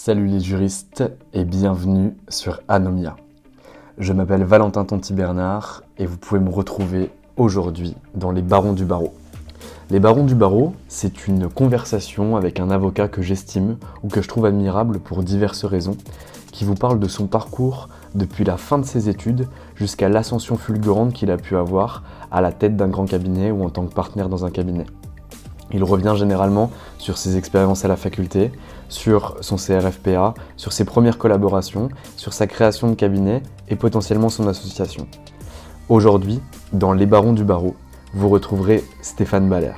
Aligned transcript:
Salut 0.00 0.28
les 0.28 0.38
juristes 0.38 1.02
et 1.34 1.44
bienvenue 1.44 2.16
sur 2.28 2.60
Anomia. 2.68 3.16
Je 3.98 4.12
m'appelle 4.12 4.44
Valentin 4.44 4.84
Tonti-Bernard 4.84 5.82
et 5.98 6.06
vous 6.06 6.16
pouvez 6.16 6.38
me 6.38 6.50
retrouver 6.50 7.10
aujourd'hui 7.36 7.96
dans 8.14 8.30
les 8.30 8.40
Barons 8.40 8.74
du 8.74 8.84
Barreau. 8.84 9.12
Les 9.90 9.98
Barons 9.98 10.24
du 10.24 10.36
Barreau, 10.36 10.72
c'est 10.86 11.26
une 11.26 11.48
conversation 11.48 12.36
avec 12.36 12.60
un 12.60 12.70
avocat 12.70 13.08
que 13.08 13.22
j'estime 13.22 13.76
ou 14.04 14.08
que 14.08 14.22
je 14.22 14.28
trouve 14.28 14.46
admirable 14.46 15.00
pour 15.00 15.24
diverses 15.24 15.64
raisons, 15.64 15.96
qui 16.52 16.64
vous 16.64 16.76
parle 16.76 17.00
de 17.00 17.08
son 17.08 17.26
parcours 17.26 17.88
depuis 18.14 18.44
la 18.44 18.56
fin 18.56 18.78
de 18.78 18.84
ses 18.84 19.08
études 19.08 19.48
jusqu'à 19.74 20.08
l'ascension 20.08 20.56
fulgurante 20.56 21.12
qu'il 21.12 21.32
a 21.32 21.38
pu 21.38 21.56
avoir 21.56 22.04
à 22.30 22.40
la 22.40 22.52
tête 22.52 22.76
d'un 22.76 22.88
grand 22.88 23.06
cabinet 23.06 23.50
ou 23.50 23.64
en 23.64 23.68
tant 23.68 23.84
que 23.84 23.94
partenaire 23.94 24.28
dans 24.28 24.44
un 24.44 24.50
cabinet. 24.50 24.86
Il 25.70 25.84
revient 25.84 26.14
généralement 26.16 26.70
sur 26.96 27.18
ses 27.18 27.36
expériences 27.36 27.84
à 27.84 27.88
la 27.88 27.96
faculté, 27.96 28.52
sur 28.88 29.36
son 29.40 29.56
CRFPA, 29.56 30.34
sur 30.56 30.72
ses 30.72 30.84
premières 30.84 31.18
collaborations, 31.18 31.88
sur 32.16 32.32
sa 32.32 32.46
création 32.46 32.88
de 32.88 32.94
cabinet 32.94 33.42
et 33.68 33.76
potentiellement 33.76 34.28
son 34.28 34.48
association. 34.48 35.06
Aujourd'hui, 35.88 36.40
dans 36.72 36.92
Les 36.92 37.06
Barons 37.06 37.32
du 37.32 37.44
Barreau, 37.44 37.76
vous 38.14 38.28
retrouverez 38.28 38.84
Stéphane 39.02 39.48
Baller. 39.48 39.74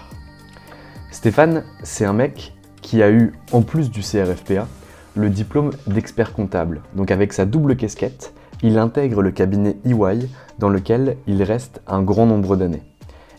Stéphane, 1.10 1.64
c'est 1.82 2.04
un 2.04 2.12
mec 2.12 2.54
qui 2.82 3.02
a 3.02 3.10
eu, 3.10 3.32
en 3.52 3.62
plus 3.62 3.90
du 3.90 4.00
CRFPA, 4.00 4.66
le 5.14 5.30
diplôme 5.30 5.70
d'expert 5.86 6.32
comptable. 6.32 6.82
Donc 6.94 7.10
avec 7.10 7.32
sa 7.32 7.44
double 7.44 7.76
casquette, 7.76 8.32
il 8.62 8.78
intègre 8.78 9.22
le 9.22 9.30
cabinet 9.30 9.76
EY 9.84 10.28
dans 10.58 10.68
lequel 10.68 11.16
il 11.26 11.42
reste 11.42 11.80
un 11.86 12.02
grand 12.02 12.26
nombre 12.26 12.56
d'années. 12.56 12.82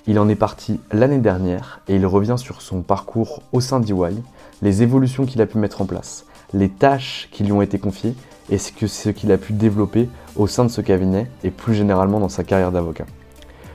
Il 0.07 0.17
en 0.19 0.27
est 0.29 0.35
parti 0.35 0.79
l'année 0.91 1.19
dernière 1.19 1.81
et 1.87 1.95
il 1.95 2.05
revient 2.05 2.37
sur 2.37 2.61
son 2.61 2.81
parcours 2.81 3.43
au 3.51 3.61
sein 3.61 3.79
d'EY, 3.79 4.15
les 4.61 4.83
évolutions 4.83 5.25
qu'il 5.25 5.41
a 5.41 5.45
pu 5.45 5.57
mettre 5.57 5.81
en 5.81 5.85
place, 5.85 6.25
les 6.53 6.69
tâches 6.69 7.29
qui 7.31 7.43
lui 7.43 7.51
ont 7.51 7.61
été 7.61 7.79
confiées 7.79 8.15
et 8.49 8.57
ce 8.57 9.09
qu'il 9.09 9.31
a 9.31 9.37
pu 9.37 9.53
développer 9.53 10.09
au 10.35 10.47
sein 10.47 10.65
de 10.65 10.69
ce 10.69 10.81
cabinet 10.81 11.29
et 11.43 11.51
plus 11.51 11.73
généralement 11.73 12.19
dans 12.19 12.29
sa 12.29 12.43
carrière 12.43 12.71
d'avocat. 12.71 13.05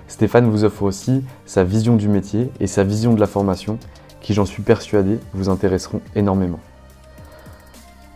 Stéphane 0.08 0.48
vous 0.48 0.64
offre 0.64 0.82
aussi 0.82 1.24
sa 1.47 1.64
vision 1.64 1.97
du 1.97 2.08
métier 2.08 2.50
et 2.60 2.66
sa 2.66 2.84
vision 2.84 3.14
de 3.14 3.20
la 3.20 3.26
formation 3.26 3.78
qui, 4.20 4.34
j'en 4.34 4.44
suis 4.44 4.62
persuadé, 4.62 5.19
vous 5.34 5.48
intéresseront 5.48 6.00
énormément. 6.14 6.60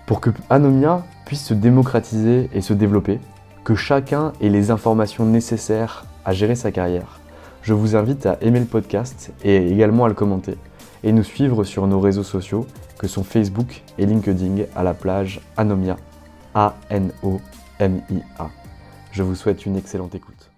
Pour 0.06 0.20
que 0.20 0.31
Anomia 0.48 1.04
puisse 1.25 1.44
se 1.44 1.54
démocratiser 1.54 2.50
et 2.52 2.60
se 2.60 2.72
développer, 2.72 3.19
que 3.64 3.75
chacun 3.75 4.32
ait 4.41 4.48
les 4.48 4.70
informations 4.70 5.25
nécessaires 5.25 6.04
à 6.25 6.32
gérer 6.32 6.54
sa 6.54 6.70
carrière, 6.70 7.20
je 7.62 7.75
vous 7.75 7.97
invite 7.97 8.26
à 8.26 8.38
aimer 8.41 8.60
le 8.60 8.66
podcast 8.66 9.32
et 9.44 9.70
également 9.70 10.04
à 10.04 10.08
le 10.08 10.14
commenter 10.14 10.56
et 11.03 11.12
nous 11.12 11.22
suivre 11.22 11.65
sur 11.65 11.87
nos 11.87 12.00
réseaux 12.00 12.22
sociaux 12.22 12.66
que 12.99 13.09
sont 13.09 13.25
Facebook 13.25 13.83
et 13.99 14.06
LinkedIn 14.06 14.65
à 14.75 14.83
la 14.83 14.94
plage 14.94 15.41
Anomia, 15.56 15.97
A-N-O-M-I-A. 16.55 18.50
Je 19.12 19.22
vous 19.22 19.34
souhaite 19.34 19.66
une 19.66 19.77
excellente 19.77 20.15
écoute. 20.15 20.50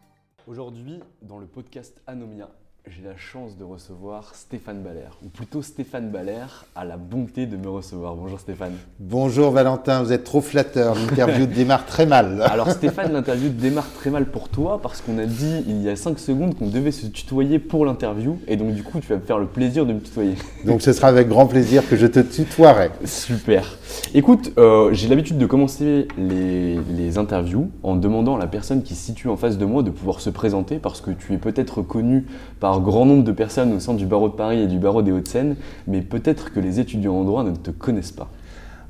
Aujourd'hui, 0.47 1.01
dans 1.23 1.39
le 1.39 1.47
podcast 1.47 2.01
Anomia, 2.07 2.51
j'ai 2.89 3.09
la 3.09 3.17
chance 3.17 3.57
de 3.57 3.63
recevoir 3.63 4.35
Stéphane 4.35 4.83
Baller, 4.83 5.09
ou 5.25 5.29
plutôt 5.29 5.63
Stéphane 5.63 6.11
Baller 6.11 6.47
a 6.75 6.85
la 6.85 6.97
bonté 6.97 7.47
de 7.47 7.57
me 7.57 7.69
recevoir. 7.69 8.17
Bonjour 8.17 8.41
Stéphane. 8.41 8.73
Bonjour 8.99 9.53
Valentin, 9.53 10.03
vous 10.03 10.13
êtes 10.13 10.25
trop 10.25 10.41
flatteur, 10.41 10.97
l'interview 10.97 11.47
démarre 11.55 11.87
très 11.87 12.07
mal. 12.07 12.43
Alors 12.43 12.69
Stéphane, 12.73 13.13
l'interview 13.13 13.51
démarre 13.51 13.89
très 13.93 14.11
mal 14.11 14.27
pour 14.27 14.49
toi 14.49 14.81
parce 14.83 15.01
qu'on 15.01 15.19
a 15.19 15.27
dit 15.27 15.63
il 15.69 15.81
y 15.81 15.89
a 15.89 15.95
5 15.95 16.19
secondes 16.19 16.59
qu'on 16.59 16.67
devait 16.67 16.91
se 16.91 17.07
tutoyer 17.07 17.61
pour 17.61 17.87
l'interview 17.87 18.41
et 18.49 18.57
donc 18.57 18.75
du 18.75 18.83
coup 18.83 18.99
tu 18.99 19.07
vas 19.07 19.17
me 19.17 19.25
faire 19.25 19.39
le 19.39 19.47
plaisir 19.47 19.87
de 19.87 19.93
me 19.93 20.01
tutoyer. 20.01 20.35
Donc 20.65 20.83
ce 20.83 20.93
sera 20.93 21.07
avec 21.07 21.29
grand 21.29 21.47
plaisir 21.47 21.89
que 21.89 21.95
je 21.95 22.09
te 22.09 22.19
tutoierai. 22.19 22.91
Super. 23.05 23.79
Écoute, 24.15 24.53
euh, 24.59 24.91
j'ai 24.93 25.09
l'habitude 25.09 25.39
de 25.39 25.47
commencer 25.47 26.07
les, 26.19 26.79
les 26.97 27.19
interviews 27.19 27.71
en 27.83 27.97
demandant 27.97 28.37
à 28.37 28.39
la 28.39 28.47
personne 28.47 28.83
qui 28.83 28.95
se 28.95 29.07
situe 29.07 29.29
en 29.29 29.37
face 29.37 29.59
de 29.59 29.65
moi 29.65 29.83
de 29.83 29.91
pouvoir 29.91 30.21
se 30.21 30.31
présenter 30.31 30.79
parce 30.79 31.01
que 31.01 31.11
tu 31.11 31.33
es 31.33 31.39
peut-être 31.39 31.83
connu 31.83 32.27
par 32.61 32.81
grand 32.81 33.07
nombre 33.07 33.25
de 33.25 33.33
personnes 33.33 33.73
au 33.73 33.81
sein 33.81 33.95
du 33.95 34.07
barreau 34.07 34.29
de 34.29 34.35
Paris 34.35 34.61
et 34.61 34.67
du 34.67 34.79
barreau 34.79 35.03
des 35.03 35.13
Hauts-de-Seine, 35.13 35.57
mais 35.87 36.03
peut-être 36.03 36.53
que 36.53 36.61
les 36.61 36.79
étudiants 36.79 37.15
en 37.15 37.25
droit 37.25 37.43
ne 37.43 37.53
te 37.53 37.71
connaissent 37.71 38.13
pas. 38.13 38.29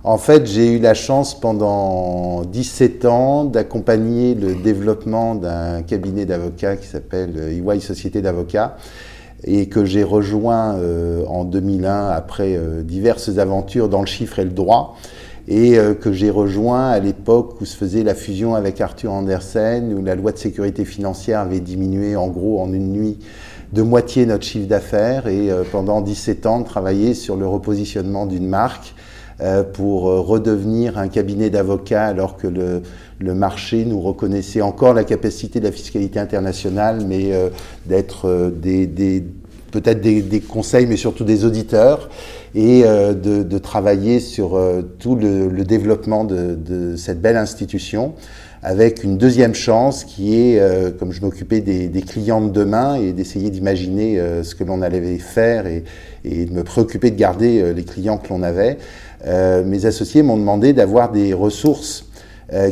En 0.05 0.19
fait, 0.19 0.47
j'ai 0.47 0.73
eu 0.73 0.79
la 0.81 0.95
chance 0.95 1.39
pendant 1.39 2.43
17 2.43 3.05
ans 3.05 3.45
d'accompagner 3.45 4.35
le 4.35 4.57
développement 4.57 5.37
d'un 5.37 5.83
cabinet 5.83 6.25
d'avocats 6.25 6.77
qui 6.77 6.89
s'appelle 6.89 7.39
EY 7.39 7.81
Société 7.81 8.21
d'avocats 8.21 8.77
et 9.45 9.67
que 9.67 9.85
j'ai 9.85 10.05
rejoint 10.05 10.77
euh, 10.77 11.25
en 11.27 11.45
2001 11.45 12.09
après 12.09 12.57
euh, 12.57 12.83
diverses 12.83 13.39
aventures 13.39 13.89
dans 13.89 14.01
le 14.01 14.07
chiffre 14.07 14.39
et 14.39 14.45
le 14.45 14.51
droit 14.51 14.97
et 15.49 15.79
euh, 15.79 15.95
que 15.95 16.13
j'ai 16.13 16.31
rejoint 16.31 16.89
à 16.89 17.01
l'époque 17.01 17.61
où 17.61 17.65
se 17.65 17.77
faisait 17.77 18.05
la 18.05 18.15
fusion 18.15 18.55
avec 18.55 18.81
Arthur 18.81 19.13
Andersen, 19.13 19.93
où 19.93 20.03
la 20.03 20.15
loi 20.15 20.31
de 20.31 20.39
sécurité 20.39 20.85
financière 20.85 21.41
avait 21.41 21.61
diminué 21.61 22.15
en 22.15 22.29
gros 22.29 22.61
en 22.61 22.73
une 22.73 22.93
nuit 22.93 23.19
de 23.73 23.83
moitié 23.83 24.27
notre 24.27 24.45
chiffre 24.45 24.69
d'affaires 24.69 25.27
et 25.27 25.49
pendant 25.73 26.03
17 26.03 26.45
ans 26.45 26.61
de 26.61 26.67
travailler 26.67 27.15
sur 27.15 27.37
le 27.37 27.47
repositionnement 27.47 28.27
d'une 28.27 28.47
marque 28.47 28.95
pour 29.73 30.03
redevenir 30.03 30.99
un 30.99 31.09
cabinet 31.09 31.49
d'avocats 31.49 32.05
alors 32.05 32.37
que 32.37 32.47
le, 32.47 32.83
le, 33.23 33.35
marché 33.35 33.85
nous 33.85 34.01
reconnaissait 34.01 34.61
encore 34.61 34.95
la 34.95 35.05
capacité 35.05 35.61
de 35.61 35.65
la 35.65 35.73
fiscalité 35.73 36.19
internationale, 36.19 37.05
mais 37.07 37.33
d'être 37.87 38.53
des, 38.55 38.87
des 38.87 39.25
peut-être 39.71 40.01
des, 40.01 40.41
conseils, 40.41 40.87
mais 40.87 40.97
surtout 40.97 41.25
des 41.25 41.45
auditeurs, 41.45 42.11
et 42.55 42.83
de, 42.83 43.43
de, 43.43 43.59
travailler 43.59 44.21
sur 44.21 44.61
tout 44.99 45.17
le, 45.17 45.65
développement 45.65 46.25
de, 46.25 46.95
cette 46.97 47.23
belle 47.23 47.39
institution 47.39 48.15
avec 48.63 49.03
une 49.03 49.19
deuxième 49.19 49.55
chance 49.55 50.05
qui 50.05 50.37
est, 50.37 50.61
euh, 50.61 50.93
comme 50.93 51.11
je 51.11 51.21
m'occupais 51.21 51.61
des, 51.61 52.03
clients 52.03 52.41
de 52.41 52.51
demain, 52.51 52.95
et 52.95 53.13
d'essayer 53.13 53.51
d'imaginer 53.51 54.21
euh, 54.21 54.45
ce 54.45 54.55
que 54.55 54.63
l'on 54.63 54.83
allait 54.83 55.19
faire 55.19 55.67
et, 55.67 55.83
de 56.25 56.53
me 56.53 56.63
préoccuper 56.63 57.11
de 57.11 57.17
garder 57.17 57.61
euh, 57.61 57.73
les 57.73 57.83
clients 57.83 58.19
que 58.19 58.29
l'on 58.29 58.43
avait, 58.43 58.79
mes 59.25 59.87
associés 59.87 60.23
m'ont 60.23 60.37
demandé 60.37 60.73
d'avoir 60.73 61.13
des 61.13 61.33
ressources 61.33 62.07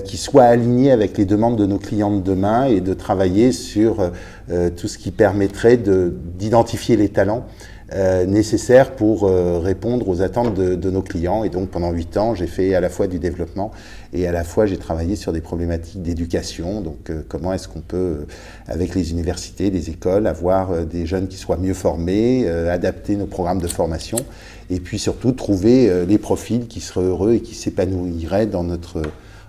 qui 0.05 0.17
soient 0.19 0.45
alignées 0.45 0.93
avec 0.93 1.17
les 1.17 1.25
demandes 1.25 1.57
de 1.57 1.65
nos 1.65 1.79
clients 1.79 2.15
de 2.15 2.21
demain 2.21 2.65
et 2.65 2.81
de 2.81 2.93
travailler 2.93 3.51
sur 3.53 4.13
tout 4.77 4.89
ce 4.89 4.99
qui 4.99 5.11
permettrait 5.11 5.79
d'identifier 5.79 6.97
les 6.97 7.09
talents 7.09 7.47
euh, 7.93 8.25
nécessaires 8.25 8.93
pour 8.95 9.25
euh, 9.25 9.59
répondre 9.59 10.09
aux 10.09 10.23
attentes 10.23 10.55
de, 10.55 10.77
de, 10.77 10.91
nos 10.91 11.03
clients. 11.03 11.43
Et 11.43 11.49
donc 11.49 11.71
pendant 11.71 11.91
huit 11.91 12.17
ans, 12.17 12.37
j'ai 12.37 12.47
fait 12.47 12.73
à 12.77 12.81
la 12.81 12.89
fois 12.89 13.09
du 13.09 13.19
développement 13.19 13.73
et 14.13 14.29
à 14.29 14.33
la 14.33 14.45
fois 14.45 14.67
j'ai 14.67 14.77
travaillé 14.77 15.17
sur 15.17 15.33
des 15.33 15.41
problématiques 15.41 16.01
d'éducation. 16.01 16.83
Donc 16.83 17.11
euh, 17.11 17.23
comment 17.29 17.53
est-ce 17.53 17.67
qu'on 17.67 17.81
peut, 17.81 18.27
avec 18.69 18.95
les 18.95 19.11
universités, 19.11 19.71
les 19.71 19.91
écoles, 19.91 20.29
avoir 20.29 20.87
des 20.87 21.05
jeunes 21.05 21.27
qui 21.27 21.37
soient 21.37 21.57
mieux 21.57 21.75
formés, 21.75 22.49
adapter 22.49 23.17
nos 23.17 23.27
programmes 23.27 23.61
de 23.61 23.67
formation 23.67 24.19
et 24.71 24.79
puis 24.79 25.01
surtout 25.01 25.33
trouver 25.33 26.07
les 26.07 26.19
profils 26.19 26.69
qui 26.69 26.81
seraient 26.81 27.05
heureux 27.05 27.35
et 27.35 27.41
qui 27.41 27.57
s'épanouiraient 27.57 28.47
dans 28.47 28.63
notre 28.63 29.03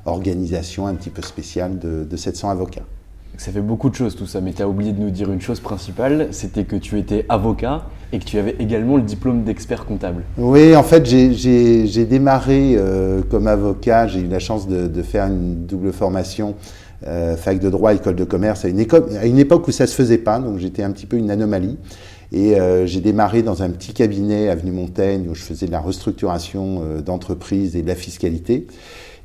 organisation 0.05 0.87
un 0.87 0.95
petit 0.95 1.09
peu 1.09 1.21
spéciale 1.21 1.79
de, 1.79 2.03
de 2.03 2.17
700 2.17 2.49
avocats. 2.49 2.85
Ça 3.37 3.51
fait 3.51 3.61
beaucoup 3.61 3.89
de 3.89 3.95
choses 3.95 4.15
tout 4.15 4.27
ça, 4.27 4.41
mais 4.41 4.53
tu 4.53 4.61
as 4.61 4.67
oublié 4.67 4.91
de 4.91 4.99
nous 4.99 5.09
dire 5.09 5.31
une 5.31 5.41
chose 5.41 5.59
principale, 5.59 6.27
c'était 6.31 6.63
que 6.63 6.75
tu 6.75 6.99
étais 6.99 7.25
avocat 7.29 7.83
et 8.11 8.19
que 8.19 8.25
tu 8.25 8.37
avais 8.37 8.55
également 8.59 8.97
le 8.97 9.03
diplôme 9.03 9.43
d'expert 9.43 9.85
comptable. 9.85 10.23
Oui, 10.37 10.75
en 10.75 10.83
fait, 10.83 11.05
j'ai 11.05 12.05
démarré 12.05 12.75
euh, 12.75 13.21
comme 13.29 13.47
avocat, 13.47 14.07
j'ai 14.07 14.19
eu 14.19 14.27
la 14.27 14.39
chance 14.39 14.67
de, 14.67 14.87
de, 14.87 15.01
faire 15.01 15.25
une 15.25 15.65
double 15.65 15.93
formation, 15.93 16.55
euh, 17.07 17.37
fac 17.37 17.57
de 17.59 17.69
droit, 17.69 17.93
école 17.93 18.15
de 18.15 18.25
commerce, 18.25 18.65
à 18.65 18.67
une, 18.67 18.79
école, 18.79 19.05
à 19.19 19.25
une 19.25 19.39
époque 19.39 19.67
où 19.67 19.71
ça 19.71 19.87
se 19.87 19.95
faisait 19.95 20.19
pas, 20.19 20.39
donc 20.39 20.59
j'étais 20.59 20.83
un 20.83 20.91
petit 20.91 21.05
peu 21.05 21.17
une 21.17 21.31
anomalie. 21.31 21.77
Et 22.33 22.59
euh, 22.59 22.85
j'ai 22.85 23.01
démarré 23.01 23.41
dans 23.43 23.61
un 23.61 23.69
petit 23.69 23.93
cabinet, 23.93 24.49
avenue 24.49 24.71
Montaigne, 24.71 25.27
où 25.29 25.35
je 25.35 25.41
faisais 25.41 25.65
de 25.65 25.71
la 25.71 25.81
restructuration 25.81 26.81
euh, 26.83 27.01
d'entreprise 27.01 27.75
et 27.75 27.81
de 27.81 27.87
la 27.87 27.95
fiscalité. 27.95 28.67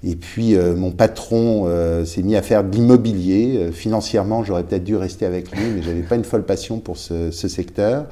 Et 0.08 0.14
puis 0.14 0.54
euh, 0.54 0.76
mon 0.76 0.92
patron 0.92 1.64
euh, 1.66 2.04
s'est 2.04 2.22
mis 2.22 2.36
à 2.36 2.42
faire 2.42 2.62
de 2.62 2.70
l'immobilier. 2.76 3.56
Euh, 3.58 3.72
financièrement, 3.72 4.44
j'aurais 4.44 4.62
peut-être 4.62 4.84
dû 4.84 4.94
rester 4.94 5.26
avec 5.26 5.50
lui, 5.50 5.64
mais 5.74 5.82
j'avais 5.82 6.02
pas 6.02 6.14
une 6.14 6.24
folle 6.24 6.44
passion 6.44 6.78
pour 6.78 6.96
ce, 6.96 7.32
ce 7.32 7.48
secteur. 7.48 8.06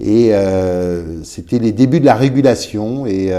Et 0.00 0.32
c'était 1.24 1.58
les 1.58 1.72
débuts 1.72 2.00
de 2.00 2.04
la 2.04 2.16
régulation. 2.16 3.06
Et 3.06 3.32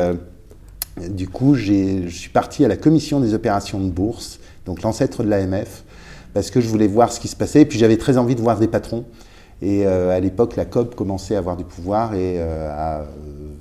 du 1.07 1.27
coup, 1.29 1.53
je 1.53 2.07
suis 2.09 2.31
parti 2.31 2.65
à 2.65 2.67
la 2.67 2.75
commission 2.75 3.19
des 3.19 3.35
opérations 3.35 3.79
de 3.79 3.91
bourse, 3.91 4.39
donc 4.65 4.81
l'ancêtre 4.81 5.23
de 5.23 5.29
l'AMF, 5.29 5.83
parce 6.33 6.49
que 6.49 6.59
je 6.59 6.67
voulais 6.67 6.87
voir 6.87 7.11
ce 7.11 7.19
qui 7.19 7.27
se 7.27 7.35
passait. 7.35 7.61
Et 7.61 7.65
puis 7.65 7.77
j'avais 7.77 7.97
très 7.97 8.17
envie 8.17 8.33
de 8.33 8.41
voir 8.41 8.57
des 8.57 8.67
patrons. 8.67 9.05
Et 9.61 9.85
à 9.85 10.19
l'époque, 10.19 10.55
la 10.55 10.65
COP 10.65 10.95
commençait 10.95 11.35
à 11.35 11.39
avoir 11.39 11.57
du 11.57 11.63
pouvoir 11.63 12.13
et 12.13 12.39
à 12.39 13.05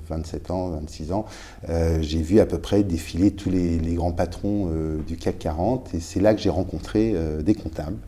27 0.09 0.51
ans, 0.51 0.69
26 0.71 1.13
ans, 1.13 1.25
euh, 1.69 1.99
j'ai 2.01 2.21
vu 2.21 2.41
à 2.41 2.47
peu 2.47 2.59
près 2.59 2.83
défiler 2.83 3.33
tous 3.33 3.51
les, 3.51 3.79
grands 3.95 4.13
patrons 4.13 4.69
euh, 4.71 4.99
du 5.07 5.17
CAC 5.17 5.39
40 5.39 5.95
et 5.95 6.01
c'est 6.01 6.21
là 6.21 6.35
que 6.35 6.41
j'ai 6.41 6.51
rencontré 6.51 7.13
euh, 7.15 7.43
des 7.43 7.55
comptables 7.55 7.99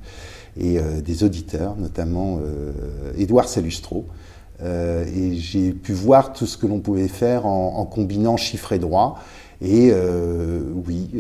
et 0.61 0.81
des 1.05 1.23
auditeurs, 1.23 1.76
notamment 1.76 2.40
Édouard 3.17 3.49
Salustro. 3.49 4.06
et 4.61 5.37
j'ai 5.37 5.70
pu 5.70 5.93
voir 5.93 6.32
tout 6.32 6.46
ce 6.46 6.58
que 6.58 6.67
l'on 6.67 6.81
pouvait 6.81 7.06
faire 7.06 7.46
en, 7.46 7.85
combinant 7.85 8.37
chiffres 8.37 8.73
et 8.73 8.81
droit. 8.81 9.20
Et 9.62 9.93
oui, 10.85 11.11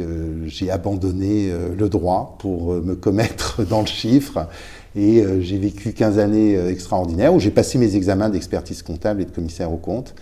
j'ai 0.46 0.72
abandonné 0.72 1.52
le 1.52 1.88
droit 1.88 2.36
pour 2.40 2.72
me 2.82 2.96
commettre 2.96 3.62
dans 3.68 3.82
le 3.82 3.86
chiffre. 3.86 4.48
Et 4.96 5.22
j'ai 5.40 5.58
vécu 5.58 5.92
15 5.92 6.18
années 6.18 6.58
extraordinaires 6.68 7.34
où 7.34 7.38
j'ai 7.38 7.50
passé 7.50 7.78
mes 7.78 7.94
examens 7.94 8.30
d'expertise 8.30 8.82
comptable 8.82 9.22
et 9.22 9.24
de 9.26 9.30
commissaire 9.30 9.72
aux 9.72 9.76
comptes. 9.76 10.14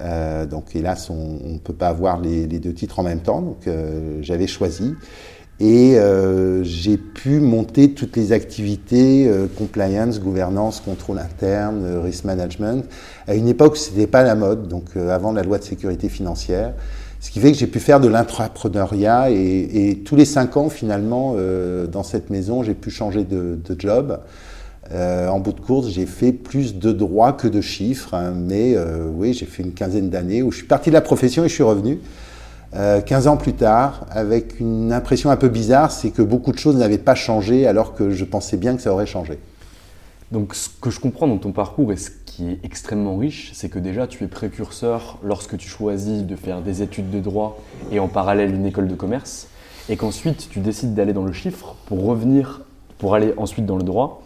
Euh, 0.00 0.46
donc 0.46 0.74
hélas, 0.74 1.10
on 1.10 1.38
ne 1.44 1.58
peut 1.58 1.72
pas 1.72 1.88
avoir 1.88 2.20
les, 2.20 2.46
deux 2.46 2.72
titres 2.72 2.98
en 2.98 3.02
même 3.02 3.20
temps, 3.20 3.42
donc 3.42 3.66
euh, 3.66 4.18
j'avais 4.22 4.46
choisi. 4.46 4.94
Et 5.62 5.98
euh, 5.98 6.64
j'ai 6.64 6.96
pu 6.96 7.38
monter 7.38 7.92
toutes 7.92 8.16
les 8.16 8.32
activités, 8.32 9.30
compliance, 9.58 10.18
gouvernance, 10.18 10.80
contrôle 10.80 11.18
interne, 11.18 12.00
risk 12.02 12.24
management, 12.24 12.84
à 13.26 13.34
une 13.34 13.48
époque 13.48 13.76
ce 13.76 13.90
n'était 13.90 14.06
pas 14.06 14.22
la 14.22 14.34
mode, 14.34 14.68
donc 14.68 14.96
avant 14.96 15.32
la 15.32 15.42
loi 15.42 15.58
de 15.58 15.64
sécurité 15.64 16.08
financière. 16.08 16.72
Ce 17.20 17.30
qui 17.30 17.38
fait 17.38 17.52
que 17.52 17.58
j'ai 17.58 17.66
pu 17.66 17.80
faire 17.80 18.00
de 18.00 18.08
l'intrapreneuriat 18.08 19.30
et, 19.30 20.02
tous 20.04 20.16
les 20.16 20.24
cinq 20.24 20.56
ans, 20.56 20.70
finalement, 20.70 21.36
dans 21.92 22.02
cette 22.02 22.30
maison, 22.30 22.62
j'ai 22.62 22.74
pu 22.74 22.90
changer 22.90 23.24
de, 23.24 23.58
job. 23.78 24.18
Euh, 24.92 25.28
en 25.28 25.38
bout 25.38 25.52
de 25.52 25.60
course, 25.60 25.88
j'ai 25.88 26.06
fait 26.06 26.32
plus 26.32 26.74
de 26.74 26.90
droits 26.90 27.32
que 27.32 27.46
de 27.46 27.60
chiffres, 27.60 28.14
hein, 28.14 28.32
mais 28.34 28.74
euh, 28.74 29.06
oui, 29.08 29.34
j'ai 29.34 29.46
fait 29.46 29.62
une 29.62 29.72
quinzaine 29.72 30.10
d'années 30.10 30.42
où 30.42 30.50
je 30.50 30.58
suis 30.58 30.66
parti 30.66 30.90
de 30.90 30.94
la 30.94 31.00
profession 31.00 31.44
et 31.44 31.48
je 31.48 31.54
suis 31.54 31.62
revenu. 31.62 32.00
Euh, 32.74 33.00
15 33.00 33.28
ans 33.28 33.36
plus 33.36 33.52
tard, 33.52 34.06
avec 34.10 34.58
une 34.58 34.92
impression 34.92 35.30
un 35.30 35.36
peu 35.36 35.48
bizarre, 35.48 35.92
c'est 35.92 36.10
que 36.10 36.22
beaucoup 36.22 36.50
de 36.50 36.58
choses 36.58 36.76
n'avaient 36.76 36.98
pas 36.98 37.14
changé 37.14 37.66
alors 37.66 37.94
que 37.94 38.10
je 38.10 38.24
pensais 38.24 38.56
bien 38.56 38.74
que 38.74 38.82
ça 38.82 38.92
aurait 38.92 39.06
changé. 39.06 39.38
Donc 40.32 40.54
ce 40.54 40.68
que 40.80 40.90
je 40.90 41.00
comprends 41.00 41.26
dans 41.26 41.38
ton 41.38 41.52
parcours 41.52 41.92
et 41.92 41.96
ce 41.96 42.10
qui 42.30 42.48
est 42.52 42.64
extrêmement 42.64 43.16
riche, 43.16 43.50
c'est 43.54 43.68
que 43.68 43.80
déjà 43.80 44.06
tu 44.06 44.22
es 44.22 44.28
précurseur 44.28 45.18
lorsque 45.24 45.56
tu 45.56 45.68
choisis 45.68 46.22
de 46.22 46.36
faire 46.36 46.62
des 46.62 46.80
études 46.80 47.10
de 47.10 47.18
droit 47.18 47.58
et 47.90 47.98
en 47.98 48.06
parallèle 48.06 48.54
une 48.54 48.66
école 48.66 48.86
de 48.86 48.94
commerce, 48.94 49.48
et 49.88 49.96
qu'ensuite 49.96 50.48
tu 50.48 50.60
décides 50.60 50.94
d'aller 50.94 51.12
dans 51.12 51.24
le 51.24 51.32
chiffre 51.32 51.74
pour 51.86 52.04
revenir, 52.04 52.62
pour 52.98 53.16
aller 53.16 53.34
ensuite 53.36 53.66
dans 53.66 53.76
le 53.76 53.82
droit, 53.82 54.22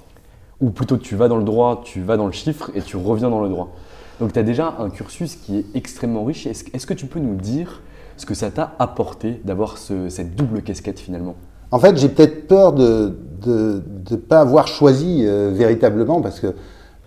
ou 0.61 0.69
plutôt 0.69 0.99
tu 0.99 1.17
vas 1.17 1.29
dans 1.29 1.39
le 1.39 1.45
droit, 1.45 1.81
tu 1.83 2.03
vas 2.03 2.19
dans 2.19 2.27
le 2.27 2.33
chiffre 2.33 2.71
et 2.75 2.83
tu 2.83 2.99
reviens 2.99 3.31
dans 3.31 3.41
le 3.41 3.49
droit. 3.49 3.73
Donc 4.21 4.35
tu 4.35 4.39
as 4.39 4.43
déjà 4.43 4.75
un 4.79 4.91
cursus 4.91 5.37
qui 5.37 5.59
est 5.59 5.65
extrêmement 5.75 6.25
riche. 6.25 6.47
Est-ce 6.47 6.87
que 6.87 6.95
tu 6.95 7.07
peux 7.07 7.21
nous 7.21 7.37
dire 7.37 7.81
ce 8.19 8.27
que 8.27 8.35
ça 8.35 8.51
t'a 8.51 8.75
apporté 8.79 9.41
d'avoir 9.45 9.79
cette 9.79 10.37
double 10.37 10.61
casquette 10.63 11.01
finalement? 11.01 11.37
En 11.71 11.79
fait, 11.79 11.97
j'ai 11.97 12.11
peut-être 12.11 12.47
peur 12.47 12.75
de 12.75 13.17
ne 13.47 14.17
pas 14.17 14.41
avoir 14.41 14.69
choisi 14.69 15.23
euh, 15.25 15.51
véritablement 15.55 16.21
parce 16.21 16.39
que 16.39 16.55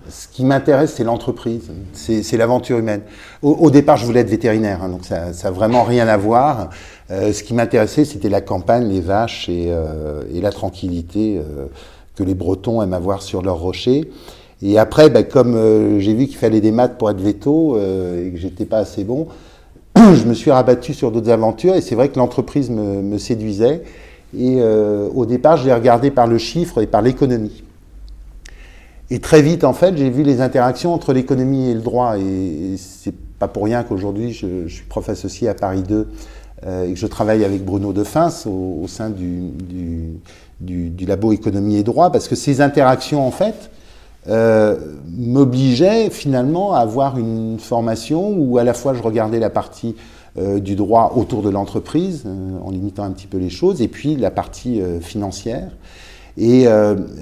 ce 0.10 0.28
qui 0.28 0.46
m'intéresse, 0.46 0.94
c'est 0.96 1.04
l'entreprise, 1.04 1.70
c'est 1.94 2.38
l'aventure 2.38 2.78
humaine. 2.78 3.02
Au, 3.42 3.70
départ, 3.70 3.98
je 3.98 4.06
voulais 4.06 4.22
être 4.22 4.30
vétérinaire, 4.30 4.84
hein, 4.84 4.90
donc 4.90 5.06
ça 5.06 5.32
n'a 5.32 5.52
vraiment 5.52 5.84
rien 5.84 6.08
à 6.08 6.18
voir. 6.18 6.70
Euh, 7.10 7.32
ce 7.34 7.44
qui 7.44 7.54
m'intéressait, 7.54 8.06
c'était 8.06 8.30
la 8.30 8.42
campagne, 8.42 8.88
les 8.88 9.02
vaches 9.02 9.50
et, 9.50 9.68
euh, 9.70 10.24
la 10.34 10.52
tranquillité 10.52 11.42
que 12.16 12.24
les 12.24 12.34
Bretons 12.34 12.82
aiment 12.82 12.94
avoir 12.94 13.22
sur 13.22 13.42
leurs 13.42 13.60
rochers. 13.60 14.10
Et 14.62 14.78
après, 14.80 15.10
ben, 15.10 15.24
comme 15.24 15.56
euh, 15.56 16.00
j'ai 16.00 16.14
vu 16.14 16.26
qu'il 16.26 16.38
fallait 16.38 16.62
des 16.62 16.72
maths 16.72 16.98
pour 16.98 17.10
être 17.12 17.22
veto 17.22 17.76
euh, 17.76 18.28
et 18.28 18.32
que 18.32 18.38
j'étais 18.38 18.66
pas 18.66 18.80
assez 18.80 19.04
bon, 19.04 19.28
je 19.96 20.24
me 20.26 20.34
suis 20.34 20.50
rabattu 20.50 20.94
sur 20.94 21.12
d'autres 21.12 21.30
aventures 21.30 21.76
et 21.76 21.82
c'est 21.82 21.96
vrai 21.96 22.10
que 22.10 22.18
l'entreprise 22.18 22.70
me, 22.70 23.18
séduisait. 23.18 23.84
Et 24.38 24.58
euh, 24.60 25.08
au 25.16 25.26
départ, 25.26 25.58
je 25.58 25.66
l'ai 25.66 25.74
regardé 25.74 26.12
par 26.12 26.28
le 26.28 26.38
chiffre 26.38 26.82
et 26.82 26.88
par 26.88 27.02
l'économie. 27.02 27.64
Et 29.10 29.20
très 29.20 29.42
vite, 29.42 29.64
en 29.64 29.74
fait, 29.74 29.96
j'ai 29.98 30.10
vu 30.10 30.24
les 30.24 30.42
interactions 30.42 30.94
entre 30.94 31.14
l'économie 31.14 31.70
et 31.70 31.74
le 31.74 31.82
droit. 31.82 32.18
Et, 32.18 32.76
c'est 32.78 33.14
pas 33.40 33.48
pour 33.48 33.64
rien 33.64 33.84
qu'aujourd'hui, 33.84 34.34
je, 34.34 34.68
suis 34.68 34.86
prof 34.86 35.08
associé 35.10 35.48
à 35.48 35.54
Paris 35.54 35.84
2 35.84 36.08
et 36.66 36.94
que 36.94 36.96
je 36.96 37.06
travaille 37.06 37.46
avec 37.46 37.64
Bruno 37.64 37.94
Defins 37.94 38.34
au, 38.48 38.88
sein 38.88 39.12
du, 39.12 40.20
labo 41.06 41.32
économie 41.32 41.78
et 41.78 41.84
droit, 41.84 42.12
parce 42.12 42.28
que 42.28 42.36
ces 42.36 42.62
interactions, 42.62 43.26
en 43.26 43.32
fait, 43.32 43.70
euh, 44.30 44.76
m'obligeaient 45.16 46.10
finalement 46.10 46.74
à 46.74 46.80
avoir 46.80 47.18
une 47.18 47.60
formation 47.60 48.34
où 48.38 48.58
à 48.58 48.66
la 48.66 48.74
fois 48.74 48.94
je 48.94 49.02
regardais 49.02 49.40
la 49.40 49.50
partie 49.50 49.96
euh, 50.38 50.60
du 50.60 50.76
droit 50.76 51.14
autour 51.16 51.42
de 51.44 51.50
l'entreprise, 51.50 52.24
euh, 52.26 52.60
en 52.62 52.72
limitant 52.72 53.04
un 53.04 53.12
petit 53.12 53.28
peu 53.28 53.38
les 53.38 53.50
choses, 53.50 53.82
et 53.82 53.88
puis 53.88 54.18
la 54.18 54.30
partie 54.30 54.82
financière. 55.02 55.70
Et 56.38 56.68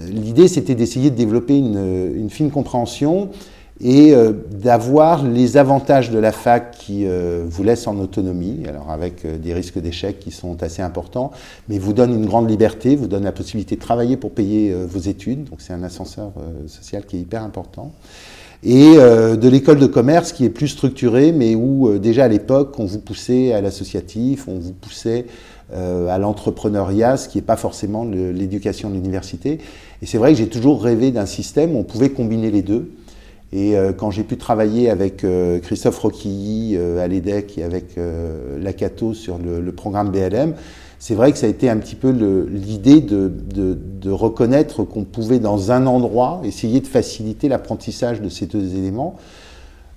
l'idée, 0.10 0.50
c'était 0.50 0.76
d'essayer 0.76 1.10
de 1.10 1.16
développer 1.16 1.58
une, 1.58 2.14
une, 2.18 2.30
fine 2.30 2.52
compréhension 2.52 3.30
et 3.82 4.14
euh, 4.14 4.32
d'avoir 4.52 5.26
les 5.26 5.58
avantages 5.58 6.10
de 6.10 6.18
la 6.18 6.32
fac 6.32 6.72
qui 6.72 7.06
euh, 7.06 7.44
vous 7.46 7.64
laisse 7.64 7.88
en 7.88 8.00
autonomie, 8.00 8.64
alors 8.68 8.90
avec 8.90 9.26
euh, 9.26 9.38
des 9.38 9.54
risques 9.54 9.80
d'échec 9.80 10.20
qui 10.20 10.32
sont 10.32 10.64
assez 10.64 10.82
importants, 10.82 11.32
mais 11.68 11.78
vous 11.78 11.92
donne 11.92 12.14
une 12.14 12.26
grande 12.26 12.50
liberté, 12.50 12.96
vous 12.96 13.08
donne 13.08 13.26
la 13.26 13.34
possibilité 13.34 13.76
de 13.76 13.82
travailler 13.82 14.16
pour 14.16 14.32
payer 14.32 14.74
vos 14.74 15.00
études, 15.00 15.50
donc 15.50 15.60
c'est 15.60 15.74
un 15.74 15.84
ascenseur 15.84 16.32
social 16.68 17.06
qui 17.06 17.18
est 17.18 17.20
hyper 17.20 17.44
important. 17.44 17.92
Et 18.64 18.96
de 18.96 19.48
l'école 19.48 19.80
de 19.80 19.86
commerce 19.86 20.32
qui 20.32 20.46
est 20.46 20.50
plus 20.50 20.70
structurée, 20.70 21.32
mais 21.32 21.56
où 21.56 22.00
déjà 22.00 22.24
à 22.24 22.28
l'époque 22.28 22.76
on 22.80 22.86
vous 22.86 23.00
poussait 23.00 23.54
à 23.54 23.62
l'associatif, 23.62 24.48
on 24.48 24.58
vous 24.58 24.74
poussait 24.74 25.26
à 25.74 26.18
l'entrepreneuriat, 26.18 27.18
ce 27.18 27.28
qui 27.28 27.40
n'est 27.40 27.44
pas 27.44 27.56
forcément 27.56 28.06
l'éducation 28.06 28.90
de 28.90 28.96
l'université. 28.96 29.60
Et 30.02 30.06
c'est 30.06 30.18
vrai 30.18 30.32
que 30.32 30.38
j'ai 30.38 30.48
toujours 30.48 30.84
rêvé 30.84 31.12
d'un 31.12 31.26
système 31.26 31.76
où 31.76 31.80
on 31.80 31.84
pouvait 31.84 32.10
combiner 32.10 32.52
les 32.52 32.62
deux. 32.62 32.92
Et 33.56 33.78
euh, 33.78 33.94
quand 33.94 34.12
j'ai 34.12 34.24
pu 34.24 34.38
travailler 34.38 34.90
avec 34.90 35.24
euh, 35.24 35.60
Christophe 35.60 36.00
Roquilly 36.00 36.76
euh, 36.76 37.04
à 37.04 37.08
l'EDEC 37.08 37.58
et 37.58 37.64
avec 37.64 37.96
Lacato 38.60 39.14
sur 39.14 39.38
le, 39.38 39.72
programme 39.72 40.12
BLM, 40.12 40.56
c'est 41.00 41.16
vrai 41.16 41.32
que 41.32 41.38
ça 41.38 41.46
a 41.46 41.50
été 41.50 41.70
un 41.70 41.78
petit 41.78 41.96
peu 41.96 42.10
l'idée 42.10 43.00
de, 43.02 43.30
de, 43.30 44.12
reconnaître 44.12 44.84
qu'on 44.84 45.04
pouvait 45.04 45.40
dans 45.40 45.72
un 45.72 45.86
endroit 45.88 46.42
essayer 46.44 46.80
de 46.80 46.88
faciliter 46.88 47.48
l'apprentissage 47.48 48.22
de 48.22 48.30
ces 48.30 48.46
deux 48.46 48.76
éléments. 48.76 49.16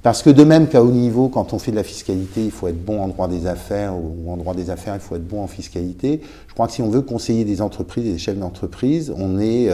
Parce 0.02 0.22
que 0.22 0.30
de 0.30 0.44
même 0.44 0.68
qu'à 0.68 0.82
haut 0.82 0.90
niveau, 0.90 1.28
quand 1.28 1.52
on 1.52 1.58
fait 1.58 1.72
de 1.72 1.76
la 1.76 1.82
fiscalité, 1.82 2.44
il 2.44 2.50
faut 2.50 2.68
être 2.68 2.82
bon 2.82 3.02
en 3.02 3.08
droit 3.08 3.28
des 3.28 3.46
affaires, 3.46 3.94
ou 3.96 4.30
en 4.30 4.36
droit 4.36 4.54
des 4.54 4.70
affaires, 4.70 4.94
il 4.94 5.00
faut 5.00 5.16
être 5.16 5.26
bon 5.26 5.42
en 5.42 5.48
fiscalité. 5.48 6.20
Je 6.46 6.54
crois 6.54 6.66
que 6.66 6.72
si 6.72 6.82
on 6.82 6.88
veut 6.88 7.02
conseiller 7.02 7.44
des 7.44 7.60
entreprises 7.60 8.06
et 8.06 8.12
des 8.12 8.18
chefs 8.18 8.38
d'entreprise, 8.38 9.12
on 9.16 9.40
est 9.40 9.68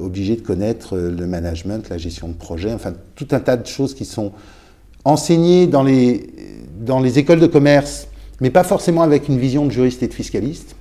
obligé 0.00 0.36
de 0.36 0.40
connaître 0.40 0.96
le 0.96 1.26
management, 1.26 1.88
la 1.90 1.98
gestion 1.98 2.28
de 2.28 2.32
projet, 2.32 2.72
enfin 2.72 2.94
tout 3.16 3.28
un 3.32 3.40
tas 3.40 3.56
de 3.56 3.66
choses 3.66 3.94
qui 3.94 4.04
sont 4.04 4.32
enseignées 5.04 5.66
dans 5.66 5.82
les, 5.82 6.30
dans 6.80 7.00
les 7.00 7.18
écoles 7.18 7.40
de 7.40 7.46
commerce, 7.46 8.08
mais 8.40 8.50
pas 8.50 8.64
forcément 8.64 9.02
avec 9.02 9.28
une 9.28 9.38
vision 9.38 9.66
de 9.66 9.70
juriste 9.70 10.02
et 10.02 10.08
de 10.08 10.14
fiscaliste. 10.14 10.74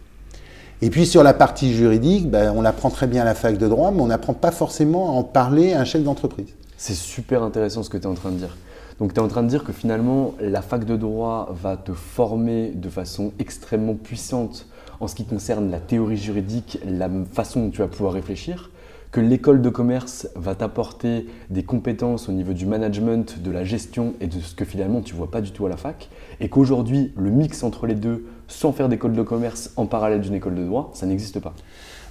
Et 0.82 0.90
puis 0.90 1.06
sur 1.06 1.24
la 1.24 1.34
partie 1.34 1.74
juridique, 1.74 2.30
ben, 2.30 2.54
on 2.56 2.66
apprend 2.66 2.90
très 2.90 3.08
bien 3.08 3.24
à 3.24 3.26
la 3.26 3.36
fac 3.36 3.58
de 3.58 3.68
droit, 3.68 3.92
mais 3.92 4.02
on 4.02 4.08
n'apprend 4.08 4.34
pas 4.34 4.52
forcément 4.52 5.10
à 5.10 5.12
en 5.14 5.24
parler 5.24 5.74
à 5.74 5.82
un 5.82 5.86
chef 5.86 6.04
d'entreprise. 6.04 6.48
C'est 6.86 6.96
super 6.96 7.44
intéressant 7.44 7.82
ce 7.82 7.90
que 7.90 7.96
tu 7.96 8.04
es 8.04 8.08
en 8.08 8.14
train 8.14 8.32
de 8.32 8.36
dire. 8.36 8.58
Donc 9.00 9.14
tu 9.14 9.22
es 9.22 9.24
en 9.24 9.30
train 9.30 9.42
de 9.42 9.48
dire 9.48 9.64
que 9.64 9.72
finalement, 9.72 10.34
la 10.42 10.62
fac 10.62 10.84
de 10.84 10.98
droit 10.98 11.48
va 11.50 11.78
te 11.78 11.94
former 11.94 12.72
de 12.72 12.90
façon 12.90 13.32
extrêmement 13.40 13.94
puissante 13.94 14.68
en 15.00 15.08
ce 15.08 15.16
qui 15.16 15.24
concerne 15.24 15.72
la 15.72 15.80
théorie 15.80 16.18
juridique, 16.18 16.80
la 16.86 17.10
façon 17.32 17.62
dont 17.62 17.70
tu 17.70 17.78
vas 17.78 17.88
pouvoir 17.88 18.12
réfléchir, 18.12 18.70
que 19.12 19.22
l'école 19.22 19.62
de 19.62 19.70
commerce 19.70 20.28
va 20.36 20.56
t'apporter 20.56 21.26
des 21.50 21.64
compétences 21.64 22.28
au 22.28 22.34
niveau 22.34 22.52
du 22.52 22.66
management, 22.66 23.42
de 23.42 23.52
la 23.52 23.64
gestion 23.64 24.14
et 24.20 24.28
de 24.28 24.42
ce 24.42 24.54
que 24.54 24.66
finalement 24.66 25.00
tu 25.00 25.14
ne 25.14 25.20
vois 25.20 25.32
pas 25.32 25.40
du 25.40 25.52
tout 25.52 25.66
à 25.66 25.70
la 25.70 25.78
fac, 25.78 26.10
et 26.42 26.50
qu'aujourd'hui, 26.50 27.14
le 27.16 27.30
mix 27.30 27.64
entre 27.64 27.88
les 27.88 27.96
deux 27.96 28.26
sans 28.50 28.74
faire 28.74 28.90
d'école 28.90 29.14
de 29.14 29.22
commerce 29.22 29.72
en 29.78 29.86
parallèle 29.86 30.20
d'une 30.20 30.34
école 30.34 30.56
de 30.56 30.66
droit, 30.66 30.92
ça 30.94 31.06
n'existe 31.06 31.40
pas. 31.40 31.54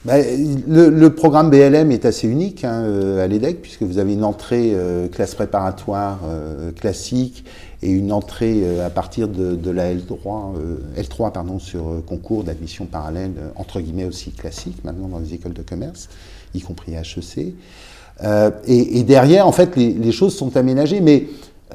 Bah, 0.05 0.15
le, 0.19 1.09
programme 1.11 1.49
BLM 1.49 1.93
est 1.93 2.05
assez 2.05 2.27
unique 2.27 2.65
hein, 2.65 2.83
euh, 2.83 3.23
à 3.23 3.29
l'EDEC, 3.29 3.63
puisque 3.63 3.83
vous 3.83 3.99
avez 3.99 4.15
une 4.15 4.25
entrée 4.25 4.73
euh, 4.75 5.07
classe 5.07 5.37
préparatoire 5.37 6.19
euh, 6.27 6.73
classique 6.73 7.45
et 7.83 7.91
une 7.91 8.11
entrée 8.11 8.81
à 8.81 8.91
partir 8.91 9.29
de, 9.29 9.71
la 9.71 9.93
L3, 9.93 10.55
L3 10.97 11.33
pardon, 11.33 11.59
sur 11.59 12.01
concours 12.07 12.45
d'admission 12.45 12.87
parallèle, 12.87 13.33
entre 13.57 13.81
guillemets 13.81 14.05
aussi 14.05 14.31
classique, 14.31 14.85
maintenant 14.85 15.09
dans 15.09 15.19
les 15.19 15.35
écoles 15.35 15.53
de 15.53 15.63
commerce, 15.63 16.09
y 16.55 16.61
compris 16.61 16.93
HEC. 16.95 17.55
Et, 18.69 19.03
derrière, 19.03 19.49
en 19.49 19.53
fait, 19.53 19.75
les, 19.75 19.95
les 19.95 20.13
choses 20.13 20.37
sont 20.37 20.57
aménagées, 20.57 21.01
mais 21.01 21.27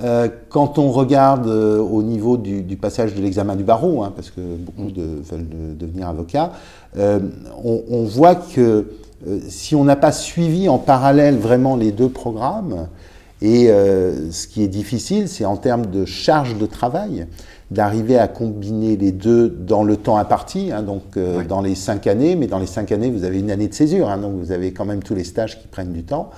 euh, 0.04 0.28
quand 0.50 0.78
on 0.78 0.92
regarde 0.92 1.48
euh, 1.48 1.80
au 1.80 2.04
niveau 2.04 2.38
du, 2.38 2.64
passage 2.76 3.16
de 3.16 3.22
l'examen 3.22 3.56
du 3.56 3.64
barreau, 3.64 4.04
hein, 4.04 4.14
parce 4.16 4.30
que 4.30 4.42
beaucoup 4.42 4.92
de, 4.92 5.02
veulent 5.02 5.78
devenir 5.78 6.08
avocats, 6.08 6.52
euh, 6.98 7.20
on, 7.64 8.04
voit 8.04 8.36
que 8.36 8.92
si 9.48 9.76
on 9.76 9.84
n'a 9.84 9.96
pas 9.96 10.12
suivi 10.12 10.70
en 10.70 10.78
parallèle 10.78 11.38
vraiment 11.38 11.76
les 11.76 11.92
deux 11.92 12.10
programmes, 12.10 12.88
et 13.42 13.68
ce 13.68 14.48
qui 14.48 14.64
est 14.64 14.68
difficile, 14.68 15.28
c'est 15.28 15.46
en 15.46 15.58
termes 15.58 15.88
de 15.88 16.06
charge 16.06 16.58
de 16.58 16.66
travail, 16.66 17.28
d'arriver 17.70 18.18
à 18.18 18.28
combiner 18.28 18.96
les 18.96 19.12
deux 19.12 19.50
dans 19.50 19.84
le 19.84 19.98
temps 19.98 20.18
imparti, 20.18 20.72
hein, 20.72 20.82
donc 20.82 21.20
dans 21.48 21.62
les 21.62 21.76
cinq 21.76 22.08
années, 22.08 22.36
mais 22.36 22.48
dans 22.48 22.60
les 22.60 22.68
cinq 22.68 22.92
années, 22.92 23.12
vous 23.12 23.24
avez 23.24 23.40
une 23.40 23.52
année 23.52 23.68
de 23.68 23.74
césure, 23.74 24.10
hein, 24.10 24.18
donc 24.18 24.34
vous 24.36 24.52
avez 24.52 24.72
quand 24.72 24.86
même 24.86 25.04
tous 25.04 25.16
les 25.16 25.24
stages 25.24 25.60
qui 25.60 25.68
prennent 25.68 25.94
du 25.94 26.04
temps. 26.04 26.30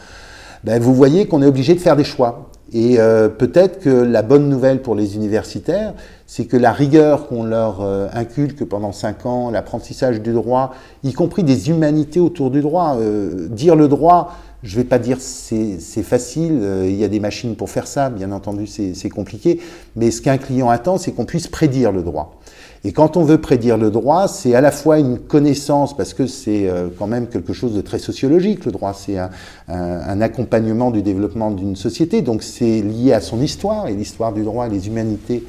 Ben, 0.63 0.81
vous 0.81 0.93
voyez 0.93 1.25
qu'on 1.25 1.41
est 1.41 1.45
obligé 1.45 1.73
de 1.73 1.79
faire 1.79 1.95
des 1.95 2.03
choix. 2.03 2.48
Et 2.71 2.99
euh, 2.99 3.29
peut-être 3.29 3.79
que 3.79 3.89
la 3.89 4.21
bonne 4.21 4.47
nouvelle 4.47 4.81
pour 4.81 4.95
les 4.95 5.15
universitaires, 5.15 5.93
c'est 6.27 6.45
que 6.45 6.57
la 6.57 6.71
rigueur 6.71 7.27
qu'on 7.27 7.43
leur 7.43 7.81
euh, 7.81 8.07
inculque 8.13 8.63
pendant 8.63 8.91
cinq 8.91 9.25
ans, 9.25 9.49
l'apprentissage 9.49 10.21
du 10.21 10.33
droit, 10.33 10.73
y 11.03 11.13
compris 11.13 11.43
des 11.43 11.69
humanités 11.69 12.19
autour 12.19 12.51
du 12.51 12.61
droit, 12.61 12.97
euh, 12.99 13.47
dire 13.49 13.75
le 13.75 13.87
droit, 13.87 14.35
je 14.61 14.77
ne 14.77 14.83
vais 14.83 14.87
pas 14.87 14.99
dire 14.99 15.17
c'est 15.19 16.03
facile, 16.03 16.61
il 16.83 16.95
y 16.95 17.05
a 17.05 17.07
des 17.07 17.21
machines 17.21 17.55
pour 17.55 17.69
faire 17.69 17.87
ça, 17.87 18.09
bien 18.09 18.33
entendu 18.33 18.67
c'est 18.67 19.09
compliqué, 19.09 19.61
mais 19.95 20.11
ce 20.11 20.21
qu'un 20.21 20.37
client 20.37 20.69
attend, 20.69 20.97
c'est 20.97 21.13
qu'on 21.13 21.23
puisse 21.23 21.47
prédire 21.47 21.93
le 21.93 22.03
droit. 22.03 22.38
Et 22.85 22.93
quand 22.93 23.17
on 23.17 23.23
veut 23.23 23.39
prédire 23.39 23.77
le 23.77 23.91
droit, 23.91 24.27
c'est 24.29 24.55
à 24.55 24.61
la 24.61 24.71
fois 24.71 24.99
une 24.99 25.19
connaissance, 25.19 25.95
parce 25.95 26.13
que 26.13 26.27
c'est 26.27 26.69
euh, 26.69 26.87
quand 26.97 27.07
même 27.07 27.27
quelque 27.27 27.51
chose 27.51 27.73
de 27.73 27.81
très 27.81 27.99
sociologique, 27.99 28.63
le 28.65 28.71
droit, 28.71 28.93
c'est 28.93 29.17
un, 29.17 30.21
accompagnement 30.21 30.89
du 30.89 31.01
développement 31.01 31.51
d'une 31.51 31.75
société, 31.75 32.21
donc 32.21 32.41
c'est 32.41 32.81
lié 32.81 33.13
à 33.13 33.21
son 33.21 33.41
histoire, 33.41 33.87
et 33.87 33.93
l'histoire 33.93 34.33
du 34.33 34.43
droit 34.43 34.67
les 34.67 34.87
humanités, 34.87 35.43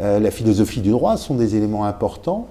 euh, 0.00 0.18
la 0.18 0.30
philosophie 0.32 0.80
du 0.80 0.90
droit 0.90 1.16
sont 1.16 1.34
des 1.34 1.54
éléments 1.56 1.84
importants. 1.84 2.48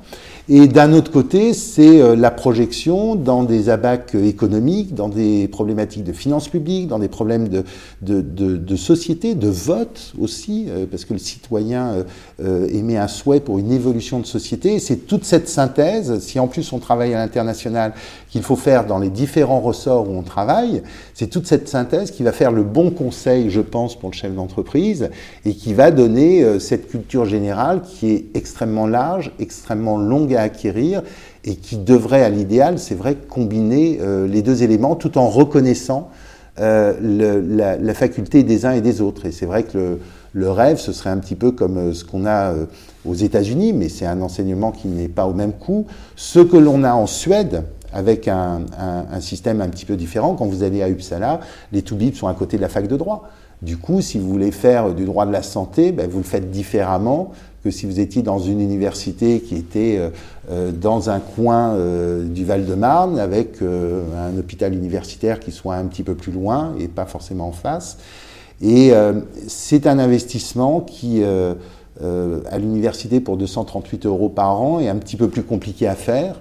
Et 0.49 0.67
d'un 0.67 0.91
autre 0.93 1.11
côté, 1.11 1.53
c'est 1.53 2.01
euh, 2.01 2.15
la 2.15 2.31
projection 2.31 3.15
dans 3.15 3.43
des 3.43 3.69
abacs 3.69 4.15
économiques, 4.15 4.93
dans 4.93 5.09
des 5.09 5.47
problématiques 5.47 6.03
de 6.03 6.13
finances 6.13 6.47
publiques, 6.47 6.87
dans 6.87 6.99
des 6.99 7.07
problèmes 7.07 7.47
de, 7.49 7.63
de, 8.01 8.75
société, 8.75 9.35
de 9.35 9.47
vote 9.47 10.13
aussi, 10.19 10.67
euh, 10.69 10.85
parce 10.89 11.05
que 11.05 11.13
le 11.13 11.19
citoyen 11.19 12.05
émet 12.69 12.97
un 12.97 13.07
souhait 13.07 13.39
pour 13.39 13.59
une 13.59 13.71
évolution 13.71 14.19
de 14.19 14.25
société. 14.25 14.79
C'est 14.79 15.07
toute 15.07 15.23
cette 15.23 15.47
synthèse, 15.47 16.19
si 16.19 16.39
en 16.39 16.47
plus 16.47 16.73
on 16.73 16.79
travaille 16.79 17.13
à 17.13 17.17
l'international, 17.17 17.93
qu'il 18.29 18.41
faut 18.41 18.55
faire 18.55 18.85
dans 18.85 18.99
les 18.99 19.09
différents 19.09 19.61
ressorts 19.61 20.09
où 20.09 20.13
on 20.13 20.23
travaille, 20.23 20.81
c'est 21.13 21.27
toute 21.27 21.47
cette 21.47 21.69
synthèse 21.69 22.11
qui 22.11 22.23
va 22.23 22.31
faire 22.31 22.51
le 22.51 22.63
bon 22.63 22.89
conseil, 22.91 23.49
je 23.49 23.61
pense, 23.61 23.97
pour 23.97 24.09
le 24.09 24.15
chef 24.15 24.33
d'entreprise, 24.33 25.09
et 25.45 25.53
qui 25.53 25.73
va 25.73 25.91
donner 25.91 26.59
cette 26.59 26.89
culture 26.89 27.25
générale 27.33 27.81
qui 27.81 28.11
est 28.11 28.25
extrêmement 28.35 28.85
large, 28.85 29.31
extrêmement 29.39 29.97
longue 29.97 30.35
à 30.35 30.41
acquérir 30.41 31.01
et 31.43 31.55
qui 31.55 31.77
devrait, 31.77 32.23
à 32.23 32.29
l'idéal, 32.29 32.77
c'est 32.77 32.95
vrai, 32.95 33.15
combiner 33.15 33.97
euh, 34.01 34.27
les 34.27 34.43
deux 34.43 34.61
éléments 34.61 34.95
tout 34.95 35.17
en 35.17 35.27
reconnaissant 35.27 36.09
euh, 36.59 36.93
la, 37.81 37.93
faculté 37.95 38.43
des 38.43 38.65
uns 38.67 38.73
et 38.73 38.81
des 38.81 39.01
autres. 39.01 39.25
Et 39.25 39.31
c'est 39.31 39.47
vrai 39.47 39.63
que 39.63 39.97
le, 40.33 40.51
rêve, 40.51 40.77
ce 40.77 40.93
serait 40.93 41.09
un 41.09 41.17
petit 41.17 41.35
peu 41.35 41.51
comme 41.51 41.77
euh, 41.77 41.93
ce 41.93 42.05
qu'on 42.05 42.27
a 42.27 42.53
aux 43.03 43.15
États-Unis, 43.15 43.73
mais 43.73 43.89
c'est 43.89 44.05
un 44.05 44.21
enseignement 44.21 44.71
qui 44.71 44.87
n'est 44.87 45.09
pas 45.09 45.25
au 45.25 45.33
même 45.33 45.53
coût. 45.53 45.87
Ce 46.15 46.39
que 46.39 46.57
l'on 46.57 46.83
a 46.83 46.93
en 46.93 47.07
Suède, 47.07 47.63
avec 47.93 48.27
un, 48.27 48.61
système 49.19 49.61
un 49.61 49.69
petit 49.69 49.85
peu 49.85 49.95
différent, 49.95 50.35
quand 50.35 50.45
vous 50.45 50.63
allez 50.63 50.81
à 50.81 50.89
Uppsala, 50.89 51.39
les 51.71 51.83
Toubibs 51.83 52.15
sont 52.15 52.27
à 52.27 52.33
côté 52.33 52.57
de 52.57 52.61
la 52.61 52.69
fac 52.69 52.87
de 52.87 52.97
droit. 52.97 53.29
Du 53.63 53.77
coup, 53.77 54.01
si 54.01 54.19
vous 54.19 54.27
voulez 54.27 54.51
faire 54.51 54.93
du 54.93 55.05
droit 55.05 55.25
de 55.25 55.31
la 55.31 55.41
santé, 55.41 55.93
ben, 55.93 56.09
vous 56.09 56.17
le 56.17 56.25
faites 56.25 56.51
différemment 56.51 57.31
que 57.63 57.71
si 57.71 57.85
vous 57.85 58.01
étiez 58.01 58.21
dans 58.21 58.39
une 58.39 58.59
université 58.59 59.39
qui 59.39 59.55
était 59.55 59.95
euh, 59.97 60.09
euh, 60.51 60.71
dans 60.73 61.09
un 61.09 61.21
coin 61.21 61.69
euh, 61.69 62.27
du 62.27 62.43
Val-de-Marne 62.43 63.17
avec 63.19 63.61
un 63.61 64.37
hôpital 64.37 64.73
universitaire 64.73 65.39
qui 65.39 65.53
soit 65.53 65.75
un 65.75 65.85
petit 65.85 66.03
peu 66.03 66.13
plus 66.13 66.33
loin 66.33 66.73
et 66.77 66.89
pas 66.89 67.05
forcément 67.05 67.47
en 67.47 67.53
face. 67.53 67.97
Et 68.61 68.93
c'est 69.47 69.87
un 69.87 69.99
investissement 69.99 70.79
qui, 70.79 71.21
à 71.21 72.57
l'université 72.59 73.19
pour 73.19 73.35
238 73.35 74.05
euros 74.05 74.29
par 74.29 74.61
an, 74.61 74.79
est 74.79 74.87
un 74.87 74.95
petit 74.95 75.17
peu 75.17 75.27
plus 75.27 75.43
compliqué 75.43 75.85
à 75.85 75.95
faire. 75.95 76.39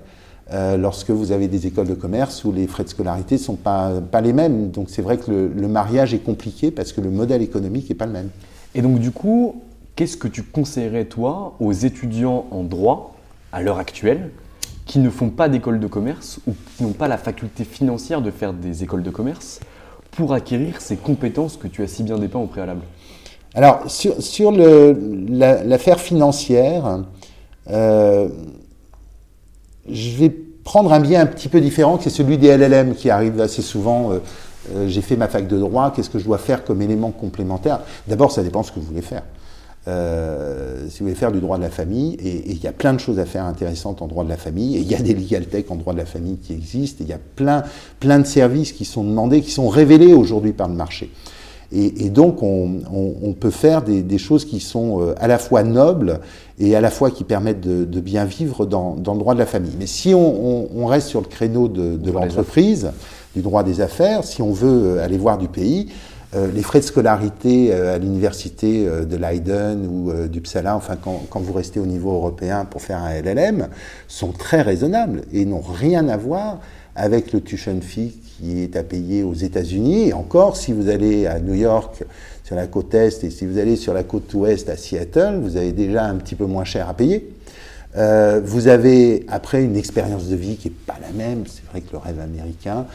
Lorsque 0.52 1.10
vous 1.10 1.32
avez 1.32 1.48
des 1.48 1.66
écoles 1.66 1.88
de 1.88 1.94
commerce 1.94 2.44
où 2.44 2.52
les 2.52 2.66
frais 2.66 2.84
de 2.84 2.88
scolarité 2.88 3.36
ne 3.36 3.40
sont 3.40 3.56
pas, 3.56 3.92
pas 4.10 4.20
les 4.20 4.32
mêmes. 4.32 4.70
Donc 4.70 4.90
c'est 4.90 5.02
vrai 5.02 5.16
que 5.16 5.30
le, 5.30 5.48
le, 5.48 5.68
mariage 5.68 6.12
est 6.12 6.18
compliqué 6.18 6.70
parce 6.70 6.92
que 6.92 7.00
le 7.00 7.10
modèle 7.10 7.40
économique 7.40 7.88
n'est 7.88 7.96
pas 7.96 8.06
le 8.06 8.12
même. 8.12 8.28
Et 8.74 8.82
donc 8.82 8.98
du 8.98 9.10
coup, 9.12 9.62
qu'est-ce 9.96 10.16
que 10.16 10.28
tu 10.28 10.42
conseillerais, 10.42 11.06
toi, 11.06 11.54
aux 11.60 11.72
étudiants 11.72 12.46
en 12.50 12.62
droit, 12.64 13.14
à 13.52 13.62
l'heure 13.62 13.78
actuelle, 13.78 14.30
qui 14.86 14.98
ne 14.98 15.10
font 15.10 15.30
pas 15.30 15.48
d'école 15.48 15.80
de 15.80 15.86
commerce 15.86 16.40
ou 16.46 16.52
qui 16.76 16.82
n'ont 16.82 16.92
pas 16.92 17.08
la 17.08 17.18
faculté 17.18 17.64
financière 17.64 18.20
de 18.20 18.30
faire 18.30 18.52
des 18.52 18.82
écoles 18.82 19.02
de 19.02 19.10
commerce 19.10 19.60
pour 20.10 20.32
acquérir 20.32 20.80
ces 20.80 20.96
compétences 20.96 21.56
que 21.56 21.68
tu 21.68 21.82
as 21.82 21.86
si 21.86 22.02
bien 22.02 22.18
dépeint 22.18 22.40
au 22.40 22.46
préalable? 22.46 22.82
Alors, 23.54 23.90
sur, 23.90 24.52
l'affaire 24.52 26.00
financière, 26.00 27.04
euh, 27.70 28.28
je 29.90 30.16
vais 30.16 30.30
prendre 30.64 30.92
un 30.92 31.00
biais 31.00 31.16
un 31.16 31.26
petit 31.26 31.48
peu 31.48 31.60
différent, 31.60 31.98
qui 31.98 32.08
est 32.08 32.12
celui 32.12 32.38
des 32.38 32.56
LLM 32.56 32.94
qui 32.94 33.10
arrive 33.10 33.40
assez 33.40 33.62
souvent. 33.62 34.12
Euh, 34.12 34.18
euh, 34.74 34.88
j'ai 34.88 35.02
fait 35.02 35.16
ma 35.16 35.28
fac 35.28 35.48
de 35.48 35.58
droit, 35.58 35.92
qu'est-ce 35.94 36.10
que 36.10 36.18
je 36.18 36.24
dois 36.24 36.38
faire 36.38 36.64
comme 36.64 36.82
élément 36.82 37.10
complémentaire? 37.10 37.80
D'abord, 38.06 38.30
ça 38.30 38.42
dépend 38.42 38.60
de 38.60 38.66
ce 38.66 38.72
que 38.72 38.78
vous 38.78 38.86
voulez 38.86 39.02
faire. 39.02 39.22
Euh, 39.88 40.88
si 40.88 41.00
vous 41.00 41.06
voulez 41.06 41.16
faire 41.16 41.32
du 41.32 41.40
droit 41.40 41.56
de 41.56 41.62
la 41.62 41.70
famille, 41.70 42.14
et 42.14 42.52
il 42.52 42.62
y 42.62 42.68
a 42.68 42.72
plein 42.72 42.92
de 42.92 43.00
choses 43.00 43.18
à 43.18 43.26
faire 43.26 43.44
intéressantes 43.44 44.00
en 44.00 44.06
droit 44.06 44.22
de 44.22 44.28
la 44.28 44.36
famille, 44.36 44.76
et 44.76 44.80
il 44.80 44.86
y 44.86 44.94
a 44.94 45.00
des 45.00 45.14
legal 45.14 45.46
tech 45.46 45.64
en 45.70 45.74
droit 45.74 45.92
de 45.92 45.98
la 45.98 46.06
famille 46.06 46.36
qui 46.36 46.52
existent, 46.52 46.98
il 47.00 47.08
y 47.08 47.12
a 47.12 47.18
plein, 47.34 47.64
plein 47.98 48.20
de 48.20 48.26
services 48.26 48.70
qui 48.70 48.84
sont 48.84 49.02
demandés, 49.02 49.40
qui 49.40 49.50
sont 49.50 49.68
révélés 49.68 50.14
aujourd'hui 50.14 50.52
par 50.52 50.68
le 50.68 50.74
marché. 50.74 51.10
Et, 51.72 52.06
et 52.06 52.10
donc, 52.10 52.42
on, 52.42 52.80
on, 52.92 53.14
on, 53.22 53.32
peut 53.32 53.50
faire 53.50 53.82
des, 53.82 54.02
des, 54.02 54.18
choses 54.18 54.44
qui 54.44 54.60
sont 54.60 55.00
euh, 55.00 55.14
à 55.18 55.26
la 55.26 55.38
fois 55.38 55.62
nobles 55.62 56.20
et 56.58 56.76
à 56.76 56.80
la 56.80 56.90
fois 56.90 57.10
qui 57.10 57.24
permettent 57.24 57.60
de, 57.60 57.84
de 57.84 58.00
bien 58.00 58.24
vivre 58.24 58.66
dans, 58.66 58.94
dans, 58.94 59.14
le 59.14 59.18
droit 59.18 59.34
de 59.34 59.38
la 59.38 59.46
famille. 59.46 59.74
Mais 59.78 59.86
si 59.86 60.14
on, 60.14 60.68
on 60.76 60.86
reste 60.86 61.08
sur 61.08 61.20
le 61.20 61.26
créneau 61.26 61.68
de, 61.68 61.96
de 61.96 62.10
l'entreprise, 62.10 62.90
du 63.34 63.42
droit 63.42 63.62
des 63.62 63.80
affaires, 63.80 64.24
si 64.24 64.42
on 64.42 64.52
veut 64.52 65.00
aller 65.00 65.16
voir 65.16 65.38
du 65.38 65.48
pays, 65.48 65.88
euh, 66.34 66.50
les 66.50 66.62
frais 66.62 66.80
de 66.80 66.84
scolarité 66.84 67.74
euh, 67.74 67.94
à 67.94 67.98
l'université 67.98 68.86
euh, 68.86 69.04
de 69.04 69.16
Leiden 69.16 69.86
ou 69.86 70.28
d'Uppsala, 70.28 70.74
enfin 70.74 70.96
quand, 70.96 71.26
quand, 71.28 71.40
vous 71.40 71.52
restez 71.52 71.78
au 71.78 71.84
niveau 71.84 72.12
européen 72.12 72.64
pour 72.64 72.80
faire 72.80 73.02
un 73.02 73.12
LLM, 73.20 73.68
sont 74.08 74.32
très 74.32 74.62
raisonnables 74.62 75.22
et 75.32 75.44
n'ont 75.44 75.60
rien 75.60 76.08
à 76.08 76.16
voir 76.16 76.58
avec 76.94 77.32
le 77.32 77.40
tuition 77.40 77.80
fee 77.80 78.12
qui 78.38 78.62
est 78.62 78.76
à 78.76 78.82
payer 78.82 79.22
aux 79.22 79.34
États-Unis. 79.34 80.08
Et 80.08 80.12
encore, 80.12 80.56
si 80.56 80.72
vous 80.72 80.88
allez 80.88 81.26
à 81.26 81.38
New 81.40 81.54
York 81.54 82.04
sur 82.44 82.56
la 82.56 82.66
côte 82.66 82.94
est 82.94 83.24
et 83.24 83.30
si 83.30 83.46
vous 83.46 83.58
allez 83.58 83.76
sur 83.76 83.94
la 83.94 84.02
côte 84.02 84.32
ouest 84.34 84.68
à 84.68 84.76
Seattle, 84.76 85.40
vous 85.42 85.56
avez 85.56 85.72
déjà 85.72 86.04
un 86.04 86.16
petit 86.16 86.34
peu 86.34 86.46
moins 86.46 86.64
cher 86.64 86.88
à 86.88 86.94
payer. 86.94 87.34
Euh, 87.96 88.40
vous 88.44 88.68
avez 88.68 89.24
après 89.28 89.62
une 89.62 89.76
expérience 89.76 90.28
de 90.28 90.36
vie 90.36 90.56
qui 90.56 90.68
n'est 90.68 90.74
pas 90.86 90.96
la 91.00 91.12
même. 91.12 91.44
C'est 91.46 91.64
vrai 91.70 91.80
que 91.80 91.92
le 91.92 91.98
rêve 91.98 92.20
américain, 92.20 92.86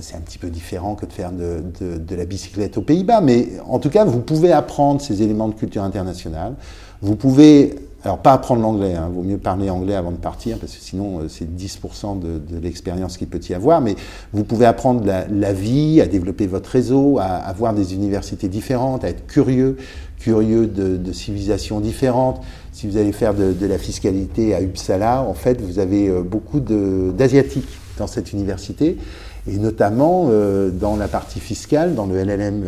c'est 0.00 0.14
un 0.14 0.20
petit 0.20 0.38
peu 0.38 0.50
différent 0.50 0.94
que 0.94 1.04
de 1.04 1.12
faire 1.12 1.32
de, 1.32 1.62
de 1.98 2.14
la 2.14 2.24
bicyclette 2.24 2.78
aux 2.78 2.82
Pays-Bas, 2.82 3.20
mais 3.20 3.48
en 3.66 3.80
tout 3.80 3.90
cas, 3.90 4.04
vous 4.04 4.20
pouvez 4.20 4.52
apprendre 4.52 5.00
ces 5.00 5.20
éléments 5.22 5.48
de 5.48 5.54
culture 5.54 5.82
internationale. 5.82 6.54
Vous 7.02 7.16
pouvez 7.16 7.74
alors, 8.04 8.18
pas 8.18 8.34
apprendre 8.34 8.60
l'anglais, 8.60 8.94
hein. 8.94 9.10
vaut 9.10 9.22
mieux 9.22 9.38
parler 9.38 9.70
anglais 9.70 9.94
avant 9.94 10.10
de 10.10 10.18
partir, 10.18 10.58
parce 10.58 10.74
que 10.74 10.82
sinon, 10.82 11.20
euh, 11.20 11.28
c'est 11.28 11.46
10% 11.46 12.18
de, 12.18 12.38
de 12.38 12.60
l'expérience 12.60 13.16
qu'il 13.16 13.28
peut 13.28 13.40
y 13.48 13.54
avoir. 13.54 13.80
Mais 13.80 13.96
vous 14.34 14.44
pouvez 14.44 14.66
apprendre 14.66 15.02
la, 15.06 15.52
vie, 15.54 16.02
à 16.02 16.06
développer 16.06 16.46
votre 16.46 16.68
réseau, 16.68 17.18
à, 17.18 17.24
avoir 17.24 17.72
des 17.72 17.94
universités 17.94 18.48
différentes, 18.48 19.04
à 19.04 19.08
être 19.08 19.26
curieux, 19.26 19.78
curieux 20.18 20.66
de, 20.66 21.12
civilisations 21.12 21.80
différentes. 21.80 22.42
Si 22.72 22.86
vous 22.86 22.98
allez 22.98 23.12
faire 23.12 23.32
de, 23.32 23.66
la 23.66 23.78
fiscalité 23.78 24.54
à 24.54 24.60
Uppsala, 24.60 25.22
en 25.22 25.34
fait, 25.34 25.62
vous 25.62 25.78
avez 25.78 26.08
euh, 26.08 26.20
beaucoup 26.20 26.60
d'Asiatiques 26.60 27.80
dans 27.96 28.06
cette 28.06 28.34
université 28.34 28.98
et 29.46 29.56
notamment 29.56 30.26
euh, 30.28 30.68
dans 30.68 30.96
la 30.96 31.08
partie 31.08 31.40
fiscale, 31.40 31.94
dans 31.94 32.06
le 32.06 32.22
LLM 32.22 32.64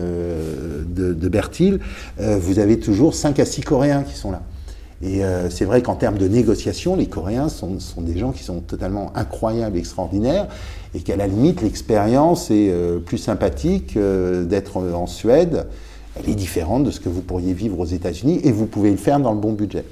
de, 0.88 1.12
de 1.12 1.28
Bertil, 1.28 1.80
vous 2.18 2.58
avez 2.58 2.78
toujours 2.78 3.14
5 3.14 3.38
à 3.38 3.44
6 3.44 3.62
Coréens 3.62 4.02
qui 4.02 4.14
sont 4.14 4.30
là. 4.30 4.40
Et 5.02 5.22
euh, 5.24 5.50
c'est 5.50 5.66
vrai 5.66 5.82
qu'en 5.82 5.94
termes 5.94 6.16
de 6.16 6.26
négociation, 6.26 6.96
les 6.96 7.06
Coréens 7.06 7.48
sont, 7.48 7.78
des 7.98 8.16
gens 8.16 8.32
qui 8.32 8.42
sont 8.42 8.60
totalement 8.60 9.12
incroyables, 9.14 9.76
extraordinaires, 9.76 10.48
et 10.94 11.00
qu'à 11.00 11.16
la 11.16 11.26
limite, 11.26 11.60
l'expérience 11.60 12.50
est 12.50 12.70
euh, 12.70 12.98
plus 12.98 13.18
sympathique 13.18 13.96
euh, 13.96 14.44
d'être 14.44 14.78
en 14.78 15.06
Suède. 15.06 15.66
Elle 16.18 16.30
est 16.30 16.34
différente 16.34 16.84
de 16.84 16.90
ce 16.90 17.00
que 17.00 17.10
vous 17.10 17.20
pourriez 17.20 17.52
vivre 17.52 17.78
aux 17.78 17.84
États-Unis, 17.84 18.40
et 18.42 18.52
vous 18.52 18.66
pouvez 18.66 18.90
le 18.90 18.96
faire 18.96 19.20
dans 19.20 19.32
le 19.32 19.40
bon 19.40 19.52
budget. 19.52 19.84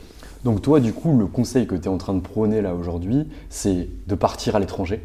Donc 0.43 0.63
toi, 0.63 0.81
du 0.81 0.93
coup, 0.93 1.17
le 1.19 1.27
conseil 1.27 1.67
que 1.67 1.75
tu 1.75 1.85
es 1.85 1.89
en 1.89 1.99
train 1.99 2.15
de 2.15 2.21
prôner 2.21 2.63
là 2.63 2.75
aujourd'hui, 2.75 3.29
c'est 3.51 3.89
de 4.07 4.15
partir 4.15 4.57
à 4.57 4.59
l'étranger, 4.59 5.01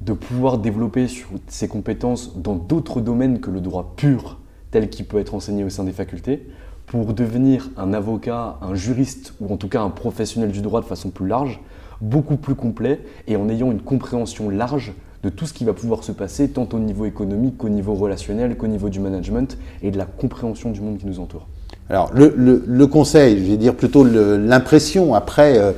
de 0.00 0.12
pouvoir 0.12 0.58
développer 0.58 1.06
sur 1.06 1.28
ses 1.46 1.68
compétences 1.68 2.36
dans 2.36 2.56
d'autres 2.56 3.00
domaines 3.00 3.40
que 3.40 3.50
le 3.50 3.60
droit 3.60 3.94
pur, 3.96 4.38
tel 4.72 4.88
qu'il 4.88 5.06
peut 5.06 5.18
être 5.18 5.34
enseigné 5.34 5.64
au 5.64 5.70
sein 5.70 5.84
des 5.84 5.92
facultés, 5.92 6.46
pour 6.90 7.14
devenir 7.14 7.70
un 7.76 7.92
avocat, 7.92 8.58
un 8.62 8.74
juriste 8.74 9.34
ou 9.40 9.52
en 9.52 9.56
tout 9.56 9.68
cas 9.68 9.80
un 9.80 9.90
professionnel 9.90 10.50
du 10.50 10.60
droit 10.60 10.80
de 10.80 10.86
façon 10.86 11.10
plus 11.10 11.28
large, 11.28 11.60
beaucoup 12.00 12.36
plus 12.36 12.56
complet 12.56 12.98
et 13.28 13.36
en 13.36 13.48
ayant 13.48 13.70
une 13.70 13.80
compréhension 13.80 14.50
large 14.50 14.92
de 15.22 15.28
tout 15.28 15.46
ce 15.46 15.52
qui 15.52 15.64
va 15.64 15.72
pouvoir 15.72 16.02
se 16.02 16.10
passer 16.10 16.48
tant 16.48 16.68
au 16.72 16.80
niveau 16.80 17.04
économique 17.04 17.58
qu'au 17.58 17.68
niveau 17.68 17.94
relationnel, 17.94 18.56
qu'au 18.56 18.66
niveau 18.66 18.88
du 18.88 18.98
management 18.98 19.56
et 19.84 19.92
de 19.92 19.98
la 19.98 20.04
compréhension 20.04 20.72
du 20.72 20.80
monde 20.80 20.98
qui 20.98 21.06
nous 21.06 21.20
entoure. 21.20 21.46
Alors 21.88 22.10
le, 22.12 22.86
conseil, 22.86 23.38
je 23.38 23.52
vais 23.52 23.56
dire 23.56 23.76
plutôt 23.76 24.02
l'impression, 24.02 25.14
après 25.14 25.58
euh, 25.58 25.70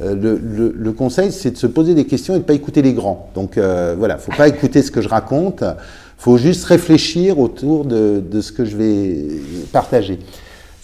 euh, 0.00 0.72
le, 0.74 0.92
conseil 0.92 1.30
c'est 1.30 1.50
de 1.50 1.58
se 1.58 1.66
poser 1.66 1.92
des 1.92 2.06
questions 2.06 2.32
et 2.32 2.38
de 2.38 2.42
ne 2.42 2.46
pas 2.46 2.54
écouter 2.54 2.80
les 2.80 2.94
grands. 2.94 3.28
Donc 3.34 3.58
euh, 3.58 3.94
voilà, 3.98 4.16
faut 4.16 4.32
pas 4.32 4.48
écouter 4.48 4.80
ce 4.80 4.90
que 4.90 5.02
je 5.02 5.10
raconte, 5.10 5.62
faut 6.16 6.38
juste 6.38 6.64
réfléchir 6.64 7.38
autour 7.38 7.84
de, 7.84 8.22
de 8.26 8.40
ce 8.40 8.50
que 8.50 8.64
je 8.64 8.78
vais 8.78 9.26
partager 9.70 10.20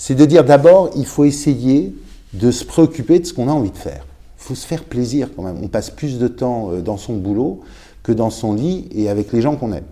c'est 0.01 0.15
de 0.15 0.25
dire 0.25 0.47
d'abord, 0.47 0.89
il 0.97 1.05
faut 1.05 1.27
essayer 1.27 1.95
de 2.33 2.51
se 2.51 2.65
préoccuper 2.65 3.19
de 3.19 3.27
ce 3.27 3.35
qu'on 3.35 3.49
a 3.49 3.53
envie 3.53 3.71
de 3.71 3.77
faire. 3.77 4.07
Il 4.39 4.45
faut 4.45 4.55
se 4.55 4.67
faire 4.67 4.85
plaisir 4.85 5.29
quand 5.37 5.43
même. 5.43 5.59
On 5.63 5.69
passe 5.69 5.91
plus 5.91 6.19
de 6.19 6.27
temps 6.27 6.71
euh, 6.73 6.81
dans 6.81 6.97
son 6.97 7.17
boulot 7.17 7.61
que 8.03 8.11
dans 8.11 8.31
son 8.31 8.55
lit 8.55 8.89
et 8.93 9.11
avec 9.11 9.31
les 9.31 9.43
gens 9.43 9.57
qu'on 9.57 9.75
aime. 9.75 9.85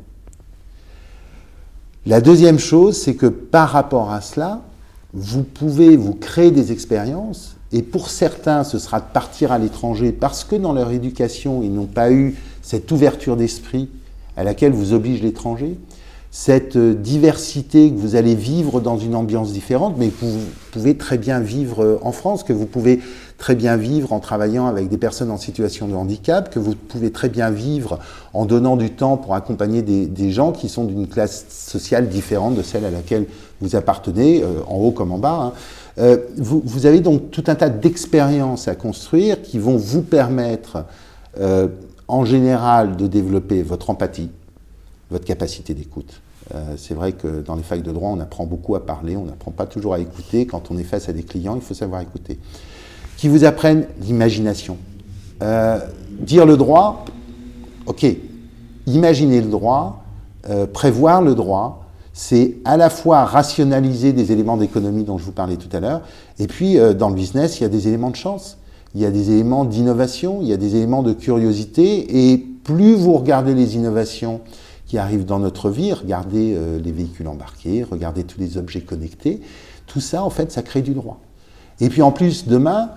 La 2.06 2.22
deuxième 2.22 2.58
chose, 2.58 2.96
c'est 2.96 3.16
que 3.16 3.26
par 3.26 3.68
rapport 3.68 4.10
à 4.10 4.22
cela, 4.22 4.62
vous 5.12 5.42
pouvez 5.42 5.94
vous 5.98 6.14
créer 6.14 6.52
des 6.52 6.72
expériences 6.72 7.56
et 7.70 7.82
pour 7.82 8.08
certains, 8.08 8.64
ce 8.64 8.78
sera 8.78 9.00
de 9.00 9.12
partir 9.12 9.52
à 9.52 9.58
l'étranger 9.58 10.12
parce 10.12 10.42
que 10.42 10.56
dans 10.56 10.72
leur 10.72 10.90
éducation, 10.90 11.62
ils 11.62 11.74
n'ont 11.74 11.84
pas 11.84 12.10
eu 12.10 12.34
cette 12.62 12.90
ouverture 12.92 13.36
d'esprit 13.36 13.90
à 14.38 14.42
laquelle 14.42 14.72
vous 14.72 14.94
oblige 14.94 15.20
l'étranger 15.20 15.76
cette 16.30 16.76
euh, 16.76 16.94
diversité 16.94 17.90
que 17.90 17.96
vous 17.96 18.14
allez 18.14 18.34
vivre 18.34 18.80
dans 18.80 18.98
une 18.98 19.14
ambiance 19.14 19.52
différente, 19.52 19.94
mais 19.96 20.08
que 20.08 20.24
vous 20.24 20.40
pouvez 20.72 20.96
très 20.96 21.16
bien 21.16 21.40
vivre 21.40 21.82
euh, 21.82 21.98
en 22.02 22.12
France, 22.12 22.44
que 22.44 22.52
vous 22.52 22.66
pouvez 22.66 23.00
très 23.38 23.54
bien 23.54 23.76
vivre 23.76 24.12
en 24.12 24.20
travaillant 24.20 24.66
avec 24.66 24.88
des 24.88 24.98
personnes 24.98 25.30
en 25.30 25.38
situation 25.38 25.88
de 25.88 25.94
handicap, 25.94 26.50
que 26.50 26.58
vous 26.58 26.74
pouvez 26.74 27.10
très 27.12 27.30
bien 27.30 27.50
vivre 27.50 27.98
en 28.34 28.44
donnant 28.44 28.76
du 28.76 28.90
temps 28.90 29.16
pour 29.16 29.34
accompagner 29.34 29.80
des, 29.80 30.30
gens 30.30 30.52
qui 30.52 30.68
sont 30.68 30.84
d'une 30.84 31.06
classe 31.06 31.46
sociale 31.48 32.08
différente 32.08 32.56
de 32.56 32.62
celle 32.62 32.84
à 32.84 32.90
laquelle 32.90 33.24
vous 33.62 33.74
appartenez, 33.74 34.42
euh, 34.42 34.60
en 34.68 34.76
haut 34.76 34.90
comme 34.90 35.12
en 35.12 35.18
bas. 35.18 35.54
Hein. 35.98 36.18
vous, 36.36 36.60
vous, 36.64 36.84
avez 36.84 37.00
donc 37.00 37.30
tout 37.30 37.44
un 37.46 37.54
tas 37.54 37.70
d'expériences 37.70 38.68
à 38.68 38.74
construire 38.74 39.40
qui 39.40 39.58
vont 39.58 39.76
vous 39.76 40.02
permettre, 40.02 40.84
en 42.08 42.24
général, 42.24 42.96
de 42.96 43.06
développer 43.06 43.62
votre 43.62 43.90
empathie, 43.90 44.30
votre 45.10 45.24
capacité 45.24 45.74
d'écoute. 45.74 46.20
Euh, 46.54 46.74
c'est 46.76 46.94
vrai 46.94 47.12
que 47.12 47.42
dans 47.42 47.56
les 47.56 47.62
facs 47.62 47.82
de 47.82 47.92
droit, 47.92 48.10
on 48.10 48.20
apprend 48.20 48.46
beaucoup 48.46 48.74
à 48.74 48.84
parler, 48.84 49.16
on 49.16 49.24
n'apprend 49.24 49.50
pas 49.50 49.66
toujours 49.66 49.94
à 49.94 50.00
écouter. 50.00 50.46
Quand 50.46 50.70
on 50.70 50.78
est 50.78 50.84
face 50.84 51.08
à 51.08 51.12
des 51.12 51.22
clients, 51.22 51.56
il 51.56 51.62
faut 51.62 51.74
savoir 51.74 52.00
écouter. 52.00 52.38
Qui 53.16 53.28
vous 53.28 53.44
apprennent 53.44 53.86
l'imagination. 54.00 54.78
Euh, 55.42 55.78
dire 56.10 56.46
le 56.46 56.56
droit, 56.56 57.04
ok. 57.86 58.06
Imaginer 58.86 59.40
le 59.40 59.48
droit, 59.48 60.04
euh, 60.48 60.66
prévoir 60.66 61.20
le 61.20 61.34
droit, 61.34 61.84
c'est 62.14 62.56
à 62.64 62.76
la 62.76 62.90
fois 62.90 63.24
rationaliser 63.24 64.12
des 64.12 64.32
éléments 64.32 64.56
d'économie 64.56 65.04
dont 65.04 65.18
je 65.18 65.24
vous 65.24 65.32
parlais 65.32 65.56
tout 65.56 65.68
à 65.76 65.80
l'heure, 65.80 66.00
et 66.38 66.48
puis 66.48 66.76
dans 66.98 67.10
le 67.10 67.14
business, 67.14 67.60
il 67.60 67.62
y 67.62 67.66
a 67.66 67.68
des 67.68 67.86
éléments 67.86 68.10
de 68.10 68.16
chance, 68.16 68.58
il 68.96 69.00
y 69.00 69.06
a 69.06 69.12
des 69.12 69.30
éléments 69.30 69.64
d'innovation, 69.64 70.38
il 70.40 70.48
y 70.48 70.52
a 70.52 70.56
des 70.56 70.74
éléments 70.74 71.04
de 71.04 71.12
curiosité, 71.12 72.32
et 72.32 72.38
plus 72.64 72.94
vous 72.94 73.14
regardez 73.14 73.54
les 73.54 73.76
innovations, 73.76 74.40
qui 74.88 74.96
arrivent 74.96 75.26
dans 75.26 75.38
notre 75.38 75.68
vie, 75.68 75.92
regardez 75.92 76.54
euh, 76.56 76.80
les 76.80 76.92
véhicules 76.92 77.28
embarqués, 77.28 77.84
regardez 77.88 78.24
tous 78.24 78.40
les 78.40 78.56
objets 78.56 78.80
connectés, 78.80 79.40
tout 79.86 80.00
ça, 80.00 80.24
en 80.24 80.30
fait, 80.30 80.50
ça 80.50 80.62
crée 80.62 80.82
du 80.82 80.94
droit. 80.94 81.20
Et 81.80 81.90
puis 81.90 82.02
en 82.02 82.10
plus, 82.10 82.48
demain, 82.48 82.90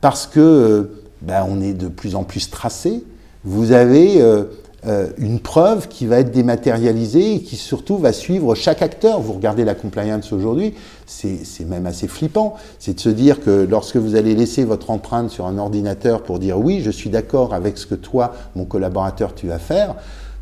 parce 0.00 0.26
que 0.26 0.40
euh, 0.40 1.02
ben, 1.22 1.46
on 1.48 1.60
est 1.62 1.72
de 1.72 1.88
plus 1.88 2.16
en 2.16 2.24
plus 2.24 2.50
tracé, 2.50 3.04
vous 3.44 3.70
avez 3.70 4.20
euh, 4.20 5.08
une 5.18 5.38
preuve 5.38 5.86
qui 5.86 6.04
va 6.06 6.18
être 6.18 6.32
dématérialisée 6.32 7.34
et 7.34 7.42
qui 7.42 7.54
surtout 7.56 7.96
va 7.96 8.12
suivre 8.12 8.54
chaque 8.56 8.82
acteur. 8.82 9.20
Vous 9.20 9.32
regardez 9.32 9.64
la 9.64 9.74
compliance 9.74 10.32
aujourd'hui, 10.32 10.74
c'est 11.06 11.64
même 11.64 11.86
assez 11.86 12.08
flippant. 12.08 12.54
C'est 12.80 12.94
de 12.94 13.00
se 13.00 13.08
dire 13.08 13.40
que 13.40 13.66
lorsque 13.68 13.96
vous 13.96 14.16
allez 14.16 14.34
laisser 14.34 14.64
votre 14.64 14.90
empreinte 14.90 15.30
sur 15.30 15.46
un 15.46 15.58
ordinateur 15.58 16.22
pour 16.22 16.40
dire 16.40 16.58
oui, 16.58 16.82
je 16.84 16.90
suis 16.90 17.10
d'accord 17.10 17.54
avec 17.54 17.78
ce 17.78 17.86
que 17.86 17.94
toi, 17.94 18.34
mon 18.56 18.64
collaborateur, 18.64 19.34
tu 19.34 19.46
vas 19.46 19.58
faire, 19.58 19.94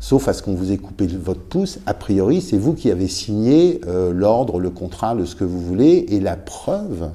sauf 0.05 0.27
à 0.27 0.33
ce 0.33 0.43
qu'on 0.43 0.53
vous 0.53 0.71
ait 0.71 0.77
coupé 0.77 1.07
votre 1.07 1.41
pouce, 1.41 1.79
a 1.87 1.95
priori, 1.95 2.39
c'est 2.39 2.59
vous 2.59 2.73
qui 2.73 2.91
avez 2.91 3.07
signé 3.07 3.81
euh, 3.87 4.13
l'ordre, 4.13 4.59
le 4.59 4.69
contrat, 4.69 5.15
le 5.15 5.25
ce 5.25 5.35
que 5.35 5.43
vous 5.43 5.59
voulez, 5.59 6.05
et 6.09 6.19
la 6.19 6.35
preuve 6.35 7.09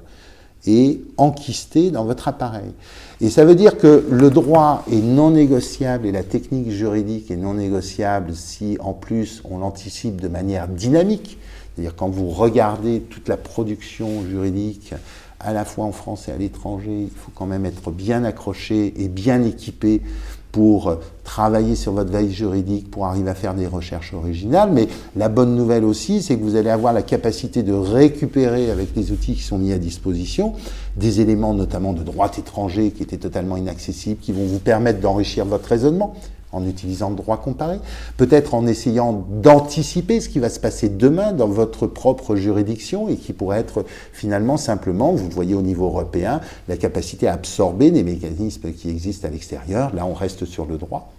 est 0.67 0.99
enquistée 1.17 1.93
dans 1.93 2.05
votre 2.05 2.27
appareil. 2.27 2.73
Et 3.21 3.31
ça 3.31 3.45
veut 3.45 3.55
dire 3.55 3.79
que 3.79 4.05
le 4.11 4.29
droit 4.31 4.85
est 4.91 5.03
non 5.03 5.31
négociable 5.31 6.05
et 6.05 6.11
la 6.11 6.25
technique 6.25 6.69
juridique 6.71 7.31
est 7.31 7.37
non 7.37 7.55
négociable 7.55 8.35
si 8.35 8.77
en 8.81 8.93
plus 8.93 9.41
on 9.49 9.59
l'anticipe 9.59 10.21
de 10.21 10.27
manière 10.27 10.67
dynamique. 10.67 11.39
C'est-à-dire 11.77 11.95
quand 11.95 12.09
vous 12.09 12.29
regardez 12.31 13.03
toute 13.03 13.29
la 13.29 13.37
production 13.37 14.25
juridique, 14.29 14.95
à 15.39 15.53
la 15.53 15.65
fois 15.65 15.85
en 15.85 15.93
France 15.93 16.29
et 16.29 16.33
à 16.33 16.37
l'étranger, 16.37 17.03
il 17.03 17.11
faut 17.17 17.31
quand 17.37 17.47
même 17.47 17.67
être 17.67 17.93
bien 17.93 18.25
accroché 18.25 18.93
et 18.97 19.07
bien 19.07 19.45
équipé 19.45 20.03
pour 20.53 20.99
travailler 21.25 21.77
sur 21.77 21.93
votre 21.93 22.11
veille 22.11 22.33
juridique, 22.33 22.91
pour 22.91 23.07
arriver 23.07 23.31
à 23.31 23.35
faire 23.35 23.55
des 23.55 23.67
recherches 23.67 24.15
originales. 24.15 24.71
Mais 24.73 24.89
la 25.17 25.29
bonne 25.29 25.55
nouvelle 25.55 25.85
aussi, 25.85 26.23
c'est 26.23 26.37
que 26.37 26.43
vous 26.43 26.57
allez 26.57 26.71
avoir 26.71 26.93
la 26.93 27.03
capacité 27.03 27.63
de 27.63 27.73
récupérer 27.73 28.71
avec 28.71 28.89
les 28.97 29.13
outils 29.13 29.35
qui 29.35 29.43
sont 29.43 29.59
mis 29.59 29.73
à 29.73 29.79
disposition 29.79 30.55
des 30.97 31.21
éléments 31.21 31.55
notamment 31.55 31.93
de 31.93 32.03
droit 32.03 32.31
étranger 32.37 32.91
qui 32.91 33.03
étaient 33.03 33.17
totalement 33.17 33.57
inaccessibles, 33.57 34.21
qui 34.21 34.33
vont 34.33 34.45
vous 34.45 34.59
permettre 34.59 35.01
d'enrichir 35.01 35.45
votre 35.45 35.69
raisonnement 35.69 36.15
en 36.53 36.67
utilisant 36.67 37.11
le 37.11 37.17
droit 37.17 37.39
comparé, 37.39 37.79
peut-être 38.17 38.55
en 38.55 38.67
essayant 38.67 39.25
d'anticiper 39.29 40.21
ce 40.21 40.29
qui 40.29 40.39
va 40.39 40.49
se 40.49 40.61
passer 40.61 40.89
demain 40.89 41.33
dans 41.33 41.49
votre 41.49 41.87
propre 41.87 42.37
juridiction 42.37 43.09
et 43.09 43.17
qui 43.17 43.33
pourrait 43.33 43.61
être 43.61 43.85
finalement 44.13 44.57
simplement, 44.57 45.13
vous 45.13 45.29
le 45.29 45.35
voyez 45.35 45.55
au 45.55 45.63
niveau 45.63 45.87
européen, 45.87 46.41
la 46.69 46.77
capacité 46.77 47.29
à 47.29 47.35
absorber 47.35 47.91
des 47.91 48.03
mécanismes 48.03 48.73
qui 48.73 48.91
existent 48.91 49.29
à 49.29 49.31
l'extérieur. 49.31 49.95
Là, 49.95 50.07
on 50.07 50.15
reste 50.15 50.45
sur 50.45 50.67
le 50.67 50.77
droit 50.77 51.13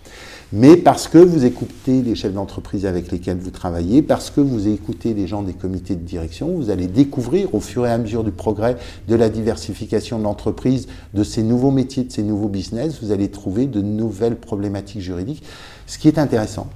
mais 0.54 0.76
parce 0.76 1.08
que 1.08 1.18
vous 1.18 1.46
écoutez 1.46 2.02
les 2.02 2.14
chefs 2.14 2.34
d'entreprise 2.34 2.86
avec 2.86 3.10
lesquels 3.10 3.38
vous 3.38 3.52
travaillez, 3.52 4.02
parce 4.02 4.30
que 4.30 4.42
vous 4.42 4.68
écoutez 4.68 5.14
les 5.14 5.26
gens 5.26 5.44
des 5.44 5.54
comités 5.54 5.96
de 5.96 6.04
direction, 6.04 6.50
vous 6.50 6.70
allez 6.70 6.88
découvrir 6.88 7.56
au 7.56 7.62
fur 7.62 7.88
et 7.88 7.92
à 7.92 7.98
mesure 7.98 8.26
du 8.26 8.32
progrès 8.32 8.76
de 9.08 9.16
la 9.16 9.30
diversification 9.30 10.20
de 10.20 10.24
l'entreprise, 10.24 10.88
de 11.14 11.24
ces 11.24 11.42
nouveaux 11.42 11.72
métiers, 11.72 12.04
de 12.04 12.12
ces 12.12 12.24
nouveaux 12.24 12.50
business, 12.50 13.02
vous 13.02 13.14
allez 13.14 13.30
trouver 13.30 13.66
de 13.66 13.82
nouvelles 13.82 14.36
problématiques 14.36 15.02
juridiques. 15.02 15.44
Ce 15.88 15.98
qui 15.98 16.10
est 16.10 16.20
intéressant, 16.20 16.68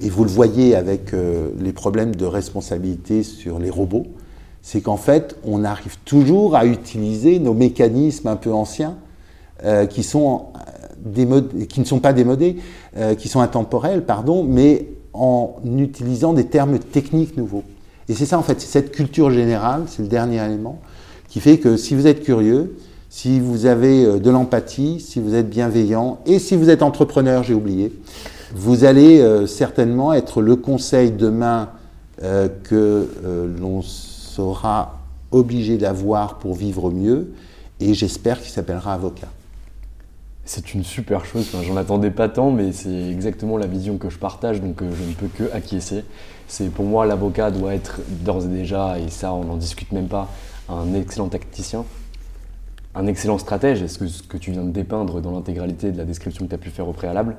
et 0.00 0.08
vous 0.08 0.22
le 0.22 0.30
voyez 0.30 0.76
avec 0.76 1.12
euh, 1.14 1.50
les 1.58 1.72
problèmes 1.72 2.14
de 2.14 2.26
responsabilité 2.26 3.24
sur 3.24 3.58
les 3.58 3.70
robots, 3.70 4.06
c'est 4.62 4.82
qu'en 4.82 4.96
fait, 4.96 5.36
on 5.44 5.64
arrive 5.64 5.96
toujours 6.04 6.54
à 6.54 6.64
utiliser 6.64 7.40
nos 7.40 7.54
mécanismes 7.54 8.28
un 8.28 8.36
peu 8.36 8.52
anciens 8.52 8.96
euh, 9.64 9.86
qui 9.86 10.04
sont 10.04 10.46
qui 11.68 11.80
ne 11.80 11.84
sont 11.84 12.00
pas 12.00 12.12
démodés, 12.12 12.56
qui 13.18 13.28
sont 13.28 13.40
intemporels, 13.40 14.04
pardon, 14.04 14.44
mais 14.44 14.88
en 15.12 15.56
utilisant 15.64 16.32
des 16.32 16.44
termes 16.44 16.78
techniques 16.78 17.36
nouveaux. 17.36 17.64
Et 18.08 18.14
c'est 18.14 18.26
ça 18.26 18.38
en 18.38 18.42
fait, 18.42 18.60
c'est 18.60 18.68
cette 18.68 18.92
culture 18.92 19.30
générale, 19.30 19.82
c'est 19.86 20.02
le 20.02 20.08
dernier 20.08 20.42
élément, 20.44 20.80
qui 21.28 21.40
fait 21.40 21.58
que 21.58 21.76
si 21.76 21.94
vous 21.94 22.06
êtes 22.06 22.22
curieux, 22.22 22.76
si 23.10 23.40
vous 23.40 23.66
avez 23.66 24.04
euh, 24.04 24.18
de 24.18 24.30
l'empathie, 24.30 25.00
si 25.00 25.20
vous 25.20 25.34
êtes 25.34 25.48
bienveillant 25.48 26.18
et 26.26 26.38
si 26.38 26.56
vous 26.56 26.70
êtes 26.70 26.82
entrepreneur, 26.82 27.42
j'ai 27.42 27.54
oublié, 27.54 27.92
vous 28.54 28.84
allez 28.84 29.20
euh, 29.20 29.46
certainement 29.46 30.12
être 30.12 30.40
le 30.40 30.56
conseil 30.56 31.10
demain 31.10 31.70
euh, 32.22 32.48
que 32.64 33.08
l'on 33.60 33.82
sera 33.82 34.98
obligé 35.30 35.76
d'avoir 35.76 36.38
pour 36.38 36.54
vivre 36.54 36.90
mieux 36.90 37.32
et 37.80 37.94
j'espère 37.94 38.40
qu'il 38.40 38.50
s'appellera 38.50 38.94
avocat. 38.94 39.28
C'est 40.50 40.72
une 40.72 40.82
super 40.82 41.26
chose, 41.26 41.54
j'en 41.62 41.76
attendais 41.76 42.10
pas 42.10 42.30
tant, 42.30 42.50
mais 42.50 42.72
c'est 42.72 43.10
exactement 43.10 43.58
la 43.58 43.66
vision 43.66 43.98
que 43.98 44.08
je 44.08 44.16
partage, 44.16 44.62
donc 44.62 44.80
je 44.80 45.04
ne 45.04 45.12
peux 45.12 45.26
que 45.26 45.52
acquiescer. 45.52 46.04
C'est 46.46 46.70
pour 46.70 46.86
moi 46.86 47.04
l'avocat 47.04 47.50
doit 47.50 47.74
être 47.74 48.00
d'ores 48.24 48.46
et 48.46 48.48
déjà, 48.48 48.98
et 48.98 49.10
ça 49.10 49.34
on 49.34 49.44
n'en 49.44 49.58
discute 49.58 49.92
même 49.92 50.08
pas, 50.08 50.30
un 50.70 50.94
excellent 50.94 51.28
tacticien, 51.28 51.84
un 52.94 53.06
excellent 53.06 53.36
stratège, 53.36 53.86
ce 53.86 53.98
que, 53.98 54.06
ce 54.06 54.22
que 54.22 54.38
tu 54.38 54.52
viens 54.52 54.64
de 54.64 54.70
dépeindre 54.70 55.20
dans 55.20 55.32
l'intégralité 55.32 55.92
de 55.92 55.98
la 55.98 56.06
description 56.06 56.46
que 56.46 56.48
tu 56.48 56.54
as 56.54 56.58
pu 56.58 56.70
faire 56.70 56.88
au 56.88 56.94
préalable. 56.94 57.36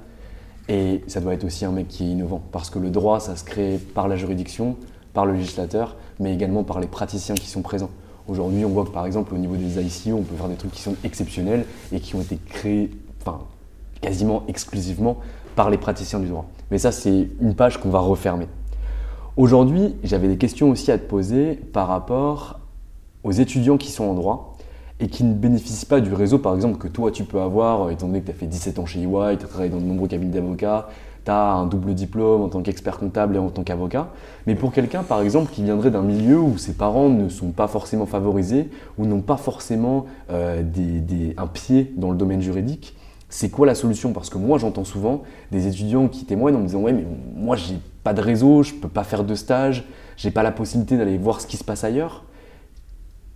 Et 0.68 1.04
ça 1.08 1.20
doit 1.20 1.34
être 1.34 1.46
aussi 1.46 1.66
un 1.66 1.72
mec 1.72 1.88
qui 1.88 2.04
est 2.04 2.12
innovant, 2.12 2.44
parce 2.52 2.70
que 2.70 2.78
le 2.78 2.92
droit, 2.92 3.20
ça 3.20 3.36
se 3.36 3.44
crée 3.44 3.80
par 3.96 4.08
la 4.08 4.18
juridiction, 4.18 4.78
par 5.16 5.26
le 5.26 5.34
législateur, 5.34 5.96
mais 6.20 6.32
également 6.32 6.64
par 6.64 6.80
les 6.80 6.86
praticiens 6.86 7.34
qui 7.34 7.48
sont 7.48 7.64
présents. 7.64 7.90
Aujourd'hui, 8.30 8.64
on 8.64 8.70
voit 8.70 8.86
que 8.86 8.92
par 8.92 9.08
exemple, 9.08 9.34
au 9.34 9.38
niveau 9.40 9.56
des 9.56 9.82
ICO, 9.82 10.16
on 10.16 10.22
peut 10.22 10.36
faire 10.36 10.50
des 10.50 10.56
trucs 10.56 10.72
qui 10.72 10.82
sont 10.82 10.96
exceptionnels 11.04 11.66
et 11.92 12.00
qui 12.00 12.14
ont 12.14 12.22
été 12.22 12.38
créés, 12.38 12.92
enfin, 13.22 13.40
quasiment 14.02 14.44
exclusivement 14.48 15.18
par 15.56 15.72
les 15.72 15.80
praticiens 15.80 16.20
du 16.20 16.28
droit. 16.28 16.46
Mais 16.70 16.78
ça, 16.78 16.92
c'est 16.92 17.28
une 17.42 17.56
page 17.56 17.80
qu'on 17.80 17.90
va 17.90 18.00
refermer. 18.00 18.48
Aujourd'hui, 19.36 19.96
j'avais 20.04 20.28
des 20.28 20.38
questions 20.38 20.70
aussi 20.70 20.92
à 20.92 21.00
te 21.00 21.06
poser 21.06 21.56
par 21.56 21.88
rapport 21.88 22.60
aux 23.24 23.32
étudiants 23.32 23.78
qui 23.78 23.92
sont 23.92 24.04
en 24.04 24.14
droit 24.14 24.58
et 25.00 25.08
qui 25.08 25.24
ne 25.24 25.34
bénéficient 25.34 25.88
pas 25.88 26.00
du 26.00 26.14
réseau, 26.14 26.38
par 26.38 26.54
exemple, 26.54 26.78
que 26.78 26.88
toi 26.88 27.10
tu 27.10 27.24
peux 27.24 27.40
avoir, 27.40 27.88
euh, 27.88 27.90
étant 27.90 28.08
donné 28.08 28.22
que 28.22 28.28
tu 28.28 28.32
as 28.32 28.36
fait 28.36 28.48
17 28.48 28.80
ans 28.80 28.86
chez 28.86 29.02
EY, 29.02 29.38
tu 29.38 29.46
as 29.46 29.48
travaillé 29.48 29.72
dans 29.72 29.78
de 29.78 29.86
nombreux 29.86 30.08
cabinets 30.08 30.34
d'avocats, 30.34 30.90
un 31.34 31.66
double 31.66 31.94
diplôme 31.94 32.42
en 32.42 32.50
tant 32.50 32.62
qu'expert 32.62 32.98
comptable 32.98 33.36
et 33.36 33.40
en 33.40 33.50
tant 33.50 33.64
qu'avocat. 33.64 34.10
Mais 34.48 34.56
pour 34.56 34.72
quelqu'un, 34.72 35.04
par 35.04 35.22
exemple, 35.22 35.52
qui 35.52 35.64
viendrait 35.64 35.92
d'un 35.92 36.02
milieu 36.02 36.40
où 36.40 36.58
ses 36.58 36.74
parents 36.74 37.10
ne 37.10 37.30
sont 37.30 37.52
pas 37.52 37.68
forcément 37.68 38.06
favorisés, 38.06 38.70
ou 38.98 39.06
n'ont 39.06 39.22
pas 39.22 39.38
forcément 39.38 40.06
euh, 40.32 40.64
un 41.38 41.48
pied 41.48 41.94
dans 41.98 42.12
le 42.12 42.18
domaine 42.18 42.42
juridique, 42.42 42.96
c'est 43.30 43.50
quoi 43.50 43.68
la 43.68 43.76
solution? 43.76 44.12
Parce 44.12 44.30
que 44.30 44.38
moi, 44.38 44.58
j'entends 44.58 44.84
souvent 44.84 45.24
des 45.52 45.68
étudiants 45.68 46.08
qui 46.08 46.26
témoignent 46.26 46.56
en 46.56 46.60
me 46.60 46.66
disant 46.66 46.82
Ouais, 46.82 46.94
mais 46.94 47.06
moi, 47.36 47.56
j'ai 47.56 47.78
pas 48.04 48.14
de 48.14 48.22
réseau, 48.22 48.64
je 48.64 48.74
peux 48.74 48.90
pas 48.90 49.04
faire 49.04 49.24
de 49.24 49.36
stage, 49.36 49.86
j'ai 50.18 50.32
pas 50.32 50.44
la 50.44 50.52
possibilité 50.52 50.98
d'aller 50.98 51.18
voir 51.18 51.40
ce 51.40 51.48
qui 51.48 51.58
se 51.58 51.64
passe 51.64 51.84
ailleurs. 51.84 52.26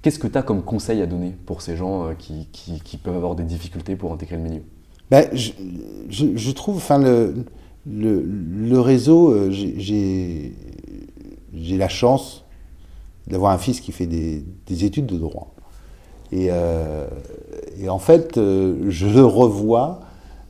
Qu'est-ce 0.02 0.20
que 0.20 0.28
tu 0.28 0.38
as 0.38 0.42
comme 0.42 0.64
conseil 0.64 1.02
à 1.02 1.06
donner 1.06 1.34
pour 1.46 1.62
ces 1.62 1.78
gens 1.78 2.08
euh, 2.08 2.14
qui, 2.18 2.48
qui, 2.52 2.98
peuvent 2.98 3.16
avoir 3.16 3.36
des 3.36 3.44
difficultés 3.44 3.96
pour 3.96 4.12
intégrer 4.12 4.36
le 4.36 4.42
milieu? 4.42 4.62
Ben, 5.10 5.30
je, 5.32 5.52
je, 6.10 6.52
trouve, 6.52 6.78
enfin, 6.78 6.98
le, 6.98 7.46
le, 7.86 8.80
réseau, 8.80 9.32
euh, 9.32 9.52
j'ai 9.52 10.54
la 11.78 11.90
chance 11.90 12.44
d'avoir 13.28 13.52
un 13.52 13.58
fils 13.58 13.82
qui 13.82 13.92
fait 13.92 14.06
des, 14.06 14.44
des 14.68 14.86
études 14.86 15.06
de 15.06 15.18
droit. 15.18 15.54
Et, 16.32 16.48
euh, 16.50 17.08
en 17.88 18.00
fait, 18.00 18.38
euh, 18.38 18.86
je 18.90 19.08
le 19.08 19.26
revois, 19.26 20.00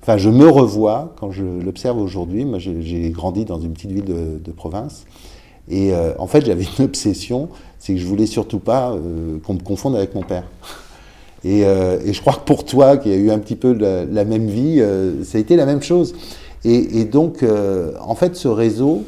enfin, 0.02 0.18
je 0.18 0.30
me 0.30 0.48
revois 0.48 1.14
quand 1.20 1.32
je 1.32 1.44
l'observe 1.44 2.00
aujourd'hui. 2.00 2.46
Moi, 2.46 2.60
j'ai 2.60 3.10
grandi 3.10 3.46
dans 3.46 3.60
une 3.60 3.74
petite 3.74 3.92
ville 3.92 4.06
de, 4.06 4.52
province. 4.52 5.06
Et 5.70 5.94
en 6.20 6.28
fait, 6.28 6.46
j'avais 6.46 6.66
une 6.78 6.86
obsession, 6.86 7.50
c'est 7.80 7.94
que 7.94 8.00
je 8.00 8.06
voulais 8.06 8.26
surtout 8.26 8.60
pas 8.60 8.94
qu'on 9.46 9.54
me 9.54 9.64
confonde 9.64 9.96
avec 9.96 10.14
mon 10.14 10.22
père. 10.22 10.44
Et, 11.46 11.62
et, 11.62 12.14
je 12.14 12.22
crois 12.22 12.34
que 12.34 12.46
pour 12.46 12.66
toi, 12.66 12.98
qui 12.98 13.10
a 13.12 13.16
eu 13.16 13.32
un 13.32 13.40
petit 13.40 13.56
peu 13.56 13.72
la, 13.72 14.26
même 14.26 14.48
vie, 14.48 14.84
ça 15.24 15.38
a 15.38 15.42
été 15.42 15.56
la 15.56 15.66
même 15.66 15.82
chose. 15.82 16.16
Et, 16.66 17.06
donc, 17.06 17.44
en 17.44 18.16
fait, 18.16 18.36
ce 18.36 18.48
réseau, 18.48 19.04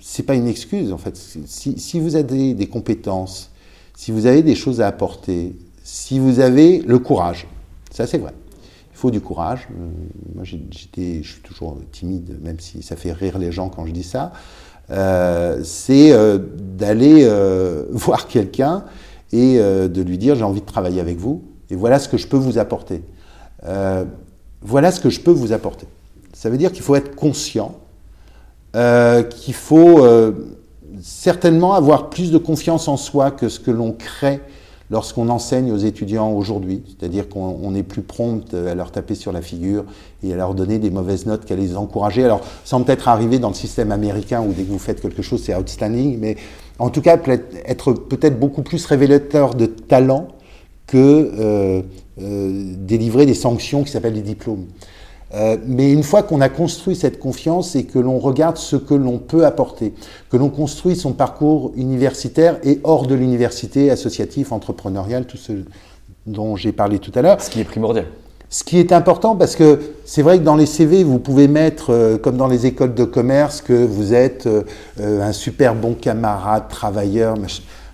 c'est 0.00 0.22
pas 0.22 0.34
une 0.34 0.48
excuse. 0.48 0.92
En 0.92 0.98
fait, 0.98 1.16
si, 1.16 2.00
vous 2.00 2.16
avez 2.16 2.54
des 2.54 2.66
compétences, 2.66 3.50
si 3.94 4.12
vous 4.12 4.26
avez 4.26 4.42
des 4.42 4.54
choses 4.54 4.80
à 4.80 4.86
apporter, 4.86 5.54
si 5.82 6.18
vous 6.18 6.40
avez 6.40 6.80
le 6.80 6.98
courage, 6.98 7.46
ça 7.90 8.06
c'est 8.06 8.18
vrai, 8.18 8.32
il 8.92 8.96
faut 8.96 9.10
du 9.10 9.20
courage. 9.20 9.68
Euh, 9.70 9.88
moi 10.34 10.44
j'étais, 10.44 11.22
je 11.22 11.32
suis 11.32 11.42
toujours 11.42 11.78
timide, 11.92 12.38
même 12.42 12.58
si 12.60 12.82
ça 12.82 12.96
fait 12.96 13.12
rire 13.12 13.38
les 13.38 13.52
gens 13.52 13.68
quand 13.68 13.86
je 13.86 13.92
dis 13.92 14.02
ça. 14.02 14.32
Euh, 14.90 15.60
c'est 15.62 16.12
euh, 16.12 16.38
d'aller 16.78 17.28
voir 17.90 18.26
quelqu'un 18.26 18.84
et 19.32 19.58
de 19.58 20.02
lui 20.02 20.18
dire 20.18 20.34
j'ai 20.34 20.42
envie 20.42 20.60
de 20.60 20.66
travailler 20.66 21.00
avec 21.00 21.18
vous 21.18 21.44
et 21.70 21.76
voilà 21.76 22.00
ce 22.00 22.08
que 22.08 22.16
je 22.16 22.26
peux 22.26 22.36
vous 22.36 22.58
apporter. 22.58 23.02
Voilà 24.62 24.92
ce 24.92 25.00
que 25.00 25.10
je 25.10 25.20
peux 25.20 25.30
vous 25.30 25.52
apporter. 25.52 25.86
Ça 26.32 26.50
veut 26.50 26.58
dire 26.58 26.72
qu'il 26.72 26.82
faut 26.82 26.94
être 26.94 27.14
conscient, 27.14 27.74
qu'il 28.72 29.54
faut 29.54 30.06
certainement 31.02 31.74
avoir 31.74 32.10
plus 32.10 32.30
de 32.30 32.38
confiance 32.38 32.88
en 32.88 32.96
soi 32.96 33.30
que 33.30 33.48
ce 33.48 33.60
que 33.60 33.70
l'on 33.70 33.92
crée 33.92 34.40
lorsqu'on 34.90 35.28
enseigne 35.28 35.70
aux 35.70 35.78
étudiants 35.78 36.32
aujourd'hui, 36.32 36.82
c'est-à-dire 36.86 37.28
qu'on 37.28 37.74
est 37.74 37.84
plus 37.84 38.02
prompt 38.02 38.52
à 38.54 38.74
leur 38.74 38.90
taper 38.90 39.14
sur 39.14 39.30
la 39.32 39.40
figure 39.40 39.84
et 40.22 40.32
à 40.32 40.36
leur 40.36 40.54
donner 40.54 40.78
des 40.78 40.90
mauvaises 40.90 41.26
notes 41.26 41.44
qu'à 41.44 41.54
les 41.54 41.76
encourager. 41.76 42.24
Alors, 42.24 42.40
sans 42.64 42.82
peut-être 42.82 43.08
arriver 43.08 43.38
dans 43.38 43.48
le 43.48 43.54
système 43.54 43.92
américain 43.92 44.42
où 44.42 44.52
dès 44.52 44.64
que 44.64 44.70
vous 44.70 44.80
faites 44.80 45.00
quelque 45.00 45.22
chose, 45.22 45.42
c'est 45.44 45.54
outstanding, 45.54 46.18
mais 46.18 46.36
en 46.80 46.90
tout 46.90 47.02
cas, 47.02 47.16
être 47.66 47.92
peut-être 47.92 48.40
beaucoup 48.40 48.62
plus 48.62 48.84
révélateur 48.84 49.54
de 49.54 49.66
talent 49.66 50.28
que 50.86 50.96
euh, 50.96 51.32
euh, 51.38 51.82
délivrer 52.20 53.26
des 53.26 53.34
sanctions 53.34 53.82
qui 53.82 53.90
s'appellent 53.90 54.14
des 54.14 54.20
diplômes. 54.20 54.66
Euh, 55.32 55.56
mais 55.64 55.92
une 55.92 56.02
fois 56.02 56.22
qu'on 56.22 56.40
a 56.40 56.48
construit 56.48 56.96
cette 56.96 57.20
confiance 57.20 57.76
et 57.76 57.84
que 57.84 57.98
l'on 57.98 58.18
regarde 58.18 58.56
ce 58.56 58.74
que 58.74 58.94
l'on 58.94 59.18
peut 59.18 59.46
apporter, 59.46 59.94
que 60.28 60.36
l'on 60.36 60.48
construit 60.48 60.96
son 60.96 61.12
parcours 61.12 61.72
universitaire 61.76 62.58
et 62.64 62.80
hors 62.82 63.06
de 63.06 63.14
l'université, 63.14 63.90
associatif, 63.90 64.50
entrepreneurial, 64.50 65.26
tout 65.26 65.36
ce 65.36 65.52
dont 66.26 66.56
j'ai 66.56 66.72
parlé 66.72 66.98
tout 66.98 67.12
à 67.14 67.22
l'heure. 67.22 67.40
Ce 67.40 67.48
qui 67.48 67.60
est 67.60 67.64
primordial. 67.64 68.06
Ce 68.48 68.64
qui 68.64 68.78
est 68.78 68.90
important 68.90 69.36
parce 69.36 69.54
que 69.54 69.78
c'est 70.04 70.22
vrai 70.22 70.38
que 70.38 70.42
dans 70.42 70.56
les 70.56 70.66
CV, 70.66 71.04
vous 71.04 71.20
pouvez 71.20 71.46
mettre, 71.46 71.90
euh, 71.90 72.18
comme 72.18 72.36
dans 72.36 72.48
les 72.48 72.66
écoles 72.66 72.94
de 72.94 73.04
commerce, 73.04 73.60
que 73.60 73.86
vous 73.86 74.12
êtes 74.12 74.48
euh, 74.48 74.64
un 74.98 75.32
super 75.32 75.76
bon 75.76 75.94
camarade, 75.94 76.64
travailleur. 76.68 77.36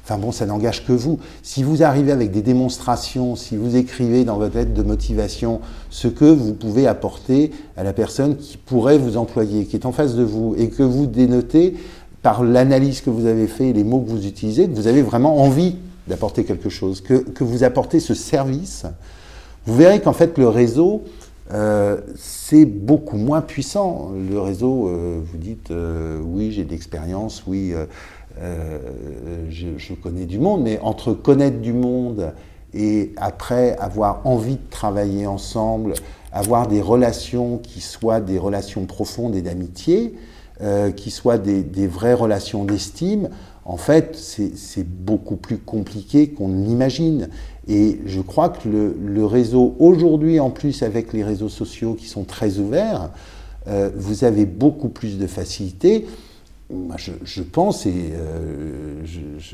Enfin 0.07 0.19
bon, 0.19 0.31
ça 0.31 0.47
n'engage 0.47 0.87
que 0.87 0.93
vous. 0.93 1.19
Si 1.43 1.65
vous 1.65 1.83
arrivez 1.83 2.13
avec 2.13 2.31
des 2.31 2.41
démonstrations, 2.41 3.35
si 3.35 3.57
vous 3.57 3.75
écrivez 3.75 4.25
dans 4.25 4.39
votre 4.39 4.55
lettre 4.55 4.73
de 4.73 4.83
motivation 4.85 5.61
ce 5.91 6.07
que 6.07 6.25
vous 6.25 6.55
pouvez 6.55 6.87
apporter 6.87 7.51
à 7.77 7.83
la 7.83 7.93
personne 7.93 8.37
qui 8.37 8.57
pourrait 8.57 8.99
vous 8.99 9.17
employer, 9.17 9.65
qui 9.65 9.75
est 9.75 9.85
en 9.85 9.91
face 9.91 10.15
de 10.15 10.23
vous, 10.23 10.55
et 10.59 10.69
que 10.69 10.85
vous 10.85 11.07
dénotez 11.07 11.75
par 12.23 12.45
l'analyse 12.45 13.01
que 13.01 13.11
vous 13.11 13.27
avez 13.27 13.49
fait 13.49 13.73
les 13.73 13.83
mots 13.83 13.99
que 13.99 14.09
vous 14.09 14.29
utilisez, 14.29 14.69
que 14.69 14.77
vous 14.77 14.87
avez 14.87 15.03
vraiment 15.03 15.43
envie 15.43 15.75
d'apporter 16.07 16.45
quelque 16.45 16.69
chose, 16.69 17.01
que, 17.01 17.15
que, 17.15 17.43
vous 17.43 17.65
apportez 17.65 17.99
ce 17.99 18.15
service, 18.15 18.87
vous 19.67 19.75
verrez 19.75 20.01
qu'en 20.01 20.13
fait 20.13 20.39
le 20.39 20.47
réseau, 20.47 21.03
euh, 21.53 21.99
c'est 22.17 22.65
beaucoup 22.65 23.17
moins 23.17 23.41
puissant. 23.41 24.11
Le 24.31 24.41
réseau, 24.41 24.89
euh, 24.89 25.21
vous 25.25 25.39
dites, 25.39 25.71
euh, 25.71 26.21
oui, 26.25 26.51
j'ai 26.53 26.65
de 26.65 26.71
l'expérience, 26.71 27.45
oui, 27.47 27.73
euh, 28.39 28.79
je, 29.49 29.95
connais 29.95 30.27
du 30.27 30.39
monde, 30.39 30.63
mais 30.63 30.79
entre 30.81 31.13
connaître 31.13 31.61
du 31.61 31.73
monde 31.73 32.33
et 32.75 33.13
après 33.17 33.77
avoir 33.79 34.21
envie 34.27 34.57
de 34.57 34.71
travailler 34.71 35.27
ensemble, 35.27 35.95
avoir 36.33 36.69
des 36.69 36.83
relations 36.83 37.59
qui 37.59 37.81
soient 37.81 38.21
des 38.21 38.39
relations 38.39 38.85
profondes 38.85 39.35
et 39.35 39.41
d'amitié, 39.41 40.15
euh, 40.61 40.91
qui 40.91 41.11
soient 41.11 41.39
des, 41.39 41.87
vraies 41.87 42.15
relations 42.15 42.65
d'estime, 42.65 43.31
en 43.65 43.79
fait, 43.79 44.15
c'est 44.15 44.87
beaucoup 44.87 45.37
plus 45.37 45.59
compliqué 45.59 46.29
qu'on 46.29 46.49
l'imagine. 46.49 47.29
Et 47.69 48.01
je 48.07 48.21
crois 48.21 48.51
que 48.51 48.69
le, 48.69 49.27
réseau, 49.27 49.75
aujourd'hui 49.79 50.39
en 50.39 50.51
plus 50.51 50.83
avec 50.83 51.13
les 51.13 51.25
réseaux 51.25 51.49
sociaux 51.49 51.95
qui 51.95 52.07
sont 52.07 52.25
très 52.25 52.59
ouverts, 52.59 53.11
euh, 53.67 53.91
vous 53.97 54.25
avez 54.25 54.45
beaucoup 54.45 54.89
plus 54.89 55.19
de 55.19 55.27
facilité 55.27 56.07
je, 56.97 57.43
pense, 57.43 57.87
et 57.87 58.13
euh, 58.13 59.05
je, 59.05 59.51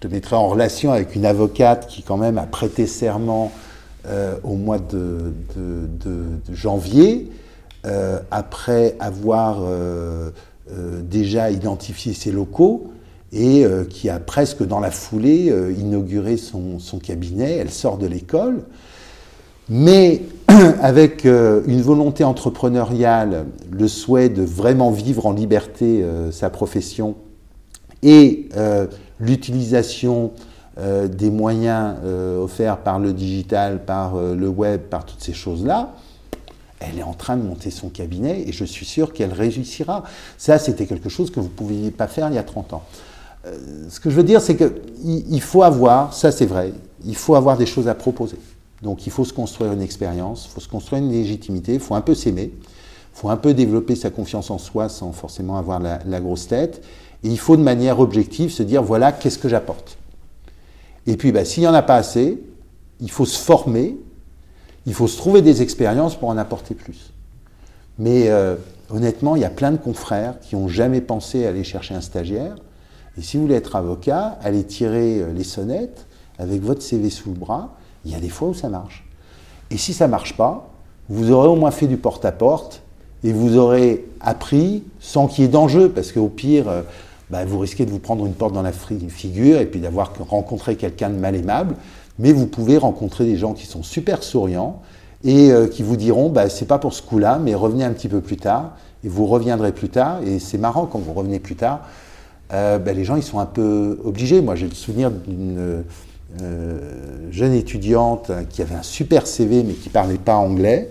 te 0.00 0.06
mettrai 0.06 0.36
en 0.36 0.48
relation 0.48 0.92
avec 0.92 1.16
une 1.16 1.26
avocate 1.26 1.88
qui 1.88 2.02
quand 2.02 2.16
même 2.16 2.38
a 2.38 2.46
prêté 2.46 2.86
serment 2.86 3.52
euh, 4.06 4.36
au 4.44 4.54
mois 4.54 4.78
de, 4.78 5.32
janvier, 6.52 7.30
euh, 7.84 8.20
après 8.30 8.96
avoir 9.00 9.62
déjà 11.02 11.50
identifié 11.50 12.14
ses 12.14 12.30
locaux 12.30 12.92
et 13.32 13.64
qui 13.88 14.08
a 14.08 14.20
presque 14.20 14.62
dans 14.62 14.80
la 14.80 14.90
foulée 14.90 15.52
inauguré 15.78 16.36
son, 16.36 16.78
cabinet. 17.02 17.56
Elle 17.56 17.70
sort 17.70 17.98
de 17.98 18.06
l'école. 18.06 18.62
Mais 19.72 20.20
avec 20.82 21.24
euh, 21.24 21.62
une 21.66 21.80
volonté 21.80 22.24
entrepreneuriale, 22.24 23.46
le 23.70 23.88
souhait 23.88 24.28
de 24.28 24.42
vraiment 24.42 24.90
vivre 24.90 25.24
en 25.24 25.32
liberté 25.32 26.02
euh, 26.02 26.30
sa 26.30 26.50
profession 26.50 27.16
et 28.02 28.50
euh, 28.56 28.86
l'utilisation 29.18 30.32
des 30.74 31.30
moyens 31.30 31.96
offerts 32.40 32.78
par 32.78 32.98
le 32.98 33.12
digital, 33.12 33.84
par 33.84 34.16
le 34.16 34.48
web, 34.48 34.80
par 34.80 35.04
toutes 35.04 35.20
ces 35.20 35.34
choses-là, 35.34 35.92
elle 36.80 36.98
est 36.98 37.02
en 37.02 37.12
train 37.12 37.36
de 37.36 37.42
monter 37.42 37.70
son 37.70 37.90
cabinet 37.90 38.44
et 38.48 38.52
je 38.52 38.64
suis 38.64 38.86
sûr 38.86 39.12
qu'elle 39.12 39.34
réussira. 39.34 40.02
Ça, 40.38 40.58
c'était 40.58 40.86
quelque 40.86 41.10
chose 41.10 41.30
que 41.30 41.40
vous 41.40 41.48
ne 41.48 41.52
pouviez 41.52 41.90
pas 41.90 42.06
faire 42.06 42.28
il 42.30 42.36
y 42.36 42.38
a 42.38 42.42
30 42.42 42.72
ans. 42.72 42.84
ce 43.90 44.00
que 44.00 44.08
je 44.08 44.16
veux 44.16 44.22
dire, 44.22 44.40
c'est 44.40 44.56
qu'il 44.56 45.42
faut 45.42 45.62
avoir, 45.62 46.14
ça 46.14 46.32
c'est 46.32 46.46
vrai, 46.46 46.72
il 47.04 47.16
faut 47.16 47.34
avoir 47.34 47.58
des 47.58 47.66
choses 47.66 47.86
à 47.86 47.94
proposer. 47.94 48.38
Donc 48.82 49.06
il 49.06 49.12
faut 49.12 49.24
se 49.24 49.32
construire 49.32 49.72
une 49.72 49.80
expérience, 49.80 50.46
il 50.46 50.54
faut 50.54 50.60
se 50.60 50.68
construire 50.68 51.02
une 51.02 51.10
légitimité, 51.10 51.74
il 51.74 51.80
faut 51.80 51.94
un 51.94 52.00
peu 52.00 52.14
s'aimer, 52.14 52.52
il 52.52 53.18
faut 53.18 53.30
un 53.30 53.36
peu 53.36 53.54
développer 53.54 53.94
sa 53.94 54.10
confiance 54.10 54.50
en 54.50 54.58
soi 54.58 54.88
sans 54.88 55.12
forcément 55.12 55.56
avoir 55.56 55.80
la, 55.80 56.20
grosse 56.20 56.48
tête. 56.48 56.82
Et 57.22 57.28
il 57.28 57.38
faut 57.38 57.56
de 57.56 57.62
manière 57.62 58.00
objective 58.00 58.50
se 58.50 58.64
dire 58.64 58.82
voilà 58.82 59.12
qu'est-ce 59.12 59.38
que 59.38 59.48
j'apporte? 59.48 59.96
Et 61.06 61.16
puis 61.16 61.30
bah, 61.30 61.44
s'il 61.44 61.62
n'y 61.62 61.68
en 61.68 61.74
a 61.74 61.82
pas 61.82 61.94
assez, 61.94 62.42
il 63.00 63.10
faut 63.10 63.24
se 63.24 63.38
former, 63.38 63.96
il 64.86 64.94
faut 64.94 65.06
se 65.06 65.16
trouver 65.16 65.42
des 65.42 65.62
expériences 65.62 66.16
pour 66.16 66.28
en 66.28 66.36
apporter 66.36 66.74
plus. 66.74 67.12
Mais 67.98 68.30
euh, 68.30 68.56
honnêtement, 68.90 69.36
il 69.36 69.42
y 69.42 69.44
a 69.44 69.50
plein 69.50 69.70
de 69.70 69.76
confrères 69.76 70.40
qui 70.40 70.56
n'ont 70.56 70.68
jamais 70.68 71.00
pensé 71.00 71.46
à 71.46 71.50
aller 71.50 71.62
chercher 71.62 71.94
un 71.94 72.00
stagiaire. 72.00 72.56
Et 73.16 73.22
si 73.22 73.36
vous 73.36 73.44
voulez 73.44 73.54
être 73.54 73.76
avocat, 73.76 74.38
allez 74.42 74.64
tirer 74.64 75.20
euh, 75.20 75.32
les 75.32 75.44
sonnettes 75.44 76.06
avec 76.38 76.62
votre 76.62 76.82
CV 76.82 77.10
sous 77.10 77.28
le 77.28 77.36
bras 77.36 77.76
il 78.04 78.12
y 78.12 78.14
a 78.14 78.20
des 78.20 78.28
fois 78.28 78.48
où 78.48 78.54
ça 78.54 78.68
marche. 78.68 79.04
Et 79.70 79.76
si 79.76 79.92
ça 79.92 80.06
ne 80.06 80.10
marche 80.10 80.36
pas, 80.36 80.68
vous 81.08 81.30
aurez 81.30 81.48
au 81.48 81.56
moins 81.56 81.70
fait 81.70 81.86
du 81.86 81.96
porte-à-porte 81.96 82.82
et 83.24 83.32
vous 83.32 83.56
aurez 83.56 84.04
appris 84.20 84.82
sans 85.00 85.26
qu'il 85.26 85.44
y 85.44 85.46
ait 85.46 85.50
d'enjeu, 85.50 85.88
parce 85.88 86.12
qu'au 86.12 86.28
pire, 86.28 86.68
euh, 86.68 86.82
bah, 87.30 87.44
vous 87.44 87.58
risquez 87.58 87.86
de 87.86 87.90
vous 87.90 87.98
prendre 87.98 88.26
une 88.26 88.34
porte 88.34 88.52
dans 88.52 88.62
la 88.62 88.72
figure 88.72 89.60
et 89.60 89.66
puis 89.66 89.80
d'avoir 89.80 90.12
rencontré 90.28 90.76
quelqu'un 90.76 91.10
de 91.10 91.16
mal 91.16 91.34
aimable, 91.34 91.76
mais 92.18 92.32
vous 92.32 92.46
pouvez 92.46 92.76
rencontrer 92.76 93.24
des 93.24 93.36
gens 93.36 93.54
qui 93.54 93.66
sont 93.66 93.82
super 93.82 94.22
souriants 94.22 94.82
et 95.24 95.50
euh, 95.50 95.68
qui 95.68 95.82
vous 95.82 95.96
diront 95.96 96.28
bah, 96.28 96.48
c'est 96.48 96.66
pas 96.66 96.78
pour 96.78 96.92
ce 96.92 97.02
coup-là, 97.02 97.38
mais 97.42 97.54
revenez 97.54 97.84
un 97.84 97.92
petit 97.92 98.08
peu 98.08 98.20
plus 98.20 98.36
tard 98.36 98.72
et 99.04 99.08
vous 99.08 99.26
reviendrez 99.26 99.72
plus 99.72 99.88
tard. 99.88 100.20
Et 100.26 100.38
c'est 100.38 100.58
marrant 100.58 100.86
quand 100.86 100.98
vous 100.98 101.12
revenez 101.12 101.38
plus 101.38 101.56
tard, 101.56 101.80
euh, 102.52 102.78
bah, 102.78 102.92
les 102.92 103.04
gens 103.04 103.16
ils 103.16 103.22
sont 103.22 103.38
un 103.38 103.46
peu 103.46 103.98
obligés. 104.04 104.42
Moi 104.42 104.54
j'ai 104.54 104.68
le 104.68 104.74
souvenir 104.74 105.10
d'une 105.10 105.84
jeune 107.30 107.52
étudiante 107.54 108.30
qui 108.50 108.62
avait 108.62 108.74
un 108.74 108.82
super 108.82 109.26
CV 109.26 109.62
mais 109.62 109.74
qui 109.74 109.88
ne 109.88 109.92
parlait 109.92 110.18
pas 110.18 110.36
anglais 110.36 110.90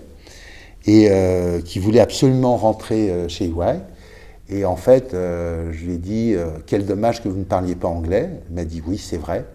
et 0.86 1.08
euh, 1.10 1.60
qui 1.60 1.78
voulait 1.78 2.00
absolument 2.00 2.56
rentrer 2.56 3.10
euh, 3.10 3.28
chez 3.28 3.46
EY. 3.46 3.80
Et 4.48 4.64
en 4.64 4.76
fait, 4.76 5.12
je 5.12 5.84
lui 5.84 5.94
ai 5.94 5.98
dit 5.98 6.34
Quel 6.66 6.84
dommage 6.84 7.22
que 7.22 7.28
vous 7.28 7.38
ne 7.38 7.44
parliez 7.44 7.74
pas 7.74 7.88
anglais. 7.88 8.28
Elle 8.48 8.54
m'a 8.54 8.64
dit 8.64 8.82
Oui, 8.86 8.98
c'est 8.98 9.16
vrai. 9.16 9.46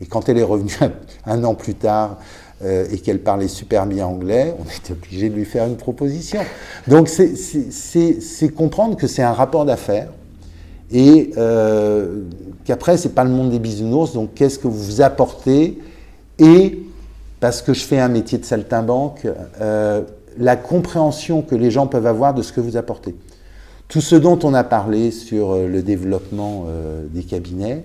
Et 0.00 0.06
quand 0.06 0.28
elle 0.28 0.38
est 0.38 0.44
revenue 0.44 0.76
un, 1.26 1.42
an 1.42 1.54
plus 1.54 1.74
tard 1.74 2.18
et 2.62 2.98
qu'elle 2.98 3.18
parlait 3.18 3.48
super 3.48 3.84
bien 3.86 4.06
anglais, 4.06 4.54
on 4.60 4.64
était 4.64 4.92
obligé 4.92 5.28
de 5.28 5.34
lui 5.34 5.44
faire 5.44 5.66
une 5.66 5.76
proposition. 5.76 6.40
Donc 6.86 7.08
c'est 7.08 8.48
comprendre 8.54 8.96
que 8.96 9.08
c'est 9.08 9.22
un 9.22 9.32
rapport 9.32 9.64
d'affaires 9.64 10.08
et 10.94 11.32
euh, 11.36 12.22
qu'après, 12.64 12.96
ce 12.96 13.08
n'est 13.08 13.14
pas 13.14 13.24
le 13.24 13.30
monde 13.30 13.50
des 13.50 13.58
bisounours, 13.58 14.12
donc 14.12 14.34
qu'est-ce 14.34 14.58
que 14.58 14.68
vous 14.68 15.00
apportez 15.00 15.78
Et, 16.38 16.82
parce 17.40 17.62
que 17.62 17.74
je 17.74 17.84
fais 17.84 18.00
un 18.00 18.08
métier 18.08 18.38
de 18.38 18.44
saltimbanque, 18.44 19.26
euh, 19.60 20.02
la 20.38 20.56
compréhension 20.56 21.42
que 21.42 21.54
les 21.54 21.70
gens 21.70 21.86
peuvent 21.86 22.06
avoir 22.06 22.34
de 22.34 22.42
ce 22.42 22.52
que 22.52 22.60
vous 22.60 22.76
apportez. 22.76 23.14
Tout 23.88 24.00
ce 24.00 24.16
dont 24.16 24.38
on 24.42 24.54
a 24.54 24.64
parlé 24.64 25.10
sur 25.10 25.52
euh, 25.52 25.68
le 25.68 25.82
développement 25.82 26.66
des 27.10 27.22
cabinets, 27.22 27.84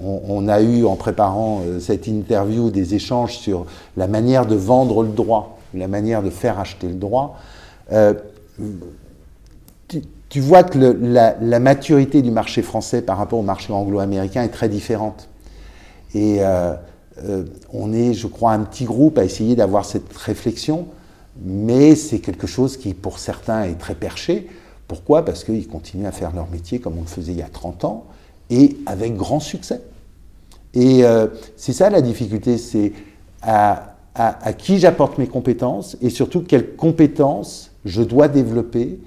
on, 0.00 0.48
a 0.48 0.60
eu 0.60 0.84
en 0.84 0.94
préparant 0.94 1.62
cette 1.80 2.06
interview 2.06 2.70
des 2.70 2.94
échanges 2.94 3.38
sur 3.38 3.66
la 3.96 4.06
manière 4.06 4.46
de 4.46 4.54
vendre 4.54 5.02
le 5.02 5.08
droit, 5.08 5.58
la 5.74 5.88
manière 5.88 6.22
de 6.22 6.30
faire 6.30 6.60
acheter 6.60 6.86
le 6.86 6.94
droit 6.94 7.38
tu 10.28 10.40
vois 10.40 10.62
que 10.62 10.78
la, 10.78 11.60
maturité 11.60 12.20
du 12.22 12.30
marché 12.30 12.62
français 12.62 13.00
par 13.00 13.16
rapport 13.16 13.38
au 13.38 13.42
marché 13.42 13.72
anglo-américain 13.72 14.42
est 14.42 14.50
très 14.50 14.68
différente. 14.68 15.28
Et 16.14 16.38
euh, 16.40 16.74
euh, 17.24 17.44
on 17.72 17.92
est, 17.92 18.12
je 18.12 18.26
crois, 18.26 18.52
un 18.52 18.60
petit 18.60 18.84
groupe 18.84 19.18
à 19.18 19.24
essayer 19.24 19.56
d'avoir 19.56 19.84
cette 19.84 20.14
réflexion, 20.14 20.86
mais 21.42 21.94
c'est 21.94 22.18
quelque 22.18 22.46
chose 22.46 22.76
qui, 22.76 22.92
pour 22.92 23.18
certains, 23.18 23.64
est 23.64 23.78
très 23.78 23.94
perché. 23.94 24.48
Pourquoi? 24.86 25.24
Parce 25.24 25.44
qu'ils 25.44 25.66
continuent 25.66 26.06
à 26.06 26.12
faire 26.12 26.34
leur 26.34 26.50
métier 26.50 26.78
comme 26.78 26.98
on 26.98 27.02
le 27.02 27.06
faisait 27.06 27.32
il 27.32 27.38
y 27.38 27.42
a 27.42 27.48
30 27.48 27.84
ans, 27.84 28.04
et 28.50 28.76
avec 28.86 29.16
grand 29.16 29.40
succès. 29.40 29.80
Et 30.74 31.04
euh, 31.04 31.28
c'est 31.56 31.72
ça 31.72 31.88
la 31.88 32.02
difficulté, 32.02 32.58
c'est 32.58 32.92
à, 33.40 33.94
à 34.14 34.52
qui 34.52 34.78
j'apporte 34.78 35.16
mes 35.16 35.26
compétences, 35.26 35.96
et 36.02 36.10
surtout 36.10 36.42
quelles 36.42 36.74
compétences 36.76 37.70
je 37.84 38.02
dois 38.02 38.28
développer 38.28 38.98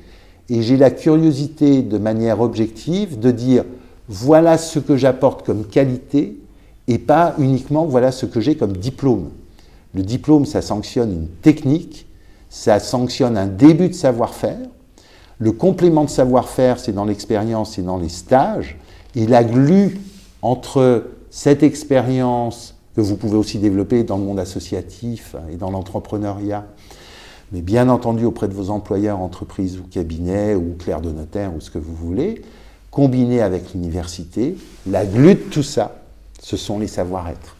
et 0.52 0.62
j'ai 0.62 0.76
la 0.76 0.92
curiosité 0.92 1.82
de 1.82 1.98
manière 1.98 2.42
objective 2.42 3.18
de 3.18 3.32
dire 3.32 3.64
voilà 4.10 4.58
ce 4.58 4.80
que 4.80 4.98
j'apporte 4.98 5.46
comme 5.46 5.66
qualité 5.66 6.38
et 6.90 6.98
pas 6.98 7.34
uniquement 7.40 7.86
voilà 7.86 8.12
ce 8.12 8.26
que 8.26 8.42
j'ai 8.42 8.58
comme 8.58 8.76
diplôme. 8.76 9.30
Le 9.94 10.04
diplôme, 10.04 10.46
ça 10.46 10.62
sanctionne 10.62 11.14
une 11.14 11.28
technique, 11.28 12.06
ça 12.50 12.80
sanctionne 12.80 13.38
un 13.38 13.48
début 13.48 13.88
de 13.88 13.94
savoir-faire. 13.94 14.60
Le 15.40 15.54
complément 15.54 16.04
de 16.04 16.10
savoir-faire, 16.10 16.80
c'est 16.80 16.92
dans 16.92 17.06
l'expérience 17.06 17.80
et 17.80 17.82
dans 17.82 17.98
les 17.98 18.10
stages. 18.10 18.78
Et 19.16 19.28
la 19.28 19.46
glue 19.46 20.00
entre 20.42 21.06
cette 21.30 21.64
expérience 21.64 22.76
que 22.94 23.02
vous 23.02 23.16
pouvez 23.16 23.38
aussi 23.38 23.58
développer 23.58 24.04
dans 24.04 24.18
le 24.18 24.24
monde 24.24 24.40
associatif 24.40 25.36
et 25.50 25.56
dans 25.56 25.72
l'entrepreneuriat 25.72 26.66
mais 27.52 27.62
bien 27.62 27.90
entendu 27.90 28.26
auprès 28.26 28.48
de 28.48 28.54
vos 28.54 28.70
employeurs, 28.70 29.20
entreprises 29.20 29.78
ou 29.78 29.84
cabinets 29.84 30.56
ou 30.56 30.76
clercs 30.80 31.02
de 31.02 31.12
notaire 31.12 31.54
ou 31.56 31.60
ce 31.60 31.70
que 31.70 31.80
vous 31.80 31.96
voulez, 31.96 32.42
combiné 32.92 33.42
avec 33.42 33.74
l'université, 33.74 34.56
la 34.88 35.06
glue 35.06 35.36
de 35.36 35.40
tout 35.40 35.64
ça, 35.64 36.02
ce 36.42 36.58
sont 36.58 36.80
les 36.80 36.88
savoir-être. 36.88 37.56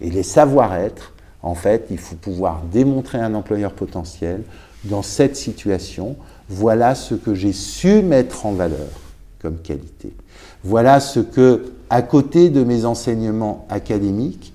Et 0.00 0.10
les 0.10 0.22
savoir-être, 0.22 1.12
en 1.42 1.54
fait, 1.54 1.86
il 1.90 1.98
faut 1.98 2.16
pouvoir 2.16 2.62
démontrer 2.72 3.18
à 3.18 3.26
un 3.26 3.34
employeur 3.34 3.72
potentiel, 3.72 4.42
dans 4.84 5.02
cette 5.02 5.36
situation, 5.36 6.16
voilà 6.48 6.94
ce 6.94 7.14
que 7.14 7.34
j'ai 7.34 7.52
su 7.52 8.02
mettre 8.02 8.46
en 8.46 8.52
valeur 8.52 8.88
comme 9.40 9.58
qualité. 9.58 10.12
Voilà 10.62 11.00
ce 11.00 11.20
que, 11.20 11.72
à 11.90 12.02
côté 12.02 12.48
de 12.48 12.64
mes 12.64 12.84
enseignements 12.84 13.66
académiques, 13.68 14.53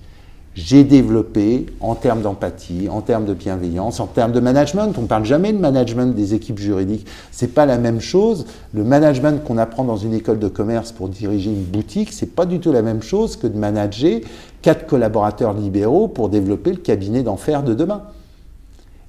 j'ai 0.54 0.82
développé 0.82 1.66
en 1.80 1.94
termes 1.94 2.22
d'empathie, 2.22 2.88
en 2.88 3.02
termes 3.02 3.24
de 3.24 3.34
bienveillance, 3.34 4.00
en 4.00 4.06
termes 4.06 4.32
de 4.32 4.40
management. 4.40 4.92
On 4.98 5.02
ne 5.02 5.06
parle 5.06 5.24
jamais 5.24 5.52
de 5.52 5.58
management 5.58 6.14
des 6.14 6.34
équipes 6.34 6.58
juridiques. 6.58 7.06
Ce 7.30 7.44
n'est 7.44 7.50
pas 7.50 7.66
la 7.66 7.78
même 7.78 8.00
chose. 8.00 8.46
Le 8.74 8.82
management 8.82 9.44
qu'on 9.44 9.58
apprend 9.58 9.84
dans 9.84 9.96
une 9.96 10.12
école 10.12 10.40
de 10.40 10.48
commerce 10.48 10.90
pour 10.90 11.08
diriger 11.08 11.50
une 11.50 11.62
boutique, 11.62 12.12
ce 12.12 12.24
n'est 12.24 12.30
pas 12.30 12.46
du 12.46 12.58
tout 12.58 12.72
la 12.72 12.82
même 12.82 13.02
chose 13.02 13.36
que 13.36 13.46
de 13.46 13.56
manager 13.56 14.20
quatre 14.60 14.86
collaborateurs 14.86 15.54
libéraux 15.54 16.08
pour 16.08 16.28
développer 16.28 16.70
le 16.70 16.78
cabinet 16.78 17.22
d'enfer 17.22 17.62
de 17.62 17.72
demain. 17.72 18.02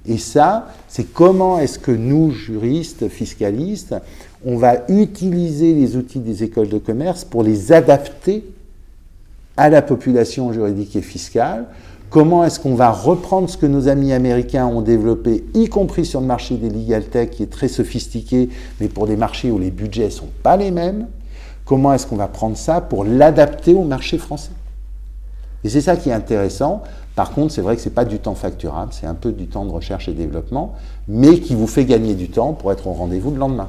Et 0.06 0.18
ça, 0.18 0.68
c'est 0.88 1.12
comment 1.12 1.58
est-ce 1.58 1.78
que 1.78 1.92
nous, 1.92 2.30
juristes, 2.30 3.08
fiscalistes, 3.08 3.94
on 4.44 4.56
va 4.56 4.78
utiliser 4.88 5.74
les 5.74 5.96
outils 5.96 6.18
des 6.18 6.42
écoles 6.42 6.68
de 6.68 6.78
commerce 6.78 7.24
pour 7.24 7.42
les 7.42 7.72
adapter 7.72 8.44
à 9.56 9.68
la 9.68 9.82
population 9.82 10.52
juridique 10.52 10.96
et 10.96 11.02
fiscale. 11.02 11.66
Comment 12.10 12.44
est-ce 12.44 12.60
qu'on 12.60 12.74
va 12.74 12.90
reprendre 12.90 13.48
ce 13.48 13.56
que 13.56 13.66
nos 13.66 13.88
amis 13.88 14.12
américains 14.12 14.66
ont 14.66 14.82
développé, 14.82 15.44
y 15.54 15.68
compris 15.68 16.04
sur 16.04 16.20
le 16.20 16.26
marché 16.26 16.56
des 16.56 16.68
legal 16.68 17.04
tech, 17.04 17.30
qui 17.30 17.42
est 17.42 17.50
très 17.50 17.68
sophistiqué, 17.68 18.50
mais 18.80 18.88
pour 18.88 19.06
des 19.06 19.16
marchés 19.16 19.50
où 19.50 19.58
les 19.58 19.70
budgets 19.70 20.06
ne 20.06 20.10
sont 20.10 20.28
pas 20.42 20.56
les 20.56 20.70
mêmes? 20.70 21.06
Comment 21.64 21.94
est-ce 21.94 22.06
qu'on 22.06 22.16
va 22.16 22.28
prendre 22.28 22.56
ça 22.56 22.80
pour 22.82 23.04
l'adapter 23.04 23.72
au 23.72 23.84
marché 23.84 24.18
français? 24.18 24.52
Et 25.64 25.68
c'est 25.68 25.80
ça 25.80 25.96
qui 25.96 26.10
est 26.10 26.12
intéressant. 26.12 26.82
Par 27.14 27.32
contre, 27.32 27.52
c'est 27.52 27.62
vrai 27.62 27.76
que 27.76 27.82
ce 27.82 27.88
n'est 27.88 27.94
pas 27.94 28.04
du 28.04 28.18
temps 28.18 28.34
facturable, 28.34 28.92
c'est 28.92 29.06
un 29.06 29.14
peu 29.14 29.32
du 29.32 29.46
temps 29.46 29.64
de 29.64 29.70
recherche 29.70 30.08
et 30.08 30.12
développement, 30.12 30.74
mais 31.08 31.40
qui 31.40 31.54
vous 31.54 31.66
fait 31.66 31.84
gagner 31.84 32.14
du 32.14 32.28
temps 32.28 32.52
pour 32.52 32.72
être 32.72 32.86
au 32.86 32.92
rendez-vous 32.92 33.30
le 33.30 33.38
lendemain. 33.38 33.68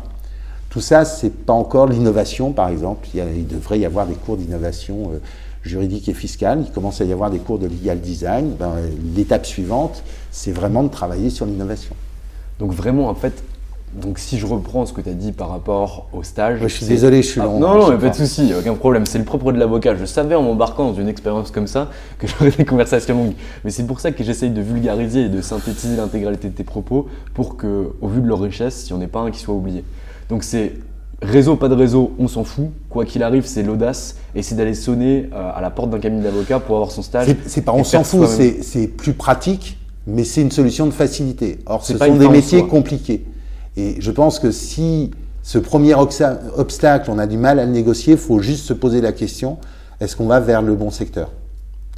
Tout 0.69 0.81
ça, 0.81 1.05
ce 1.05 1.27
n'est 1.27 1.31
pas 1.31 1.53
encore 1.53 1.87
l'innovation, 1.87 2.51
par 2.51 2.69
exemple. 2.69 3.07
Il, 3.13 3.45
devrait 3.45 3.79
y 3.79 3.85
avoir 3.85 4.07
des 4.07 4.15
cours 4.15 4.37
d'innovation. 4.37 5.11
Euh, 5.13 5.19
juridique 5.63 6.09
et 6.09 6.13
fiscale, 6.13 6.63
il 6.65 6.71
commence 6.71 7.01
à 7.01 7.05
y 7.05 7.13
avoir 7.13 7.31
des 7.31 7.39
cours 7.39 7.57
de 7.57 7.67
legal 7.67 7.99
design. 7.99 8.55
Ben, 8.59 8.73
l'étape 9.15 9.45
suivante, 9.45 10.03
c'est 10.31 10.51
vraiment 10.51 10.83
de 10.83 10.89
travailler 10.89 11.29
sur 11.29 11.45
l'innovation. 11.45 11.95
Donc 12.59 12.71
vraiment, 12.71 13.09
en 13.09 13.15
fait, 13.15 13.43
Donc 13.95 14.17
si 14.17 14.39
je 14.39 14.45
reprends 14.47 14.85
ce 14.87 14.93
que 14.93 15.01
tu 15.01 15.09
as 15.09 15.13
dit 15.13 15.31
par 15.31 15.49
rapport 15.49 16.09
au 16.13 16.23
stage... 16.23 16.59
je 16.61 16.67
suis 16.67 16.85
désolé, 16.85 17.21
je 17.21 17.27
suis 17.27 17.39
long. 17.39 17.59
non, 17.59 17.75
non, 17.75 17.89
mais 17.91 17.97
pas 17.97 18.09
de 18.09 18.15
souci, 18.15 18.51
aucun 18.57 18.73
problème. 18.73 19.05
C'est 19.05 19.19
le 19.19 19.23
propre 19.23 19.51
de 19.51 19.59
l'avocat. 19.59 19.95
Je 19.95 20.05
savais 20.05 20.33
en 20.33 20.41
m'embarquant 20.41 20.89
dans 20.89 20.95
une 20.95 21.07
expérience 21.07 21.51
comme 21.51 21.67
ça 21.67 21.89
que 22.17 22.25
j'aurais 22.29 22.51
des 22.51 22.65
conversations 22.65 23.15
longues. 23.15 23.35
Mais 23.63 23.69
c'est 23.69 23.85
pour 23.85 23.99
ça 23.99 24.11
que 24.11 24.23
j'essaye 24.23 24.49
de 24.49 24.61
vulgariser 24.61 25.25
et 25.25 25.29
de 25.29 25.41
synthétiser 25.41 25.95
l'intégralité 25.95 26.49
de 26.49 26.55
tes 26.55 26.63
propos 26.63 27.07
pour 27.35 27.55
que, 27.55 27.93
au 28.01 28.07
vu 28.07 28.21
de 28.21 28.27
leur 28.27 28.41
richesse, 28.41 28.89
il 28.89 28.93
n'y 28.93 28.99
en 28.99 29.03
ait 29.03 29.07
pas 29.07 29.19
un 29.19 29.31
qui 29.31 29.39
soit 29.39 29.53
oublié. 29.53 29.83
Donc 30.27 30.43
c'est 30.43 30.73
réseau, 31.23 31.55
pas 31.55 31.69
de 31.69 31.75
réseau, 31.75 32.13
on 32.19 32.27
s'en 32.27 32.43
fout. 32.43 32.67
Quoi 32.89 33.05
qu'il 33.05 33.23
arrive, 33.23 33.45
c'est 33.45 33.63
l'audace 33.63 34.17
et 34.35 34.41
c'est 34.41 34.55
d'aller 34.55 34.73
sonner 34.73 35.29
euh, 35.33 35.51
à 35.53 35.61
la 35.61 35.69
porte 35.69 35.89
d'un 35.89 35.99
cabinet 35.99 36.23
d'avocat 36.23 36.59
pour 36.59 36.75
avoir 36.75 36.91
son 36.91 37.01
stage. 37.01 37.35
C'est 37.45 37.61
pas 37.61 37.73
on 37.73 37.83
s'en 37.83 38.03
fout, 38.03 38.27
c'est 38.27 38.87
plus 38.87 39.13
pratique, 39.13 39.77
mais 40.07 40.23
c'est 40.23 40.41
une 40.41 40.51
solution 40.51 40.85
de 40.85 40.91
facilité. 40.91 41.59
Or, 41.65 41.83
ce 41.85 41.97
sont 41.97 42.15
des 42.15 42.29
métiers 42.29 42.65
compliqués. 42.65 43.25
Et 43.75 43.95
je 43.99 44.11
pense 44.11 44.39
que 44.39 44.51
si 44.51 45.11
ce 45.41 45.57
premier 45.57 45.93
obstacle, 45.93 47.11
on 47.11 47.19
a 47.19 47.27
du 47.27 47.37
mal 47.37 47.59
à 47.59 47.65
le 47.65 47.71
négocier, 47.71 48.13
il 48.13 48.19
faut 48.19 48.39
juste 48.39 48.65
se 48.65 48.73
poser 48.73 49.01
la 49.01 49.11
question, 49.11 49.57
est-ce 49.99 50.15
qu'on 50.15 50.27
va 50.27 50.39
vers 50.39 50.61
le 50.61 50.75
bon 50.75 50.89
secteur? 50.89 51.31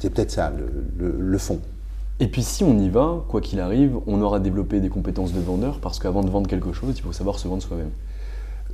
C'est 0.00 0.10
peut-être 0.10 0.30
ça, 0.30 0.52
le, 0.98 1.38
fond. 1.38 1.60
Et 2.18 2.28
puis 2.28 2.42
si 2.42 2.64
on 2.64 2.78
y 2.78 2.88
va, 2.88 3.24
quoi 3.28 3.40
qu'il 3.40 3.60
arrive, 3.60 3.96
on 4.06 4.20
aura 4.20 4.40
développé 4.40 4.80
des 4.80 4.88
compétences 4.88 5.32
de 5.32 5.40
vendeur, 5.40 5.78
parce 5.80 5.98
qu'avant 5.98 6.22
de 6.22 6.30
vendre 6.30 6.48
quelque 6.48 6.72
chose, 6.72 6.94
il 6.96 7.02
faut 7.02 7.12
savoir 7.12 7.38
se 7.38 7.46
vendre 7.48 7.62
soi-même. 7.62 7.90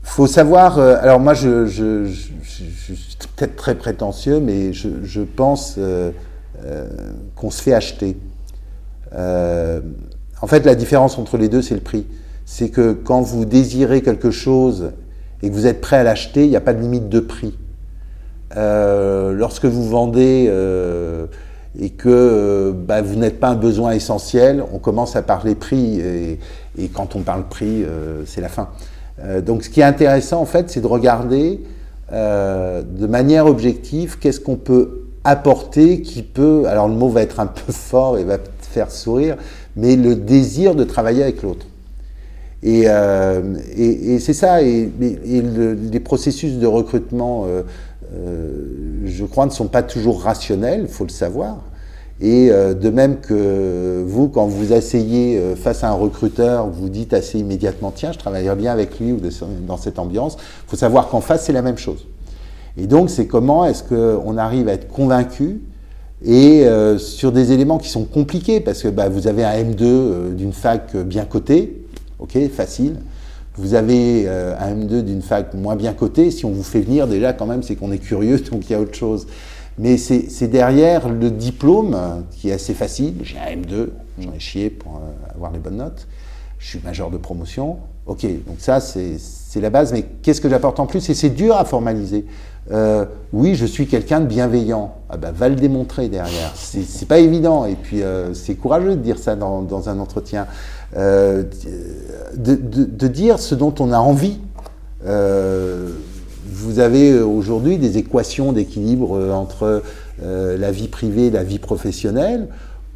Faut 0.03 0.27
savoir, 0.27 0.79
euh, 0.79 0.97
alors 1.01 1.21
moi 1.21 1.33
je, 1.33 1.67
suis 2.45 3.17
peut-être 3.37 3.57
très 3.57 3.77
prétentieux, 3.77 4.41
mais 4.41 4.73
je, 4.73 5.21
pense 5.21 5.77
euh, 5.79 6.11
euh, 6.65 6.89
qu'on 7.37 7.51
se 7.51 7.63
fait 7.63 7.73
acheter. 7.73 8.17
en 9.15 10.47
fait, 10.47 10.67
la 10.67 10.75
différence 10.75 11.19
entre 11.19 11.39
les 11.39 11.49
deux, 11.49 11.63
c'est 11.63 11.75
le 11.75 11.81
prix 11.81 12.07
c'est 12.45 12.71
que 12.71 12.93
quand 12.93 13.23
vous 13.23 13.45
désirez 13.45 14.03
quelque 14.03 14.33
chose 14.33 14.91
et 15.43 15.49
que 15.49 15.55
vous 15.55 15.67
êtes 15.69 15.81
prêt 15.81 15.97
à 15.97 16.03
l'acheter, 16.03 16.43
il 16.43 16.51
n'y 16.51 16.57
a 16.57 16.61
pas 16.61 16.75
de 16.75 16.81
limite 16.81 17.09
de 17.09 17.21
prix. 17.21 17.57
Lorsque 18.55 19.65
vous 19.65 19.89
vendez 19.89 20.53
et 21.81 21.91
que 21.91 22.75
bah, 22.77 23.01
vous 23.01 23.15
n'êtes 23.15 23.39
pas 23.39 23.51
un 23.51 23.55
besoin 23.55 23.93
essentiel, 23.93 24.63
on 24.73 24.79
commence 24.79 25.15
à 25.15 25.23
parler 25.23 25.55
prix 25.55 26.01
et, 26.01 26.89
quand 26.93 27.15
on 27.15 27.21
parle 27.21 27.45
prix, 27.49 27.87
c'est 28.27 28.41
la 28.41 28.49
fin. 28.49 28.69
Donc 29.45 29.65
ce 29.65 29.71
qui 29.71 29.81
est 29.81 29.85
intéressant 29.85 30.41
en 30.41 30.47
fait, 30.47 30.71
c'est 30.71 30.81
de 30.81 30.87
regarder 30.87 31.61
de 32.11 33.07
manière 33.07 33.47
objective 33.47 34.19
qu'est-ce 34.19 34.41
qu'on 34.41 34.57
peut 34.57 35.03
apporter 35.25 36.03
qui 36.03 36.23
peut, 36.23 36.65
alors 36.67 36.89
le 36.89 36.95
mot 36.95 37.09
va 37.09 37.23
être 37.23 37.41
un 37.41 37.47
peu 37.47 37.73
fort 37.73 38.19
et 38.19 38.25
va 38.25 38.39
faire 38.61 38.91
sourire, 38.91 39.37
mais 39.77 39.97
le 39.97 40.15
désir 40.15 40.75
de 40.75 40.85
travailler 40.85 41.23
avec 41.23 41.43
l'autre. 41.43 41.67
Euh, 42.65 43.57
et, 43.77 44.15
et, 44.15 44.19
c'est 44.21 44.35
ça, 44.35 44.63
et, 44.63 44.89
les 45.01 46.01
processus 46.01 46.55
de 46.55 46.67
recrutement, 46.67 47.45
euh, 47.47 47.63
euh, 48.15 49.03
je 49.05 49.25
crois, 49.25 49.47
ne 49.47 49.51
sont 49.51 49.67
pas 49.67 49.83
toujours 49.83 50.23
rationnels, 50.23 50.83
il 50.83 50.89
faut 50.89 51.05
le 51.05 51.11
savoir. 51.11 51.63
Et 52.25 52.51
de 52.51 52.89
même 52.89 53.17
que 53.17 54.05
vous, 54.07 54.29
quand 54.29 54.47
vous 54.47 54.73
asseyez 54.73 55.43
face 55.57 55.83
à 55.83 55.89
un 55.89 55.95
recruteur, 55.95 56.69
vous 56.69 56.89
dites 56.89 57.15
assez 57.15 57.41
immédiatement, 57.41 57.93
tiens, 57.93 58.13
je 58.13 58.19
travaillerai 58.19 58.55
bien 58.55 58.71
avec 58.71 59.01
lui 59.01 59.11
ou 59.11 59.21
dans 59.67 59.77
cette 59.77 59.99
ambiance, 59.99 60.37
il 60.39 60.71
faut 60.71 60.77
savoir 60.77 61.09
qu'en 61.09 61.21
face, 61.21 61.47
c'est 61.47 61.53
la 61.53 61.63
même 61.63 61.79
chose. 61.79 62.07
Et 62.77 62.87
donc, 62.87 63.11
c'est 63.11 63.27
comment 63.27 63.65
est-ce 63.65 63.83
qu'on 63.83 64.37
arrive 64.37 64.69
à 64.69 64.75
être 64.75 64.87
convaincu 64.87 65.63
et 66.25 66.65
sur 66.99 67.33
des 67.33 67.51
éléments 67.51 67.79
qui 67.79 67.89
sont 67.89 68.05
compliqués, 68.05 68.61
parce 68.61 68.85
que 68.85 68.89
bah, 68.89 69.09
vous 69.09 69.27
avez 69.27 69.43
un 69.43 69.61
M2 69.61 70.37
d'une 70.37 70.53
fac 70.53 70.95
bien 70.97 71.25
cotée, 71.25 71.83
ok, 72.23 72.39
facile. 72.51 72.97
Vous 73.57 73.75
avez 73.75 74.25
euh, 74.27 74.55
un 74.59 74.75
M2 74.75 75.03
d'une 75.03 75.21
fac 75.21 75.53
moins 75.53 75.77
bien 75.77 75.93
cotée. 75.93 76.31
Si 76.31 76.47
on 76.47 76.51
vous 76.51 76.63
fait 76.63 76.81
venir, 76.81 77.07
déjà, 77.07 77.35
quand 77.35 77.47
même, 77.47 77.63
c'est 77.63 77.77
qu'on 77.77 77.93
est 77.93 77.99
curieux, 77.99 78.39
donc 78.51 78.69
il 78.69 78.73
y 78.73 78.75
a 78.75 78.81
autre 78.81 78.95
chose. 78.95 79.27
Mais 79.79 79.97
c'est 79.97 80.49
derrière 80.49 81.09
le 81.09 81.31
diplôme 81.31 81.97
qui 82.31 82.51
est 82.51 82.53
assez 82.53 82.75
facile. 82.75 83.15
J'ai 83.23 83.39
un 83.39 83.57
M2, 83.57 83.89
j'en 84.21 84.33
ai 84.33 84.39
chié 84.39 84.71
pour 84.71 84.97
euh, 84.97 85.35
avoir 85.35 85.51
les 85.51 85.59
bonnes 85.59 85.79
notes. 85.79 86.07
Je 86.59 86.69
suis 86.69 86.81
major 86.85 87.11
de 87.11 87.17
promotion. 87.17 87.79
Ok, 88.07 88.25
donc 88.47 88.57
ça, 88.59 88.81
c'est 88.81 89.61
la 89.61 89.71
base. 89.71 89.93
Mais 89.93 90.03
qu'est-ce 90.23 90.41
que 90.41 90.49
j'apporte 90.49 90.79
en 90.79 90.87
plus? 90.87 91.09
Et 91.09 91.15
c'est 91.15 91.31
dur 91.31 91.57
à 91.57 91.65
formaliser. 91.65 92.27
Euh, 92.71 93.07
oui, 93.33 93.55
je 93.55 93.67
suis 93.67 93.87
quelqu'un 93.87 94.21
de 94.21 94.27
bienveillant. 94.27 94.95
Ah 95.09 95.17
ben, 95.17 95.33
va 95.33 95.49
le 95.49 95.57
démontrer 95.57 96.09
derrière. 96.09 96.53
C'est 96.55 97.09
pas 97.09 97.19
évident. 97.19 97.65
Et 97.65 97.75
puis, 97.75 98.03
c'est 98.35 98.55
courageux 98.55 98.97
de 98.97 99.03
dire 99.03 99.19
ça 99.19 99.37
dans, 99.37 99.89
un 99.89 99.99
entretien. 99.99 100.47
Euh, 100.97 101.45
de, 102.37 103.09
dire 103.09 103.39
ce 103.39 103.55
dont 103.55 103.75
on 103.81 103.93
a 103.93 103.99
envie. 103.99 104.39
Euh, 106.43 106.49
vous 106.51 106.79
avez 106.79 107.21
aujourd'hui 107.21 107.79
des 107.79 107.99
équations 107.99 108.53
d'équilibre 108.53 109.33
entre 109.33 109.83
euh, 110.23 110.59
la 110.59 110.71
vie 110.71 110.89
privée 110.89 111.27
et 111.27 111.31
la 111.31 111.45
vie 111.45 111.59
professionnelle, 111.59 112.49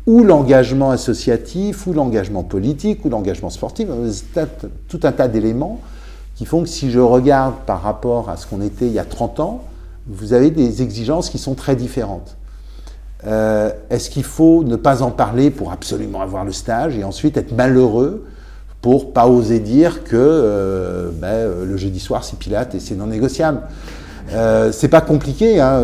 ou 0.06 0.22
l'engagement 0.22 0.90
associatif, 0.90 1.86
ou 1.86 1.92
l'engagement 1.92 2.44
politique, 2.44 3.04
ou 3.04 3.08
l'engagement 3.08 3.50
sportif, 3.50 3.88
tout 4.88 5.00
un 5.02 5.12
tas 5.12 5.28
d'éléments 5.28 5.80
qui 6.36 6.44
font 6.44 6.62
que 6.62 6.68
si 6.68 6.90
je 6.90 7.00
regarde 7.00 7.54
par 7.66 7.82
rapport 7.82 8.28
à 8.28 8.36
ce 8.36 8.46
qu'on 8.46 8.60
était 8.60 8.86
il 8.86 8.92
y 8.92 8.98
a 8.98 9.04
30 9.04 9.40
ans, 9.40 9.64
vous 10.06 10.32
avez 10.32 10.50
des 10.50 10.82
exigences 10.82 11.30
qui 11.30 11.38
sont 11.38 11.54
très 11.54 11.74
différentes. 11.74 12.36
Euh, 13.26 13.72
est-ce 13.90 14.10
qu'il 14.10 14.22
faut 14.22 14.62
ne 14.62 14.76
pas 14.76 15.02
en 15.02 15.10
parler 15.10 15.50
pour 15.50 15.72
absolument 15.72 16.20
avoir 16.20 16.44
le 16.44 16.52
stage 16.52 16.96
et 16.96 17.02
ensuite 17.02 17.36
être 17.36 17.52
malheureux 17.52 18.26
pour 18.82 19.12
pas 19.12 19.26
oser 19.26 19.58
dire 19.58 20.04
que 20.04 20.16
euh, 20.16 21.10
ben, 21.12 21.28
euh, 21.28 21.64
le 21.64 21.76
jeudi 21.76 22.00
soir 22.00 22.24
c'est 22.24 22.38
Pilate 22.38 22.74
et 22.74 22.80
c'est 22.80 22.94
non 22.94 23.06
négociable. 23.06 23.62
Euh, 24.32 24.72
C'est 24.72 24.88
pas 24.88 25.00
compliqué, 25.00 25.60
hein, 25.60 25.80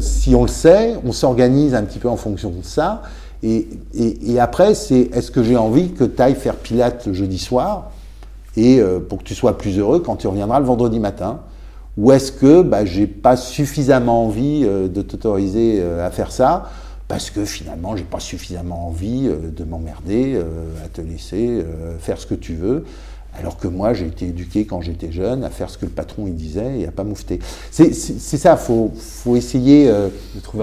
si 0.00 0.34
on 0.34 0.42
le 0.42 0.48
sait, 0.48 0.94
on 1.04 1.12
s'organise 1.12 1.74
un 1.74 1.82
petit 1.82 1.98
peu 1.98 2.08
en 2.08 2.16
fonction 2.16 2.50
de 2.50 2.62
ça. 2.62 3.02
Et, 3.42 3.66
après, 4.38 4.74
c'est 4.74 5.10
est-ce 5.12 5.30
que 5.30 5.42
j'ai 5.42 5.56
envie 5.56 5.92
que 5.92 6.04
tu 6.04 6.22
ailles 6.22 6.34
faire 6.34 6.56
Pilate 6.56 7.06
le 7.06 7.14
jeudi 7.14 7.38
soir 7.38 7.90
et 8.56 8.80
pour 9.08 9.18
que 9.18 9.24
tu 9.24 9.34
sois 9.34 9.58
plus 9.58 9.78
heureux 9.78 10.00
quand 10.00 10.16
tu 10.16 10.28
reviendras 10.28 10.60
le 10.60 10.66
vendredi 10.66 11.00
matin? 11.00 11.40
Ou 11.96 12.12
est-ce 12.12 12.32
que 12.32 12.62
bah, 12.62 12.84
j'ai 12.84 13.06
pas 13.06 13.36
suffisamment 13.36 14.24
envie 14.24 14.62
euh, 14.64 14.88
de 14.88 15.02
t'autoriser 15.02 15.80
euh, 15.80 16.06
à 16.06 16.10
faire 16.10 16.32
ça? 16.32 16.70
Parce 17.10 17.30
que 17.30 17.44
finalement 17.44 17.96
j'ai 17.96 18.04
pas 18.04 18.20
suffisamment 18.20 18.86
envie 18.86 19.26
euh, 19.26 19.50
de 19.50 19.64
m'emmerder 19.64 20.40
à 20.84 20.88
te 20.88 21.00
laisser 21.00 21.64
faire 21.98 22.18
ce 22.18 22.26
que 22.26 22.36
tu 22.36 22.54
veux 22.54 22.84
alors 23.38 23.58
que 23.58 23.66
moi 23.66 23.92
j'ai 23.94 24.06
été 24.06 24.26
éduqué 24.26 24.64
quand 24.64 24.80
j'étais 24.80 25.10
jeune 25.10 25.42
à 25.42 25.50
faire 25.50 25.70
ce 25.70 25.76
que 25.76 25.86
le 25.86 25.90
patron 25.90 26.26
il 26.28 26.36
disait 26.36 26.80
et 26.80 26.86
à 26.86 26.92
pas 26.92 27.04
moufter. 27.04 27.40
C'est 27.70 27.92
ça, 27.92 28.56
faut 28.56 28.92
faut 28.96 29.36
essayer 29.36 29.92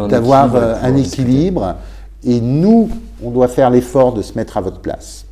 d'avoir 0.10 0.56
un 0.56 0.96
équilibre 0.96 1.76
et 2.24 2.40
nous 2.42 2.90
on 3.24 3.32
doit 3.32 3.48
faire 3.50 3.70
l'effort 3.70 4.14
de 4.14 4.22
se 4.22 4.34
mettre 4.36 4.58
à 4.58 4.62
votre 4.62 4.80
place. 4.80 5.26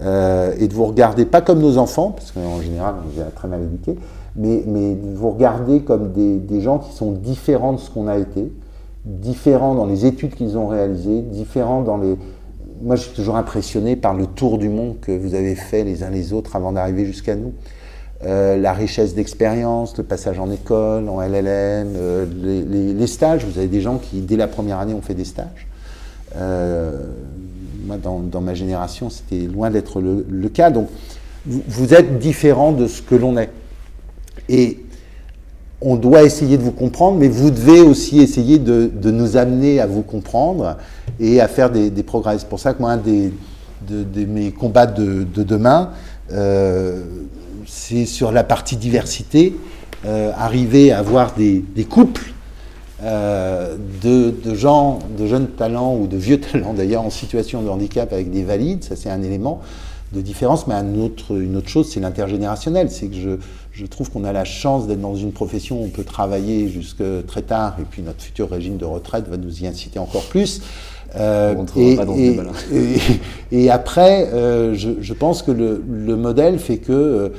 et 0.00 0.68
de 0.68 0.74
vous 0.74 0.86
regarder 0.86 1.24
pas 1.24 1.40
comme 1.40 1.60
nos 1.60 1.78
enfants, 1.78 2.10
parce 2.10 2.30
qu'en 2.32 2.60
général 2.60 2.94
on 3.16 3.20
a 3.20 3.24
très 3.26 3.48
mal 3.48 3.62
éduqués, 3.62 3.96
mais, 4.36 4.62
mais 4.66 4.96
vous 5.14 5.30
regardez 5.30 5.80
comme 5.80 6.12
des, 6.12 6.36
des, 6.36 6.60
gens 6.60 6.78
qui 6.78 6.92
sont 6.92 7.12
différents 7.12 7.72
de 7.72 7.78
ce 7.78 7.90
qu'on 7.90 8.06
a 8.06 8.18
été, 8.18 8.52
différents 9.06 9.74
dans 9.74 9.86
les 9.86 10.04
études 10.04 10.34
qu'ils 10.34 10.58
ont 10.58 10.66
réalisées, 10.66 11.22
différents 11.22 11.82
dans 11.82 11.96
les... 11.96 12.16
Moi, 12.82 12.96
je 12.96 13.02
suis 13.02 13.14
toujours 13.14 13.36
impressionné 13.36 13.96
par 13.96 14.12
le 14.12 14.26
tour 14.26 14.58
du 14.58 14.68
monde 14.68 14.96
que 15.00 15.12
vous 15.12 15.34
avez 15.34 15.54
fait 15.54 15.84
les 15.84 16.02
uns 16.02 16.10
les 16.10 16.32
autres 16.32 16.56
avant 16.56 16.72
d'arriver 16.72 17.06
jusqu'à 17.06 17.34
nous. 17.34 17.54
Euh, 18.24 18.56
la 18.56 18.72
richesse 18.72 19.14
d'expérience, 19.14 19.96
le 19.96 20.04
passage 20.04 20.38
en 20.38 20.50
école, 20.50 21.08
en 21.08 21.20
LLM, 21.20 21.94
euh, 21.96 22.26
les, 22.42 23.06
stages. 23.06 23.44
Vous 23.44 23.58
avez 23.58 23.68
des 23.68 23.80
gens 23.80 23.98
qui, 23.98 24.20
dès 24.20 24.36
la 24.36 24.48
première 24.48 24.78
année, 24.78 24.94
ont 24.94 25.02
fait 25.02 25.14
des 25.14 25.24
stages. 25.24 25.66
Euh, 26.36 26.92
moi, 27.84 27.96
dans, 27.98 28.40
ma 28.40 28.54
génération, 28.54 29.08
c'était 29.08 29.46
loin 29.46 29.70
d'être 29.70 30.00
le, 30.00 30.48
cas. 30.48 30.70
Donc, 30.70 30.88
vous, 31.46 31.62
vous 31.68 31.94
êtes 31.94 32.18
différents 32.18 32.72
de 32.72 32.86
ce 32.86 33.00
que 33.00 33.14
l'on 33.14 33.38
est. 33.38 33.50
Et 34.48 34.80
on 35.80 35.96
doit 35.96 36.22
essayer 36.22 36.56
de 36.56 36.62
vous 36.62 36.72
comprendre, 36.72 37.18
mais 37.18 37.28
vous 37.28 37.50
devez 37.50 37.80
aussi 37.80 38.20
essayer 38.20 38.58
de, 38.58 38.90
nous 39.10 39.36
amener 39.36 39.80
à 39.80 39.86
vous 39.86 40.02
comprendre 40.02 40.76
et 41.20 41.40
à 41.40 41.48
faire 41.48 41.70
des, 41.70 41.90
progrès. 42.02 42.38
C'est 42.38 42.48
pour 42.48 42.60
ça 42.60 42.72
que 42.72 42.80
moi, 42.80 42.92
un 42.92 42.96
des, 42.96 43.32
de, 43.88 44.24
mes 44.24 44.52
combats 44.52 44.86
de, 44.86 45.24
demain, 45.24 45.90
euh, 46.32 47.02
c'est 47.66 48.06
sur 48.06 48.32
la 48.32 48.42
partie 48.42 48.76
diversité, 48.76 49.54
euh, 50.06 50.32
arriver 50.36 50.92
à 50.92 50.98
avoir 50.98 51.34
des, 51.34 51.62
couples 51.88 52.32
euh, 53.02 53.76
de, 54.02 54.54
gens, 54.54 55.00
de 55.18 55.26
jeunes 55.26 55.48
talents 55.48 55.96
ou 55.96 56.06
de 56.06 56.16
vieux 56.16 56.40
talents 56.52 56.72
d'ailleurs 56.72 57.02
en 57.02 57.10
situation 57.10 57.62
de 57.62 57.68
handicap 57.68 58.12
avec 58.12 58.30
des 58.30 58.44
valides, 58.44 58.82
ça 58.82 58.96
c'est 58.96 59.10
un 59.10 59.22
élément 59.22 59.60
de 60.12 60.20
différence, 60.20 60.66
mais 60.66 60.74
une 60.74 61.02
autre 61.56 61.68
chose, 61.68 61.90
c'est 61.90 62.00
l'intergénérationnel. 62.00 62.90
C'est 62.90 63.08
que 63.08 63.16
je, 63.16 63.30
je 63.76 63.84
trouve 63.84 64.10
qu'on 64.10 64.24
a 64.24 64.32
la 64.32 64.44
chance 64.44 64.86
d'être 64.86 65.02
dans 65.02 65.16
une 65.16 65.32
profession 65.32 65.82
où 65.82 65.84
on 65.84 65.88
peut 65.88 66.04
travailler 66.04 66.68
jusque 66.68 67.04
très 67.26 67.42
tard, 67.42 67.76
et 67.78 67.84
puis 67.84 68.00
notre 68.00 68.22
futur 68.22 68.50
régime 68.50 68.78
de 68.78 68.86
retraite 68.86 69.28
va 69.28 69.36
nous 69.36 69.62
y 69.62 69.66
inciter 69.66 69.98
encore 69.98 70.24
plus. 70.24 70.62
Euh, 71.14 71.54
et, 71.76 71.92
et, 71.92 72.38
et, 72.72 73.64
et, 73.64 73.70
après, 73.70 74.28
euh, 74.32 74.74
je, 74.74 74.90
je, 75.00 75.12
pense 75.14 75.42
que 75.42 75.50
le, 75.50 75.82
le, 75.88 76.16
modèle 76.16 76.58
fait 76.58 76.78
que 76.78 77.32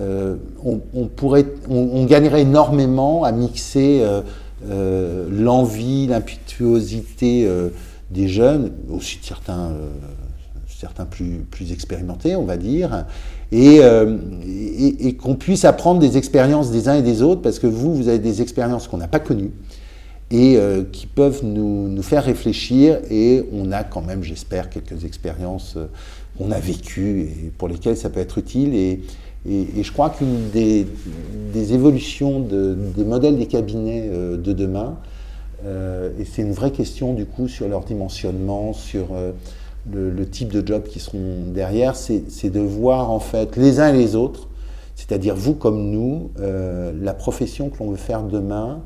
euh, 0.00 0.36
on, 0.64 0.80
on, 0.94 1.06
pourrait, 1.06 1.44
on, 1.68 1.90
on, 1.92 2.04
gagnerait 2.06 2.42
énormément 2.42 3.24
à 3.24 3.32
mixer 3.32 4.00
euh, 4.02 4.22
euh, 4.70 5.28
l'envie, 5.30 6.06
l'impétuosité 6.06 7.46
des 8.10 8.28
jeunes, 8.28 8.72
aussi 8.90 9.18
de 9.18 9.24
certains, 9.24 9.72
certains 10.66 11.04
plus, 11.04 11.44
plus 11.50 11.72
expérimentés, 11.72 12.36
on 12.36 12.44
va 12.44 12.56
dire, 12.56 13.04
et, 13.52 13.80
et 15.00 15.14
qu'on 15.14 15.34
puisse 15.34 15.64
apprendre 15.64 16.00
des 16.00 16.16
expériences 16.16 16.70
des 16.70 16.88
uns 16.88 16.94
et 16.94 17.02
des 17.02 17.22
autres, 17.22 17.42
parce 17.42 17.58
que 17.58 17.66
vous, 17.66 17.94
vous 17.94 18.08
avez 18.08 18.18
des 18.18 18.42
expériences 18.42 18.88
qu'on 18.88 18.96
n'a 18.96 19.08
pas 19.08 19.20
connues 19.20 19.52
et 20.32 20.56
euh, 20.56 20.82
qui 20.90 21.06
peuvent 21.06 21.44
nous, 21.44 22.02
faire 22.02 22.24
réfléchir. 22.24 22.98
Et 23.10 23.44
on 23.52 23.70
a 23.70 23.84
quand 23.84 24.02
même, 24.02 24.24
j'espère, 24.24 24.70
quelques 24.70 25.04
expériences 25.04 25.74
euh, 25.76 25.86
qu'on 26.38 26.50
a 26.50 26.58
vécues 26.58 27.20
et 27.20 27.52
pour 27.56 27.68
lesquelles 27.68 27.96
ça 27.96 28.08
peut 28.08 28.20
être 28.20 28.38
utile. 28.38 28.74
Et, 28.74 29.00
je 29.44 29.90
crois 29.90 30.10
qu'une 30.10 30.50
des, 30.50 30.86
évolutions 31.74 32.38
de, 32.38 32.76
des 32.96 33.04
modèles 33.04 33.36
des 33.36 33.46
cabinets 33.46 34.08
euh, 34.08 34.36
de 34.36 34.52
demain, 34.52 34.96
euh, 35.66 36.10
et 36.18 36.24
c'est 36.24 36.42
une 36.42 36.52
vraie 36.52 36.70
question 36.70 37.12
du 37.12 37.26
coup 37.26 37.48
sur 37.48 37.68
leur 37.68 37.84
dimensionnement, 37.84 38.72
sur 38.72 39.08
euh, 39.12 39.32
le, 39.90 40.28
type 40.28 40.52
de 40.52 40.66
job 40.66 40.84
qui 40.84 41.00
seront 41.00 41.44
derrière, 41.46 41.96
c'est 41.96 42.50
de 42.50 42.60
voir 42.60 43.10
en 43.10 43.20
fait 43.20 43.56
les 43.56 43.80
uns 43.80 43.88
et 43.88 43.98
les 43.98 44.14
autres, 44.14 44.48
c'est-à-dire 44.94 45.34
vous 45.34 45.54
comme 45.54 45.90
nous, 45.90 46.30
euh, 46.38 46.92
la 47.00 47.14
profession 47.14 47.70
que 47.70 47.78
l'on 47.80 47.90
veut 47.90 47.96
faire 47.96 48.22
demain, 48.22 48.82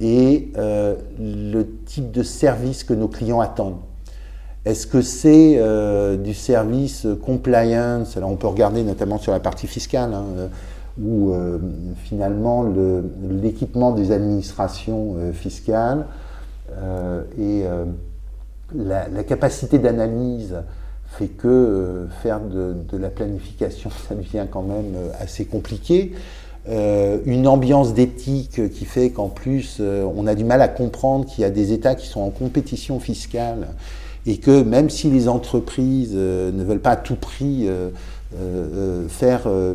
et 0.00 0.50
euh, 0.56 0.96
le 1.20 1.62
type 1.86 2.10
de 2.10 2.22
service 2.22 2.82
que 2.82 2.94
nos 2.94 3.08
clients 3.08 3.40
attendent. 3.40 3.78
Est-ce 4.64 4.86
que 4.86 5.02
c'est 5.02 5.56
euh, 5.58 6.16
du 6.16 6.34
service 6.34 7.06
compliance? 7.24 8.16
Alors 8.16 8.30
on 8.30 8.36
peut 8.36 8.48
regarder 8.48 8.82
notamment 8.82 9.18
sur 9.18 9.30
la 9.30 9.40
partie 9.40 9.66
fiscale, 9.66 10.14
hein, 10.14 10.24
où 11.00 11.34
finalement 12.04 12.64
l'équipement 13.28 13.90
des 13.90 14.12
administrations 14.12 15.16
fiscales 15.32 16.06
et 17.36 17.64
la, 18.74 19.24
capacité 19.24 19.78
d'analyse 19.78 20.56
fait 21.06 21.28
que 21.28 22.06
faire 22.22 22.40
de, 22.40 22.96
la 22.96 23.10
planification, 23.10 23.90
ça 24.08 24.14
devient 24.14 24.46
quand 24.50 24.62
même 24.62 24.94
assez 25.18 25.44
compliqué. 25.44 26.12
Euh, 26.66 27.18
une 27.26 27.46
ambiance 27.46 27.92
d'éthique 27.92 28.70
qui 28.72 28.86
fait 28.86 29.10
qu'en 29.10 29.28
plus 29.28 29.76
euh, 29.80 30.02
on 30.16 30.26
a 30.26 30.34
du 30.34 30.44
mal 30.44 30.62
à 30.62 30.68
comprendre 30.68 31.26
qu'il 31.26 31.42
y 31.42 31.44
a 31.44 31.50
des 31.50 31.74
États 31.74 31.94
qui 31.94 32.06
sont 32.06 32.22
en 32.22 32.30
compétition 32.30 32.98
fiscale 33.00 33.68
et 34.26 34.38
que 34.38 34.62
même 34.62 34.90
si 34.90 35.10
les 35.10 35.28
entreprises 35.28 36.12
euh, 36.14 36.50
ne 36.52 36.64
veulent 36.64 36.80
pas 36.80 36.92
à 36.92 36.96
tout 36.96 37.16
prix 37.16 37.66
euh, 37.66 37.90
euh, 38.36 39.06
faire 39.08 39.46
ne, 39.46 39.74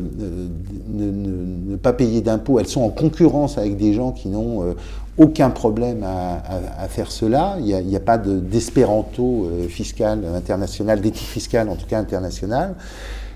ne, 0.88 1.70
ne, 1.70 1.76
pas 1.76 1.92
payer 1.92 2.20
d'impôts, 2.20 2.58
elles 2.58 2.66
sont 2.66 2.82
en 2.82 2.90
concurrence 2.90 3.56
avec 3.56 3.76
des 3.76 3.94
gens 3.94 4.12
qui 4.12 4.28
n'ont 4.28 4.74
aucun 5.20 5.50
problème 5.50 6.02
à, 6.02 6.34
à, 6.34 6.84
à, 6.84 6.88
faire 6.88 7.12
cela. 7.12 7.56
Il 7.60 7.66
n'y 7.66 7.94
a, 7.94 7.98
a, 7.98 8.00
pas 8.00 8.18
d'espéranto 8.18 9.48
fiscal 9.68 10.24
international, 10.34 11.00
d'éthique 11.00 11.28
fiscale 11.28 11.68
en 11.68 11.76
tout 11.76 11.86
cas 11.86 11.98
internationale. 11.98 12.74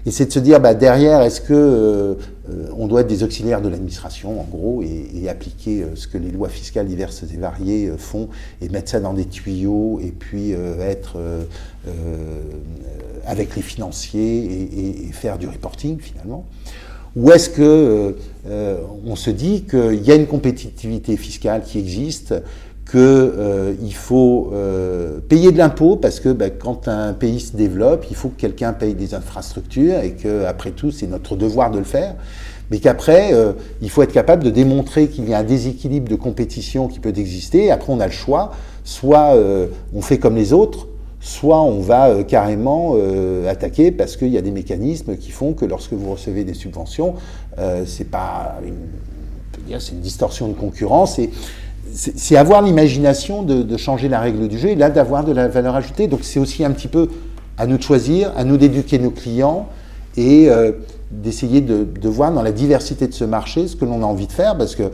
Et 0.06 0.10
c'est 0.10 0.26
de 0.26 0.32
se 0.32 0.38
dire, 0.38 0.60
bah, 0.60 0.74
derrière, 0.74 1.22
est-ce 1.22 1.40
que 1.40 1.54
euh, 1.54 2.14
on 2.76 2.86
doit 2.86 3.00
être 3.00 3.06
des 3.06 3.22
auxiliaires 3.22 3.62
de 3.62 3.68
l'administration, 3.68 4.38
en 4.38 4.44
gros, 4.44 4.82
et, 4.82 5.08
et, 5.14 5.28
appliquer 5.30 5.82
euh, 5.82 5.96
ce 5.96 6.06
que 6.06 6.18
les 6.18 6.30
lois 6.30 6.50
fiscales 6.50 6.86
diverses 6.86 7.22
et 7.22 7.36
variées 7.38 7.88
euh, 7.88 7.96
font, 7.96 8.28
et 8.60 8.68
mettre 8.68 8.90
ça 8.90 9.00
dans 9.00 9.14
des 9.14 9.24
tuyaux, 9.24 10.00
et 10.02 10.10
puis 10.10 10.52
euh, 10.52 10.78
être 10.80 11.16
euh, 11.16 11.44
avec 13.24 13.56
les 13.56 13.62
financiers 13.62 14.44
et, 14.44 15.08
et, 15.08 15.12
faire 15.12 15.38
du 15.38 15.48
reporting, 15.48 15.98
finalement 15.98 16.44
ou 17.16 17.30
est-ce 17.30 17.50
que 17.50 18.16
euh, 18.46 18.76
on 19.06 19.16
se 19.16 19.30
dit 19.30 19.62
qu'il 19.62 20.02
y 20.02 20.10
a 20.10 20.14
une 20.14 20.26
compétitivité 20.26 21.16
fiscale 21.16 21.62
qui 21.62 21.78
existe, 21.78 22.34
qu'il 22.90 23.00
euh, 23.00 23.74
faut 23.92 24.50
euh, 24.52 25.18
payer 25.28 25.52
de 25.52 25.58
l'impôt 25.58 25.96
parce 25.96 26.20
que 26.20 26.28
bah, 26.28 26.50
quand 26.50 26.86
un 26.88 27.12
pays 27.14 27.40
se 27.40 27.56
développe, 27.56 28.06
il 28.10 28.16
faut 28.16 28.28
que 28.28 28.40
quelqu'un 28.40 28.72
paye 28.72 28.94
des 28.94 29.14
infrastructures 29.14 30.00
et 30.00 30.12
que 30.12 30.44
après 30.44 30.70
tout 30.70 30.90
c'est 30.90 31.06
notre 31.06 31.34
devoir 31.36 31.70
de 31.70 31.78
le 31.78 31.84
faire, 31.84 32.14
mais 32.70 32.78
qu'après 32.78 33.32
euh, 33.32 33.52
il 33.80 33.88
faut 33.88 34.02
être 34.02 34.12
capable 34.12 34.44
de 34.44 34.50
démontrer 34.50 35.08
qu'il 35.08 35.28
y 35.28 35.34
a 35.34 35.38
un 35.38 35.44
déséquilibre 35.44 36.08
de 36.08 36.16
compétition 36.16 36.88
qui 36.88 37.00
peut 37.00 37.12
exister. 37.16 37.70
Après 37.70 37.92
on 37.92 38.00
a 38.00 38.06
le 38.06 38.12
choix, 38.12 38.52
soit 38.84 39.34
euh, 39.34 39.68
on 39.94 40.02
fait 40.02 40.18
comme 40.18 40.36
les 40.36 40.52
autres, 40.52 40.86
soit 41.24 41.60
on 41.60 41.80
va 41.80 42.10
euh, 42.10 42.22
carrément 42.22 42.96
attaquer 43.48 43.90
parce 43.90 44.16
qu'il 44.16 44.28
y 44.28 44.38
a 44.38 44.42
des 44.42 44.52
mécanismes 44.52 45.16
qui 45.16 45.30
font 45.30 45.54
que 45.54 45.64
lorsque 45.64 45.92
vous 45.92 46.12
recevez 46.12 46.44
des 46.44 46.54
subventions, 46.54 47.14
c'est 47.86 48.10
pas 48.10 48.60
une, 48.64 50.00
distorsion 50.00 50.48
de 50.48 50.52
concurrence 50.54 51.18
c'est 51.94 52.36
avoir 52.36 52.62
l'imagination 52.62 53.42
de, 53.42 53.76
changer 53.76 54.08
la 54.08 54.20
règle 54.20 54.48
du 54.48 54.58
jeu 54.58 54.70
et 54.70 54.74
là 54.74 54.90
d'avoir 54.90 55.24
de 55.24 55.32
la 55.32 55.48
valeur 55.48 55.76
ajoutée. 55.76 56.06
Donc 56.08 56.20
c'est 56.22 56.40
aussi 56.40 56.64
un 56.64 56.70
petit 56.70 56.88
peu 56.88 57.08
à 57.56 57.66
nous 57.66 57.76
de 57.76 57.82
choisir, 57.82 58.32
à 58.36 58.44
nous 58.44 58.56
d'éduquer 58.56 58.98
nos 58.98 59.10
clients 59.10 59.68
et 60.16 60.48
euh, 60.48 60.72
d'essayer 61.10 61.60
de, 61.60 62.08
voir 62.08 62.32
dans 62.32 62.42
la 62.42 62.52
diversité 62.52 63.06
de 63.06 63.14
ce 63.14 63.24
marché 63.24 63.68
ce 63.68 63.76
que 63.76 63.84
l'on 63.84 64.02
a 64.02 64.06
envie 64.06 64.26
de 64.26 64.32
faire 64.32 64.56
parce 64.56 64.74
que 64.74 64.84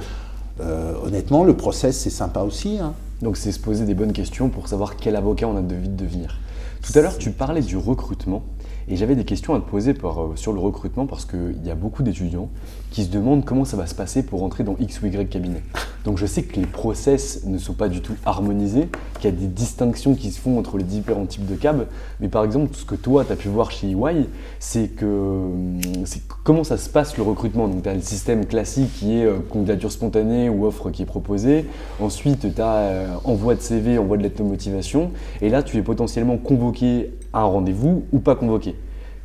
euh, 0.61 0.93
honnêtement 1.05 1.45
le 1.45 1.55
process 1.57 1.97
c'est 1.97 2.11
sympa 2.11 2.41
aussi. 2.41 2.79
Hein. 2.81 2.93
Donc 3.23 3.37
c'est 3.37 3.53
se 3.53 3.59
poser 3.59 3.85
des 3.85 3.95
bonnes 3.95 4.13
questions 4.13 4.49
pour 4.49 4.69
savoir 4.69 4.97
quel 4.97 5.15
avocat 5.17 5.47
on 5.47 5.57
a 5.57 5.61
envie 5.61 5.89
de 5.89 5.97
devenir. 5.97 6.41
Tout 6.83 6.99
à 6.99 7.03
l'heure 7.03 7.19
tu 7.19 7.31
parlais 7.31 7.61
du 7.61 7.77
recrutement. 7.77 8.43
Et 8.91 8.97
j'avais 8.97 9.15
des 9.15 9.25
questions 9.25 9.55
à 9.55 9.61
te 9.61 9.71
poser 9.71 9.93
euh, 9.93 10.35
sur 10.35 10.53
le 10.53 10.59
recrutement 10.59 11.07
parce 11.07 11.25
qu'il 11.25 11.65
y 11.65 11.71
a 11.71 11.77
beaucoup 11.77 12.03
d'étudiants 12.03 12.49
qui 12.91 13.05
se 13.05 13.09
demandent 13.09 13.45
comment 13.45 13.65
ça 13.65 13.77
va 13.77 13.87
se 13.87 13.95
passer 13.95 14.25
pour 14.25 14.43
entrer 14.43 14.65
dans 14.65 14.75
X 14.81 15.01
ou 15.01 15.07
Y 15.07 15.29
cabinet. 15.31 15.63
Donc 16.05 16.19
je 16.19 16.27
sais 16.27 16.43
que 16.43 16.59
les 16.59 16.67
process 16.67 17.45
ne 17.45 17.57
sont 17.57 17.75
pas 17.75 17.89
du 17.89 18.01
tout 18.01 18.15
harmonisés, 18.27 18.89
qu'il 19.21 19.31
y 19.31 19.33
a 19.33 19.37
des 19.37 19.47
distinctions 19.47 20.15
qui 20.17 20.33
se 20.33 20.41
font 20.41 20.59
entre 20.59 20.77
les 20.77 20.83
différents 20.83 21.27
types 21.27 21.47
de 21.47 21.55
cabs, 21.55 21.87
mais 22.19 22.29
par 22.29 22.43
exemple, 22.43 22.75
ce 22.75 22.85
que 22.85 22.97
toi, 22.97 23.25
tu 23.25 23.33
as 23.33 23.37
pu 23.37 23.49
voir 23.49 23.71
chez 23.71 23.91
EY, 23.91 24.27
c'est 24.59 24.89
que 24.89 25.05
hum, 25.05 25.79
c'est 26.05 26.23
comment 26.43 26.65
ça 26.65 26.77
se 26.77 26.89
passe 26.89 27.17
le 27.17 27.23
recrutement. 27.23 27.69
Donc 27.69 27.85
tu 27.85 27.89
as 27.89 27.95
le 27.95 28.01
système 28.01 28.45
classique 28.45 28.91
qui 28.95 29.19
est 29.19 29.25
euh, 29.25 29.39
candidature 29.51 29.93
spontanée 29.93 30.49
ou 30.49 30.67
offre 30.67 30.91
qui 30.91 31.03
est 31.03 31.07
proposée, 31.07 31.67
ensuite 32.01 32.53
tu 32.55 32.61
as 32.61 32.75
euh, 32.75 33.15
envoi 33.23 33.55
de 33.55 33.61
CV, 33.61 33.99
envoi 33.99 34.17
de 34.17 34.25
lettre 34.25 34.43
de 34.43 34.49
motivation, 34.49 35.13
et 35.43 35.49
là 35.49 35.63
tu 35.63 35.77
es 35.77 35.83
potentiellement 35.83 36.39
convoqué 36.39 37.11
un 37.33 37.45
rendez-vous 37.45 38.05
ou 38.13 38.19
pas 38.19 38.35
convoqué. 38.35 38.77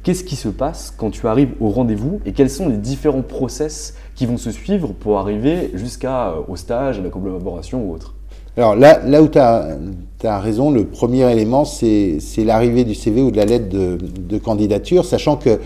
Qu'est-ce 0.06 0.24
qui 0.24 0.36
se 0.36 0.50
passe 0.50 0.94
quand 0.96 1.10
tu 1.10 1.28
arrives 1.28 1.54
au 1.60 1.70
rendez-vous 1.70 2.22
et 2.28 2.32
quels 2.32 2.52
sont 2.52 2.70
les 2.70 2.78
différents 2.78 3.24
process 3.24 3.96
qui 4.14 4.28
vont 4.28 4.38
se 4.38 4.52
suivre 4.52 4.90
pour 4.90 5.18
arriver 5.18 5.72
jusqu'au 5.74 6.08
euh, 6.08 6.56
stage, 6.56 7.00
à 7.00 7.02
la 7.02 7.10
collaboration 7.10 7.84
ou 7.84 7.96
autre? 7.96 8.14
Alors 8.56 8.76
là, 8.76 9.02
là 9.04 9.24
où 9.24 9.28
tu 9.28 9.40
as, 9.40 10.40
raison, 10.40 10.70
le 10.70 10.86
premier 10.86 11.30
élément, 11.32 11.66
c'est 11.66 12.20
l'arrivée 12.38 12.84
du 12.84 12.94
CV 12.94 13.24
ou 13.24 13.32
de 13.32 13.38
la 13.38 13.46
lettre 13.46 13.68
de, 13.68 13.98
de 14.00 14.38
candidature, 14.38 15.06
sachant 15.06 15.38
qu'il 15.38 15.58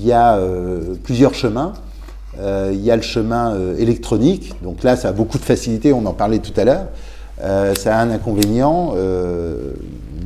y 0.00 0.12
a 0.12 0.36
euh, 0.36 0.94
plusieurs 1.04 1.34
chemins. 1.34 1.74
Euh, 2.40 2.70
il 2.72 2.80
y 2.80 2.90
a 2.90 2.96
le 2.96 3.02
chemin 3.02 3.54
électronique, 3.76 4.54
donc 4.62 4.82
là 4.82 4.96
ça 4.96 5.10
a 5.10 5.12
beaucoup 5.12 5.36
de 5.36 5.44
facilité, 5.44 5.92
on 5.92 6.06
en 6.06 6.14
parlait 6.14 6.38
tout 6.38 6.58
à 6.58 6.64
l'heure. 6.64 6.86
Ça 7.76 7.96
a 7.96 8.02
un 8.02 8.10
inconvénient, 8.10 8.94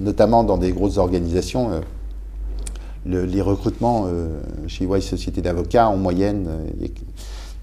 notamment 0.03 0.45
dans 0.45 0.59
des 0.59 0.73
grosses 0.73 0.99
organisations 0.99 1.71
le, 3.07 3.25
les 3.25 3.41
recrutements 3.41 4.07
euh, 4.07 4.41
chez 4.67 4.85
EY 4.85 5.01
Société 5.01 5.43
d'avocats, 5.43 5.89
en 5.89 5.97
moyenne, 5.97 6.47
euh, 6.49 6.87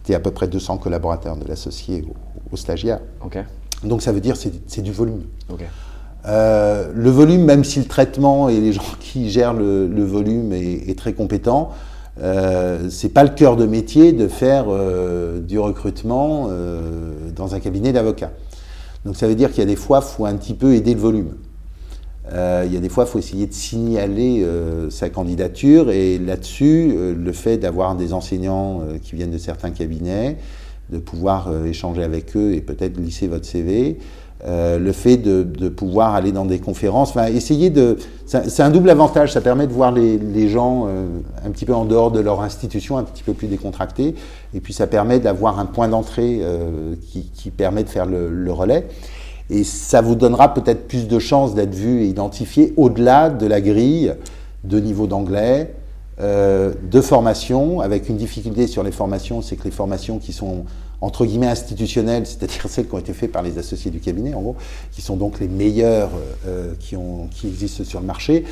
il 0.07 0.11
y 0.11 0.13
a 0.13 0.17
à 0.17 0.19
peu 0.19 0.31
près 0.31 0.47
200 0.47 0.77
collaborateurs 0.77 1.37
de 1.37 1.47
l'associé 1.47 2.03
au, 2.07 2.15
au, 2.53 2.57
stagiaire. 2.57 2.99
Okay. 3.23 3.43
Donc 3.83 4.01
ça 4.01 4.11
veut 4.11 4.21
dire 4.21 4.35
c'est 4.35 4.51
c'est 4.67 4.81
du 4.81 4.91
volume. 4.91 5.23
Okay. 5.49 5.67
Euh, 6.25 6.91
le 6.93 7.09
volume, 7.09 7.43
même 7.45 7.63
si 7.63 7.79
le 7.79 7.85
traitement 7.85 8.49
et 8.49 8.59
les 8.59 8.73
gens 8.73 8.81
qui 8.99 9.29
gèrent 9.29 9.53
le, 9.53 9.87
le 9.87 10.03
volume 10.03 10.51
est, 10.51 10.89
est, 10.89 10.97
très 10.97 11.13
compétent, 11.13 11.69
euh, 12.21 12.89
c'est 12.89 13.09
pas 13.09 13.23
le 13.23 13.29
cœur 13.29 13.55
de 13.55 13.65
métier 13.65 14.11
de 14.11 14.27
faire 14.27 14.65
euh, 14.67 15.39
du 15.39 15.59
recrutement 15.59 16.47
euh, 16.49 17.29
dans 17.33 17.55
un 17.55 17.59
cabinet 17.59 17.93
d'avocats. 17.93 18.31
Donc 19.05 19.15
ça 19.15 19.27
veut 19.27 19.35
dire 19.35 19.51
qu'il 19.51 19.59
y 19.59 19.63
a 19.63 19.65
des 19.65 19.77
fois, 19.77 20.01
faut 20.01 20.25
un 20.25 20.35
petit 20.35 20.55
peu 20.55 20.73
aider 20.73 20.93
le 20.93 20.99
volume. 20.99 21.35
Euh, 22.33 22.63
il 22.65 22.73
y 22.73 22.77
a 22.77 22.79
des 22.79 22.89
fois, 22.89 23.05
il 23.05 23.11
faut 23.11 23.19
essayer 23.19 23.47
de 23.47 23.53
signaler 23.53 24.43
euh, 24.43 24.89
sa 24.89 25.09
candidature 25.09 25.89
et 25.89 26.19
là-dessus, 26.19 26.91
euh, 26.95 27.15
le 27.15 27.31
fait 27.31 27.57
d'avoir 27.57 27.95
des 27.95 28.13
enseignants 28.13 28.81
euh, 28.81 28.97
qui 29.01 29.15
viennent 29.15 29.31
de 29.31 29.37
certains 29.37 29.71
cabinets, 29.71 30.37
de 30.91 30.99
pouvoir 30.99 31.47
euh, 31.47 31.65
échanger 31.65 32.03
avec 32.03 32.35
eux 32.35 32.53
et 32.53 32.61
peut-être 32.61 32.93
glisser 32.93 33.27
votre 33.27 33.45
CV, 33.45 33.97
Euh, 34.45 34.79
le 34.79 34.93
fait 34.93 35.17
de, 35.17 35.43
de, 35.43 35.67
pouvoir 35.67 36.15
aller 36.15 36.31
dans 36.31 36.45
des 36.45 36.59
conférences, 36.59 37.09
enfin, 37.09 37.25
essayer 37.25 37.69
de. 37.69 37.97
C'est 38.25 38.63
un 38.63 38.69
double 38.69 38.89
avantage, 38.89 39.33
ça 39.33 39.41
permet 39.41 39.67
de 39.67 39.73
voir 39.73 39.91
les, 39.91 40.17
les 40.17 40.47
gens 40.47 40.87
un 41.45 41.51
petit 41.51 41.65
peu 41.65 41.73
en 41.73 41.83
dehors 41.83 42.09
de 42.09 42.21
leur 42.21 42.39
institution, 42.41 42.97
un 42.97 43.03
petit 43.03 43.23
peu 43.23 43.33
plus 43.33 43.47
décontractés, 43.47 44.15
et 44.53 44.61
puis 44.61 44.71
ça 44.71 44.87
permet 44.87 45.19
d'avoir 45.19 45.59
un 45.59 45.65
point 45.65 45.89
d'entrée 45.89 46.41
qui, 47.01 47.29
qui, 47.33 47.51
permet 47.51 47.83
de 47.83 47.89
faire 47.89 48.05
le, 48.05 48.29
le, 48.29 48.51
relais. 48.53 48.87
Et 49.49 49.63
ça 49.63 50.01
vous 50.01 50.15
donnera 50.15 50.53
peut-être 50.53 50.87
plus 50.87 51.07
de 51.07 51.19
chances 51.19 51.55
d'être 51.55 51.73
vu 51.73 52.03
et 52.03 52.07
identifié 52.07 52.73
au-delà 52.77 53.29
de 53.29 53.47
la 53.47 53.61
grille 53.61 54.13
de 54.63 54.79
niveau 54.79 55.07
d'anglais, 55.07 55.73
euh, 56.19 56.73
de 56.83 57.01
formation, 57.01 57.79
avec 57.79 58.09
une 58.09 58.17
difficulté 58.17 58.67
sur 58.67 58.83
les 58.83 58.91
formations, 58.91 59.41
c'est 59.41 59.55
que 59.55 59.63
les 59.63 59.71
formations 59.71 60.19
qui 60.19 60.33
sont 60.33 60.65
entre 61.01 61.25
guillemets 61.25 61.47
institutionnelles, 61.47 62.25
c'est-à-dire 62.25 62.65
celles 62.67 62.87
qui 62.87 62.93
ont 62.93 62.99
été 62.99 63.13
faites 63.13 63.31
par 63.31 63.41
les 63.41 63.57
associés 63.57 63.89
du 63.89 63.99
cabinet, 63.99 64.33
en 64.33 64.41
gros, 64.41 64.55
qui 64.91 65.01
sont 65.01 65.15
donc 65.15 65.39
les 65.39 65.47
meilleures 65.47 66.11
euh, 66.45 66.73
qui, 66.79 66.95
ont, 66.97 67.27
qui 67.31 67.47
existent 67.47 67.83
sur 67.83 68.01
le 68.01 68.05
marché. 68.05 68.43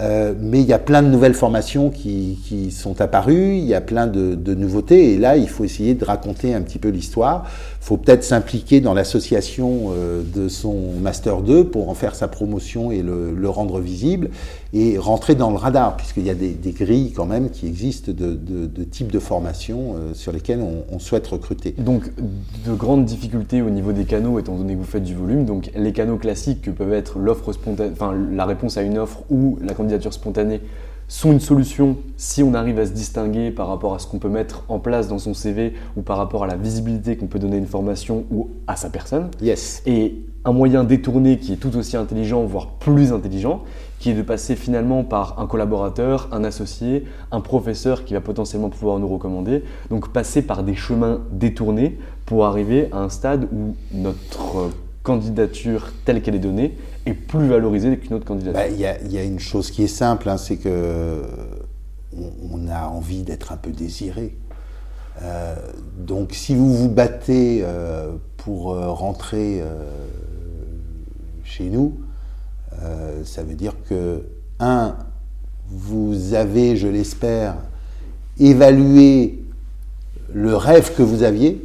Euh, 0.00 0.34
mais 0.40 0.60
il 0.60 0.66
y 0.66 0.72
a 0.72 0.78
plein 0.78 1.02
de 1.02 1.08
nouvelles 1.08 1.34
formations 1.34 1.90
qui, 1.90 2.40
qui 2.44 2.70
sont 2.70 3.00
apparues, 3.00 3.56
il 3.56 3.64
y 3.66 3.74
a 3.74 3.80
plein 3.82 4.06
de, 4.06 4.34
de, 4.34 4.54
nouveautés, 4.54 5.12
et 5.12 5.18
là, 5.18 5.36
il 5.36 5.48
faut 5.48 5.64
essayer 5.64 5.94
de 5.94 6.04
raconter 6.04 6.54
un 6.54 6.62
petit 6.62 6.78
peu 6.78 6.88
l'histoire. 6.88 7.44
Faut 7.82 7.96
peut-être 7.96 8.22
s'impliquer 8.22 8.80
dans 8.80 8.94
l'association 8.94 9.90
euh, 9.90 10.22
de 10.22 10.46
son 10.46 10.92
Master 11.00 11.40
2 11.40 11.64
pour 11.64 11.88
en 11.88 11.94
faire 11.94 12.14
sa 12.14 12.28
promotion 12.28 12.92
et 12.92 13.02
le, 13.02 13.48
rendre 13.48 13.80
visible, 13.80 14.30
et 14.72 14.98
rentrer 14.98 15.34
dans 15.34 15.50
le 15.50 15.56
radar, 15.56 15.96
puisqu'il 15.96 16.24
y 16.24 16.30
a 16.30 16.34
des, 16.34 16.54
grilles 16.70 17.10
quand 17.10 17.26
même 17.26 17.50
qui 17.50 17.66
existent 17.66 18.12
de, 18.12 18.34
de, 18.34 18.84
types 18.84 19.10
de 19.10 19.18
formations 19.18 19.96
euh, 19.96 20.14
sur 20.14 20.30
lesquelles 20.30 20.60
on, 20.60 20.84
on 20.94 21.00
souhaite 21.00 21.26
recruter. 21.26 21.74
Donc, 21.76 22.04
de 22.64 22.72
grandes 22.72 23.04
difficultés 23.04 23.62
au 23.62 23.70
niveau 23.70 23.90
des 23.90 24.04
canaux, 24.04 24.38
étant 24.38 24.56
donné 24.56 24.74
que 24.74 24.78
vous 24.78 24.84
faites 24.84 25.02
du 25.02 25.16
volume, 25.16 25.44
donc 25.44 25.72
les 25.74 25.92
canaux 25.92 26.18
classiques 26.18 26.62
que 26.62 26.70
peuvent 26.70 26.92
être 26.92 27.18
l'offre 27.18 27.52
spontanée, 27.52 27.90
enfin 27.92 28.14
la 28.14 28.46
réponse 28.46 28.76
à 28.76 28.82
une 28.82 28.96
offre 28.96 29.24
ou 29.28 29.58
la 29.60 29.74
candidature 29.74 30.12
spontanée 30.12 30.60
sont 31.08 31.32
une 31.32 31.40
solution 31.40 31.96
si 32.16 32.42
on 32.42 32.54
arrive 32.54 32.78
à 32.78 32.86
se 32.86 32.92
distinguer 32.92 33.50
par 33.50 33.68
rapport 33.68 33.94
à 33.94 33.98
ce 33.98 34.06
qu'on 34.06 34.18
peut 34.18 34.28
mettre 34.28 34.64
en 34.68 34.78
place 34.78 35.08
dans 35.08 35.18
son 35.18 35.34
CV 35.34 35.74
ou 35.96 36.02
par 36.02 36.16
rapport 36.16 36.44
à 36.44 36.46
la 36.46 36.56
visibilité 36.56 37.16
qu'on 37.16 37.26
peut 37.26 37.38
donner 37.38 37.56
à 37.56 37.58
une 37.58 37.66
formation 37.66 38.24
ou 38.30 38.48
à 38.66 38.76
sa 38.76 38.88
personne. 38.88 39.28
Yes. 39.40 39.82
Et 39.86 40.24
un 40.44 40.52
moyen 40.52 40.84
détourné 40.84 41.38
qui 41.38 41.52
est 41.52 41.56
tout 41.56 41.76
aussi 41.76 41.96
intelligent, 41.96 42.42
voire 42.44 42.68
plus 42.78 43.12
intelligent, 43.12 43.62
qui 43.98 44.10
est 44.10 44.14
de 44.14 44.22
passer 44.22 44.56
finalement 44.56 45.04
par 45.04 45.38
un 45.38 45.46
collaborateur, 45.46 46.28
un 46.32 46.42
associé, 46.42 47.04
un 47.30 47.40
professeur 47.40 48.04
qui 48.04 48.14
va 48.14 48.20
potentiellement 48.20 48.68
pouvoir 48.68 48.98
nous 48.98 49.06
recommander. 49.06 49.62
Donc 49.90 50.08
passer 50.08 50.42
par 50.42 50.64
des 50.64 50.74
chemins 50.74 51.20
détournés 51.30 51.98
pour 52.26 52.44
arriver 52.44 52.88
à 52.90 52.98
un 52.98 53.08
stade 53.08 53.48
où 53.52 53.76
notre 53.92 54.70
candidature 55.02 55.92
telle 56.04 56.22
qu'elle 56.22 56.34
est 56.34 56.40
donnée 56.40 56.76
est 57.06 57.14
plus 57.14 57.48
valorisée 57.48 57.96
qu'une 57.98 58.14
autre 58.14 58.24
candidature 58.24 58.60
Il 58.70 58.82
bah, 58.82 58.98
y, 59.04 59.12
y, 59.12 59.18
a 59.18 59.24
une 59.24 59.40
chose 59.40 59.70
qui 59.70 59.82
est 59.82 59.88
simple, 59.88 60.28
hein, 60.28 60.36
c'est 60.36 60.56
que 60.56 61.22
on, 62.16 62.32
on, 62.52 62.68
a 62.68 62.86
envie 62.86 63.22
d'être 63.22 63.52
un 63.52 63.56
peu 63.56 63.70
désiré. 63.70 64.36
Euh, 65.20 65.56
donc 65.98 66.32
si 66.32 66.54
vous 66.54 66.74
vous 66.74 66.88
battez 66.88 67.60
euh, 67.62 68.12
pour 68.38 68.72
euh, 68.72 68.90
rentrer 68.90 69.62
chez 71.44 71.64
nous, 71.64 72.00
ça 73.24 73.42
veut 73.44 73.54
dire 73.54 73.74
que, 73.88 74.24
un, 74.58 74.96
vous 75.68 76.34
avez, 76.34 76.76
je 76.76 76.88
l'espère, 76.88 77.56
évalué 78.40 79.44
le 80.32 80.56
rêve 80.56 80.94
que 80.94 81.02
vous 81.02 81.22
aviez, 81.22 81.64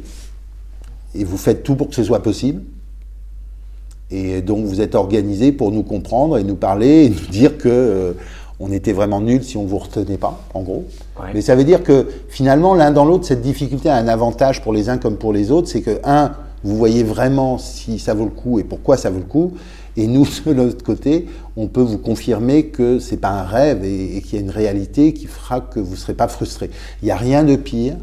et 1.14 1.24
vous 1.24 1.38
faites 1.38 1.62
tout 1.62 1.74
pour 1.74 1.88
que 1.88 1.94
ce 1.94 2.04
soit 2.04 2.22
possible. 2.22 2.62
Et 4.10 4.40
donc 4.40 4.64
vous 4.64 4.80
êtes 4.80 4.94
organisé 4.94 5.52
pour 5.52 5.70
nous 5.70 5.82
comprendre 5.82 6.38
et 6.38 6.44
nous 6.44 6.56
parler 6.56 7.04
et 7.04 7.08
nous 7.10 7.26
dire 7.30 7.58
que 7.58 7.68
euh, 7.68 8.12
on 8.60 8.72
était 8.72 8.92
vraiment 8.92 9.20
nul 9.20 9.44
si 9.44 9.56
on 9.56 9.64
ne 9.64 9.68
vous 9.68 9.78
retenait 9.78 10.16
pas, 10.16 10.40
en 10.54 10.62
gros. 10.62 10.84
Ouais. 11.20 11.28
Mais 11.34 11.40
ça 11.42 11.54
veut 11.54 11.64
dire 11.64 11.82
que 11.82 12.06
finalement, 12.28 12.74
l'un 12.74 12.90
dans 12.90 13.04
l'autre, 13.04 13.26
cette 13.26 13.42
difficulté 13.42 13.88
a 13.88 13.96
un 13.96 14.08
avantage 14.08 14.62
pour 14.62 14.72
les 14.72 14.88
uns 14.88 14.98
comme 14.98 15.16
pour 15.16 15.32
les 15.32 15.50
autres, 15.50 15.68
c'est 15.68 15.82
que, 15.82 16.00
un, 16.04 16.32
vous 16.64 16.76
voyez 16.76 17.04
vraiment 17.04 17.58
si 17.58 17.98
ça 17.98 18.14
vaut 18.14 18.24
le 18.24 18.30
coup 18.30 18.58
et 18.58 18.64
pourquoi 18.64 18.96
ça 18.96 19.10
vaut 19.10 19.18
le 19.18 19.24
coup. 19.24 19.52
Et 19.96 20.06
nous, 20.06 20.26
de 20.46 20.52
l'autre 20.52 20.82
côté, 20.82 21.26
on 21.56 21.66
peut 21.68 21.82
vous 21.82 21.98
confirmer 21.98 22.66
que 22.66 22.98
c'est 22.98 23.18
pas 23.18 23.30
un 23.30 23.44
rêve 23.44 23.84
et, 23.84 24.16
et 24.16 24.22
qu'il 24.22 24.38
y 24.38 24.42
a 24.42 24.44
une 24.44 24.50
réalité 24.50 25.12
qui 25.12 25.26
fera 25.26 25.60
que 25.60 25.78
vous 25.78 25.92
ne 25.92 25.96
serez 25.96 26.14
pas 26.14 26.28
frustré. 26.28 26.70
Il 27.02 27.06
n'y 27.06 27.10
a 27.12 27.16
rien 27.16 27.44
de 27.44 27.56
pire 27.56 27.96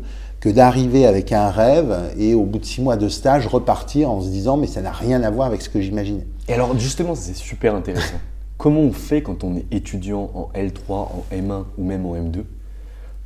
que 0.46 0.52
d'arriver 0.52 1.08
avec 1.08 1.32
un 1.32 1.50
rêve 1.50 2.14
et 2.20 2.36
au 2.36 2.43
bout 2.43 2.60
de 2.60 2.66
six 2.66 2.80
mois 2.80 2.98
de 2.98 3.10
stage 3.10 3.48
repartir 3.48 4.12
en 4.12 4.22
se 4.22 4.28
disant 4.28 4.58
mais 4.58 4.68
ça 4.68 4.80
n'a 4.80 4.91
rien 4.91 5.24
à 5.24 5.32
voir 5.32 5.48
avec 5.48 5.64
ce 5.64 5.70
que 5.70 5.82
j'imaginais. 5.82 6.28
Et 6.48 6.54
alors 6.54 6.78
justement 6.78 7.16
c'est 7.16 7.36
super 7.36 7.74
intéressant. 7.74 8.18
Comment 8.60 8.82
on 8.82 8.91
fait 8.91 9.24
quand 9.24 9.43
on 9.43 9.56
est 9.56 9.66
étudiant 9.72 10.30
en 10.36 10.52
L3, 10.56 10.91
en 10.91 11.26
M1 11.34 11.64
ou 11.80 11.84
même 11.84 12.06
en 12.06 12.14
M2 12.14 12.43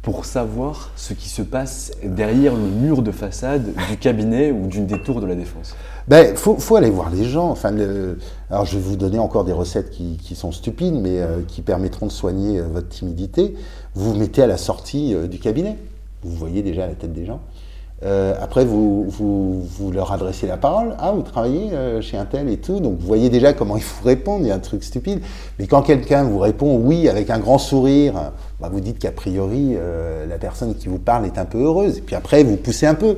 pour 0.01 0.23
savoir 0.23 0.93
ce 0.95 1.13
qui 1.13 1.27
se 1.27 1.41
passe 1.41 1.91
derrière 2.05 2.55
le 2.55 2.61
mur 2.61 3.01
de 3.01 3.11
façade 3.11 3.73
du 3.89 3.97
cabinet 3.97 4.51
ou 4.51 4.67
d'une 4.67 4.85
des 4.85 5.01
tours 5.01 5.19
de 5.19 5.25
la 5.25 5.35
défense? 5.35 5.75
Ben, 6.07 6.37
faut, 6.37 6.55
faut 6.55 6.77
aller 6.77 6.89
voir 6.89 7.09
les 7.09 7.25
gens. 7.25 7.49
Enfin, 7.49 7.71
le... 7.71 8.17
alors, 8.49 8.65
je 8.65 8.77
vais 8.77 8.81
vous 8.81 8.95
donner 8.95 9.19
encore 9.19 9.43
des 9.43 9.51
recettes 9.51 9.89
qui, 9.89 10.15
qui 10.15 10.35
sont 10.35 10.53
stupides, 10.53 10.95
mais 10.95 11.19
euh, 11.19 11.41
qui 11.45 11.61
permettront 11.61 12.05
de 12.05 12.13
soigner 12.13 12.59
euh, 12.59 12.63
votre 12.71 12.87
timidité. 12.87 13.55
Vous 13.93 14.13
vous 14.13 14.17
mettez 14.17 14.41
à 14.41 14.47
la 14.47 14.57
sortie 14.57 15.13
euh, 15.13 15.27
du 15.27 15.37
cabinet 15.37 15.75
vous 16.23 16.35
voyez 16.35 16.61
déjà 16.61 16.87
la 16.87 16.93
tête 16.93 17.13
des 17.13 17.25
gens. 17.25 17.41
Euh, 18.01 18.33
après, 18.39 18.63
vous, 18.63 19.05
vous, 19.09 19.61
vous, 19.61 19.91
leur 19.91 20.11
adressez 20.13 20.47
la 20.47 20.55
parole. 20.55 20.95
Ah, 20.99 21.11
vous 21.11 21.21
travaillez 21.21 21.73
euh, 21.73 22.01
chez 22.01 22.17
un 22.17 22.25
tel 22.25 22.49
et 22.49 22.57
tout. 22.57 22.79
Donc, 22.79 22.97
vous 22.97 23.05
voyez 23.05 23.29
déjà 23.29 23.51
comment 23.53 23.75
il 23.75 23.83
faut 23.83 24.05
répondre. 24.05 24.45
Il 24.45 24.47
y 24.47 24.51
a 24.51 24.55
un 24.55 24.59
truc 24.59 24.83
stupide. 24.83 25.19
Mais 25.57 25.67
quand 25.67 25.81
quelqu'un 25.81 26.23
vous 26.23 26.39
répond 26.39 26.77
oui 26.77 27.09
avec 27.09 27.29
un 27.29 27.39
grand 27.39 27.57
sourire, 27.57 28.31
bah, 28.61 28.69
vous 28.71 28.79
dites 28.79 28.99
qu'a 28.99 29.11
priori, 29.11 29.73
euh, 29.75 30.25
la 30.25 30.37
personne 30.37 30.75
qui 30.75 30.87
vous 30.87 30.99
parle 30.99 31.25
est 31.25 31.37
un 31.37 31.45
peu 31.45 31.61
heureuse. 31.61 31.97
Et 31.97 32.01
puis 32.01 32.15
après, 32.15 32.43
vous 32.43 32.55
poussez 32.55 32.85
un 32.85 32.95
peu. 32.95 33.15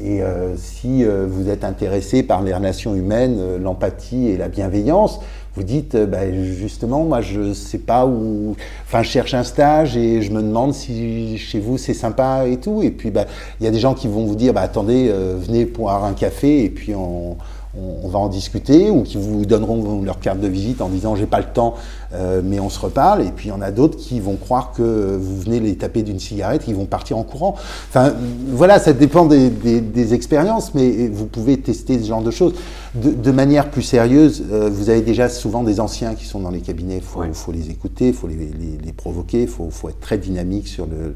Et 0.00 0.20
si 0.56 1.02
vous 1.02 1.48
êtes 1.48 1.64
intéressé 1.64 2.22
par 2.22 2.44
les 2.44 2.54
relations 2.54 2.94
humaines, 2.94 3.56
l'empathie 3.56 4.28
et 4.28 4.36
la 4.36 4.46
bienveillance, 4.46 5.18
vous 5.54 5.62
dites, 5.62 5.96
bah, 5.96 6.30
justement, 6.32 7.04
moi, 7.04 7.20
je 7.20 7.52
sais 7.52 7.78
pas 7.78 8.06
où. 8.06 8.56
Enfin, 8.86 9.02
je 9.02 9.08
cherche 9.08 9.34
un 9.34 9.44
stage 9.44 9.96
et 9.96 10.22
je 10.22 10.30
me 10.30 10.42
demande 10.42 10.72
si 10.74 11.36
chez 11.38 11.58
vous 11.58 11.78
c'est 11.78 11.94
sympa 11.94 12.46
et 12.46 12.58
tout. 12.58 12.82
Et 12.82 12.90
puis, 12.90 13.10
bah, 13.10 13.24
il 13.60 13.64
y 13.64 13.66
a 13.66 13.70
des 13.70 13.80
gens 13.80 13.94
qui 13.94 14.08
vont 14.08 14.24
vous 14.24 14.36
dire, 14.36 14.52
bah, 14.52 14.62
attendez, 14.62 15.12
venez 15.12 15.64
boire 15.64 16.04
un 16.04 16.14
café 16.14 16.64
et 16.64 16.70
puis 16.70 16.94
on 16.94 17.36
on, 17.76 18.08
va 18.08 18.18
en 18.18 18.28
discuter, 18.28 18.90
ou 18.90 19.02
qui 19.02 19.16
vous 19.16 19.44
donneront 19.44 20.02
leur 20.02 20.20
carte 20.20 20.40
de 20.40 20.48
visite 20.48 20.80
en 20.80 20.88
disant 20.88 21.16
j'ai 21.16 21.26
pas 21.26 21.38
le 21.38 21.46
temps, 21.46 21.74
euh, 22.14 22.40
mais 22.42 22.60
on 22.60 22.70
se 22.70 22.80
reparle. 22.80 23.22
Et 23.22 23.30
puis 23.30 23.48
il 23.48 23.50
y 23.50 23.54
en 23.54 23.60
a 23.60 23.70
d'autres 23.70 23.96
qui 23.96 24.20
vont 24.20 24.36
croire 24.36 24.72
que 24.72 25.16
vous 25.20 25.40
venez 25.40 25.60
les 25.60 25.76
taper 25.76 26.02
d'une 26.02 26.18
cigarette, 26.18 26.64
qui 26.64 26.72
vont 26.72 26.86
partir 26.86 27.18
en 27.18 27.24
courant. 27.24 27.54
Enfin, 27.88 28.14
voilà, 28.48 28.78
ça 28.78 28.92
dépend 28.92 29.26
des, 29.26 29.50
des, 29.50 29.80
des, 29.80 30.14
expériences, 30.14 30.74
mais 30.74 31.08
vous 31.08 31.26
pouvez 31.26 31.58
tester 31.58 31.98
ce 32.00 32.06
genre 32.06 32.22
de 32.22 32.30
choses. 32.30 32.54
De, 32.94 33.10
de 33.10 33.30
manière 33.30 33.70
plus 33.70 33.82
sérieuse, 33.82 34.44
euh, 34.50 34.70
vous 34.72 34.88
avez 34.88 35.02
déjà 35.02 35.28
souvent 35.28 35.62
des 35.62 35.78
anciens 35.78 36.14
qui 36.14 36.24
sont 36.24 36.40
dans 36.40 36.50
les 36.50 36.60
cabinets. 36.60 36.96
Il 36.96 37.02
faut, 37.02 37.20
ouais. 37.20 37.28
faut, 37.32 37.52
les 37.52 37.70
écouter, 37.70 38.08
il 38.08 38.14
faut 38.14 38.28
les, 38.28 38.34
les, 38.34 38.78
les 38.82 38.92
provoquer, 38.92 39.42
il 39.42 39.48
faut, 39.48 39.68
faut, 39.70 39.90
être 39.90 40.00
très 40.00 40.16
dynamique 40.16 40.68
sur 40.68 40.86
le, 40.86 41.14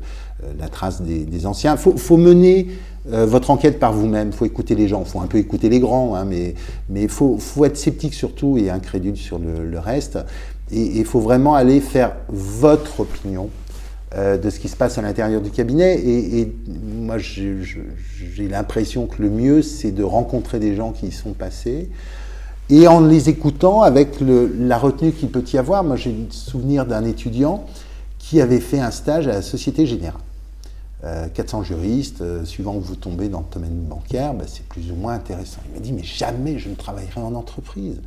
la 0.59 0.69
trace 0.69 1.03
des, 1.03 1.47
anciens. 1.47 1.77
Il 1.77 1.99
faut, 1.99 2.17
mener 2.17 2.69
euh, 3.11 3.27
votre 3.27 3.51
enquête 3.51 3.79
par 3.79 3.93
vous-même. 3.93 4.29
Il 4.29 4.35
faut 4.35 4.45
écouter 4.45 4.75
les 4.75 4.89
gens, 4.89 5.03
il 5.05 5.11
faut 5.11 5.21
un 5.21 5.27
peu 5.27 5.39
écouter 5.39 5.69
les 5.69 5.81
grands, 5.81 6.15
hein, 6.15 6.25
mais 6.25 6.55
il 6.95 7.09
faut, 7.09 7.39
être 7.65 7.77
sceptique 7.77 8.15
surtout 8.15 8.59
et 8.59 8.71
incrédule 8.71 9.17
sur 9.17 9.39
le, 9.39 9.79
reste. 9.79 10.19
Et 10.71 10.99
il 10.99 11.05
faut 11.05 11.21
vraiment 11.21 11.55
aller 11.55 11.81
faire 11.81 12.17
votre 12.29 13.01
opinion 13.01 13.51
euh, 14.15 14.39
de 14.39 14.51
ce 14.51 14.59
qui 14.59 14.69
se 14.69 14.77
passe 14.77 14.99
à 14.99 15.03
l'intérieur 15.03 15.41
du 15.41 15.51
cabinet. 15.51 16.01
Et, 16.01 16.53
moi, 16.97 17.19
j'ai 17.19 18.49
l'impression 18.49 19.07
que 19.07 19.21
le 19.21 19.31
mieux, 19.31 19.63
c'est 19.63 19.93
de 19.93 20.05
rencontrer 20.05 20.59
des 20.59 20.77
gens 20.77 20.93
qui 20.93 21.09
y 21.09 21.13
sont 21.13 21.33
passés. 21.33 21.91
Et 22.71 22.87
en 22.87 23.01
les 23.01 23.29
écoutant, 23.29 23.83
avec 23.83 24.17
la 24.21 24.79
retenue 24.79 25.13
qu'il 25.13 25.29
peut 25.29 25.45
y 25.53 25.59
avoir, 25.59 25.85
moi 25.85 25.97
j'ai 25.97 26.11
le 26.11 26.31
souvenir 26.31 26.87
d'un 26.87 27.05
étudiant 27.05 27.67
qui 28.19 28.41
avait 28.41 28.61
fait 28.61 28.79
un 28.79 28.91
stage 28.91 29.27
à 29.27 29.33
la 29.33 29.43
Société 29.43 29.85
Générale. 29.85 30.21
Euh, 31.05 31.27
400 31.29 31.65
juristes, 31.65 32.21
euh, 32.21 32.45
suivant 32.45 32.75
que 32.79 32.85
vous 32.85 32.95
tombez 32.95 33.29
dans 33.29 33.41
le 33.41 33.53
domaine 33.53 33.81
bancaire, 33.81 34.35
ben, 34.35 34.47
c'est 34.47 34.65
plus 34.67 34.93
ou 34.93 34.95
moins 34.95 35.15
intéressant. 35.15 35.61
Il 35.67 35.75
m'a 35.75 35.81
dit, 35.81 35.93
mais 35.93 36.05
jamais 36.05 36.61
je 36.61 36.69
ne 36.69 36.77
travaillerai 36.77 37.21
en 37.21 37.35
entreprise. 37.35 38.01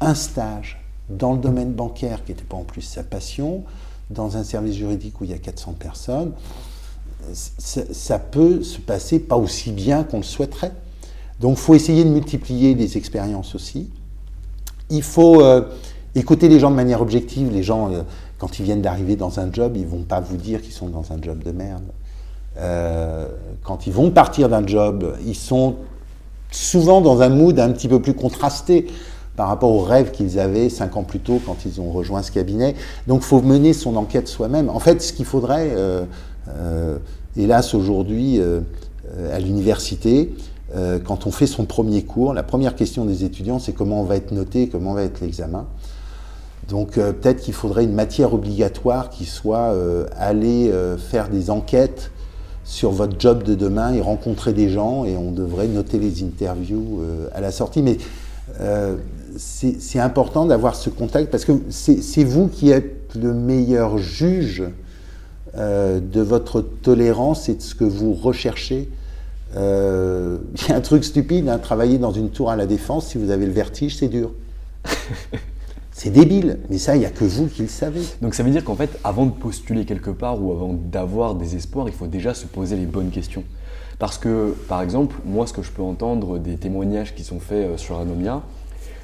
Un 0.00 0.16
stage 0.16 0.82
dans 1.08 1.32
le 1.32 1.38
domaine 1.38 1.72
bancaire, 1.72 2.24
qui 2.24 2.32
n'était 2.32 2.42
pas 2.42 2.56
en 2.56 2.64
plus 2.64 2.82
sa 2.82 3.04
passion, 3.04 3.62
dans 4.10 4.36
un 4.36 4.42
service 4.42 4.74
juridique 4.74 5.20
où 5.20 5.24
il 5.24 5.30
y 5.30 5.34
a 5.34 5.38
400 5.38 5.74
personnes, 5.78 6.32
ça, 7.32 8.18
peut 8.18 8.62
se 8.62 8.78
passer 8.78 9.18
pas 9.18 9.36
aussi 9.36 9.70
bien 9.70 10.02
qu'on 10.02 10.18
le 10.18 10.24
souhaiterait. 10.24 10.72
Donc 11.40 11.56
il 11.56 11.60
faut 11.60 11.74
essayer 11.74 12.04
de 12.04 12.10
multiplier 12.10 12.74
les 12.74 12.96
expériences 12.96 13.54
aussi. 13.54 13.88
Il 14.90 15.02
faut 15.02 15.40
euh, 15.40 15.62
écouter 16.14 16.48
les 16.48 16.60
gens 16.60 16.70
de 16.70 16.76
manière 16.76 17.00
objective. 17.00 17.50
Les 17.50 17.62
gens, 17.62 17.92
euh, 17.92 18.02
quand 18.38 18.58
ils 18.58 18.64
viennent 18.64 18.82
d'arriver 18.82 19.16
dans 19.16 19.40
un 19.40 19.52
job, 19.52 19.76
ils 19.76 19.86
vont 19.86 20.02
pas 20.02 20.20
vous 20.20 20.36
dire 20.36 20.60
qu'ils 20.60 20.72
sont 20.72 20.88
dans 20.88 21.12
un 21.12 21.22
job 21.22 21.42
de 21.42 21.52
merde. 21.52 21.84
Euh, 22.58 23.26
quand 23.62 23.86
ils 23.86 23.92
vont 23.92 24.10
partir 24.10 24.48
d'un 24.48 24.66
job, 24.66 25.16
ils 25.26 25.34
sont 25.34 25.76
souvent 26.50 27.00
dans 27.00 27.22
un 27.22 27.28
mood 27.28 27.58
un 27.58 27.72
petit 27.72 27.88
peu 27.88 28.00
plus 28.00 28.14
contrasté 28.14 28.86
par 29.36 29.48
rapport 29.48 29.72
aux 29.72 29.82
rêves 29.82 30.12
qu'ils 30.12 30.38
avaient 30.38 30.68
cinq 30.68 30.96
ans 30.96 31.02
plus 31.02 31.18
tôt 31.18 31.40
quand 31.44 31.56
ils 31.66 31.80
ont 31.80 31.90
rejoint 31.90 32.22
ce 32.22 32.30
cabinet. 32.30 32.74
Donc 33.08 33.22
il 33.22 33.26
faut 33.26 33.42
mener 33.42 33.72
son 33.72 33.96
enquête 33.96 34.28
soi-même. 34.28 34.70
En 34.70 34.78
fait, 34.78 35.02
ce 35.02 35.12
qu'il 35.12 35.24
faudrait, 35.24 35.70
euh, 35.72 36.04
euh, 36.48 36.98
hélas 37.36 37.74
aujourd'hui, 37.74 38.40
à 39.32 39.38
l'université, 39.40 40.34
quand 41.04 41.26
on 41.26 41.30
fait 41.30 41.46
son 41.46 41.66
premier 41.66 42.02
cours, 42.02 42.32
la 42.32 42.42
première 42.42 42.74
question 42.76 43.04
des 43.04 43.24
étudiants, 43.24 43.58
c'est 43.58 43.72
comment 43.72 44.00
on 44.00 44.04
va 44.04 44.16
être 44.16 44.32
noté, 44.32 44.68
comment 44.68 44.94
va 44.94 45.02
être 45.02 45.20
l'examen. 45.20 45.66
Donc 46.68 46.92
peut-être 46.92 47.40
qu'il 47.40 47.54
faudrait 47.54 47.84
une 47.84 47.92
matière 47.92 48.34
obligatoire 48.34 49.10
qui 49.10 49.24
soit 49.24 49.74
aller 50.16 50.72
faire 51.10 51.28
des 51.28 51.50
enquêtes 51.50 52.12
sur 52.64 52.90
votre 52.90 53.20
job 53.20 53.42
de 53.42 53.54
demain 53.54 53.92
et 53.92 54.00
rencontrer 54.00 54.52
des 54.52 54.68
gens 54.68 55.04
et 55.04 55.16
on 55.16 55.30
devrait 55.30 55.68
noter 55.68 55.98
les 55.98 56.22
interviews 56.22 57.02
à 57.34 57.40
la 57.40 57.52
sortie. 57.52 57.82
Mais 57.82 57.98
c'est 59.36 59.98
important 59.98 60.46
d'avoir 60.46 60.74
ce 60.74 60.90
contact 60.90 61.30
parce 61.30 61.44
que 61.44 61.52
c'est 61.70 62.24
vous 62.24 62.48
qui 62.48 62.70
êtes 62.70 63.14
le 63.14 63.32
meilleur 63.32 63.98
juge 63.98 64.64
euh, 65.56 66.00
de 66.00 66.20
votre 66.20 66.60
tolérance 66.60 67.48
et 67.48 67.54
de 67.54 67.62
ce 67.62 67.76
que 67.76 67.84
vous 67.84 68.12
recherchez. 68.12 68.88
Euh, 69.56 70.38
il 70.54 70.68
y 70.68 70.72
a 70.72 70.76
un 70.76 70.80
truc 70.80 71.04
stupide, 71.04 71.48
hein, 71.48 71.58
travailler 71.58 71.98
dans 71.98 72.10
une 72.10 72.30
tour 72.30 72.50
à 72.50 72.56
la 72.56 72.66
défense, 72.66 73.06
si 73.08 73.18
vous 73.18 73.30
avez 73.30 73.46
le 73.46 73.52
vertige, 73.52 73.96
c'est 73.96 74.08
dur. 74.08 74.32
c'est 75.96 76.10
débile, 76.10 76.58
mais 76.70 76.78
ça, 76.78 76.96
il 76.96 76.98
n'y 76.98 77.06
a 77.06 77.10
que 77.10 77.22
vous 77.24 77.46
qui 77.46 77.62
le 77.62 77.68
savez. 77.68 78.00
Donc 78.20 78.34
ça 78.34 78.42
veut 78.42 78.50
dire 78.50 78.64
qu'en 78.64 78.74
fait, 78.74 78.98
avant 79.04 79.26
de 79.26 79.30
postuler 79.30 79.84
quelque 79.84 80.10
part 80.10 80.42
ou 80.42 80.50
avant 80.50 80.74
d'avoir 80.74 81.36
des 81.36 81.54
espoirs, 81.54 81.88
il 81.88 81.94
faut 81.94 82.08
déjà 82.08 82.34
se 82.34 82.46
poser 82.46 82.74
les 82.74 82.84
bonnes 82.84 83.10
questions. 83.10 83.44
Parce 84.00 84.18
que, 84.18 84.56
par 84.68 84.82
exemple, 84.82 85.14
moi, 85.24 85.46
ce 85.46 85.52
que 85.52 85.62
je 85.62 85.70
peux 85.70 85.82
entendre 85.82 86.38
des 86.38 86.56
témoignages 86.56 87.14
qui 87.14 87.22
sont 87.22 87.38
faits 87.38 87.64
euh, 87.64 87.76
sur 87.76 88.00
Anomia, 88.00 88.42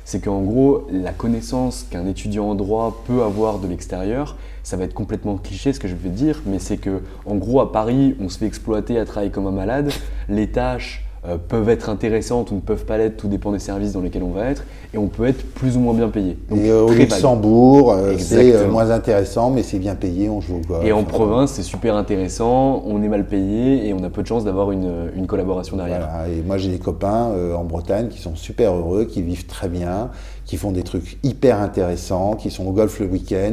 c'est 0.05 0.19
qu'en 0.19 0.43
gros, 0.43 0.89
la 0.91 1.13
connaissance 1.13 1.87
qu'un 1.89 2.09
étudiant 2.09 2.47
en 2.51 2.55
droit 2.57 3.05
peut 3.07 3.23
avoir 3.23 3.61
de 3.61 3.69
l'extérieur, 3.69 4.37
ça 4.65 4.77
va 4.77 4.83
être 4.83 4.93
complètement 4.93 5.37
cliché 5.37 5.73
ce 5.73 5.79
que 5.79 5.87
je 5.87 5.95
vais 5.95 6.09
dire, 6.09 6.43
mais 6.45 6.59
c'est 6.59 6.79
que 6.79 7.03
en 7.25 7.37
gros 7.37 7.61
à 7.61 7.71
Paris, 7.71 8.17
on 8.21 8.29
se 8.29 8.39
fait 8.39 8.47
exploiter 8.47 8.99
à 8.99 9.05
travailler 9.05 9.31
comme 9.31 9.47
un 9.47 9.53
malade, 9.53 9.93
les 10.29 10.49
tâches 10.49 11.07
euh, 11.29 11.37
peuvent 11.37 11.69
être 11.69 11.91
intéressantes 11.91 12.51
ou 12.51 12.55
ne 12.55 12.61
peuvent 12.61 12.87
pas 12.87 12.97
l'être, 12.97 13.19
tout 13.19 13.29
dépend 13.29 13.53
des 13.53 13.59
services 13.59 13.93
dans 13.93 14.01
lesquels 14.01 14.23
on 14.23 14.31
va 14.31 14.47
être, 14.47 14.65
et 14.95 14.97
on 14.97 15.09
peut 15.09 15.27
être 15.27 15.45
plus 15.53 15.77
ou 15.77 15.81
moins 15.81 15.93
bien 15.93 16.09
payé. 16.09 16.39
et 16.51 16.71
euh, 16.71 16.81
au 16.81 16.93
Luxembourg, 16.93 17.93
euh, 17.93 18.15
c'est 18.17 18.67
moins 18.67 18.91
intéressant, 18.91 19.51
mais 19.51 19.63
c'est 19.63 19.79
bien 19.79 19.97
payé, 19.97 20.31
on 20.31 20.41
joue 20.41 20.57
au 20.57 20.67
golf. 20.67 20.83
Et 20.83 20.93
en 20.93 21.05
province, 21.05 21.51
c'est 21.53 21.63
super 21.63 21.95
intéressant, 21.95 22.83
on 22.87 23.03
est 23.03 23.09
mal 23.09 23.27
payé 23.27 23.87
et 23.87 23.93
on 23.93 24.03
a 24.03 24.09
peu 24.09 24.23
de 24.23 24.29
chance 24.29 24.45
d'avoir 24.45 24.73
une, 24.73 25.11
une, 25.15 25.27
collaboration 25.27 25.77
derrière. 25.77 26.09
Et 26.35 26.41
moi, 26.41 26.57
j'ai 26.57 26.71
des 26.71 26.79
copains 26.79 27.31
en 27.55 27.65
Bretagne 27.65 28.09
qui 28.09 28.19
sont 28.19 28.35
super 28.35 28.73
heureux, 28.73 29.05
qui 29.05 29.21
vivent 29.21 29.47
très 29.47 29.69
bien, 29.69 30.09
qui 30.47 30.57
font 30.57 30.73
des 30.73 30.85
trucs 30.85 31.19
hyper 31.23 31.61
intéressants, 31.61 32.35
qui 32.35 32.51
sont 32.51 32.67
au 32.67 32.73
golf 32.73 32.99
le 32.99 33.07
week-end. 33.07 33.53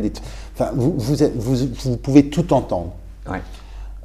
Enfin, 0.55 0.71
vous, 0.73 0.93
vous, 0.97 1.15
vous, 1.35 1.55
vous, 1.83 1.97
pouvez 1.97 2.29
tout 2.29 2.53
entendre. 2.53 2.93
Ouais. 3.29 3.41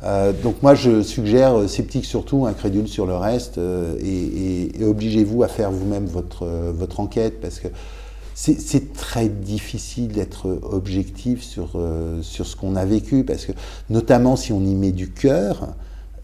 Euh, 0.05 0.32
donc 0.32 0.62
moi 0.62 0.74
je 0.74 1.03
suggère 1.03 1.57
euh, 1.57 1.68
sceptique 1.68 2.05
surtout, 2.05 2.46
incrédule 2.46 2.88
sur 2.88 3.07
le 3.07 3.14
reste 3.14 3.59
euh, 3.59 3.96
et, 4.03 4.84
obligez-vous 4.84 5.44
à 5.44 5.48
faire 5.48 5.70
vous-même 5.70 6.07
votre, 6.07 6.46
votre 6.46 6.98
enquête 6.98 7.40
parce 7.40 7.61
que 7.61 7.68
c'est 8.34 8.92
très 8.94 9.28
difficile 9.28 10.09
d'être 10.09 10.59
objectif 10.62 11.44
sur, 11.44 11.80
sur 12.22 12.46
ce 12.46 12.57
qu'on 12.57 12.74
a 12.74 12.84
vécu 12.84 13.22
parce 13.24 13.44
que 13.44 13.53
notamment 13.90 14.34
si 14.34 14.53
on 14.53 14.61
y 14.64 14.74
met 14.74 14.90
du 14.90 15.11
cœur, 15.11 15.74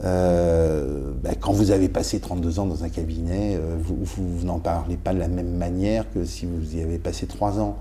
ben, 0.01 1.35
quand 1.39 1.53
vous 1.53 1.71
avez 1.71 1.89
passé 1.89 2.19
32 2.19 2.59
ans 2.59 2.67
dans 2.67 2.83
un 2.83 2.89
cabinet, 2.89 3.61
vous, 3.79 3.99
vous 4.03 4.47
n'en 4.47 4.59
parlez 4.59 4.97
pas 4.97 5.15
de 5.15 5.21
la 5.21 5.29
même 5.29 5.55
manière 5.55 6.11
que 6.13 6.25
si 6.25 6.47
vous 6.47 6.77
y 6.77 6.83
avez 6.83 6.99
passé 6.99 7.27
3 7.27 7.61
ans 7.61 7.77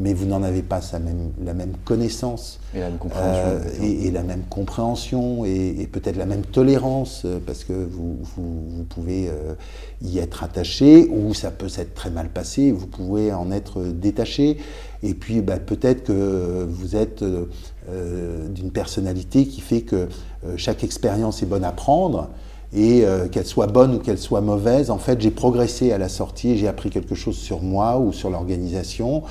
mais 0.00 0.14
vous 0.14 0.26
n'en 0.26 0.42
avez 0.42 0.62
pas 0.62 0.80
même, 0.94 1.30
la 1.44 1.52
même 1.52 1.74
connaissance. 1.84 2.58
Et 2.74 2.80
la 2.80 2.88
même 2.88 2.98
compréhension. 2.98 3.42
Euh, 3.44 3.82
et, 3.82 4.10
la 4.10 4.22
même 4.22 4.42
compréhension, 4.48 5.44
et, 5.44 5.88
peut-être 5.92 6.16
la 6.16 6.26
même 6.26 6.42
tolérance, 6.42 7.22
euh, 7.24 7.38
parce 7.44 7.64
que 7.64 7.72
vous, 7.72 8.16
vous, 8.36 8.84
pouvez 8.88 9.28
euh, 9.28 9.54
y 10.02 10.18
être 10.18 10.42
attaché, 10.42 11.06
ou 11.10 11.34
ça 11.34 11.50
peut 11.50 11.68
s'être 11.68 11.94
très 11.94 12.10
mal 12.10 12.30
passé, 12.30 12.72
vous 12.72 12.86
pouvez 12.86 13.32
en 13.32 13.52
être 13.52 13.82
détaché. 13.82 14.56
Et 15.02 15.14
puis 15.14 15.40
bah, 15.40 15.58
peut-être 15.58 16.04
que 16.04 16.66
vous 16.68 16.96
êtes 16.96 17.24
d'une 17.24 18.70
personnalité 18.70 19.46
qui 19.46 19.62
fait 19.62 19.80
que 19.80 20.08
chaque 20.56 20.84
expérience 20.84 21.42
est 21.42 21.46
bonne 21.46 21.64
à 21.64 21.72
prendre 21.72 22.28
et 22.74 23.04
qu'elle 23.32 23.46
soit 23.46 23.66
bonne 23.66 23.94
ou 23.94 23.98
qu'elle 23.98 24.18
soit 24.18 24.42
mauvaise, 24.42 24.90
en 24.90 24.98
fait, 24.98 25.18
j'ai 25.20 25.30
progressé 25.30 25.90
à 25.92 25.98
la 25.98 26.10
sortie, 26.10 26.58
j'ai 26.58 26.68
appris 26.68 26.90
quelque 26.90 27.14
chose 27.14 27.36
sur 27.36 27.62
moi 27.62 27.98
ou 27.98 28.12
sur 28.12 28.28
l'organisation, 28.28 29.22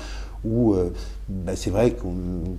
où 0.44 0.74
euh, 0.74 0.90
bah, 1.28 1.52
c'est 1.54 1.70
vrai 1.70 1.92
que 1.92 2.02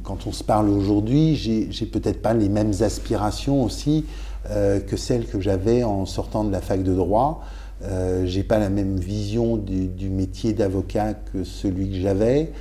quand 0.03 0.27
on 0.27 0.31
se 0.31 0.43
parle 0.43 0.69
aujourd'hui, 0.69 1.35
j'ai 1.35 1.85
peut-être 1.85 2.21
pas 2.21 2.33
les 2.33 2.49
mêmes 2.49 2.73
aspirations 2.81 3.63
aussi 3.63 4.05
euh, 4.49 4.79
que 4.79 4.97
celles 4.97 5.27
que 5.27 5.39
j'avais 5.39 5.83
en 5.83 6.07
sortant 6.07 6.43
de 6.43 6.51
la 6.51 6.61
fac 6.61 6.81
de 6.81 6.95
droit. 6.95 7.43
Euh, 7.83 8.25
j'ai 8.25 8.43
pas 8.43 8.57
la 8.57 8.69
même 8.69 8.97
vision 8.97 9.55
du, 9.55 10.09
métier 10.09 10.53
d'avocat 10.53 11.13
que 11.13 11.43
celui 11.43 11.89
que 11.89 11.95
j'avais. 11.95 12.51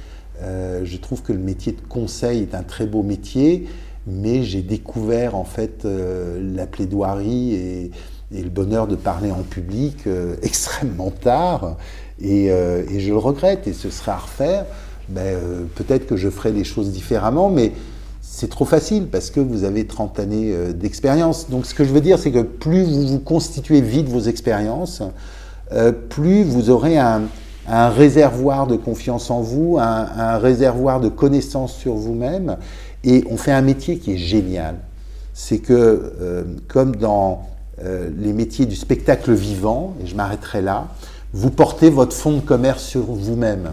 Euh, 0.42 0.82
je 0.84 0.96
trouve 0.98 1.22
que 1.22 1.32
le 1.32 1.38
métier 1.38 1.72
de 1.72 1.80
conseil 1.80 2.42
est 2.42 2.54
un 2.54 2.62
très 2.62 2.86
beau 2.86 3.02
métier, 3.02 3.66
mais 4.06 4.42
j'ai 4.42 4.60
découvert 4.60 5.36
en 5.36 5.44
fait 5.44 5.86
la 5.86 6.66
plaidoirie 6.66 7.54
et, 7.54 7.90
le 8.32 8.48
bonheur 8.48 8.86
de 8.86 8.94
parler 8.94 9.30
en 9.30 9.42
public 9.42 10.06
extrêmement 10.42 11.10
tard, 11.10 11.76
et, 12.20 12.46
et, 12.46 13.00
je 13.00 13.10
le 13.10 13.16
regrette, 13.16 13.66
et 13.66 13.72
ce 13.72 13.90
sera 13.90 14.12
à 14.12 14.18
refaire 14.18 14.66
ben, 15.10 15.22
euh, 15.22 15.64
peut-être 15.74 16.06
que 16.06 16.16
je 16.16 16.30
ferai 16.30 16.52
les 16.52 16.62
choses 16.62 16.90
différemment, 16.92 17.50
mais 17.50 17.72
c'est 18.22 18.48
trop 18.48 18.64
facile 18.64 19.08
parce 19.08 19.30
que 19.30 19.40
vous 19.40 19.64
avez 19.64 19.86
30 19.86 20.20
années 20.20 20.52
euh, 20.52 20.72
d'expérience. 20.72 21.50
Donc 21.50 21.66
ce 21.66 21.74
que 21.74 21.84
je 21.84 21.90
veux 21.92 22.00
dire, 22.00 22.18
c'est 22.18 22.30
que 22.30 22.42
plus 22.42 22.84
vous 22.84 23.08
vous 23.08 23.18
constituez 23.18 23.80
vite 23.80 24.08
vos 24.08 24.20
expériences, 24.20 25.02
euh, 25.72 25.90
plus 25.90 26.44
vous 26.44 26.70
aurez 26.70 26.96
un, 26.98 27.22
réservoir 27.68 28.66
de 28.66 28.76
confiance 28.76 29.30
en 29.30 29.42
vous, 29.42 29.78
un, 29.78 30.38
réservoir 30.38 30.98
de 31.00 31.08
connaissances 31.08 31.74
sur 31.74 31.94
vous-même, 31.94 32.56
et 33.04 33.22
on 33.30 33.36
fait 33.36 33.52
un 33.52 33.62
métier 33.62 33.98
qui 33.98 34.14
est 34.14 34.18
génial. 34.18 34.76
C'est 35.34 35.58
que, 35.58 36.44
comme 36.66 36.96
dans 36.96 37.46
les 37.80 38.32
métiers 38.32 38.66
du 38.66 38.74
spectacle 38.74 39.32
vivant, 39.32 39.94
et 40.02 40.08
je 40.08 40.16
m'arrêterai 40.16 40.62
là, 40.62 40.88
vous 41.32 41.50
portez 41.50 41.90
votre 41.90 42.16
fonds 42.16 42.38
de 42.38 42.40
commerce 42.40 42.82
sur 42.82 43.02
vous-même. 43.02 43.70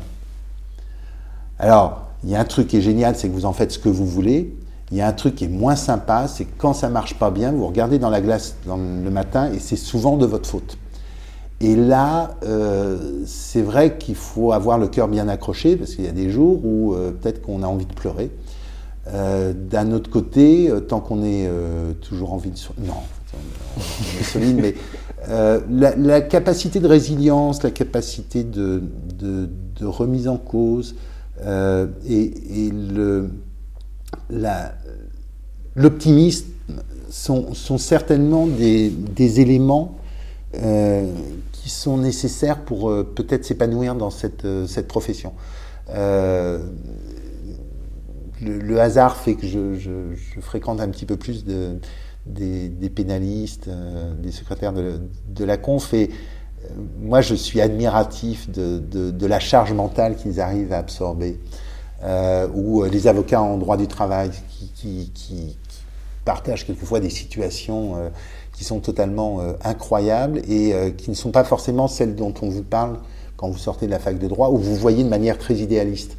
Alors, 1.60 2.08
il 2.24 2.30
y 2.30 2.36
a 2.36 2.40
un 2.40 2.46
truc 2.46 2.68
qui 2.68 2.78
est 2.78 2.82
génial, 2.82 3.16
c'est 3.16 3.30
que 3.30 3.34
vous 3.34 3.46
en 3.46 3.54
faites 3.54 3.72
ce 3.72 3.80
que 3.80 3.90
vous 3.90 4.06
voulez. 4.06 4.56
Il 4.92 4.98
y 4.98 5.02
a 5.02 5.08
un 5.08 5.14
truc 5.14 5.36
qui 5.36 5.46
est 5.46 5.50
moins 5.50 5.76
sympa, 5.76 6.28
c'est 6.28 6.46
quand 6.46 6.74
ça 6.74 6.90
marche 6.90 7.16
pas 7.16 7.30
bien, 7.30 7.52
vous 7.52 7.68
regardez 7.68 8.00
dans 8.00 8.10
la 8.10 8.22
glace 8.22 8.56
le 8.66 9.10
matin 9.10 9.52
et 9.52 9.60
c'est 9.60 9.76
souvent 9.76 10.16
de 10.16 10.26
votre 10.26 10.50
faute. 10.50 10.78
Et 11.60 11.76
là, 11.76 12.36
euh, 12.44 13.24
c'est 13.26 13.64
vrai 13.64 13.98
qu'il 13.98 14.16
faut 14.16 14.52
avoir 14.52 14.78
le 14.78 14.88
cœur 14.88 15.08
bien 15.08 15.28
accroché 15.28 15.76
parce 15.76 15.96
qu'il 15.96 16.06
y 16.06 16.08
a 16.08 16.12
des 16.12 16.30
jours 16.30 16.64
où 16.64 16.94
euh, 16.94 17.12
peut-être 17.12 17.42
qu'on 17.42 17.64
a 17.64 17.68
envie 17.68 17.86
de 17.86 17.94
pleurer. 17.94 18.30
Euh, 19.08 19.54
d'un 19.54 19.92
autre 19.92 20.10
côté, 20.10 20.72
tant 20.88 21.00
qu'on 21.00 21.24
est 21.24 21.50
toujours 22.02 22.34
envie 22.34 22.52
de 22.52 22.58
non, 22.86 22.94
on 23.78 24.20
est 24.20 24.24
solide, 24.24 24.60
mais 24.62 24.76
la, 25.70 26.22
capacité 26.22 26.80
de 26.80 26.88
résilience, 26.88 27.64
la 27.64 27.72
capacité 27.72 28.44
de 28.46 28.82
remise 29.82 30.28
en 30.28 30.38
cause, 30.38 30.96
euh, 31.46 31.88
et, 32.08 32.72
l'optimisme 35.76 36.48
sont, 37.10 37.54
sont, 37.54 37.78
certainement 37.78 38.48
des, 38.48 39.40
éléments 39.40 39.98
euh, 40.56 41.12
qui 41.52 41.70
sont 41.70 41.98
nécessaires 41.98 42.62
pour 42.64 42.90
euh, 42.90 43.04
peut-être 43.04 43.46
s'épanouir 43.46 43.96
dans 43.96 44.10
cette, 44.10 44.48
cette 44.68 44.88
profession. 44.88 45.34
Le, 48.42 48.80
hasard 48.80 49.18
fait 49.18 49.36
que 49.36 49.48
je, 49.48 50.16
fréquente 50.42 50.80
un 50.80 50.90
petit 50.90 51.06
peu 51.06 51.18
plus 51.18 51.46
de, 51.46 51.78
des, 52.26 52.90
pénalistes, 52.90 53.70
des 54.22 54.32
secrétaires 54.32 54.74
de, 54.74 55.00
de, 55.30 55.44
la 55.44 55.58
conf 55.58 55.94
et 55.94 56.10
moi, 57.00 57.22
je 57.22 57.36
suis 57.36 57.62
admiratif 57.62 58.50
de, 58.50 59.28
la 59.28 59.40
charge 59.40 59.74
mentale 59.74 60.16
qu'ils 60.16 60.42
arrivent 60.42 60.74
à 60.74 60.78
absorber. 60.78 61.40
Euh, 62.04 62.48
ou 62.54 62.84
euh, 62.84 62.90
les 62.90 63.08
avocats 63.08 63.42
en 63.42 63.58
droit 63.58 63.76
du 63.76 63.88
travail 63.88 64.30
qui, 64.76 65.58
partagent 66.26 66.68
quelquefois 66.68 67.00
des 67.00 67.10
situations 67.10 67.96
euh, 67.96 68.10
qui 68.52 68.66
sont 68.66 68.80
totalement 68.80 69.40
incroyables 69.64 70.40
et 70.40 70.74
qui 70.98 71.10
ne 71.10 71.16
sont 71.16 71.32
pas 71.32 71.46
forcément 71.46 71.88
celles 71.88 72.16
dont 72.16 72.34
on 72.42 72.50
vous 72.50 72.64
parle 72.64 72.98
quand 73.38 73.50
vous 73.50 73.58
sortez 73.58 73.86
de 73.86 73.92
la 73.92 74.00
fac 74.00 74.20
de 74.20 74.28
droit, 74.28 74.50
ou 74.50 74.58
vous 74.58 74.76
voyez 74.76 75.04
de 75.04 75.10
manière 75.10 75.38
très 75.38 75.56
idéaliste. 75.56 76.18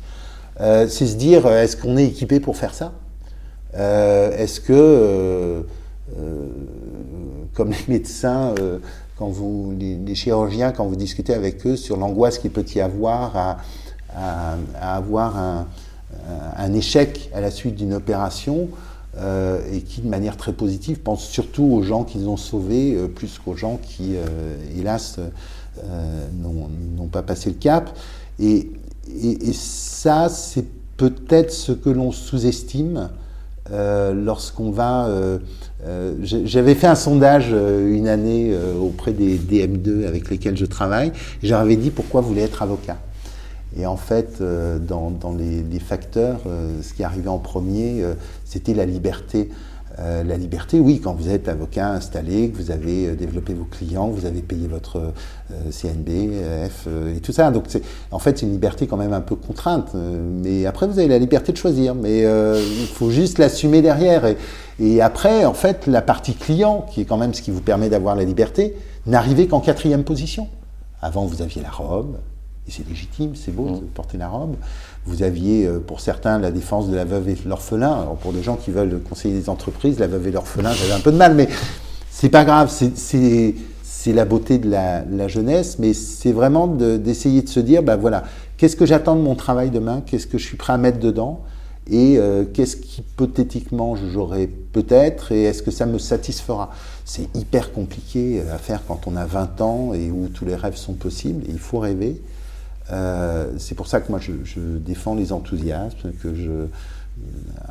c'est 0.59 0.89
se 0.89 1.17
dire, 1.17 1.47
est-ce 1.49 1.77
qu'on 1.77 1.97
est 1.97 2.07
équipé 2.07 2.39
pour 2.39 2.57
faire 2.57 2.75
ça? 2.75 2.93
Est-ce 3.75 4.61
que, 4.61 5.67
comme 7.55 7.71
les 7.73 7.85
médecins, 7.89 8.55
quand 9.19 9.29
vous, 9.29 9.75
les, 9.79 10.15
chirurgiens, 10.15 10.73
quand 10.73 10.87
vous 10.87 10.97
discutez 10.97 11.35
avec 11.35 11.67
eux 11.67 11.77
sur 11.77 11.97
l'angoisse 11.97 12.39
qu'il 12.39 12.51
peut 12.51 12.65
y 12.75 12.81
avoir 12.81 13.37
à, 13.37 14.57
avoir 14.81 15.37
un, 15.37 15.67
un, 16.57 16.73
échec 16.75 17.31
à 17.35 17.41
la 17.41 17.51
suite 17.51 17.77
d'une 17.77 17.95
opération, 17.95 18.69
euh, 19.17 19.61
et 19.73 19.81
qui, 19.81 20.01
de 20.01 20.09
manière 20.09 20.37
très 20.37 20.53
positive, 20.53 21.01
pensent 21.01 21.27
surtout 21.27 21.65
aux 21.65 21.83
gens 21.83 22.05
qu'ils 22.05 22.29
ont 22.29 22.37
sauvés, 22.37 22.95
euh, 22.95 23.09
plus 23.09 23.39
qu'aux 23.39 23.57
gens 23.57 23.79
qui, 23.83 24.17
euh, 24.17 24.57
hélas, 24.79 25.19
n'ont 26.41 27.07
pas 27.11 27.23
passé 27.23 27.51
le 27.51 27.57
cap. 27.57 27.97
Et 28.39 28.71
ça, 29.53 30.29
c'est 30.29 30.67
peut-être 30.97 31.53
ce 31.53 31.73
que 31.73 31.91
l'on 31.91 32.13
sous-estime 32.13 33.11
lorsqu'on 33.71 34.71
va 34.71 35.09
euh, 35.87 36.15
j'avais 36.23 36.75
fait 36.75 36.89
un 36.89 36.97
sondage 36.97 37.51
euh, 37.53 37.95
une 37.95 38.09
année 38.09 38.51
euh, 38.53 38.77
auprès 38.77 39.13
des 39.13 39.39
DM2 39.39 40.07
avec 40.07 40.29
lesquels 40.29 40.57
je 40.57 40.67
travaille, 40.67 41.13
et 41.43 41.47
j'avais 41.47 41.77
dit 41.77 41.91
pourquoi 41.91 42.21
vous 42.21 42.29
voulez 42.29 42.43
être 42.43 42.63
avocat. 42.63 42.99
Et 43.79 43.87
en 43.87 43.97
fait, 43.97 44.43
dans, 44.43 45.37
les, 45.39 45.79
facteurs, 45.79 46.41
ce 46.83 46.95
qui 46.95 47.05
arrivait 47.05 47.29
en 47.29 47.39
premier, 47.39 48.03
c'était 48.47 48.73
la 48.73 48.87
liberté. 48.87 49.51
Euh, 50.01 50.23
la 50.23 50.37
liberté, 50.37 50.79
oui, 50.79 51.01
quand 51.01 51.15
vous 51.15 51.29
êtes 51.29 51.49
avocat 51.49 51.91
installé, 51.91 52.51
que 52.51 52.57
vous 52.57 52.71
avez 52.71 53.17
développé 53.17 53.55
vos 53.55 53.65
clients, 53.65 54.11
que 54.11 54.21
vous 54.21 54.27
avez 54.27 54.43
payé 54.43 54.69
votre 54.69 54.99
euh, 55.51 55.71
CNB, 55.71 56.69
F 56.71 56.87
et 57.17 57.21
tout 57.21 57.33
ça. 57.33 57.51
Donc, 57.51 57.65
en 58.11 58.19
fait, 58.19 58.39
c'est 58.39 58.47
une 58.47 58.53
liberté 58.53 58.87
quand 58.87 58.97
même 58.97 59.13
un 59.13 59.21
peu 59.21 59.35
contrainte. 59.35 59.95
mais 59.95 60.67
après, 60.67 60.87
vous 60.87 60.99
avez 60.99 61.09
la 61.09 61.19
liberté 61.19 61.53
de 61.53 61.57
choisir. 61.57 61.95
Mais 61.95 62.21
il 62.21 62.87
faut 62.87 63.11
juste 63.11 63.39
l'assumer 63.39 63.83
derrière. 63.83 64.25
Et, 64.27 64.37
et 64.79 65.03
après, 65.03 65.45
en 65.45 65.55
fait, 65.55 65.87
la 65.87 66.03
partie 66.03 66.35
client, 66.35 66.87
qui 66.91 67.01
est 67.01 67.05
quand 67.05 67.17
même 67.17 67.35
ce 67.35 67.43
qui 67.43 67.51
vous 67.51 67.63
permet 67.63 67.89
d'avoir 67.89 68.15
la 68.15 68.25
liberté, 68.25 68.77
n'arrivait 69.07 69.47
qu'en 69.47 69.61
quatrième 69.61 70.05
position. 70.05 70.49
Avant, 71.01 71.25
vous 71.25 71.43
aviez 71.43 71.63
la 71.63 71.71
robe, 71.71 72.19
et 72.67 72.71
c'est 72.71 72.87
légitime, 72.87 73.35
c'est 73.35 73.53
beau 73.53 73.67
de 73.71 73.85
mm. 73.85 73.89
porter 73.95 74.19
la 74.19 74.29
robe. 74.29 74.57
Vous 75.09 75.23
aviez, 75.23 75.67
euh, 75.67 75.79
pour 75.79 76.01
certains, 76.01 76.39
la 76.39 76.51
défense 76.51 76.91
de 76.91 76.95
la 76.95 77.07
veuve 77.07 77.31
et 77.31 77.39
l'orphelin. 77.47 77.93
Alors, 77.93 78.17
pour 78.17 78.35
des 78.35 78.43
gens 78.43 78.57
qui 78.57 78.71
veulent 78.71 79.01
conseiller 79.01 79.35
des 79.35 79.49
entreprises, 79.49 79.99
la 79.99 80.07
veuve 80.07 80.29
et 80.29 80.31
l'orphelin, 80.31 80.71
j'avais 80.73 80.93
un 80.93 81.01
peu 81.01 81.13
de 81.13 81.17
mal, 81.17 81.35
mais 81.35 81.49
c'est 82.11 82.29
pas 82.29 82.45
grave, 82.45 82.71
c'est 82.71 84.13
la 84.13 84.25
beauté 84.27 84.59
de 84.59 84.71
la, 84.71 85.29
jeunesse, 85.29 85.79
mais 85.79 85.95
c'est 85.95 86.33
vraiment 86.33 86.67
d'essayer 86.67 87.41
de, 87.41 87.49
se 87.49 87.61
dire, 87.61 87.83
ben 87.83 87.97
voilà, 87.97 88.25
qu'est-ce 88.59 88.77
que 88.77 88.85
j'attends 88.85 89.17
de 89.17 89.23
mon 89.23 89.35
travail 89.35 89.71
demain, 89.71 90.03
qu'est-ce 90.05 90.27
que 90.27 90.37
je 90.37 90.45
suis 90.45 90.59
prêt 90.59 90.75
à 90.75 90.79
mettre 90.79 90.99
dedans, 90.99 91.41
et 91.91 92.19
euh, 92.19 92.45
qu'est-ce 92.45 92.77
qu'hypothétiquement 92.77 93.97
j'aurais 93.97 94.47
peut-être? 94.47 95.33
Et 95.33 95.45
est-ce 95.45 95.63
que 95.63 95.71
ça 95.71 95.87
me 95.87 95.99
satisfera? 95.99 96.71
C'est 97.07 97.35
hyper 97.35 97.73
compliqué 97.73 98.43
à 98.53 98.59
faire 98.59 98.83
quand 98.87 99.07
on 99.07 99.17
a 99.17 99.25
20 99.25 99.61
ans 99.63 99.95
et 99.95 100.11
où 100.11 100.29
tous 100.29 100.45
les 100.45 100.55
rêves 100.55 100.77
sont 100.77 100.93
possibles, 100.93 101.45
il 101.49 101.59
faut 101.59 101.79
rêver. 101.79 102.21
Euh, 102.91 103.53
c'est 103.59 103.75
pour 103.75 103.87
ça 103.87 104.01
que 104.01 104.11
moi 104.11 104.21
je, 104.21 104.61
défends 104.79 105.15
les 105.15 105.33
enthousiasmes, 105.33 106.13
que 106.23 106.35
je... 106.35 106.67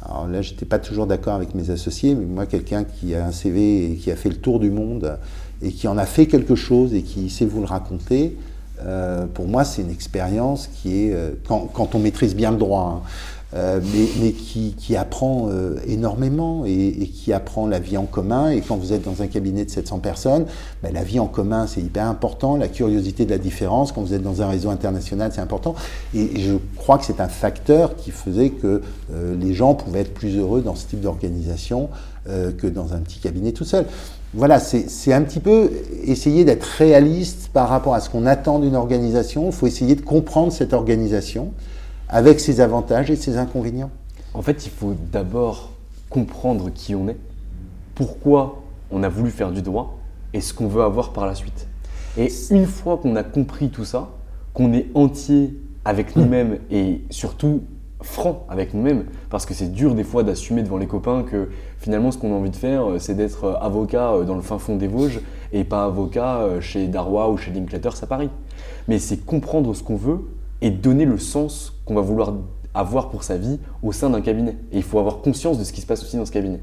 Alors 0.01 0.27
là, 0.27 0.41
j'étais 0.41 0.65
pas 0.65 0.77
toujours 0.77 1.07
d'accord 1.07 1.35
avec 1.35 1.55
mes 1.55 1.69
associés, 1.69 2.15
mais 2.15 2.25
moi, 2.25 2.45
quelqu'un 2.45 2.83
qui 2.83 3.15
a 3.15 3.25
un 3.25 3.31
CV 3.31 3.91
et 3.91 3.95
qui 3.95 4.11
a 4.11 4.17
fait 4.17 4.29
le 4.29 4.35
tour 4.35 4.59
du 4.59 4.69
monde 4.69 5.17
et 5.61 5.71
qui 5.71 5.87
en 5.87 5.97
a 5.97 6.05
fait 6.05 6.27
quelque 6.27 6.55
chose 6.55 6.93
et 6.93 7.01
qui 7.01 7.29
sait 7.29 7.45
vous 7.45 7.61
le 7.61 7.65
raconter, 7.65 8.37
euh, 8.85 9.25
pour 9.25 9.47
moi, 9.47 9.63
c'est 9.63 9.81
une 9.81 9.89
expérience 9.89 10.67
qui 10.67 11.05
est, 11.05 11.13
euh, 11.13 11.31
quand, 11.47 11.69
quand, 11.73 11.95
on 11.95 11.99
maîtrise 11.99 12.35
bien 12.35 12.51
le 12.51 12.57
droit, 12.57 13.01
hein, 13.03 13.09
euh, 13.53 13.79
mais, 13.81 14.07
mais 14.19 14.31
qui, 14.33 14.75
qui, 14.77 14.97
apprend 14.97 15.47
euh, 15.49 15.77
énormément 15.87 16.65
et, 16.65 16.87
et, 16.87 17.07
qui 17.07 17.31
apprend 17.31 17.65
la 17.65 17.79
vie 17.79 17.95
en 17.95 18.05
commun. 18.05 18.49
Et 18.49 18.59
quand 18.59 18.75
vous 18.75 18.91
êtes 18.91 19.05
dans 19.05 19.21
un 19.21 19.27
cabinet 19.27 19.63
de 19.63 19.69
700 19.69 19.99
personnes, 19.99 20.45
ben, 20.83 20.93
la 20.93 21.03
vie 21.03 21.21
en 21.21 21.27
commun, 21.27 21.65
c'est 21.65 21.79
hyper 21.79 22.07
important. 22.07 22.57
La 22.57 22.67
curiosité 22.67 23.23
de 23.23 23.29
la 23.29 23.37
différence, 23.37 23.93
quand 23.93 24.01
vous 24.01 24.13
êtes 24.13 24.21
dans 24.21 24.41
un 24.41 24.49
réseau 24.49 24.69
international, 24.69 25.31
c'est 25.33 25.39
important. 25.39 25.75
Et, 26.13 26.41
je 26.41 26.55
crois 26.75 26.97
que 26.97 27.05
c'est 27.05 27.21
un 27.21 27.29
facteur 27.29 27.95
qui 27.95 28.11
faisait 28.11 28.49
que 28.49 28.81
euh, 29.13 29.35
les 29.39 29.53
gens 29.53 29.75
pouvaient 29.75 30.01
être 30.01 30.13
plus 30.13 30.37
heureux 30.37 30.61
dans 30.61 30.75
ce 30.75 30.85
type 30.85 31.01
d'organisation 31.01 31.89
que 32.57 32.67
dans 32.67 32.93
un 32.93 32.97
petit 32.97 33.19
cabinet 33.19 33.53
tout 33.53 33.63
seul. 33.63 33.85
Voilà, 34.33 34.59
c'est 34.59 35.13
un 35.13 35.21
petit 35.21 35.39
peu 35.39 35.71
essayer 36.03 36.43
d'être 36.43 36.65
réaliste 36.65 37.49
par 37.53 37.69
rapport 37.69 37.93
à 37.93 38.01
ce 38.01 38.09
qu'on 38.09 38.25
attend 38.25 38.59
d'une 38.59 38.75
organisation. 38.75 39.45
Il 39.45 39.53
faut 39.53 39.65
essayer 39.65 39.95
de 39.95 40.01
comprendre 40.01 40.51
cette 40.51 40.73
organisation 40.73 41.53
avec 42.09 42.39
ses 42.39 42.61
avantages 42.61 43.11
et 43.11 43.15
ses 43.15 43.37
inconvénients 43.37 43.91
En 44.33 44.41
fait, 44.41 44.65
il 44.65 44.71
faut 44.71 44.95
d'abord 45.11 45.71
comprendre 46.09 46.69
qui 46.73 46.95
on 46.95 47.07
est, 47.09 47.17
pourquoi 47.95 48.63
on 48.91 49.03
a 49.03 49.09
voulu 49.09 49.31
faire 49.31 49.51
du 49.51 49.61
droit 49.61 49.97
et 50.33 50.41
ce 50.41 50.53
qu'on 50.53 50.67
veut 50.67 50.83
avoir 50.83 51.11
par 51.13 51.25
la 51.25 51.35
suite. 51.35 51.67
Et 52.17 52.29
une 52.51 52.65
fois 52.65 52.97
qu'on 52.97 53.15
a 53.15 53.23
compris 53.23 53.69
tout 53.69 53.85
ça, 53.85 54.09
qu'on 54.53 54.73
est 54.73 54.87
entier 54.95 55.59
avec 55.85 56.15
nous-mêmes 56.15 56.59
et 56.71 57.01
surtout 57.09 57.63
franc 58.01 58.45
avec 58.49 58.73
nous-mêmes, 58.73 59.05
parce 59.29 59.45
que 59.45 59.53
c'est 59.53 59.71
dur 59.71 59.95
des 59.95 60.03
fois 60.03 60.23
d'assumer 60.23 60.63
devant 60.63 60.77
les 60.77 60.87
copains 60.87 61.23
que 61.23 61.49
finalement 61.79 62.11
ce 62.11 62.17
qu'on 62.17 62.31
a 62.33 62.35
envie 62.35 62.49
de 62.49 62.55
faire, 62.55 62.85
c'est 62.99 63.15
d'être 63.15 63.57
avocat 63.61 64.23
dans 64.25 64.35
le 64.35 64.41
fin 64.41 64.59
fond 64.59 64.75
des 64.75 64.87
Vosges 64.87 65.19
et 65.51 65.63
pas 65.63 65.85
avocat 65.85 66.59
chez 66.61 66.87
Darrois 66.87 67.29
ou 67.29 67.37
chez 67.37 67.51
Linklater 67.51 67.89
à 68.01 68.05
Paris. 68.05 68.29
Mais 68.87 68.99
c'est 68.99 69.17
comprendre 69.17 69.73
ce 69.73 69.83
qu'on 69.83 69.95
veut 69.95 70.21
et 70.61 70.69
donner 70.69 71.05
le 71.05 71.17
sens 71.17 71.73
qu'on 71.85 71.95
va 71.95 72.01
vouloir 72.01 72.33
avoir 72.73 73.09
pour 73.09 73.23
sa 73.23 73.37
vie 73.37 73.59
au 73.83 73.91
sein 73.91 74.09
d'un 74.09 74.21
cabinet. 74.21 74.57
Et 74.71 74.77
il 74.77 74.83
faut 74.83 74.99
avoir 74.99 75.21
conscience 75.21 75.57
de 75.57 75.63
ce 75.63 75.73
qui 75.73 75.81
se 75.81 75.87
passe 75.87 76.03
aussi 76.03 76.17
dans 76.17 76.25
ce 76.25 76.31
cabinet. 76.31 76.61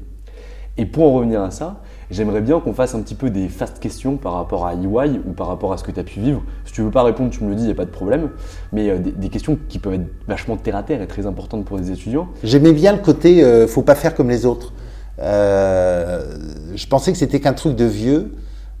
Et 0.77 0.85
pour 0.85 1.05
en 1.05 1.13
revenir 1.13 1.41
à 1.41 1.51
ça, 1.51 1.81
j'aimerais 2.11 2.41
bien 2.41 2.59
qu'on 2.59 2.73
fasse 2.73 2.95
un 2.95 3.01
petit 3.01 3.15
peu 3.15 3.29
des 3.29 3.47
fast 3.47 3.79
questions 3.79 4.17
par 4.17 4.33
rapport 4.33 4.65
à 4.65 4.73
EY 4.73 5.21
ou 5.25 5.31
par 5.31 5.47
rapport 5.47 5.71
à 5.71 5.77
ce 5.77 5.83
que 5.83 5.91
tu 5.91 5.99
as 5.99 6.03
pu 6.03 6.19
vivre. 6.19 6.43
Si 6.65 6.73
tu 6.73 6.81
veux 6.81 6.91
pas 6.91 7.03
répondre, 7.03 7.29
tu 7.29 7.43
me 7.43 7.49
le 7.49 7.55
dis, 7.55 7.63
il 7.63 7.67
n'y 7.67 7.71
a 7.71 7.75
pas 7.75 7.85
de 7.85 7.91
problème. 7.91 8.29
Mais 8.73 8.89
euh, 8.89 8.99
des, 8.99 9.29
questions 9.29 9.57
qui 9.69 9.79
peuvent 9.79 9.93
être 9.93 10.07
vachement 10.27 10.57
terre 10.57 10.75
à 10.75 10.83
terre 10.83 11.01
et 11.01 11.07
très 11.07 11.25
importantes 11.25 11.63
pour 11.63 11.77
des 11.79 11.91
étudiants. 11.91 12.27
J'aimais 12.43 12.73
bien 12.73 12.91
le 12.91 12.99
côté 12.99 13.43
euh, 13.43 13.67
faut 13.67 13.83
pas 13.83 13.95
faire 13.95 14.15
comme 14.15 14.29
les 14.29 14.45
autres. 14.45 14.73
Euh, 15.19 16.37
je 16.75 16.87
pensais 16.87 17.13
que 17.13 17.17
c'était 17.17 17.39
qu'un 17.39 17.53
truc 17.53 17.75
de 17.75 17.85
vieux. 17.85 18.33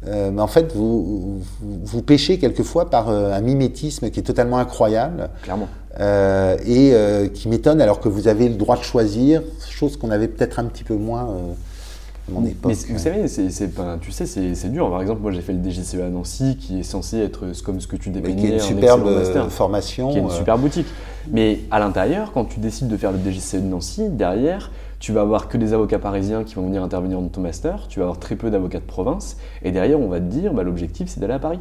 Euh, 0.07 0.31
mais 0.31 0.41
en 0.41 0.47
fait, 0.47 0.73
vous, 0.75 1.41
vous, 1.61 2.01
pêchez 2.01 2.37
quelquefois 2.37 2.89
par 2.89 3.09
euh, 3.09 3.33
un 3.33 3.41
mimétisme 3.41 4.09
qui 4.09 4.19
est 4.19 4.23
totalement 4.23 4.57
incroyable. 4.57 5.29
Clairement. 5.43 5.67
Euh, 5.99 6.57
et 6.65 7.29
qui 7.29 7.47
m'étonne 7.47 7.79
alors 7.79 8.01
que 8.01 8.09
vous 8.09 8.27
avez 8.27 8.49
le 8.49 8.55
droit 8.55 8.75
de 8.75 8.83
choisir, 8.83 9.41
chose 9.69 9.95
qu'on 9.95 10.11
avait 10.11 10.27
peut-être 10.27 10.59
un 10.59 10.65
petit 10.65 10.83
peu 10.83 10.95
moins 10.95 11.21
à 11.21 12.31
mon 12.31 12.45
époque. 12.45 12.73
Mais 12.87 12.93
vous 12.93 12.99
savez, 12.99 13.27
c'est, 13.29 13.73
pas, 13.73 13.97
tu 14.01 14.11
sais, 14.11 14.25
c'est, 14.25 14.71
dur. 14.71 14.89
Par 14.89 15.01
exemple, 15.01 15.21
moi 15.21 15.31
j'ai 15.31 15.39
fait 15.39 15.53
le 15.53 15.63
DGCE 15.63 16.01
à 16.05 16.09
Nancy 16.09 16.57
qui 16.57 16.81
est 16.81 16.83
censé 16.83 17.19
être 17.19 17.45
comme 17.63 17.79
ce 17.79 17.87
que 17.87 17.95
tu 17.95 18.09
dépeignais 18.09 18.41
qui 18.41 18.47
est 18.47 18.55
une 18.55 18.59
superbe 18.59 19.49
formation. 19.49 20.11
Qui 20.11 20.17
est 20.17 20.21
une 20.21 20.29
super 20.31 20.57
boutique. 20.57 20.87
Mais 21.31 21.61
à 21.71 21.79
l'intérieur, 21.79 22.33
quand 22.33 22.43
tu 22.43 22.59
décides 22.59 22.89
de 22.89 22.97
faire 22.97 23.13
le 23.13 23.19
DGCE 23.19 23.55
de 23.55 23.59
Nancy, 23.61 24.09
derrière, 24.09 24.71
tu 25.05 25.11
vas 25.11 25.21
avoir 25.21 25.49
que 25.49 25.57
des 25.57 25.71
avocats 25.71 25.99
parisiens 25.99 26.43
qui 26.43 26.55
vont 26.55 26.63
venir 26.63 26.81
intervenir 26.81 27.21
dans 27.21 27.27
ton 27.27 27.41
master, 27.41 27.85
tu 27.89 27.99
vas 27.99 28.05
avoir 28.05 28.17
très 28.17 28.35
peu 28.35 28.49
d'avocats 28.49 28.79
de 28.79 28.85
province, 28.85 29.37
et 29.61 29.71
derrière, 29.71 29.99
on 29.99 30.07
va 30.07 30.19
te 30.19 30.25
dire, 30.25 30.51
bah, 30.51 30.63
l'objectif, 30.63 31.09
c'est 31.09 31.19
d'aller 31.19 31.35
à 31.35 31.39
Paris. 31.39 31.59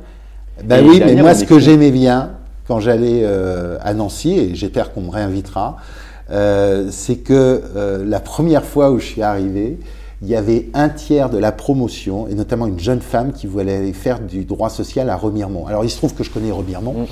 Ben 0.65 0.83
oui, 0.83 1.03
mais 1.05 1.15
moi, 1.17 1.35
ce 1.35 1.45
que 1.45 1.59
j'aimais 1.59 1.91
bien 1.91 2.31
quand 2.67 2.81
j'allais 2.81 3.21
euh, 3.23 3.77
à 3.83 3.93
Nancy, 3.93 4.39
et 4.39 4.55
j'espère 4.55 4.95
qu'on 4.95 5.03
me 5.03 5.11
réinvitera, 5.11 5.77
euh, 6.31 6.89
c'est 6.91 7.17
que 7.17 7.61
euh, 7.77 8.03
la 8.07 8.19
première 8.19 8.65
fois 8.65 8.91
où 8.91 8.99
je 8.99 9.05
suis 9.05 9.21
arrivé, 9.21 9.79
il 10.25 10.31
y 10.31 10.37
avait 10.37 10.69
un 10.73 10.89
tiers 10.89 11.29
de 11.29 11.37
la 11.37 11.53
promotion, 11.53 12.27
et 12.29 12.35
notamment 12.35 12.67
une 12.67 12.81
jeune 12.81 13.03
femme 13.03 13.33
qui 13.33 13.47
voulait 13.47 13.77
aller 13.77 13.93
faire 13.93 14.21
du 14.21 14.45
droit 14.45 14.71
social 14.71 15.11
à 15.11 15.17
Remiremont. 15.17 15.67
Alors 15.67 15.85
il 15.85 15.91
se 15.91 15.99
trouve 15.99 16.15
que 16.15 16.25
je 16.25 16.31
connais 16.31 16.51
Remiremont, 16.51 17.03
mm. 17.03 17.07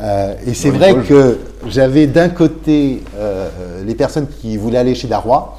euh, 0.00 0.34
et 0.46 0.54
c'est 0.54 0.70
vrai 0.70 0.94
que 0.94 1.38
j'avais 1.66 2.06
d'un 2.06 2.28
côté 2.28 3.02
euh, 3.18 3.48
les 3.84 3.96
personnes 3.96 4.28
qui 4.40 4.56
voulaient 4.56 4.78
aller 4.78 4.94
chez 4.94 5.08
Darrois, 5.08 5.58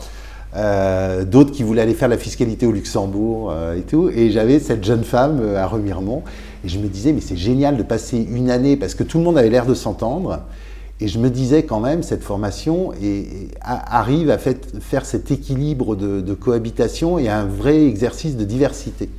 euh, 0.55 1.25
d'autres 1.25 1.51
qui 1.51 1.63
voulaient 1.63 1.81
aller 1.81 1.95
faire 1.95 2.07
la 2.07 2.17
fiscalité 2.17 2.65
au 2.65 2.71
Luxembourg 2.71 3.53
et 3.77 3.81
tout, 3.81 4.09
et 4.09 4.31
j'avais 4.31 4.59
cette 4.59 4.85
jeune 4.85 5.03
femme 5.03 5.41
à 5.57 5.67
Remiremont, 5.67 6.23
et 6.63 6.69
je 6.69 6.79
me 6.79 6.87
disais 6.87 7.11
mais 7.11 7.21
c'est 7.21 7.35
génial 7.35 7.75
de 7.75 7.83
passer 7.83 8.25
une 8.31 8.49
année, 8.49 8.77
parce 8.77 8.95
que 8.95 9.03
tout 9.03 9.17
le 9.17 9.25
monde 9.25 9.37
avait 9.37 9.49
l'air 9.49 9.65
de 9.65 9.73
s'entendre, 9.73 10.39
et 11.01 11.07
je 11.07 11.19
me 11.19 11.29
disais 11.29 11.63
quand 11.63 11.81
même, 11.81 12.03
cette 12.03 12.23
formation 12.23 12.93
arrive 13.61 14.29
à 14.29 14.37
faire 14.37 15.05
cet 15.05 15.29
équilibre 15.29 15.95
de, 15.95 16.33
cohabitation 16.33 17.19
et 17.19 17.27
un 17.27 17.45
vrai 17.45 17.85
exercice 17.85 18.37
de 18.37 18.45
diversité. 18.45 19.09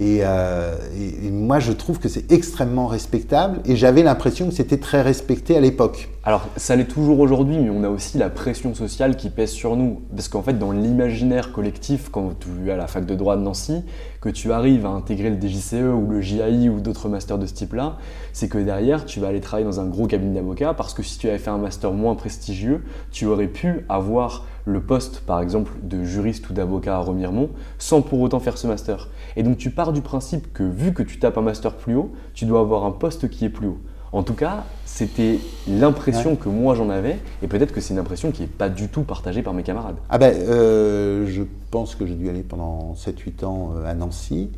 Euh, 0.00 0.76
et, 1.24 1.30
moi, 1.30 1.58
je 1.58 1.72
trouve 1.72 1.98
que 1.98 2.08
c'est 2.08 2.30
extrêmement 2.30 2.86
respectable 2.86 3.60
et 3.64 3.76
j'avais 3.76 4.02
l'impression 4.02 4.48
que 4.48 4.54
c'était 4.54 4.76
très 4.76 5.02
respecté 5.02 5.56
à 5.56 5.60
l'époque. 5.60 6.08
Alors, 6.28 6.48
ça 6.56 6.74
l'est 6.74 6.86
toujours 6.88 7.20
aujourd'hui, 7.20 7.56
mais 7.56 7.70
on 7.70 7.84
a 7.84 7.88
aussi 7.88 8.18
la 8.18 8.28
pression 8.30 8.74
sociale 8.74 9.14
qui 9.14 9.30
pèse 9.30 9.52
sur 9.52 9.76
nous. 9.76 10.02
Parce 10.12 10.26
qu'en 10.26 10.42
fait, 10.42 10.58
dans 10.58 10.72
l'imaginaire 10.72 11.52
collectif, 11.52 12.08
quand 12.10 12.32
tu 12.40 12.68
es 12.68 12.72
à 12.72 12.76
la 12.76 12.88
fac 12.88 13.06
de 13.06 13.14
droit 13.14 13.36
de 13.36 13.42
Nancy, 13.42 13.84
que 14.20 14.28
tu 14.28 14.50
arrives 14.50 14.86
à 14.86 14.88
intégrer 14.88 15.30
le 15.30 15.40
DJCE 15.40 15.94
ou 15.94 16.10
le 16.10 16.20
JAI 16.20 16.68
ou 16.68 16.80
d'autres 16.80 17.08
masters 17.08 17.38
de 17.38 17.46
ce 17.46 17.54
type-là, 17.54 17.98
c'est 18.32 18.48
que 18.48 18.58
derrière, 18.58 19.04
tu 19.04 19.20
vas 19.20 19.28
aller 19.28 19.40
travailler 19.40 19.66
dans 19.66 19.78
un 19.78 19.86
gros 19.86 20.08
cabinet 20.08 20.34
d'avocats, 20.34 20.74
parce 20.74 20.94
que 20.94 21.04
si 21.04 21.16
tu 21.16 21.28
avais 21.28 21.38
fait 21.38 21.50
un 21.50 21.58
master 21.58 21.92
moins 21.92 22.16
prestigieux, 22.16 22.82
tu 23.12 23.26
aurais 23.26 23.46
pu 23.46 23.86
avoir 23.88 24.46
le 24.64 24.80
poste, 24.80 25.20
par 25.20 25.40
exemple, 25.40 25.74
de 25.84 26.02
juriste 26.02 26.50
ou 26.50 26.54
d'avocat 26.54 26.96
à 26.96 26.98
Remiremont, 26.98 27.50
sans 27.78 28.02
pour 28.02 28.20
autant 28.20 28.40
faire 28.40 28.58
ce 28.58 28.66
master. 28.66 29.10
Et 29.36 29.44
donc, 29.44 29.58
tu 29.58 29.70
pars 29.70 29.92
du 29.92 30.00
principe 30.00 30.52
que 30.52 30.64
vu 30.64 30.92
que 30.92 31.04
tu 31.04 31.20
tapes 31.20 31.38
un 31.38 31.42
master 31.42 31.74
plus 31.74 31.94
haut, 31.94 32.10
tu 32.34 32.46
dois 32.46 32.58
avoir 32.58 32.84
un 32.84 32.90
poste 32.90 33.30
qui 33.30 33.44
est 33.44 33.48
plus 33.48 33.68
haut. 33.68 33.78
En 34.12 34.22
tout 34.22 34.34
cas, 34.34 34.64
c'était 34.96 35.40
l'impression 35.68 36.36
que 36.36 36.48
moi 36.48 36.74
j'en 36.74 36.88
avais, 36.88 37.18
et 37.42 37.48
peut-être 37.48 37.72
que 37.72 37.82
c'est 37.82 37.92
une 37.92 38.00
impression 38.00 38.30
qui 38.32 38.40
n'est 38.40 38.48
pas 38.48 38.70
du 38.70 38.88
tout 38.88 39.02
partagée 39.02 39.42
par 39.42 39.52
mes 39.52 39.62
camarades. 39.62 39.96
Ah 40.08 40.16
ben, 40.16 40.34
euh, 40.34 41.26
je 41.26 41.42
pense 41.70 41.94
que 41.94 42.06
j'ai 42.06 42.14
dû 42.14 42.30
aller 42.30 42.42
pendant 42.42 42.94
7-8 42.94 43.44
ans 43.44 43.72
euh, 43.76 43.84
à 43.86 43.92
Nancy. 43.92 44.48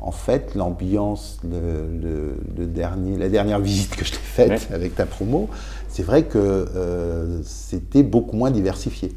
En 0.00 0.10
fait, 0.10 0.54
l'ambiance, 0.54 1.40
le, 1.44 2.66
dernier, 2.66 3.18
la 3.18 3.28
dernière 3.28 3.60
visite 3.60 3.94
que 3.94 4.06
je 4.06 4.12
t'ai 4.12 4.16
faite 4.16 4.68
avec 4.72 4.96
ta 4.96 5.04
promo, 5.04 5.50
c'est 5.88 6.02
vrai 6.02 6.22
que 6.22 6.38
euh, 6.38 7.42
c'était 7.44 8.02
beaucoup 8.02 8.34
moins 8.34 8.50
diversifié. 8.50 9.12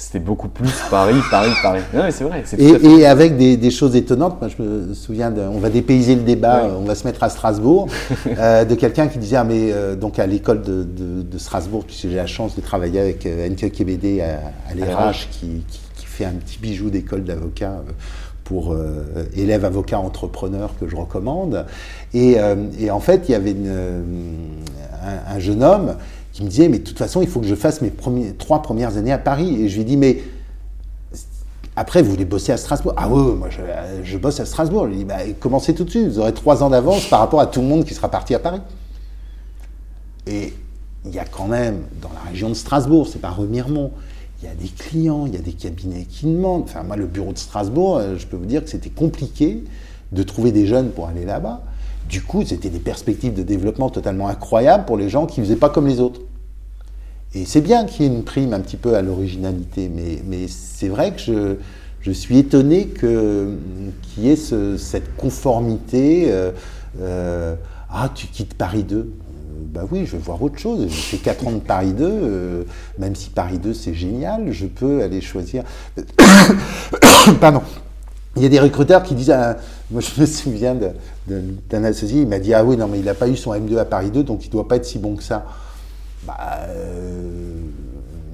C'était 0.00 0.20
beaucoup 0.20 0.46
plus 0.46 0.70
Paris, 0.90 1.16
Paris, 1.28 1.50
Paris. 1.60 1.80
Non, 1.92 2.04
mais 2.04 2.12
c'est 2.12 2.22
vrai. 2.22 2.44
Et, 2.56 3.00
et, 3.00 3.06
avec 3.06 3.36
des, 3.36 3.70
choses 3.72 3.96
étonnantes. 3.96 4.40
Moi, 4.40 4.48
je 4.56 4.62
me 4.62 4.94
souviens, 4.94 5.32
de, 5.32 5.40
on 5.40 5.58
va 5.58 5.70
dépayser 5.70 6.14
le 6.14 6.22
débat, 6.22 6.68
on 6.78 6.84
va 6.84 6.94
se 6.94 7.04
mettre 7.04 7.24
à 7.24 7.28
Strasbourg, 7.28 7.88
euh, 8.38 8.64
de 8.64 8.76
quelqu'un 8.76 9.08
qui 9.08 9.18
disait, 9.18 9.36
ah, 9.36 9.44
mais 9.44 9.72
euh, 9.72 9.96
donc 9.96 10.20
à 10.20 10.26
l'école 10.28 10.62
de, 10.62 10.84
de, 10.84 11.38
Strasbourg, 11.38 11.84
puisque 11.84 12.08
j'ai 12.08 12.14
la 12.14 12.28
chance 12.28 12.54
de 12.54 12.60
travailler 12.60 13.00
avec 13.00 13.26
euh, 13.26 13.48
NK 13.48 13.72
KBD 13.72 14.20
à, 14.20 14.70
à 14.70 14.74
l'ERH, 14.74 15.28
qui, 15.32 15.64
qui, 15.66 16.06
fait 16.06 16.24
un 16.24 16.32
petit 16.32 16.58
bijou 16.58 16.90
d'école 16.90 17.22
d'avocat 17.22 17.82
pour 18.42 18.74
élèves 19.36 19.64
avocats 19.64 20.00
entrepreneurs 20.00 20.72
que 20.80 20.88
je 20.88 20.96
recommande. 20.96 21.64
Et, 22.12 22.38
et 22.80 22.90
en 22.90 22.98
fait, 22.98 23.28
il 23.28 23.32
y 23.32 23.34
avait 23.36 23.52
une, 23.52 23.68
un, 23.68 25.36
un 25.36 25.38
jeune 25.38 25.62
homme 25.62 25.94
qui 26.38 26.44
me 26.44 26.50
disait, 26.50 26.68
mais 26.68 26.78
de 26.78 26.84
toute 26.84 26.98
façon, 26.98 27.20
il 27.20 27.26
faut 27.26 27.40
que 27.40 27.48
je 27.48 27.56
fasse 27.56 27.80
mes 27.80 27.90
trois 28.38 28.62
premières 28.62 28.96
années 28.96 29.10
à 29.10 29.18
Paris. 29.18 29.60
Et 29.60 29.68
je 29.68 29.74
lui 29.74 29.82
ai 29.82 29.84
dit, 29.84 29.96
mais 29.96 30.22
après, 31.74 32.00
vous 32.00 32.12
voulez 32.12 32.24
bosser 32.24 32.52
à 32.52 32.56
Strasbourg? 32.56 32.92
Ah 32.96 33.08
oui, 33.08 33.34
moi 33.34 33.48
je, 34.04 34.16
bosse 34.18 34.38
à 34.38 34.44
Strasbourg. 34.44 34.84
Je 34.84 34.90
lui 34.90 34.94
ai 34.94 34.98
dit, 34.98 35.04
bah, 35.04 35.18
commencez 35.40 35.74
tout 35.74 35.82
de 35.82 35.90
suite, 35.90 36.06
vous 36.06 36.20
aurez 36.20 36.32
trois 36.32 36.62
ans 36.62 36.70
d'avance 36.70 37.06
par 37.06 37.18
rapport 37.18 37.40
à 37.40 37.48
tout 37.48 37.60
le 37.60 37.66
monde 37.66 37.84
qui 37.84 37.92
sera 37.92 38.08
parti 38.08 38.36
à 38.36 38.38
Paris. 38.38 38.60
Et 40.28 40.54
il 41.04 41.12
y 41.12 41.18
a 41.18 41.24
quand 41.24 41.48
même, 41.48 41.82
dans 42.00 42.10
la 42.14 42.30
région 42.30 42.50
de 42.50 42.54
Strasbourg, 42.54 43.08
c'est 43.10 43.20
pas 43.20 43.30
Remiremont, 43.30 43.90
il 44.40 44.48
y 44.48 44.52
a 44.52 44.54
des 44.54 44.68
clients, 44.68 45.26
il 45.26 45.34
y 45.34 45.38
a 45.38 45.40
des 45.40 45.54
cabinets 45.54 46.06
qui 46.08 46.26
demandent. 46.26 46.62
Enfin, 46.62 46.84
moi, 46.84 46.94
le 46.94 47.06
bureau 47.06 47.32
de 47.32 47.38
Strasbourg, 47.38 47.96
euh, 47.96 48.16
je 48.16 48.28
peux 48.28 48.36
vous 48.36 48.46
dire 48.46 48.62
que 48.62 48.70
c'était 48.70 48.90
compliqué 48.90 49.64
de 50.12 50.22
trouver 50.22 50.52
des 50.52 50.68
jeunes 50.68 50.90
pour 50.90 51.08
aller 51.08 51.24
là-bas. 51.24 51.62
Du 52.08 52.22
coup, 52.22 52.44
c'était 52.46 52.70
des 52.70 52.78
perspectives 52.78 53.34
de 53.34 53.42
développement 53.42 53.90
totalement 53.90 54.28
incroyables 54.28 54.84
pour 54.84 54.96
les 54.96 55.08
gens 55.08 55.26
qui 55.26 55.40
ne 55.40 55.44
faisaient 55.44 55.56
pas 55.56 55.68
comme 55.68 55.88
les 55.88 55.98
autres. 55.98 56.20
Et 57.34 57.44
c'est 57.44 57.60
bien 57.60 57.84
qu'il 57.84 58.06
y 58.06 58.08
ait 58.08 58.12
une 58.12 58.24
prime 58.24 58.54
un 58.54 58.60
petit 58.60 58.78
peu 58.78 58.94
à 58.94 59.02
l'originalité, 59.02 59.90
mais, 59.94 60.46
c'est 60.48 60.88
vrai 60.88 61.12
que 61.12 61.58
je, 62.00 62.10
suis 62.12 62.38
étonné 62.38 62.88
qu'il 62.88 64.24
y 64.24 64.30
ait 64.30 64.36
cette 64.36 65.14
conformité. 65.16 66.32
Euh, 66.32 66.52
euh, 67.00 67.54
ah, 67.90 68.10
tu 68.14 68.28
quittes 68.28 68.54
Paris 68.54 68.82
2 68.82 68.96
euh, 68.96 69.02
bah 69.60 69.82
oui, 69.90 70.06
je 70.06 70.12
vais 70.12 70.22
voir 70.22 70.42
autre 70.42 70.58
chose. 70.58 70.86
J'ai 70.88 70.88
fait 70.88 71.16
4 71.18 71.46
ans 71.46 71.52
de 71.52 71.58
Paris 71.58 71.92
2, 71.92 72.66
même 72.98 73.14
si 73.14 73.28
Paris 73.28 73.58
2 73.58 73.74
c'est 73.74 73.92
génial, 73.92 74.50
je 74.50 74.66
peux 74.66 75.02
aller 75.02 75.20
choisir. 75.20 75.64
Pardon. 77.40 77.60
Il 78.36 78.42
y 78.42 78.46
a 78.46 78.48
des 78.48 78.60
recruteurs 78.60 79.02
qui 79.02 79.14
disent, 79.14 79.30
ah, 79.30 79.56
moi 79.90 80.00
je 80.00 80.20
me 80.20 80.24
souviens 80.26 80.74
d'un 81.26 81.84
associé, 81.84 82.22
il 82.22 82.28
m'a 82.28 82.38
dit, 82.38 82.54
ah 82.54 82.64
oui, 82.64 82.76
non, 82.76 82.88
mais 82.88 82.98
il 82.98 83.04
n'a 83.04 83.14
pas 83.14 83.28
eu 83.28 83.36
son 83.36 83.52
M2 83.52 83.76
à 83.76 83.84
Paris 83.84 84.10
2, 84.10 84.22
donc 84.22 84.44
il 84.44 84.48
ne 84.48 84.52
doit 84.52 84.68
pas 84.68 84.76
être 84.76 84.86
si 84.86 84.98
bon 84.98 85.16
que 85.16 85.22
ça. 85.22 85.44
Bah, 86.28 86.36
euh, 86.68 87.22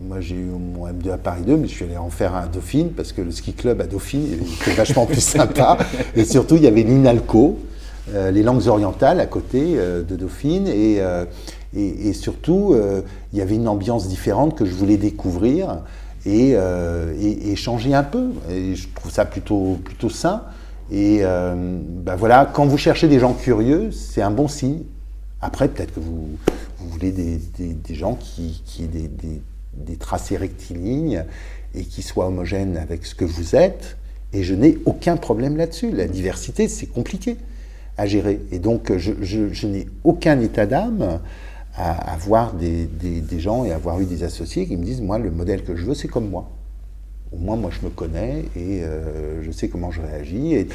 moi 0.09 0.21
j'ai 0.21 0.35
eu 0.35 0.47
mon 0.47 0.89
M2 0.89 1.13
à 1.13 1.17
Paris 1.17 1.43
2, 1.47 1.57
mais 1.57 1.69
je 1.69 1.75
suis 1.75 1.85
allé 1.85 1.97
en 1.97 2.11
faire 2.11 2.35
un 2.35 2.49
Dauphine 2.49 2.89
parce 2.89 3.13
que 3.13 3.23
le 3.23 3.31
ski 3.31 3.53
club 3.53 3.81
à 3.81 3.87
Dauphine 3.87 4.27
était 4.33 4.73
vachement 4.77 5.07
plus 5.07 5.21
sympa. 5.21 5.79
Et 6.17 6.25
surtout, 6.25 6.57
il 6.57 6.65
y 6.65 6.67
avait 6.67 6.83
l'INALCO, 6.83 7.57
euh, 8.13 8.33
les 8.33 8.43
langues 8.43 8.67
orientales 8.67 9.21
à 9.21 9.27
côté 9.27 9.75
euh, 9.77 10.03
de 10.03 10.17
Dauphine. 10.17 10.67
Et, 10.67 12.13
surtout, 12.15 12.77
il 13.33 13.39
y 13.39 13.43
avait 13.43 13.55
une 13.55 13.69
ambiance 13.69 14.09
différente 14.09 14.57
que 14.57 14.65
je 14.65 14.75
voulais 14.75 14.97
découvrir 14.97 15.83
et, 16.27 16.57
changer 17.55 17.95
un 17.95 18.03
peu. 18.03 18.31
Et 18.51 18.75
je 18.75 18.89
trouve 18.93 19.13
ça 19.13 19.25
plutôt, 19.25 19.79
plutôt 19.85 20.11
sain. 20.11 20.43
Et 20.91 21.23
ben 21.23 22.17
voilà, 22.17 22.51
quand 22.53 22.67
vous 22.67 22.79
cherchez 22.79 23.09
des 23.09 23.19
gens 23.19 23.35
curieux, 23.35 23.91
c'est 23.93 24.23
un 24.23 24.31
bon 24.31 24.49
signe. 24.49 24.83
Après, 25.41 25.69
peut-être 25.69 25.95
que 25.95 26.01
vous, 26.01 26.29
vous 26.85 26.91
voulez 26.91 27.13
des, 27.13 27.95
gens 27.95 28.15
qui, 28.15 28.63
aient 28.81 29.09
des, 29.75 29.97
tracés 29.97 30.37
rectilignes 30.37 31.25
et 31.75 31.85
qui 31.85 32.03
soient 32.03 32.27
homogènes 32.27 32.77
avec 32.77 33.07
ce 33.07 33.15
que 33.15 33.25
vous 33.25 33.57
êtes. 33.57 33.97
Et 34.33 34.43
je 34.43 34.55
n'ai 34.55 34.79
aucun 34.85 35.17
problème 35.17 35.57
là-dessus. 35.57 35.91
La 35.91 36.07
diversité, 36.07 36.69
c'est 36.69 36.87
compliqué 36.87 37.37
à 37.97 38.07
gérer. 38.07 38.41
Et 38.53 38.59
donc, 38.59 38.93
je, 38.97 39.67
n'ai 39.67 39.87
aucun 40.03 40.41
état 40.41 40.67
d'âme 40.67 41.21
à, 41.77 42.13
avoir 42.13 42.53
des, 42.53 42.89
gens 43.39 43.65
et 43.65 43.73
avoir 43.73 44.01
eu 44.01 44.05
des 44.05 44.23
associés 44.25 44.67
qui 44.67 44.77
me 44.77 44.85
disent, 44.85 45.01
moi, 45.01 45.19
le 45.19 45.31
modèle 45.31 45.65
que 45.65 45.77
je 45.77 45.85
veux, 45.85 45.95
c'est 45.95 46.09
comme 46.09 46.29
moi. 46.29 46.51
Au 47.33 47.39
moins, 47.39 47.57
moi, 47.57 47.71
je 47.71 47.85
me 47.85 47.91
connais 47.91 48.45
et 48.55 48.83
euh, 48.83 49.43
je 49.43 49.51
sais 49.51 49.69
comment 49.69 49.91
je 49.91 50.01
réagis. 50.01 50.55
Et, 50.55 50.69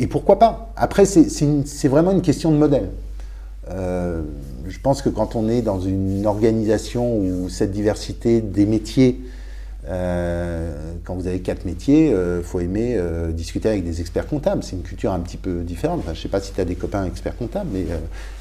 et 0.00 0.06
pourquoi 0.06 0.38
pas 0.38 0.72
Après, 0.76 1.04
c'est 1.04 1.88
vraiment 1.88 2.10
une 2.10 2.22
question 2.22 2.50
de 2.50 2.56
modèle. 2.56 2.90
Euh, 3.70 4.22
je 4.68 4.78
pense 4.80 5.02
que 5.02 5.08
quand 5.08 5.36
on 5.36 5.48
est 5.48 5.62
dans 5.62 5.80
une 5.80 6.26
organisation 6.26 7.16
où 7.16 7.48
cette 7.48 7.70
diversité 7.70 8.40
des 8.40 8.66
métiers, 8.66 9.20
euh, 9.88 10.92
quand 11.04 11.14
vous 11.14 11.26
avez 11.26 11.40
quatre 11.40 11.64
métiers, 11.64 12.08
il 12.08 12.14
euh, 12.14 12.42
faut 12.42 12.60
aimer 12.60 13.00
discuter 13.32 13.68
avec 13.68 13.84
des 13.84 14.00
experts 14.00 14.26
comptables. 14.26 14.62
C'est 14.62 14.76
une 14.76 14.82
culture 14.82 15.12
un 15.12 15.20
petit 15.20 15.36
peu 15.36 15.62
différente. 15.62 16.02
je 16.04 16.10
ne 16.10 16.14
sais 16.14 16.28
pas 16.28 16.40
si 16.40 16.52
tu 16.52 16.60
as 16.60 16.64
des 16.64 16.74
copains 16.74 17.04
experts 17.04 17.36
comptables, 17.36 17.70
mais 17.72 17.86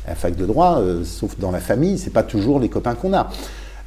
à 0.06 0.10
la 0.10 0.16
fac 0.16 0.36
de 0.36 0.46
droit, 0.46 0.82
sauf 1.04 1.40
dans 1.40 1.52
la 1.52 1.60
famille, 1.60 1.98
c'est 1.98 2.12
pas 2.12 2.24
toujours 2.24 2.60
les 2.60 2.70
copains 2.70 2.96
qu'on 2.96 3.14
a. 3.14 3.30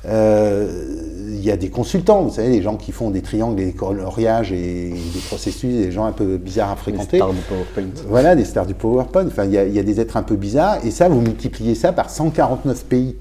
Euh, 0.07 1.31
il 1.33 1.45
y 1.45 1.51
a 1.51 1.57
des 1.57 1.71
consultants, 1.71 2.23
vous 2.23 2.35
savez, 2.35 2.51
les 2.51 2.63
gens 2.63 2.77
qui 2.77 2.93
font 2.93 3.11
des 3.11 3.23
triangles, 3.23 3.57
des 3.57 3.73
coloriages 3.73 4.53
et 4.53 4.91
des 4.91 5.21
processus, 5.27 5.73
des 5.73 5.93
gens 5.93 6.05
un 6.05 6.13
peu 6.13 6.37
bizarres 6.37 6.71
à 6.71 6.77
fréquenter. 6.77 7.13
Des 7.13 7.17
stars 7.19 7.33
du 7.33 7.41
PowerPoint. 7.41 8.03
Voilà, 8.09 8.37
des 8.37 8.45
stars 8.45 8.67
du 8.67 8.75
PowerPoint. 8.75 9.27
Enfin, 9.27 9.45
il 9.45 9.53
y, 9.53 9.59
a, 9.59 9.65
il 9.65 9.75
y 9.75 9.79
a 9.79 9.83
des 9.83 10.01
êtres 10.01 10.17
un 10.17 10.23
peu 10.23 10.37
bizarres. 10.37 10.85
Et 10.85 10.91
ça, 10.91 11.09
vous 11.09 11.21
multipliez 11.21 11.75
ça 11.75 11.93
par 11.93 12.11
149 12.11 12.85
pays. 12.85 13.17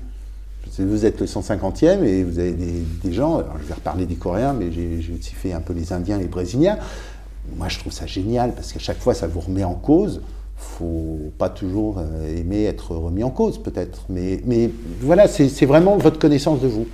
Vous 0.78 1.06
êtes 1.06 1.20
le 1.20 1.26
150e 1.26 2.04
et 2.04 2.24
vous 2.24 2.40
avez 2.40 2.54
des, 2.54 2.84
des 3.04 3.12
gens, 3.12 3.40
alors 3.40 3.58
je 3.62 3.68
vais 3.68 3.74
reparler 3.74 4.06
des 4.06 4.16
Coréens, 4.16 4.54
mais 4.54 4.72
j'ai 4.72 5.14
aussi 5.18 5.34
fait 5.34 5.52
un 5.52 5.60
peu 5.60 5.74
les 5.74 5.92
Indiens, 5.92 6.18
les 6.18 6.28
Brésiliens. 6.28 6.78
Moi, 7.58 7.68
je 7.68 7.80
trouve 7.80 7.92
ça 7.92 8.06
génial 8.06 8.54
parce 8.54 8.72
qu'à 8.72 8.80
chaque 8.80 9.00
fois, 9.00 9.14
ça 9.14 9.28
vous 9.28 9.42
remet 9.42 9.66
en 9.66 9.74
cause 9.74 10.22
faut 10.60 11.32
pas 11.38 11.50
toujours 11.50 12.00
euh, 12.00 12.38
aimer 12.38 12.66
être 12.66 12.96
remis 12.96 13.24
en 13.24 13.30
cause, 13.30 13.58
peut-être. 13.58 14.06
Mais, 14.10 14.42
mais 14.46 14.70
voilà, 15.02 15.28
c'est 15.28 15.66
vraiment 15.66 15.98
votre 15.98 16.20
connaissance 16.20 16.60
de 16.60 16.68
vous. 16.68 16.86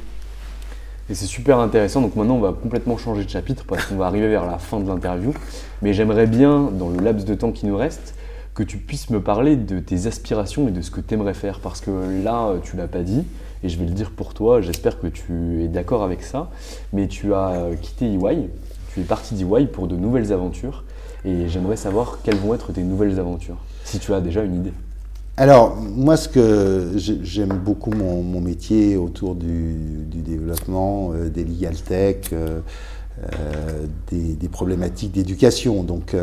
Et 1.09 1.13
c'est 1.13 1.25
super 1.25 1.59
intéressant. 1.59 2.01
Donc 2.01 2.15
maintenant, 2.15 2.35
on 2.35 2.41
va 2.41 2.53
complètement 2.53 2.97
changer 2.97 3.23
de 3.23 3.29
chapitre 3.29 3.65
parce 3.67 3.85
qu'on 3.85 3.95
va 3.95 4.05
arriver 4.05 4.27
vers 4.27 4.45
la 4.45 4.57
fin 4.57 4.79
de 4.79 4.87
l'interview. 4.87 5.33
Mais 5.81 5.93
j'aimerais 5.93 6.27
bien, 6.27 6.69
dans 6.71 6.89
le 6.89 6.99
laps 6.99 7.25
de 7.25 7.35
temps 7.35 7.51
qui 7.51 7.65
nous 7.65 7.77
reste, 7.77 8.15
que 8.55 8.63
tu 8.63 8.77
puisses 8.77 9.09
me 9.09 9.19
parler 9.19 9.55
de 9.55 9.79
tes 9.79 10.07
aspirations 10.07 10.67
et 10.67 10.71
de 10.71 10.81
ce 10.81 10.89
que 10.89 11.01
tu 11.01 11.13
aimerais 11.13 11.33
faire. 11.33 11.59
Parce 11.59 11.81
que 11.81 11.91
là, 12.23 12.53
tu 12.63 12.77
l'as 12.77 12.87
pas 12.87 13.01
dit, 13.01 13.23
et 13.63 13.69
je 13.69 13.77
vais 13.77 13.85
le 13.85 13.91
dire 13.91 14.11
pour 14.11 14.33
toi, 14.33 14.61
j'espère 14.61 14.99
que 14.99 15.07
tu 15.07 15.63
es 15.63 15.67
d'accord 15.67 16.03
avec 16.03 16.23
ça. 16.23 16.49
Mais 16.93 17.07
tu 17.07 17.33
as 17.33 17.49
euh, 17.49 17.75
quitté 17.75 18.05
EY, 18.05 18.49
tu 18.93 19.01
es 19.01 19.03
parti 19.03 19.35
d'EY 19.35 19.67
pour 19.67 19.87
de 19.87 19.95
nouvelles 19.95 20.31
aventures. 20.31 20.83
Et 21.25 21.49
j'aimerais 21.49 21.77
savoir 21.77 22.19
quelles 22.23 22.37
vont 22.37 22.53
être 22.53 22.71
tes 22.71 22.83
nouvelles 22.83 23.19
aventures, 23.19 23.57
si 23.83 23.99
tu 23.99 24.13
as 24.13 24.21
déjà 24.21 24.43
une 24.43 24.55
idée. 24.57 24.73
Alors, 25.37 25.75
moi, 25.75 26.15
ce 26.15 26.29
que 26.29 26.91
j'aime 26.95 27.57
beaucoup 27.57 27.91
mon, 27.91 28.39
métier 28.39 28.95
autour 28.95 29.35
du, 29.35 30.05
développement, 30.13 31.11
euh, 31.13 31.29
des 31.29 31.43
legal 31.43 31.75
tech, 31.75 32.29
euh, 32.31 32.61
euh, 33.21 33.85
des, 34.11 34.47
problématiques 34.47 35.11
d'éducation. 35.11 35.83
Donc, 35.83 36.15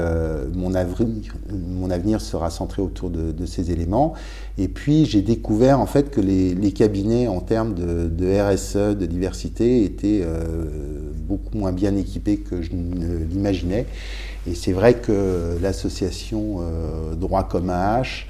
mon, 0.55 0.75
avenir, 0.75 2.21
sera 2.23 2.49
centré 2.49 2.81
autour 2.81 3.11
de, 3.11 3.45
ces 3.45 3.71
éléments. 3.71 4.15
Et 4.57 4.69
puis, 4.69 5.05
j'ai 5.05 5.21
découvert 5.21 5.79
en 5.79 5.87
fait 5.87 6.11
que 6.11 6.23
les, 6.23 6.73
cabinets 6.73 7.29
en 7.29 7.41
termes 7.41 7.75
de, 7.75 8.09
de, 8.09 8.41
RSE, 8.41 8.97
de 8.97 9.05
diversité, 9.05 9.85
étaient 9.85 10.25
beaucoup 11.29 11.59
moins 11.59 11.73
bien 11.73 11.95
équipés 11.97 12.39
que 12.39 12.63
je 12.63 12.71
ne 12.73 13.25
l'imaginais. 13.25 13.85
Et 14.47 14.55
c'est 14.55 14.73
vrai 14.73 14.95
que 14.95 15.59
l'association 15.61 16.59
euh, 16.61 17.15
Droit 17.15 17.45
comme 17.45 17.69
H, 17.69 18.27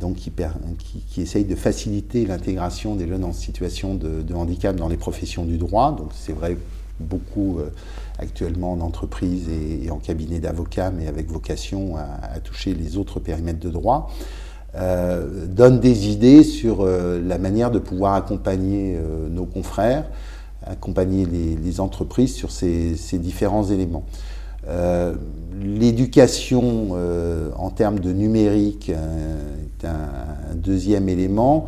donc 0.00 0.14
qui, 0.16 1.20
essaye 1.20 1.44
de 1.44 1.56
faciliter 1.56 2.26
l'intégration 2.26 2.94
des 2.94 3.08
jeunes 3.08 3.24
en 3.24 3.32
situation 3.32 3.96
de, 3.96 4.32
handicap 4.32 4.76
dans 4.76 4.86
les 4.86 4.96
professions 4.96 5.44
du 5.44 5.58
droit. 5.58 5.96
Donc 5.98 6.10
c'est 6.14 6.32
vrai 6.32 6.56
beaucoup 7.00 7.58
actuellement 8.20 8.70
en 8.70 8.80
entreprise 8.80 9.48
et, 9.48 9.90
en 9.90 9.98
cabinet 9.98 10.38
d'avocats, 10.38 10.92
mais 10.92 11.08
avec 11.08 11.28
vocation 11.28 11.96
à, 11.96 12.38
toucher 12.38 12.72
les 12.72 12.96
autres 12.96 13.18
périmètres 13.18 13.58
de 13.58 13.68
droit. 13.68 14.12
donne 14.74 15.80
des 15.80 16.06
idées 16.06 16.44
sur 16.44 16.86
la 16.86 17.38
manière 17.38 17.72
de 17.72 17.80
pouvoir 17.80 18.14
accompagner 18.14 18.96
nos 19.28 19.44
confrères 19.44 20.04
accompagner 20.66 21.26
les, 21.26 21.80
entreprises 21.80 22.34
sur 22.34 22.50
ces, 22.50 22.96
différents 23.14 23.64
éléments. 23.64 24.04
Euh, 24.68 25.14
l'éducation 25.60 26.90
euh, 26.92 27.50
en 27.56 27.70
termes 27.70 28.00
de 28.00 28.12
numérique 28.12 28.90
euh, 28.90 29.56
est 29.62 29.86
un, 29.86 30.54
deuxième 30.54 31.08
élément, 31.08 31.66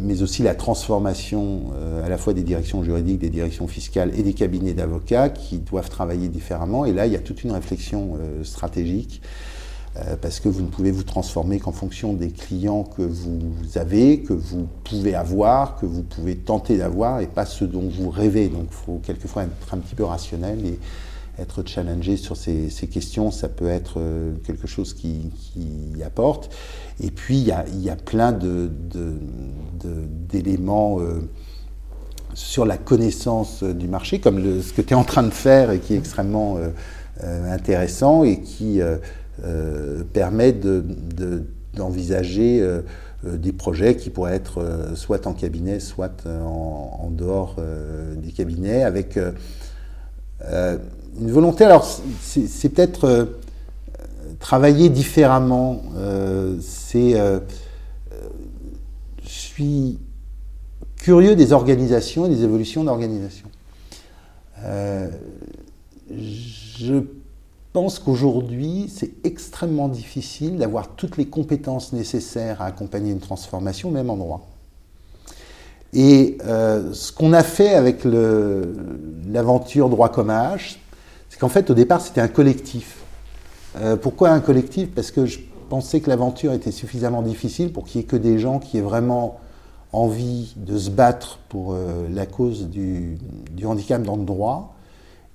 mais 0.00 0.22
aussi 0.22 0.44
la 0.44 0.54
transformation 0.54 1.72
à 2.04 2.08
la 2.08 2.16
fois 2.16 2.32
des 2.32 2.44
directions 2.44 2.84
juridiques, 2.84 3.18
des 3.18 3.30
directions 3.30 3.66
fiscales 3.66 4.12
et 4.16 4.22
des 4.22 4.32
cabinets 4.32 4.74
d'avocats 4.74 5.28
qui 5.28 5.58
doivent 5.58 5.90
travailler 5.90 6.28
différemment. 6.28 6.84
Et 6.84 6.92
là, 6.92 7.06
il 7.06 7.12
y 7.12 7.16
a 7.16 7.18
toute 7.18 7.42
une 7.42 7.50
réflexion 7.50 8.16
stratégique 8.44 9.20
parce 10.22 10.38
que 10.38 10.48
vous 10.48 10.62
ne 10.62 10.68
pouvez 10.68 10.92
vous 10.92 11.02
transformer 11.02 11.58
qu'en 11.58 11.72
fonction 11.72 12.14
des 12.14 12.30
clients 12.30 12.84
que 12.84 13.02
vous 13.02 13.42
avez, 13.74 14.20
que 14.20 14.34
vous 14.34 14.68
pouvez 14.84 15.16
avoir, 15.16 15.76
que 15.76 15.84
vous 15.84 16.04
pouvez 16.04 16.36
tenter 16.36 16.78
d'avoir, 16.78 17.20
et 17.20 17.26
pas 17.26 17.44
ceux 17.44 17.66
dont 17.66 17.88
vous 17.88 18.08
rêvez. 18.08 18.48
Donc 18.48 18.66
il 18.70 18.86
faut 18.86 19.00
quelquefois 19.02 19.42
être 19.42 19.74
un 19.74 19.78
petit 19.78 19.96
peu 19.96 20.04
rationnel 20.04 20.58
être 21.40 21.66
challengé 21.66 22.16
sur 22.16 22.36
ces, 22.36 22.70
questions, 22.90 23.30
ça 23.30 23.48
peut 23.48 23.68
être 23.68 23.94
euh, 23.98 24.32
quelque 24.44 24.66
chose 24.66 24.94
qui, 24.94 25.30
apporte. 26.04 26.50
Et 27.02 27.10
puis 27.10 27.38
il 27.38 27.44
y 27.44 27.90
a, 27.90 27.96
plein 27.96 28.32
d'éléments 30.28 31.00
euh, 31.00 31.28
sur 32.34 32.64
la 32.64 32.78
connaissance 32.78 33.62
du 33.62 33.88
marché, 33.88 34.20
comme 34.20 34.62
ce 34.62 34.72
que 34.72 34.82
tu 34.82 34.94
es 34.94 34.96
en 34.96 35.04
train 35.04 35.22
de 35.22 35.30
faire 35.30 35.70
et 35.70 35.78
qui 35.78 35.94
est 35.94 35.98
extrêmement 35.98 36.58
intéressant 37.22 38.24
et 38.24 38.40
qui 38.40 38.80
euh, 39.44 40.04
permet 40.12 40.54
d'envisager 41.72 42.60
euh, 42.60 42.82
euh, 43.24 43.38
des 43.38 43.52
projets 43.52 43.96
qui 43.96 44.10
pourraient 44.10 44.34
être 44.34 44.62
soit 44.96 45.26
en 45.26 45.32
cabinet, 45.32 45.80
soit 45.80 46.26
en, 46.26 47.08
dehors 47.10 47.56
des 48.16 48.32
cabinets, 48.32 48.82
avec 48.82 49.18
une 51.18 51.30
volonté. 51.30 51.64
Alors, 51.64 51.86
c'est 52.20 52.68
peut-être 52.68 53.28
travailler 54.38 54.88
différemment. 54.88 55.82
c'est, 56.60 57.14
je 59.22 59.28
suis 59.28 59.98
curieux 60.96 61.36
des 61.36 61.52
organisations 61.52 62.26
et 62.26 62.28
des 62.28 62.44
évolutions 62.44 62.84
d'organisation. 62.84 63.48
je 66.10 67.02
pense 67.72 67.98
qu'aujourd'hui, 67.98 68.90
c'est 68.92 69.12
extrêmement 69.24 69.88
difficile 69.88 70.56
d'avoir 70.56 70.88
toutes 70.88 71.16
les 71.16 71.26
compétences 71.26 71.92
nécessaires 71.92 72.60
à 72.62 72.66
accompagner 72.66 73.12
une 73.12 73.20
transformation, 73.20 73.90
même 73.90 74.10
en 74.10 74.16
droit. 74.16 74.48
Et 75.92 76.38
euh, 76.44 76.92
ce 76.92 77.12
qu'on 77.12 77.32
a 77.32 77.42
fait 77.42 77.74
avec 77.74 78.04
l'aventure 78.04 79.88
droit 79.88 80.08
comme 80.08 80.30
H, 80.30 80.76
c'est 81.30 81.38
qu'en 81.38 81.48
fait, 81.48 81.70
au 81.70 81.74
départ, 81.74 82.00
c'était 82.00 82.20
un 82.20 82.28
collectif. 82.28 82.96
Euh, 83.80 83.96
pourquoi 83.96 84.30
un 84.30 84.40
collectif? 84.40 84.90
Parce 84.90 85.12
que 85.12 85.26
je 85.26 85.38
pensais 85.70 86.00
que 86.00 86.10
l'aventure 86.10 86.52
était 86.52 86.72
suffisamment 86.72 87.22
difficile 87.22 87.72
pour 87.72 87.84
qu'il 87.84 88.00
n'y 88.00 88.04
ait 88.04 88.08
que 88.08 88.16
des 88.16 88.38
gens 88.40 88.58
qui 88.58 88.78
aient 88.78 88.82
vraiment 88.82 89.38
envie 89.92 90.52
de 90.56 90.76
se 90.76 90.90
battre 90.90 91.38
pour 91.48 91.72
euh, 91.72 92.08
la 92.12 92.26
cause 92.26 92.68
du, 92.68 93.16
handicap 93.64 94.02
dans 94.02 94.16
le 94.16 94.24
droit 94.24 94.74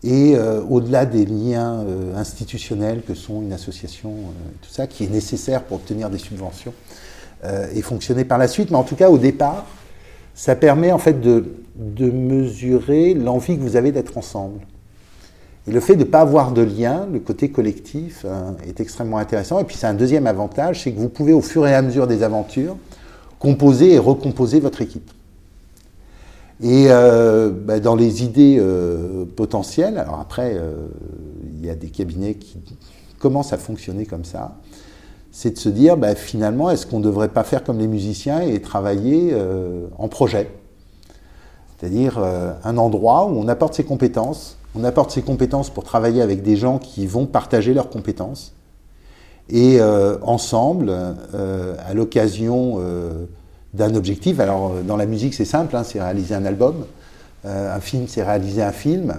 et 0.03 0.35
euh, 0.35 0.61
au-delà 0.69 1.05
des 1.05 1.25
liens 1.25 1.85
institutionnels 2.15 3.01
que 3.01 3.15
sont 3.15 3.41
une 3.41 3.53
association, 3.53 4.11
tout 4.61 4.69
ça, 4.69 4.87
qui 4.87 5.05
est 5.05 5.09
nécessaire 5.09 5.63
pour 5.63 5.77
obtenir 5.77 6.09
des 6.09 6.19
subventions 6.19 6.73
et 7.73 7.81
fonctionner 7.83 8.25
par 8.25 8.39
la 8.39 8.47
suite. 8.47 8.71
Mais 8.71 8.77
en 8.77 8.83
tout 8.83 8.95
cas, 8.95 9.09
au 9.09 9.19
départ, 9.19 9.65
ça 10.33 10.55
permet 10.55 10.91
en 10.91 10.97
fait 10.97 11.21
de 11.21 12.11
mesurer 12.11 13.13
l'envie 13.13 13.55
que 13.55 13.61
vous 13.61 13.75
avez 13.75 13.91
d'être 13.91 14.17
ensemble. 14.17 14.59
Et 15.67 15.71
le 15.71 15.79
fait 15.79 15.95
de 15.95 16.03
ne 16.03 16.09
pas 16.09 16.21
avoir 16.21 16.51
de 16.51 16.61
lien, 16.61 17.07
le 17.11 17.19
côté 17.19 17.49
collectif, 17.49 18.25
est 18.67 18.79
extrêmement 18.79 19.17
intéressant. 19.17 19.59
Et 19.59 19.63
puis 19.63 19.75
c'est 19.75 19.87
un 19.87 19.95
deuxième 19.95 20.27
avantage, 20.27 20.83
c'est 20.83 20.91
que 20.91 20.99
vous 20.99 21.09
pouvez 21.09 21.33
au 21.33 21.41
fur 21.41 21.65
et 21.65 21.73
à 21.73 21.81
mesure 21.81 22.05
des 22.05 22.21
aventures 22.21 22.77
composer 23.39 23.93
et 23.93 23.99
recomposer 23.99 24.59
votre 24.59 24.81
équipe. 24.81 25.11
Et 26.61 26.85
euh, 26.89 27.51
bah, 27.51 27.79
dans 27.79 27.95
les 27.95 28.23
idées 28.23 28.57
euh, 28.59 29.25
potentielles, 29.35 29.97
alors 29.97 30.19
après, 30.19 30.53
euh, 30.55 30.87
il 31.53 31.65
y 31.65 31.69
a 31.69 31.75
des 31.75 31.89
cabinets 31.89 32.35
qui 32.35 32.57
commencent 33.19 33.53
à 33.53 33.57
fonctionner 33.57 34.05
comme 34.05 34.23
ça, 34.23 34.55
c'est 35.31 35.51
de 35.51 35.57
se 35.57 35.67
dire, 35.67 35.97
bah, 35.97 36.15
finalement, 36.15 36.69
est-ce 36.69 36.87
qu'on 36.87 36.99
ne 36.99 37.03
devrait 37.03 37.27
pas 37.27 37.43
faire 37.43 37.63
comme 37.63 37.77
les 37.77 37.87
musiciens 37.87 38.39
et 38.41 38.61
travailler 38.61 39.35
en 39.97 40.07
projet? 40.07 40.49
C'est-à-dire 41.77 42.19
un 42.63 42.77
endroit 42.77 43.25
où 43.25 43.37
on 43.37 43.49
apporte 43.49 43.73
ses 43.73 43.83
compétences, 43.83 44.57
on 44.77 44.83
apporte 44.83 45.11
ses 45.11 45.21
compétences 45.21 45.69
pour 45.69 45.83
travailler 45.83 46.21
avec 46.21 46.43
des 46.43 46.57
gens 46.57 46.77
qui 46.77 47.07
vont 47.07 47.25
partager 47.25 47.73
leurs 47.73 47.89
compétences, 47.89 48.53
et 49.49 49.79
ensemble, 50.23 50.91
à 50.91 51.93
l'occasion 51.93 52.81
d'un 53.75 53.93
objectif. 53.95 54.39
Alors, 54.39 54.71
euh, 54.71 54.81
dans 54.81 54.97
la 54.97 55.05
musique, 55.05 55.33
c'est 55.33 55.45
simple, 55.45 55.75
hein, 55.75 55.83
c'est 55.83 56.01
réaliser 56.01 56.33
un 56.33 56.45
album. 56.45 56.85
Euh, 57.45 57.75
un 57.75 57.79
film, 57.79 58.05
c'est 58.07 58.23
réaliser 58.23 58.63
un 58.63 58.71
film. 58.71 59.13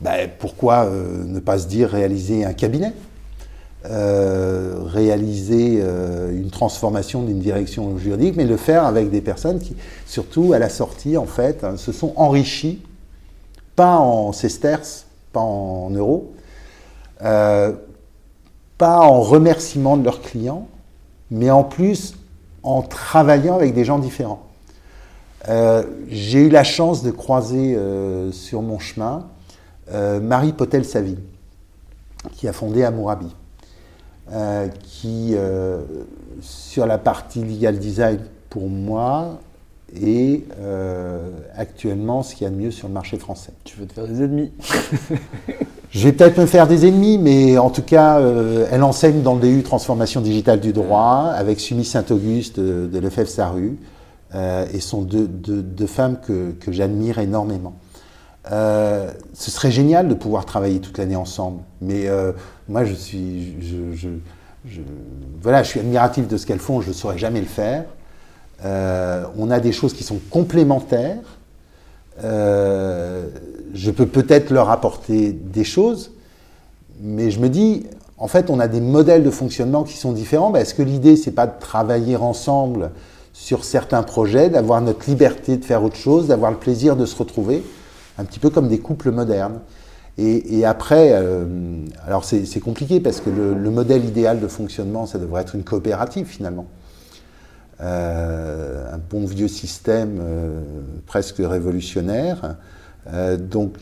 Ben, 0.00 0.28
pourquoi 0.38 0.84
euh, 0.84 1.24
ne 1.24 1.40
pas 1.40 1.58
se 1.58 1.66
dire 1.66 1.88
réaliser 1.88 2.44
un 2.44 2.52
cabinet? 2.52 2.92
Réaliser 3.86 5.82
une 6.32 6.48
transformation 6.50 7.22
d'une 7.22 7.40
direction 7.40 7.98
juridique, 7.98 8.34
mais 8.34 8.46
le 8.46 8.56
faire 8.56 8.86
avec 8.86 9.10
des 9.10 9.20
personnes 9.20 9.58
qui, 9.58 9.76
surtout 10.06 10.54
à 10.54 10.58
la 10.58 10.70
sortie, 10.70 11.18
en 11.18 11.26
fait, 11.26 11.64
hein, 11.64 11.76
se 11.76 11.92
sont 11.92 12.14
enrichies, 12.16 12.80
pas 13.76 13.96
en 13.96 14.32
sesterces, 14.32 15.06
pas 15.32 15.40
en 15.40 15.90
euros, 15.90 16.32
pas 17.18 19.00
en 19.00 19.20
remerciement 19.20 19.96
de 19.96 20.04
leurs 20.04 20.20
clients, 20.20 20.68
mais 21.30 21.50
en 21.50 21.64
plus 21.64 22.14
en 22.62 22.82
travaillant 22.82 23.54
avec 23.54 23.74
des 23.74 23.84
gens 23.84 23.98
différents. 23.98 24.44
Euh, 25.48 25.82
j'ai 26.08 26.46
eu 26.46 26.48
la 26.48 26.64
chance 26.64 27.02
de 27.02 27.10
croiser 27.10 27.76
euh, 27.76 28.32
sur 28.32 28.62
mon 28.62 28.78
chemin 28.78 29.28
euh, 29.92 30.18
Marie 30.20 30.52
Potel-Savine, 30.52 31.20
qui 32.32 32.48
a 32.48 32.52
fondé 32.52 32.82
Amourabi, 32.82 33.34
qui, 34.82 35.36
sur 36.40 36.86
la 36.86 36.96
partie 36.96 37.44
legal 37.44 37.78
design, 37.78 38.20
pour 38.48 38.68
moi, 38.68 39.38
est 40.02 40.44
actuellement 41.56 42.22
ce 42.22 42.34
qu'il 42.34 42.44
y 42.44 42.46
a 42.46 42.50
de 42.50 42.56
mieux 42.56 42.70
sur 42.70 42.88
le 42.88 42.94
marché 42.94 43.18
français. 43.18 43.52
Tu 43.64 43.78
veux 43.78 43.86
te 43.86 43.92
faire 43.92 44.06
des 44.06 44.22
ennemis 44.22 44.52
Je 45.94 46.08
vais 46.08 46.12
peut-être 46.12 46.38
me 46.38 46.46
faire 46.46 46.66
des 46.66 46.88
ennemis, 46.88 47.18
mais 47.18 47.56
en 47.56 47.70
tout 47.70 47.82
cas, 47.82 48.18
euh, 48.18 48.66
elle 48.72 48.82
enseigne 48.82 49.22
dans 49.22 49.36
le 49.36 49.40
DU 49.40 49.62
Transformation 49.62 50.20
digitale 50.20 50.58
du 50.58 50.72
droit 50.72 51.30
avec 51.32 51.60
Sumi 51.60 51.84
Saint-Auguste 51.84 52.58
de, 52.58 52.90
de 52.92 52.98
Lefebvre 52.98 53.30
Saru, 53.30 53.78
euh, 54.34 54.66
et 54.74 54.80
sont 54.80 55.02
deux, 55.02 55.86
femmes 55.86 56.18
que, 56.20 56.72
j'admire 56.72 57.20
énormément. 57.20 57.74
Euh, 58.50 59.08
ce 59.34 59.52
serait 59.52 59.70
génial 59.70 60.08
de 60.08 60.14
pouvoir 60.14 60.46
travailler 60.46 60.80
toute 60.80 60.98
l'année 60.98 61.14
ensemble, 61.14 61.60
mais 61.80 62.08
moi, 62.68 62.84
je 62.84 62.94
suis, 62.94 63.54
je, 63.62 64.08
voilà, 65.40 65.62
je 65.62 65.68
suis 65.68 65.78
admiratif 65.78 66.26
de 66.26 66.36
ce 66.36 66.44
qu'elles 66.44 66.58
font, 66.58 66.80
je 66.80 66.88
ne 66.88 66.92
saurais 66.92 67.18
jamais 67.18 67.40
le 67.40 67.46
faire. 67.46 67.84
On 68.64 69.50
a 69.50 69.60
des 69.60 69.72
choses 69.72 69.92
qui 69.92 70.04
sont 70.04 70.18
complémentaires 70.30 71.38
je 73.74 73.90
peux 73.90 74.06
peut-être 74.06 74.50
leur 74.50 74.70
apporter 74.70 75.32
des 75.32 75.64
choses, 75.64 76.12
mais 77.00 77.30
je 77.30 77.40
me 77.40 77.48
dis, 77.48 77.86
en 78.16 78.28
fait, 78.28 78.48
on 78.48 78.60
a 78.60 78.68
des 78.68 78.80
modèles 78.80 79.24
de 79.24 79.30
fonctionnement 79.30 79.82
qui 79.82 79.96
sont 79.96 80.12
différents. 80.12 80.50
Ben, 80.50 80.60
est-ce 80.60 80.74
que 80.74 80.82
l'idée, 80.82 81.16
c'est 81.16 81.32
pas 81.32 81.46
de 81.46 81.58
travailler 81.58 82.16
ensemble 82.16 82.92
sur 83.32 83.64
certains 83.64 84.04
projets, 84.04 84.48
d'avoir 84.48 84.80
notre 84.80 85.10
liberté 85.10 85.56
de 85.56 85.64
faire 85.64 85.82
autre 85.82 85.96
chose, 85.96 86.28
d'avoir 86.28 86.52
le 86.52 86.56
plaisir 86.56 86.94
de 86.94 87.04
se 87.04 87.16
retrouver, 87.16 87.64
un 88.16 88.24
petit 88.24 88.38
peu 88.38 88.48
comme 88.48 88.68
des 88.68 88.78
couples 88.78 89.10
modernes 89.10 89.58
et, 90.16 90.64
après, 90.64 91.10
euh, 91.12 91.44
alors 92.06 92.24
c'est 92.24 92.60
compliqué 92.60 93.00
parce 93.00 93.20
que 93.20 93.30
le, 93.30 93.70
modèle 93.72 94.04
idéal 94.04 94.38
de 94.38 94.46
fonctionnement, 94.46 95.06
ça 95.06 95.18
devrait 95.18 95.42
être 95.42 95.56
une 95.56 95.64
coopérative 95.64 96.26
finalement. 96.26 96.66
Euh, 97.80 98.94
un 98.94 98.98
bon 98.98 99.26
vieux 99.26 99.48
système 99.48 100.18
euh, 100.20 100.60
presque 101.06 101.38
révolutionnaire 101.38 102.54
euh, 103.12 103.36
donc, 103.36 103.74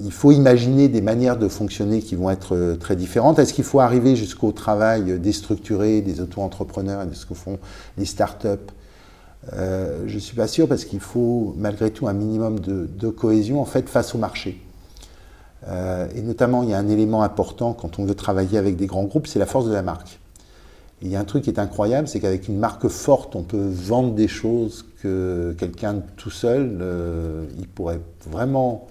il 0.00 0.12
faut 0.12 0.30
imaginer 0.30 0.88
des 0.88 1.00
manières 1.00 1.36
de 1.38 1.48
fonctionner 1.48 2.00
qui 2.00 2.14
vont 2.14 2.30
être 2.30 2.76
très 2.78 2.94
différentes. 2.94 3.40
Est-ce 3.40 3.52
qu'il 3.52 3.64
faut 3.64 3.80
arriver 3.80 4.14
jusqu'au 4.14 4.52
travail 4.52 5.18
déstructuré 5.18 6.00
des 6.00 6.20
auto-entrepreneurs 6.20 7.02
et 7.02 7.06
de 7.06 7.14
ce 7.14 7.26
que 7.26 7.34
font 7.34 7.58
les 7.98 8.04
startups 8.04 8.72
Je 9.52 10.14
ne 10.14 10.18
suis 10.20 10.36
pas 10.36 10.46
sûr 10.46 10.68
parce 10.68 10.84
qu'il 10.84 11.00
faut 11.00 11.56
malgré 11.58 11.90
tout 11.90 12.06
un 12.06 12.12
minimum 12.12 12.60
de, 12.60 13.08
cohésion 13.08 13.60
en 13.60 13.64
fait 13.64 13.88
face 13.88 14.14
au 14.14 14.18
marché. 14.18 14.64
Et 15.66 16.22
notamment, 16.22 16.62
il 16.62 16.68
y 16.68 16.72
a 16.72 16.78
un 16.78 16.88
élément 16.88 17.24
important 17.24 17.72
quand 17.72 17.98
on 17.98 18.04
veut 18.04 18.14
travailler 18.14 18.58
avec 18.58 18.76
des 18.76 18.86
grands 18.86 19.04
groupes, 19.04 19.26
c'est 19.26 19.40
la 19.40 19.46
force 19.46 19.66
de 19.66 19.72
la 19.72 19.82
marque. 19.82 20.20
Il 21.02 21.08
y 21.08 21.16
a 21.16 21.20
un 21.20 21.24
truc 21.24 21.44
qui 21.44 21.50
est 21.50 21.58
incroyable, 21.58 22.08
c'est 22.08 22.20
qu'avec 22.20 22.48
une 22.48 22.58
marque 22.58 22.88
forte, 22.88 23.34
on 23.36 23.42
peut 23.42 23.68
vendre 23.70 24.14
des 24.14 24.28
choses 24.28 24.84
que 25.02 25.54
quelqu'un 25.58 26.02
tout 26.16 26.30
seul, 26.30 26.84
il 27.58 27.66
pourrait 27.68 28.00
vraiment 28.28 28.86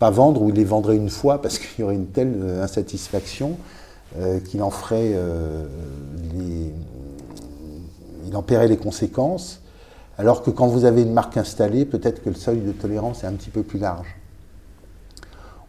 pas 0.00 0.10
vendre 0.10 0.42
ou 0.42 0.48
il 0.48 0.56
les 0.56 0.64
vendrait 0.64 0.96
une 0.96 1.10
fois 1.10 1.40
parce 1.40 1.58
qu'il 1.58 1.80
y 1.80 1.82
aurait 1.84 1.94
une 1.94 2.08
telle 2.08 2.34
euh, 2.42 2.64
insatisfaction 2.64 3.56
euh, 4.18 4.40
qu'il 4.40 4.62
en 4.62 4.70
ferait 4.70 5.12
euh, 5.14 5.66
il 8.26 8.34
en 8.34 8.42
paierait 8.42 8.68
les 8.68 8.76
conséquences. 8.76 9.60
Alors 10.16 10.42
que 10.42 10.50
quand 10.50 10.66
vous 10.66 10.84
avez 10.84 11.02
une 11.02 11.12
marque 11.12 11.36
installée, 11.36 11.84
peut-être 11.84 12.22
que 12.22 12.28
le 12.28 12.34
seuil 12.34 12.60
de 12.60 12.72
tolérance 12.72 13.24
est 13.24 13.26
un 13.26 13.32
petit 13.32 13.50
peu 13.50 13.62
plus 13.62 13.78
large. 13.78 14.16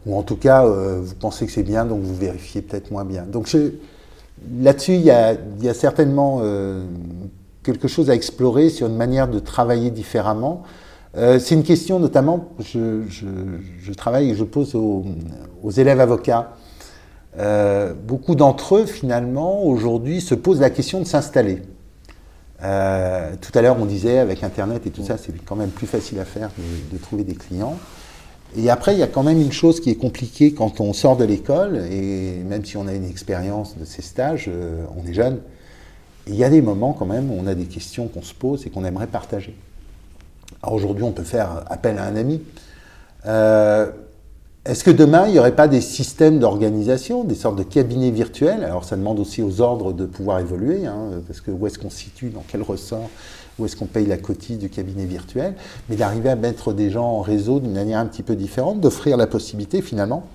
Ou 0.06 0.16
en 0.16 0.22
tout 0.22 0.36
cas, 0.36 0.64
vous 0.64 1.14
pensez 1.14 1.46
que 1.46 1.52
c'est 1.52 1.62
bien, 1.62 1.84
donc 1.84 2.02
vous 2.02 2.14
vérifiez 2.14 2.60
peut-être 2.60 2.90
moins 2.90 3.04
bien. 3.04 3.22
Donc 3.22 3.48
là-dessus, 4.60 4.94
il, 4.94 5.02
y 5.02 5.10
a, 5.10 5.36
certainement 5.74 6.42
quelque 7.62 7.88
chose 7.88 8.10
à 8.10 8.14
explorer 8.14 8.68
sur 8.68 8.86
une 8.86 8.96
manière 8.96 9.28
de 9.28 9.38
travailler 9.38 9.90
différemment. 9.90 10.62
Euh, 11.16 11.38
c'est 11.38 11.54
une 11.54 11.62
question 11.62 11.98
notamment, 11.98 12.48
je, 12.58 13.92
travaille 13.92 14.30
et 14.30 14.34
je 14.34 14.44
pose 14.44 14.74
aux, 14.74 15.04
élèves 15.76 16.00
avocats. 16.00 16.56
Euh, 17.38 17.94
beaucoup 17.94 18.34
d'entre 18.34 18.76
eux, 18.76 18.86
finalement, 18.86 19.64
aujourd'hui, 19.64 20.20
se 20.20 20.34
posent 20.34 20.60
la 20.60 20.70
question 20.70 21.00
de 21.00 21.04
s'installer. 21.04 21.62
Euh, 22.62 23.32
tout 23.40 23.56
à 23.58 23.62
l'heure, 23.62 23.76
on 23.80 23.86
disait, 23.86 24.18
avec 24.18 24.42
Internet 24.44 24.86
et 24.86 24.90
tout 24.90 25.02
ça, 25.02 25.16
c'est 25.18 25.32
quand 25.44 25.56
même 25.56 25.70
plus 25.70 25.86
facile 25.86 26.18
à 26.20 26.24
faire 26.24 26.50
de, 26.92 26.98
trouver 26.98 27.24
des 27.24 27.34
clients. 27.34 27.76
Et 28.56 28.68
après, 28.68 28.94
il 28.94 28.98
y 28.98 29.02
a 29.02 29.06
quand 29.06 29.22
même 29.22 29.40
une 29.40 29.52
chose 29.52 29.80
qui 29.80 29.90
est 29.90 29.94
compliquée 29.94 30.52
quand 30.52 30.80
on 30.80 30.92
sort 30.92 31.16
de 31.16 31.24
l'école, 31.24 31.86
et 31.90 32.42
même 32.46 32.64
si 32.64 32.76
on 32.76 32.86
a 32.86 32.92
une 32.92 33.08
expérience 33.08 33.78
de 33.78 33.84
ces 33.84 34.02
stages, 34.02 34.50
on 34.96 35.08
est 35.08 35.14
jeune, 35.14 35.40
il 36.26 36.34
y 36.34 36.44
a 36.44 36.50
des 36.50 36.62
moments 36.62 36.92
quand 36.92 37.06
même 37.06 37.30
où 37.30 37.34
on 37.38 37.46
a 37.46 37.54
des 37.54 37.64
questions 37.64 38.08
qu'on 38.08 38.22
se 38.22 38.34
pose 38.34 38.66
et 38.66 38.70
qu'on 38.70 38.84
aimerait 38.84 39.06
partager. 39.06 39.56
Alors 40.62 40.74
aujourd'hui, 40.74 41.04
on 41.04 41.12
peut 41.12 41.24
faire 41.24 41.64
appel 41.68 41.98
à 41.98 42.04
un 42.04 42.14
ami. 42.14 42.42
Euh, 43.26 43.90
est-ce 44.64 44.84
que 44.84 44.92
demain, 44.92 45.26
il 45.26 45.32
n'y 45.32 45.38
aurait 45.40 45.56
pas 45.56 45.66
des 45.66 45.80
systèmes 45.80 46.38
d'organisation, 46.38 47.24
des 47.24 47.34
sortes 47.34 47.56
de 47.56 47.64
cabinets 47.64 48.12
virtuels? 48.12 48.62
Alors 48.62 48.84
ça 48.84 48.96
demande 48.96 49.18
aussi 49.18 49.42
aux 49.42 49.60
ordres 49.60 49.92
de 49.92 50.06
pouvoir 50.06 50.38
évoluer, 50.38 50.86
hein, 50.86 51.22
parce 51.26 51.40
que 51.40 51.50
où 51.50 51.66
est-ce 51.66 51.78
qu'on 51.78 51.90
se 51.90 51.98
situe, 51.98 52.28
dans 52.28 52.44
quel 52.46 52.62
ressort, 52.62 53.10
où 53.58 53.66
est-ce 53.66 53.76
qu'on 53.76 53.86
paye 53.86 54.06
la 54.06 54.16
cotise 54.16 54.58
du 54.58 54.68
cabinet 54.68 55.04
virtuel, 55.04 55.54
mais 55.88 55.96
d'arriver 55.96 56.30
à 56.30 56.36
mettre 56.36 56.72
des 56.72 56.90
gens 56.90 57.04
en 57.04 57.20
réseau 57.20 57.60
d'une 57.60 57.72
manière 57.72 57.98
un 57.98 58.06
petit 58.06 58.22
peu 58.22 58.36
différente, 58.36 58.80
d'offrir 58.80 59.16
la 59.16 59.26
possibilité 59.26 59.82
finalement, 59.82 60.26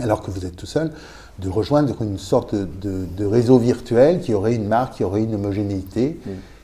alors 0.00 0.22
que 0.22 0.30
vous 0.30 0.44
êtes 0.46 0.56
tout 0.56 0.66
seul, 0.66 0.90
de 1.38 1.48
rejoindre 1.48 2.02
une 2.02 2.18
sorte 2.18 2.54
de, 2.54 3.24
réseau 3.24 3.58
virtuel 3.58 4.20
qui 4.20 4.34
aurait 4.34 4.54
une 4.54 4.66
marque, 4.66 4.96
qui 4.96 5.04
aurait 5.04 5.22
une 5.22 5.34
homogénéité 5.34 6.18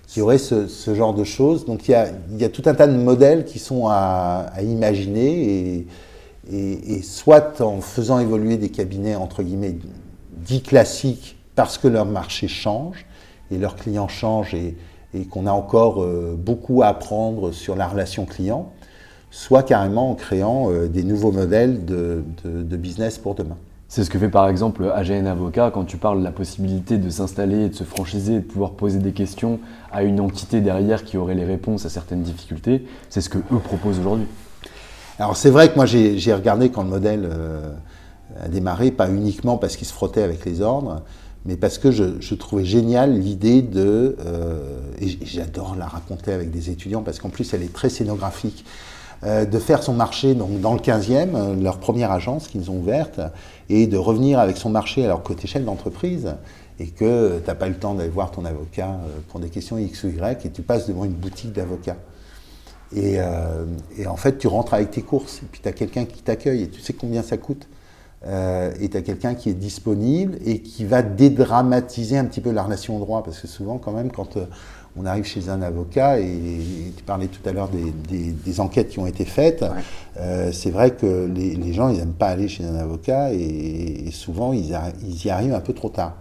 qui 0.09 0.23
aurait 0.23 0.39
ce, 0.39 0.95
genre 0.95 1.15
de 1.15 1.23
choses. 1.23 1.67
Donc 1.67 1.87
il 1.87 1.93
y, 1.93 1.95
a, 1.95 2.09
il 2.31 2.41
y, 2.41 2.45
a, 2.45 2.49
tout 2.49 2.63
un 2.65 2.75
tas 2.75 2.87
de 2.87 2.97
modèles 2.97 3.45
qui 3.45 3.59
sont 3.59 3.89
à, 3.89 4.51
imaginer 4.63 5.87
et, 6.51 6.97
et, 6.97 7.03
soit 7.03 7.61
en 7.61 7.81
faisant 7.81 8.19
évoluer 8.19 8.57
des 8.57 8.71
cabinets 8.71 9.17
entre 9.17 9.43
guillemets 9.43 9.77
dits 10.33 10.63
classiques 10.63 11.37
parce 11.55 11.77
que 11.77 11.89
leur 11.89 12.07
marché 12.07 12.49
change 12.49 13.05
et 13.51 13.59
leurs 13.59 13.77
clients 13.77 14.09
changent 14.09 14.55
et, 14.55 14.77
et 15.15 15.25
qu'on 15.25 15.47
a 15.47 15.53
encore 15.53 16.03
euh, 16.03 16.37
beaucoup 16.39 16.83
à 16.83 16.89
apprendre 16.89 17.53
sur 17.53 17.77
la 17.77 17.87
relation 17.87 18.25
client, 18.25 18.73
soit 19.31 19.63
carrément 19.63 20.11
en 20.11 20.15
créant 20.15 20.71
euh, 20.71 20.89
des 20.89 21.03
nouveaux 21.03 21.33
modèles 21.33 21.85
de, 21.85 22.25
de, 22.45 22.63
de 22.63 22.77
business 22.77 23.19
pour 23.19 23.35
demain. 23.35 23.57
C'est 23.91 24.05
ce 24.05 24.11
que 24.11 24.19
fait 24.19 24.29
par 24.29 24.51
exemple 24.51 24.93
AGN 24.95 25.27
Avocat 25.27 25.71
quand 25.73 25.85
tu 25.85 25.97
parles 25.97 26.19
de 26.19 26.25
la 26.25 26.31
possibilité 26.31 26.99
de 26.99 27.09
s'installer, 27.09 27.71
de 27.71 27.75
se 27.75 27.85
franchiser, 27.85 28.35
de 28.35 28.45
pouvoir 28.45 28.73
poser 28.73 28.99
des 28.99 29.13
questions 29.13 29.61
à 29.91 30.03
une 30.03 30.21
entité 30.21 30.61
derrière 30.61 31.05
qui 31.05 31.17
aurait 31.17 31.35
les 31.35 31.47
réponses 31.47 31.87
à 31.87 31.89
certaines 31.89 32.23
difficultés. 32.23 32.85
C'est 33.09 33.23
ce 33.23 33.31
que 33.31 33.39
eux 33.39 33.59
proposent 33.65 33.99
aujourd'hui. 33.99 34.27
Alors 35.19 35.39
c'est 35.39 35.49
vrai 35.49 35.71
que 35.71 35.77
moi 35.77 35.87
j'ai 35.87 36.35
regardé 36.35 36.69
quand 36.69 36.83
le 36.83 36.91
modèle 36.91 37.27
euh, 37.33 37.73
a 38.45 38.49
démarré, 38.49 38.91
pas 38.91 39.09
uniquement 39.09 39.57
parce 39.57 39.77
qu'il 39.77 39.87
se 39.87 39.95
frottait 39.95 40.23
avec 40.23 40.45
les 40.45 40.61
ordres, 40.61 41.03
mais 41.45 41.57
parce 41.57 41.79
que 41.79 41.91
je, 41.91 42.35
trouvais 42.35 42.65
génial 42.65 43.19
l'idée 43.19 43.63
de, 43.63 44.17
euh, 44.25 44.81
et 45.01 45.09
j'adore 45.25 45.77
la 45.77 45.87
raconter 45.87 46.33
avec 46.33 46.51
des 46.51 46.71
étudiants 46.71 47.03
parce 47.03 47.19
qu'en 47.19 47.31
plus 47.31 47.55
elle 47.55 47.63
est 47.63 47.73
très 47.73 47.89
scénographique, 47.89 48.65
euh, 49.25 49.45
de 49.45 49.59
faire 49.59 49.83
son 49.83 49.95
marché 49.95 50.35
donc, 50.35 50.61
dans 50.61 50.75
le 50.75 50.79
15e, 50.79 51.61
leur 51.61 51.79
première 51.79 52.13
agence 52.13 52.47
qu'ils 52.47 52.71
ont 52.71 52.77
ouverte, 52.77 53.21
et 53.69 53.89
de 53.89 53.97
revenir 53.97 54.39
avec 54.39 54.57
son 54.57 54.71
marché 54.71 55.05
alors 55.05 55.25
que 55.25 55.33
tu 55.33 55.45
es 55.45 55.49
chef 55.49 55.65
d'entreprise 55.65 56.35
et 56.79 56.87
que 56.87 57.41
tu 57.41 57.47
n'as 57.47 57.57
pas 57.57 57.69
le 57.69 57.75
temps 57.75 57.95
d'aller 57.95 58.11
voir 58.11 58.31
ton 58.31 58.45
avocat 58.45 58.91
euh, 58.91 59.19
pour 59.29 59.41
des 59.41 59.49
questions 59.49 59.77
X 59.77 60.05
ou 60.05 60.09
Y 60.09 60.47
et 60.47 60.51
tu 60.51 60.63
passes 60.63 60.87
devant 60.87 61.05
une 61.05 61.13
boutique 61.13 61.53
d'avocats. 61.53 61.97
Et, 62.95 63.17
euh, 63.19 63.65
et, 63.99 64.07
en 64.07 64.17
fait, 64.17 64.39
tu 64.39 64.47
rentres 64.47 64.73
avec 64.73 64.93
tes 64.93 65.03
courses 65.03 65.39
et 65.43 65.47
puis 65.51 65.61
tu 65.61 65.69
as 65.69 65.73
quelqu'un 65.73 66.05
qui 66.05 66.23
t'accueille 66.23 66.63
et 66.63 66.69
tu 66.69 66.81
sais 66.81 66.93
combien 66.93 67.23
ça 67.23 67.37
coûte. 67.37 67.67
Euh, 68.27 68.73
et 68.81 68.89
tu 68.89 68.97
as 68.97 69.03
quelqu'un 69.03 69.35
qui 69.35 69.49
est 69.51 69.55
disponible 69.55 70.39
et 70.45 70.61
qui 70.61 70.85
va 70.85 71.03
dédramatiser 71.03 72.19
un 72.19 72.25
petit 72.25 72.41
peu 72.41 72.51
la 72.51 72.65
relation 72.65 72.97
au 72.97 73.01
droit 73.01 73.23
parce 73.23 73.39
que 73.39 73.47
souvent, 73.47 73.79
quand 73.79 73.93
même, 73.93 74.11
quand 74.11 74.37
on 74.99 75.07
arrive 75.07 75.25
chez 75.25 75.49
un 75.49 75.63
avocat, 75.63 76.21
et, 76.21 76.61
tu 76.97 77.03
parlais 77.05 77.29
tout 77.29 77.47
à 77.49 77.53
l'heure 77.53 77.69
des, 77.69 78.61
enquêtes 78.61 78.89
qui 78.89 78.99
ont 78.99 79.07
été 79.07 79.25
faites, 79.25 79.65
euh, 80.19 80.51
c'est 80.53 80.71
vrai 80.71 80.93
que 80.93 81.31
les, 81.33 81.73
gens, 81.73 81.89
ils 81.89 81.99
n'aiment 81.99 82.13
pas 82.13 82.29
aller 82.29 82.49
chez 82.49 82.65
un 82.65 82.75
avocat, 82.75 83.33
et, 83.33 84.11
souvent, 84.13 84.53
ils, 84.53 84.69
y 84.71 85.31
arrivent 85.31 85.55
un 85.55 85.61
peu 85.61 85.73
trop 85.73 85.89
tard. 85.89 86.17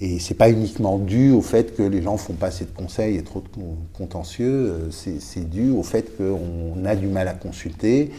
Et 0.00 0.18
c'est 0.18 0.34
pas 0.34 0.50
uniquement 0.50 0.98
dû 0.98 1.30
au 1.30 1.42
fait 1.42 1.76
que 1.76 1.82
les 1.82 2.02
gens 2.02 2.16
font 2.16 2.32
pas 2.32 2.48
assez 2.48 2.64
de 2.64 2.70
conseils 2.70 3.16
et 3.16 3.22
trop 3.22 3.40
de 3.40 3.48
contentieux, 3.92 4.90
euh, 4.90 4.90
c'est 4.90 5.48
dû 5.48 5.70
au 5.70 5.84
fait 5.84 6.16
qu'on 6.16 6.84
a 6.84 6.96
du 6.96 7.06
mal 7.06 7.28
à 7.28 7.34
consulter. 7.34 8.10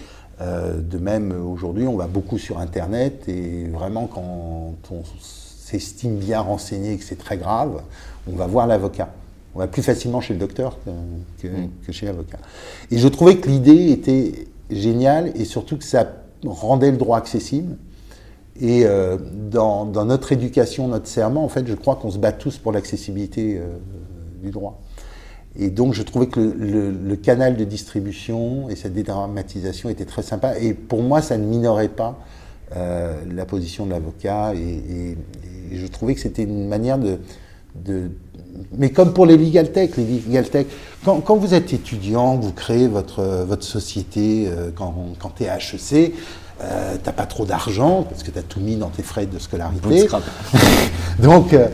Euh, 0.42 0.80
de 0.80 0.98
même, 0.98 1.32
aujourd'hui, 1.32 1.88
on 1.88 1.96
va 1.96 2.08
beaucoup 2.08 2.38
sur 2.38 2.60
Internet 2.60 3.28
et 3.28 3.66
vraiment, 3.68 4.08
quand 4.08 4.74
on 4.92 5.04
s'estime 5.20 6.18
bien 6.18 6.42
renseigné 6.42 6.94
et 6.94 6.98
que 6.98 7.04
c'est 7.04 7.18
très 7.18 7.38
grave, 7.38 7.82
on 8.32 8.36
va 8.36 8.48
voir 8.48 8.68
l'avocat. 8.68 9.10
On 9.56 9.60
va 9.60 9.68
plus 9.68 9.84
facilement 9.84 10.22
chez 10.22 10.34
le 10.34 10.40
docteur 10.40 10.78
que, 11.42 11.48
mm. 11.48 11.70
chez 11.92 12.06
l'avocat. 12.08 12.40
Et 12.90 12.98
je 12.98 13.08
trouvais 13.08 13.38
que 13.38 13.48
l'idée 13.48 13.92
était 13.92 14.48
géniale 14.72 15.32
et 15.36 15.46
surtout 15.46 15.78
que 15.78 15.84
ça 15.84 16.08
rendait 16.46 16.92
le 16.92 16.98
droit 16.98 17.18
accessible. 17.18 17.78
Et 18.60 18.86
euh, 18.86 19.18
dans, 19.52 19.86
notre 19.86 20.32
éducation, 20.32 20.88
notre 20.88 21.08
serment, 21.08 21.44
en 21.44 21.50
fait, 21.50 21.68
je 21.68 21.74
crois 21.74 21.96
qu'on 21.96 22.12
se 22.12 22.18
bat 22.18 22.32
tous 22.32 22.58
pour 22.58 22.72
l'accessibilité 22.72 23.58
euh, 23.58 23.78
du 24.44 24.52
droit. 24.52 24.82
Et 25.58 25.70
donc, 25.70 25.94
je 25.94 26.02
trouvais 26.02 26.28
que 26.28 26.40
le, 26.40 27.16
canal 27.16 27.56
de 27.56 27.64
distribution 27.64 28.70
et 28.70 28.76
cette 28.76 28.94
dédramatisation 28.94 29.90
était 29.90 30.06
très 30.06 30.24
sympa. 30.24 30.58
Et 30.60 30.74
pour 30.74 31.04
moi, 31.04 31.22
ça 31.22 31.38
ne 31.38 31.46
minorait 31.46 31.90
pas 31.90 32.20
euh, 32.76 33.22
la 33.34 33.46
position 33.46 33.86
de 33.86 33.92
l'avocat. 33.92 34.54
Et, 34.56 35.18
je 35.72 35.88
trouvais 35.88 36.14
que 36.14 36.20
c'était 36.20 36.44
une 36.44 36.68
manière 36.68 37.00
de, 37.00 37.18
de, 37.84 38.12
mais 38.78 38.92
comme 38.92 39.12
pour 39.14 39.26
les 39.26 39.38
legal 39.38 39.72
tech, 39.72 39.98
les 39.98 40.06
legal 40.06 40.48
tech, 40.48 40.68
quand, 41.04 41.20
quand, 41.22 41.36
vous 41.36 41.56
êtes 41.56 41.74
étudiant, 41.74 42.36
vous 42.36 42.52
créez 42.52 42.88
votre, 42.88 43.24
votre 43.48 43.64
société, 43.64 44.48
euh, 44.48 44.70
quand, 44.76 44.94
quand 45.20 45.32
tu 45.36 45.44
es 45.44 45.48
HEC, 45.48 46.14
euh, 46.62 46.96
t'as 47.04 47.12
pas 47.12 47.26
trop 47.26 47.46
d'argent 47.46 48.04
parce 48.08 48.24
que 48.24 48.32
tu 48.32 48.38
as 48.38 48.44
tout 48.44 48.60
mis 48.60 48.76
dans 48.76 48.90
tes 48.90 49.04
frais 49.04 49.26
de 49.26 49.40
scolarité. 49.40 50.08
Donc, 51.20 51.54
euh, 51.54 51.68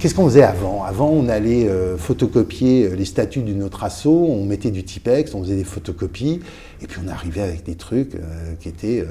qu'est-ce 0.00 0.14
qu'on 0.14 0.24
faisait 0.24 0.42
avant? 0.42 0.82
Avant, 0.84 1.10
on 1.10 1.28
allait 1.28 1.68
photocopier 1.98 2.88
les 2.96 3.04
statuts 3.04 3.42
d'une 3.42 3.62
autre 3.62 3.84
asso, 3.84 4.06
on 4.06 4.44
mettait 4.44 4.70
du 4.70 4.84
Tipex, 4.84 5.34
on 5.34 5.42
faisait 5.42 5.56
des 5.56 5.64
photocopies, 5.64 6.40
et 6.82 6.86
puis 6.86 7.00
on 7.04 7.08
arrivait 7.08 7.42
avec 7.42 7.64
des 7.64 7.76
trucs 7.76 8.16
qui 8.60 8.68
étaient 8.68 9.04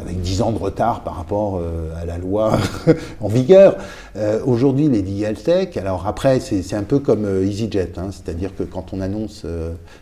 avec 0.00 0.20
10 0.20 0.42
ans 0.42 0.52
de 0.52 0.58
retard 0.58 1.02
par 1.04 1.16
rapport 1.16 1.58
euh, 1.58 1.90
à 2.00 2.04
la 2.04 2.18
loi 2.18 2.58
en 3.20 3.28
vigueur. 3.28 3.76
Euh, 4.16 4.40
aujourd'hui, 4.44 4.88
les 4.88 5.02
legal 5.02 5.34
tech, 5.34 5.76
alors 5.76 6.06
après, 6.06 6.40
c'est 6.40 6.74
un 6.74 6.82
peu 6.82 6.98
comme 6.98 7.24
euh, 7.24 7.44
EasyJet, 7.44 7.92
hein, 7.96 8.10
c'est-à-dire 8.10 8.54
que 8.56 8.62
quand 8.62 8.92
on 8.92 9.00
annonce 9.00 9.44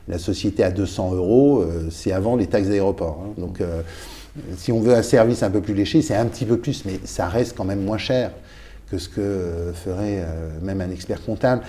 la 0.09 0.19
société 0.19 0.63
à 0.63 0.71
200 0.71 1.15
euros, 1.15 1.65
c'est 1.91 2.13
avant 2.13 2.37
les 2.37 2.47
taxes 2.47 2.69
d'aéroport. 2.69 3.23
Hein. 3.25 3.35
donc, 3.39 3.63
si 4.57 4.73
on 4.73 4.81
veut 4.81 4.95
un 4.95 5.03
service 5.03 5.43
un 5.43 5.51
peu 5.51 5.61
plus 5.61 5.75
léché, 5.75 6.03
c'est 6.03 6.15
un 6.15 6.27
petit 6.27 6.45
peu 6.45 6.59
plus, 6.59 6.85
mais 6.85 7.01
ça 7.05 7.29
reste 7.29 7.57
quand 7.57 7.65
même 7.65 7.85
moins 7.85 7.99
cher 7.99 8.31
que 8.91 8.99
ce 8.99 9.09
que 9.09 9.73
ferait 9.75 10.25
même 10.63 10.81
un 10.81 10.91
expert 10.91 11.23
comptable. 11.23 11.63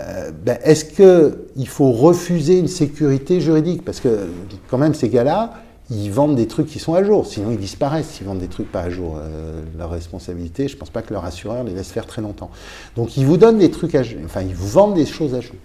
euh, 0.00 0.30
ben, 0.44 0.58
est-ce 0.62 0.84
qu'il 0.84 1.68
faut 1.68 1.92
refuser 1.92 2.58
une 2.58 2.68
sécurité 2.68 3.40
juridique? 3.40 3.84
Parce 3.84 4.00
que 4.00 4.28
quand 4.68 4.78
même, 4.78 4.94
ces 4.94 5.08
gars-là, 5.08 5.54
ils 5.90 6.10
vendent 6.10 6.36
des 6.36 6.48
trucs 6.48 6.66
qui 6.66 6.78
sont 6.78 6.94
à 6.94 7.04
jour, 7.04 7.26
sinon 7.26 7.52
ils 7.52 7.58
disparaissent 7.58 8.08
s'ils 8.08 8.26
vendent 8.26 8.40
des 8.40 8.48
trucs 8.48 8.70
pas 8.70 8.82
à 8.82 8.90
jour. 8.90 9.18
Euh, 9.18 9.62
leur 9.78 9.90
responsabilité, 9.90 10.68
je 10.68 10.74
ne 10.74 10.80
pense 10.80 10.90
pas 10.90 11.02
que 11.02 11.12
leur 11.12 11.24
assureur 11.24 11.62
les 11.64 11.72
laisse 11.72 11.90
faire 11.90 12.06
très 12.06 12.22
longtemps. 12.22 12.50
Donc 12.96 13.16
ils 13.16 13.24
vous 13.24 13.36
donnent 13.36 13.58
des 13.58 13.70
trucs 13.70 13.94
à 13.94 14.02
jour, 14.02 14.18
enfin 14.24 14.42
ils 14.42 14.54
vous 14.54 14.68
vendent 14.68 14.94
des 14.94 15.06
choses 15.06 15.34
à 15.34 15.40
jour. 15.40 15.56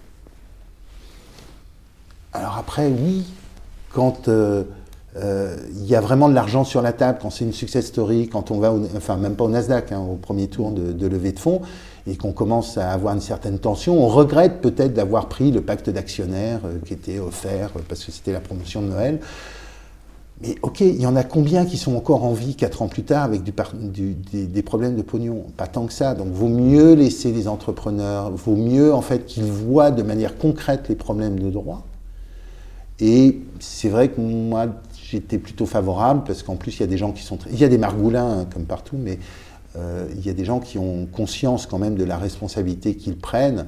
Alors 2.32 2.56
après, 2.56 2.86
oui, 2.86 3.24
quand 3.92 4.28
euh, 4.28 4.62
il 5.16 5.86
y 5.86 5.94
a 5.94 6.00
vraiment 6.00 6.28
de 6.28 6.34
l'argent 6.34 6.64
sur 6.64 6.80
la 6.80 6.92
table, 6.92 7.18
quand 7.20 7.30
c'est 7.30 7.44
une 7.44 7.52
success 7.52 7.86
story, 7.86 8.28
quand 8.28 8.50
on 8.50 8.58
va, 8.58 8.72
enfin 8.96 9.16
même 9.16 9.34
pas 9.34 9.44
au 9.44 9.48
Nasdaq, 9.48 9.92
hein, 9.92 10.00
au 10.00 10.16
premier 10.16 10.48
tour 10.48 10.70
de, 10.70 11.06
levée 11.06 11.32
de 11.32 11.38
fonds, 11.38 11.60
et 12.06 12.16
qu'on 12.16 12.32
commence 12.32 12.78
à 12.78 12.90
avoir 12.90 13.14
une 13.14 13.20
certaine 13.20 13.58
tension, 13.58 14.02
on 14.02 14.08
regrette 14.08 14.60
peut-être 14.60 14.94
d'avoir 14.94 15.28
pris 15.28 15.50
le 15.50 15.60
pacte 15.60 15.90
d'actionnaires 15.90 16.60
euh, 16.64 16.78
qui 16.84 16.94
était 16.94 17.18
offert 17.18 17.70
euh, 17.76 17.80
parce 17.88 18.04
que 18.04 18.10
c'était 18.10 18.32
la 18.32 18.40
promotion 18.40 18.82
de 18.82 18.88
Noël. 18.88 19.20
Mais 20.40 20.56
ok, 20.62 20.80
il 20.80 21.00
y 21.00 21.06
en 21.06 21.14
a 21.14 21.22
combien 21.22 21.64
qui 21.64 21.76
sont 21.76 21.94
encore 21.94 22.24
en 22.24 22.32
vie 22.32 22.56
quatre 22.56 22.82
ans 22.82 22.88
plus 22.88 23.04
tard 23.04 23.22
avec 23.22 23.44
du, 23.44 23.52
des, 24.32 24.62
problèmes 24.62 24.96
de 24.96 25.02
pognon? 25.02 25.44
Pas 25.56 25.68
tant 25.68 25.86
que 25.86 25.92
ça. 25.92 26.14
Donc, 26.14 26.32
vaut 26.32 26.48
mieux 26.48 26.94
laisser 26.94 27.30
les 27.30 27.46
entrepreneurs, 27.46 28.32
vaut 28.32 28.56
mieux 28.56 28.92
en 28.92 29.02
fait 29.02 29.24
qu'ils 29.24 29.44
voient 29.44 29.92
de 29.92 30.02
manière 30.02 30.36
concrète 30.36 30.88
les 30.88 30.96
problèmes 30.96 31.38
de 31.38 31.48
droit. 31.48 31.86
Et 32.98 33.40
c'est 33.60 33.88
vrai 33.88 34.08
que 34.08 34.20
moi, 34.20 34.66
j'étais 35.12 35.38
plutôt 35.38 35.66
favorable 35.66 36.22
parce 36.26 36.42
qu'en 36.42 36.56
plus, 36.56 36.76
il 36.76 36.80
y 36.80 36.84
a 36.84 36.86
des 36.86 36.98
gens 36.98 37.12
qui 37.12 37.22
sont, 37.22 37.38
il 37.50 37.58
y 37.58 37.64
a 37.64 37.68
des 37.68 37.78
margoulins 37.78 38.40
hein, 38.40 38.46
comme 38.52 38.64
partout, 38.64 38.96
mais 38.98 39.18
euh, 39.76 40.06
il 40.16 40.24
y 40.24 40.30
a 40.30 40.32
des 40.32 40.44
gens 40.44 40.58
qui 40.58 40.78
ont 40.78 41.06
conscience 41.06 41.66
quand 41.66 41.78
même 41.78 41.96
de 41.96 42.04
la 42.04 42.16
responsabilité 42.16 42.94
qu'ils 42.94 43.16
prennent, 43.16 43.66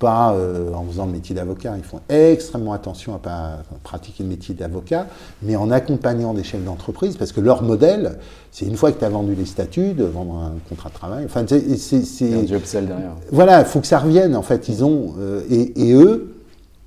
pas 0.00 0.34
euh, 0.34 0.72
en 0.74 0.84
faisant 0.84 1.06
le 1.06 1.12
métier 1.12 1.34
d'avocat. 1.34 1.74
Ils 1.76 1.84
font 1.84 2.00
extrêmement 2.08 2.72
attention 2.72 3.12
à 3.12 3.18
ne 3.18 3.22
pas 3.22 3.62
pratiquer 3.84 4.24
le 4.24 4.28
métier 4.28 4.54
d'avocat, 4.54 5.06
mais 5.42 5.54
en 5.54 5.70
accompagnant 5.70 6.34
des 6.34 6.42
chefs 6.42 6.64
d'entreprise, 6.64 7.16
parce 7.16 7.30
que 7.30 7.40
leur 7.40 7.62
modèle, 7.62 8.18
c'est 8.50 8.66
une 8.66 8.76
fois 8.76 8.90
que 8.90 8.98
tu 8.98 9.04
as 9.04 9.10
vendu 9.10 9.36
les 9.36 9.46
statuts, 9.46 9.92
de 9.92 10.04
vendre 10.04 10.34
un 10.34 10.54
contrat 10.68 10.88
de 10.88 10.94
travail. 10.94 11.24
Enfin, 11.24 11.44
c'est 11.46 12.34
un 12.34 12.46
job 12.46 12.62
derrière. 12.72 13.12
Voilà, 13.30 13.60
il 13.60 13.66
faut 13.66 13.80
que 13.80 13.86
ça 13.86 14.00
revienne. 14.00 14.34
En 14.34 14.42
fait, 14.42 14.68
ils 14.68 14.84
ont 14.84 15.14
euh, 15.20 15.42
et, 15.48 15.88
et, 15.88 15.92
eux, 15.94 16.34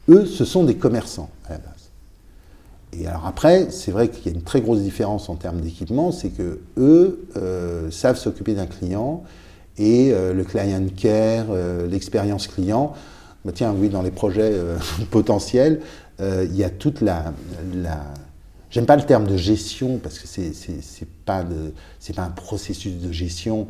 eux, 0.09 0.25
ce 0.25 0.43
sont 0.43 0.63
des 0.63 0.75
commerçants. 0.75 1.29
Et 2.99 3.07
alors 3.07 3.25
après, 3.25 3.67
c'est 3.69 3.91
vrai 3.91 4.09
qu'il 4.09 4.25
y 4.25 4.29
a 4.29 4.37
une 4.37 4.43
très 4.43 4.61
grosse 4.61 4.79
différence 4.79 5.29
en 5.29 5.35
termes 5.35 5.61
d'équipement, 5.61 6.11
c'est 6.11 6.29
que 6.29 6.61
eux 6.77 7.27
euh, 7.35 7.91
savent 7.91 8.17
s'occuper 8.17 8.53
d'un 8.55 8.65
client 8.65 9.23
et 9.77 10.11
euh, 10.11 10.33
le 10.33 10.43
client 10.43 10.81
care, 10.95 11.47
euh, 11.49 11.87
l'expérience 11.87 12.47
client. 12.47 12.93
Bah, 13.45 13.51
tiens, 13.53 13.73
oui, 13.77 13.89
dans 13.89 14.01
les 14.01 14.11
projets 14.11 14.53
potentiels, 15.11 15.81
il 16.19 16.55
y 16.55 16.63
a 16.63 16.69
toute 16.69 17.01
la, 17.01 17.33
J'aime 18.69 18.85
pas 18.85 18.97
le 18.97 19.03
terme 19.03 19.27
de 19.27 19.37
gestion 19.37 19.97
parce 20.01 20.19
que 20.19 20.27
c'est 20.27 20.51
c'est 20.53 21.07
pas 21.25 21.45
c'est 21.99 22.15
pas 22.15 22.23
un 22.23 22.31
processus 22.31 22.97
de 22.97 23.11
gestion. 23.11 23.67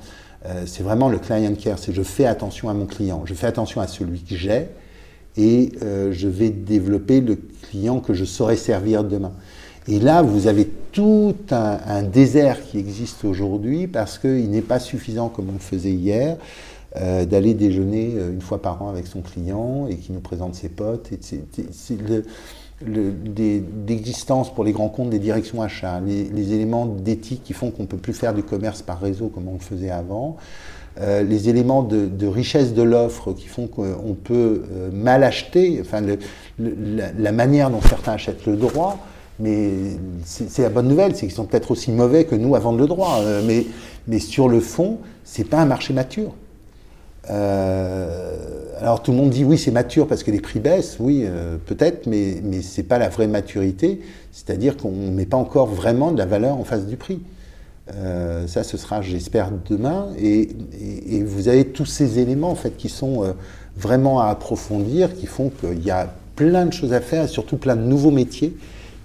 c'est 0.65 0.81
vraiment 0.81 1.09
le 1.09 1.19
client 1.19 1.53
care. 1.55 1.77
C'est 1.77 1.93
je 1.93 2.01
fais 2.01 2.25
attention 2.25 2.69
à 2.69 2.73
mon 2.73 2.85
client, 2.85 3.23
je 3.25 3.33
fais 3.33 3.47
attention 3.47 3.81
à 3.81 3.87
celui 3.87 4.21
que 4.21 4.35
j'ai 4.35 4.69
et 5.38 5.72
euh, 5.84 6.11
je 6.11 6.27
vais 6.27 6.49
développer 6.49 7.22
le 7.22 7.38
client 7.69 7.99
que 7.99 8.14
je 8.14 8.26
saurai 8.26 8.55
servir 8.55 9.03
demain. 9.03 9.34
Et 9.88 9.99
là, 9.99 10.22
vous 10.22 10.47
avez 10.47 10.68
tout 10.91 11.35
un, 11.51 12.03
désert 12.03 12.61
qui 12.61 12.77
existe 12.77 13.23
aujourd'hui 13.23 13.88
parce 13.88 14.18
qu'il 14.18 14.49
n'est 14.49 14.61
pas 14.61 14.80
suffisant, 14.80 15.30
comme 15.30 15.49
on 15.49 15.53
le 15.53 15.59
faisait 15.59 15.91
hier, 15.91 16.38
euh, 16.97 17.26
d'aller 17.26 17.53
déjeuner 17.53 18.14
euh, 18.15 18.34
une 18.34 18.41
fois 18.41 18.61
par 18.61 18.81
an 18.81 18.89
avec 18.89 19.07
son 19.07 19.22
client 19.22 19.88
et 19.88 19.95
qui 19.95 20.11
nous 20.11 20.19
présente 20.19 20.55
ses 20.55 20.69
potes. 20.69 21.09
C'est 21.22 21.97
l'existence 22.85 24.53
pour 24.53 24.64
les 24.64 24.72
grands 24.73 24.89
comptes 24.89 25.09
des 25.09 25.19
directions 25.19 25.61
achats, 25.61 26.01
les, 26.01 26.26
les 26.26 26.53
éléments 26.53 26.85
d'éthique 26.85 27.43
qui 27.43 27.53
font 27.53 27.72
qu'on 27.72 27.84
ne 27.84 27.88
peut 27.88 27.97
plus 27.97 28.14
faire 28.14 28.34
du 28.34 28.43
commerce 28.43 28.81
par 28.81 28.99
réseau 28.99 29.27
comme 29.27 29.47
on 29.47 29.53
le 29.53 29.59
faisait 29.59 29.91
avant. 29.91 30.38
Euh, 30.99 31.21
les 31.21 31.47
éléments 31.47 31.83
de, 31.83 32.27
richesse 32.27 32.73
de 32.73 32.81
l'offre 32.81 33.31
qui 33.31 33.47
font 33.47 33.67
qu'on 33.67 34.15
peut 34.15 34.63
euh, 34.71 34.89
mal 34.91 35.23
acheter, 35.23 35.77
enfin 35.79 36.01
la, 36.57 37.31
manière 37.31 37.69
dont 37.69 37.81
certains 37.81 38.13
achètent 38.13 38.47
le 38.47 38.55
droit, 38.55 38.97
mais 39.39 39.69
c'est 40.25 40.63
la 40.63 40.69
bonne 40.69 40.87
nouvelle, 40.87 41.15
c'est 41.15 41.27
qu'ils 41.27 41.35
sont 41.35 41.45
peut-être 41.45 41.69
aussi 41.69 41.91
mauvais 41.91 42.25
que 42.25 42.33
nous 42.33 42.55
à 42.55 42.59
vendre 42.59 42.79
le 42.79 42.87
droit, 42.87 43.19
euh, 43.21 43.43
mais, 44.07 44.19
sur 44.19 44.49
le 44.49 44.59
fond, 44.59 44.97
c'est 45.23 45.43
pas 45.43 45.59
un 45.59 45.65
marché 45.65 45.93
mature. 45.93 46.33
alors 47.29 49.03
tout 49.03 49.11
le 49.11 49.17
monde 49.17 49.29
dit 49.29 49.43
oui 49.43 49.57
c'est 49.57 49.71
mature 49.71 50.07
parce 50.07 50.23
que 50.23 50.31
les 50.31 50.39
prix 50.39 50.59
baissent, 50.59 50.97
oui 50.99 51.25
peut-être, 51.65 52.07
mais, 52.07 52.41
mais 52.41 52.61
ce 52.61 52.79
n'est 52.81 52.87
pas 52.87 52.97
la 52.97 53.09
vraie 53.09 53.27
maturité, 53.27 53.99
c'est-à-dire 54.31 54.77
qu'on 54.77 54.91
ne 54.91 55.11
met 55.11 55.25
pas 55.25 55.37
encore 55.37 55.67
vraiment 55.67 56.11
de 56.11 56.17
la 56.17 56.25
valeur 56.25 56.57
en 56.57 56.63
face 56.63 56.87
du 56.87 56.97
prix. 56.97 57.19
Euh, 57.95 58.47
ça, 58.47 58.64
ce 58.64 58.77
sera, 58.77 59.01
j'espère, 59.01 59.51
demain. 59.69 60.07
Et, 60.19 60.49
vous 61.26 61.47
avez 61.47 61.65
tous 61.65 61.85
ces 61.85 62.19
éléments 62.19 62.51
en 62.51 62.55
fait 62.55 62.76
qui 62.77 62.89
sont 62.89 63.23
euh, 63.23 63.31
vraiment 63.76 64.19
à 64.19 64.27
approfondir, 64.27 65.14
qui 65.15 65.26
font 65.26 65.49
qu'il 65.49 65.84
y 65.84 65.91
a 65.91 66.14
plein 66.35 66.65
de 66.65 66.73
choses 66.73 66.93
à 66.93 67.01
faire 67.01 67.23
et 67.23 67.27
surtout 67.27 67.57
plein 67.57 67.76
de 67.76 67.81
nouveaux 67.81 68.11
métiers 68.11 68.55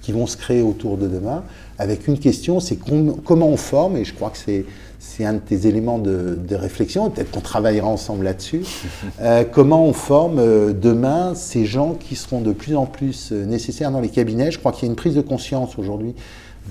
qui 0.01 0.13
vont 0.13 0.27
se 0.27 0.37
créer 0.37 0.63
autour 0.63 0.97
de 0.97 1.07
demain. 1.07 1.45
Avec 1.79 2.09
une 2.09 2.19
question, 2.19 2.61
c'est 2.61 2.77
comment 2.77 3.49
on 3.49 3.57
forme, 3.57 3.97
et 3.97 4.05
je 4.05 4.15
crois 4.15 4.31
que 4.31 4.39
c'est 4.39 4.65
c'est 5.05 5.25
un 5.25 5.33
de 5.33 5.41
tes 5.41 5.67
éléments 5.67 5.99
de, 5.99 6.39
réflexion, 6.53 7.11
peut-être 7.11 7.33
qu'on 7.33 7.41
travaillera 7.41 7.89
ensemble 7.89 8.25
là-dessus. 8.25 8.63
Euh, 9.21 9.45
comment 9.45 9.85
on 9.85 9.93
forme 9.93 10.73
demain 10.73 11.35
ces 11.35 11.65
gens 11.65 11.95
qui 11.95 12.17
seront 12.17 12.41
de 12.41 12.53
plus 12.53 12.77
en 12.77 12.87
plus 12.87 13.31
nécessaires 13.31 13.91
dans 13.91 14.01
les 14.01 14.09
cabinets? 14.09 14.51
Je 14.51 14.59
crois 14.59 14.73
qu'il 14.73 14.85
y 14.85 14.89
a 14.89 14.91
une 14.91 14.97
prise 14.97 15.15
de 15.15 15.21
conscience 15.21 15.79
aujourd'hui 15.79 16.15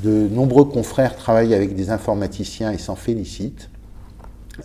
de 0.04 0.28
nombreux 0.30 0.66
confrères 0.66 1.16
travaillent 1.16 1.54
avec 1.54 1.76
des 1.76 1.90
informaticiens 1.90 2.72
et 2.72 2.78
s'en 2.78 2.96
félicitent. 2.96 3.70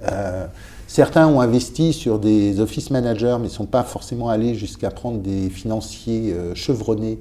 Euh, 0.03 0.47
certains 0.87 1.27
ont 1.27 1.41
investi 1.41 1.93
sur 1.93 2.19
des 2.19 2.61
office 2.61 2.91
managers, 2.91 3.37
mais 3.39 3.47
ne 3.47 3.53
sont 3.53 3.67
pas 3.67 3.83
forcément 3.83 4.29
allés 4.29 4.55
jusqu'à 4.55 4.91
prendre 4.91 5.19
des 5.19 5.51
financiers 5.51 6.33
euh, 6.33 6.55
chevronnés 6.55 7.19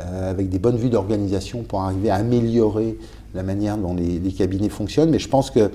euh, 0.00 0.30
avec 0.30 0.48
des 0.48 0.58
bonnes 0.58 0.76
vues 0.76 0.90
d'organisation 0.90 1.62
pour 1.62 1.80
arriver 1.82 2.10
à 2.10 2.16
améliorer 2.16 2.98
la 3.34 3.42
manière 3.42 3.78
dont 3.78 3.94
les, 3.94 4.32
cabinets 4.32 4.68
fonctionnent. 4.68 5.10
Mais 5.10 5.18
je 5.18 5.28
pense 5.28 5.50
que 5.50 5.70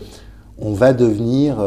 on 0.57 0.73
va 0.73 0.93
devenir, 0.93 1.57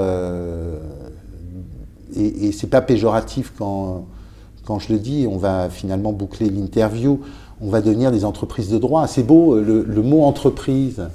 et, 2.15 2.47
et 2.47 2.53
c'est 2.53 2.69
pas 2.69 2.81
péjoratif 2.81 3.53
quand 3.59 4.79
je 4.79 4.93
le 4.93 5.01
dis, 5.01 5.27
on 5.29 5.37
va 5.37 5.69
finalement 5.69 6.13
boucler 6.13 6.49
l'interview 6.49 7.21
on 7.61 7.69
va 7.69 7.81
devenir 7.81 8.11
des 8.11 8.25
entreprises 8.25 8.71
de 8.71 8.79
droit. 8.79 9.07
C'est 9.07 9.23
beau, 9.23 9.59
le, 9.61 10.03
mot 10.03 10.25
entreprise, 10.25 11.09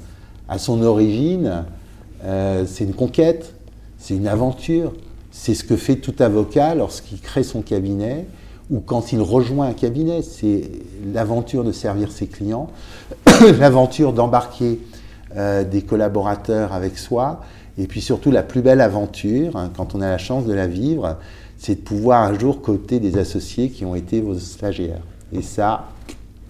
à 0.47 0.57
son 0.57 0.81
origine, 0.81 1.65
euh, 2.23 2.65
c'est 2.67 2.83
une 2.83 2.93
conquête, 2.93 3.53
c'est 3.97 4.15
une 4.15 4.27
aventure. 4.27 4.93
C'est 5.31 5.53
ce 5.53 5.63
que 5.63 5.75
fait 5.75 5.97
tout 5.97 6.15
avocat 6.19 6.75
lorsqu'il 6.75 7.19
crée 7.21 7.43
son 7.43 7.61
cabinet 7.61 8.25
ou 8.71 8.79
quand 8.79 9.11
il 9.13 9.21
rejoint 9.21 9.67
un 9.67 9.73
cabinet. 9.73 10.21
C'est 10.21 10.63
l'aventure 11.13 11.63
de 11.63 11.71
servir 11.71 12.11
ses 12.11 12.27
clients, 12.27 12.69
l'aventure 13.59 14.13
d'embarquer 14.13 14.79
euh, 15.35 15.63
des 15.63 15.83
collaborateurs 15.83 16.73
avec 16.73 16.97
soi, 16.97 17.41
et 17.77 17.85
puis 17.85 18.01
surtout 18.01 18.31
la 18.31 18.43
plus 18.43 18.61
belle 18.61 18.81
aventure, 18.81 19.55
hein, 19.55 19.69
quand 19.75 19.93
on 19.93 20.01
a 20.01 20.09
la 20.09 20.17
chance 20.17 20.45
de 20.45 20.53
la 20.53 20.67
vivre, 20.67 21.17
c'est 21.57 21.75
de 21.75 21.81
pouvoir 21.81 22.23
un 22.23 22.37
jour 22.37 22.61
coter 22.61 22.99
des 22.99 23.17
associés 23.17 23.69
qui 23.69 23.85
ont 23.85 23.93
été 23.93 24.21
vos 24.21 24.39
stagiaires. 24.39 25.01
Et 25.31 25.41
ça, 25.43 25.85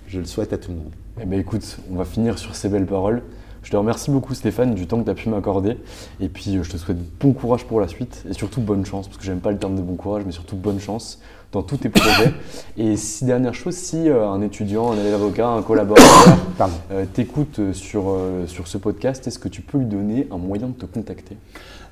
je 0.09 0.19
le 0.19 0.25
souhaite 0.25 0.53
à 0.53 0.57
tout 0.57 0.71
le 0.71 0.77
monde. 0.77 0.91
Eh 1.21 1.25
bien, 1.25 1.39
écoute, 1.39 1.77
on 1.91 1.95
va 1.95 2.05
finir 2.05 2.39
sur 2.39 2.55
ces 2.55 2.67
belles 2.67 2.85
paroles. 2.85 3.21
Je 3.61 3.69
te 3.69 3.77
remercie 3.77 4.09
beaucoup 4.09 4.33
Stéphane 4.33 4.73
du 4.73 4.87
temps 4.87 4.99
que 4.99 5.03
tu 5.03 5.11
as 5.11 5.13
pu 5.13 5.29
m'accorder. 5.29 5.77
Et 6.19 6.29
puis 6.29 6.57
euh, 6.57 6.63
je 6.63 6.71
te 6.71 6.77
souhaite 6.77 6.97
bon 7.19 7.33
courage 7.33 7.65
pour 7.65 7.79
la 7.79 7.87
suite 7.87 8.23
et 8.27 8.33
surtout 8.33 8.61
bonne 8.61 8.85
chance, 8.85 9.07
parce 9.07 9.17
que 9.17 9.23
j'aime 9.23 9.41
pas 9.41 9.51
le 9.51 9.57
terme 9.57 9.75
de 9.75 9.81
bon 9.81 9.95
courage, 9.95 10.23
mais 10.25 10.31
surtout 10.31 10.55
bonne 10.55 10.79
chance 10.79 11.19
dans 11.51 11.61
tous 11.61 11.77
tes 11.77 11.89
projets. 11.89 12.33
et 12.77 12.95
si 12.95 13.25
dernière 13.25 13.53
chose, 13.53 13.75
si 13.75 14.09
euh, 14.09 14.27
un 14.27 14.41
étudiant, 14.41 14.91
un 14.91 14.97
élève 14.97 15.15
avocat, 15.15 15.49
un 15.49 15.61
collaborateur 15.61 16.37
euh, 16.91 17.05
t'écoute 17.13 17.73
sur, 17.73 18.17
sur 18.47 18.67
ce 18.67 18.77
podcast, 18.77 19.27
est-ce 19.27 19.39
que 19.39 19.49
tu 19.49 19.61
peux 19.61 19.77
lui 19.77 19.85
donner 19.85 20.27
un 20.31 20.37
moyen 20.37 20.67
de 20.67 20.73
te 20.73 20.85
contacter? 20.85 21.37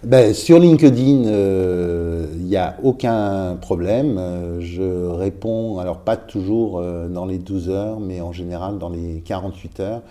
Ben, 0.04 0.34
sur 0.34 0.60
LinkedIn, 0.60 1.24
il 1.24 1.26
euh, 1.28 2.28
n'y 2.36 2.56
a 2.56 2.78
aucun 2.84 3.56
problème. 3.56 4.18
Euh, 4.20 4.62
je 4.62 5.08
réponds, 5.08 5.80
alors 5.80 6.00
pas 6.02 6.18
toujours 6.18 6.78
euh, 6.78 7.08
dans 7.08 7.26
les 7.26 7.40
12 7.40 7.70
heures, 7.70 8.00
mais 8.00 8.22
en 8.22 8.32
général 8.32 8.78
dans 8.78 8.90
les 8.90 9.22
48 9.22 9.80
heures. 9.80 10.02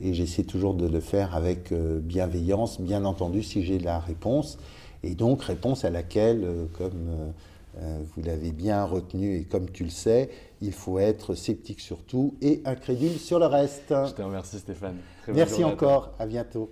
Et 0.00 0.14
j'essaie 0.14 0.42
toujours 0.42 0.74
de 0.74 0.86
le 0.86 1.00
faire 1.00 1.34
avec 1.34 1.72
bienveillance, 1.72 2.82
bien 2.82 3.06
entendu, 3.06 3.42
si 3.42 3.64
j'ai 3.64 3.78
la 3.78 3.98
réponse. 3.98 4.58
Et 5.02 5.14
donc, 5.14 5.42
réponse 5.42 5.86
à 5.86 5.90
laquelle, 5.90 6.46
comme 6.76 7.32
vous 7.80 8.22
l'avez 8.22 8.50
bien 8.50 8.84
retenu 8.84 9.38
et 9.38 9.44
comme 9.44 9.70
tu 9.70 9.84
le 9.84 9.90
sais, 9.90 10.28
il 10.60 10.72
faut 10.72 10.98
être 10.98 11.34
sceptique 11.34 11.80
sur 11.80 12.02
tout 12.02 12.34
et 12.42 12.60
incrédule 12.66 13.18
sur 13.18 13.38
le 13.38 13.46
reste. 13.46 13.94
Je 14.06 14.12
te 14.12 14.20
remercie 14.20 14.58
Stéphane. 14.58 14.96
Merci 15.28 15.64
encore, 15.64 16.12
à 16.18 16.26
bientôt. 16.26 16.68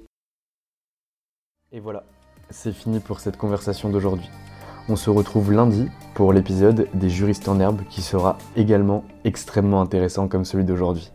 Et 1.73 1.81
voilà, 1.81 2.05
c'est 2.51 2.73
fini 2.73 3.01
pour 3.01 3.21
cette 3.21 3.37
conversation 3.37 3.89
d'aujourd'hui. 3.91 4.29
On 4.89 4.97
se 4.97 5.11
retrouve 5.11 5.53
lundi 5.53 5.89
pour 6.15 6.33
l'épisode 6.33 6.89
des 6.95 7.09
juristes 7.09 7.49
en 7.49 7.59
herbe 7.59 7.83
qui 7.89 8.03
sera 8.03 8.39
également 8.55 9.05
extrêmement 9.25 9.81
intéressant 9.81 10.29
comme 10.29 10.45
celui 10.45 10.65
d'aujourd'hui. 10.65 11.11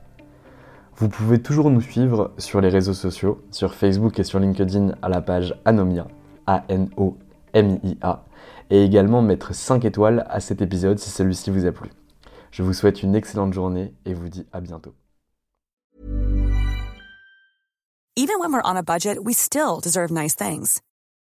Vous 0.98 1.08
pouvez 1.08 1.42
toujours 1.42 1.70
nous 1.70 1.82
suivre 1.82 2.32
sur 2.38 2.62
les 2.62 2.70
réseaux 2.70 2.94
sociaux, 2.94 3.42
sur 3.52 3.74
Facebook 3.74 4.20
et 4.20 4.24
sur 4.24 4.40
LinkedIn 4.40 4.96
à 5.02 5.08
la 5.08 5.22
page 5.22 5.56
Anomia, 5.64 6.08
A-N-O-M-I-A, 6.48 8.26
et 8.70 8.84
également 8.84 9.22
mettre 9.22 9.54
5 9.54 9.86
étoiles 9.86 10.26
à 10.30 10.40
cet 10.40 10.62
épisode 10.62 11.00
si 11.00 11.10
celui-ci 11.10 11.52
vous 11.52 11.66
a 11.66 11.72
plu. 11.72 11.90
Je 12.52 12.64
vous 12.64 12.74
souhaite 12.74 13.04
une 13.04 13.16
excellente 13.16 13.54
journée 13.54 13.94
et 14.06 14.14
vous 14.14 14.30
dis 14.30 14.46
à 14.52 14.60
bientôt. 14.60 14.94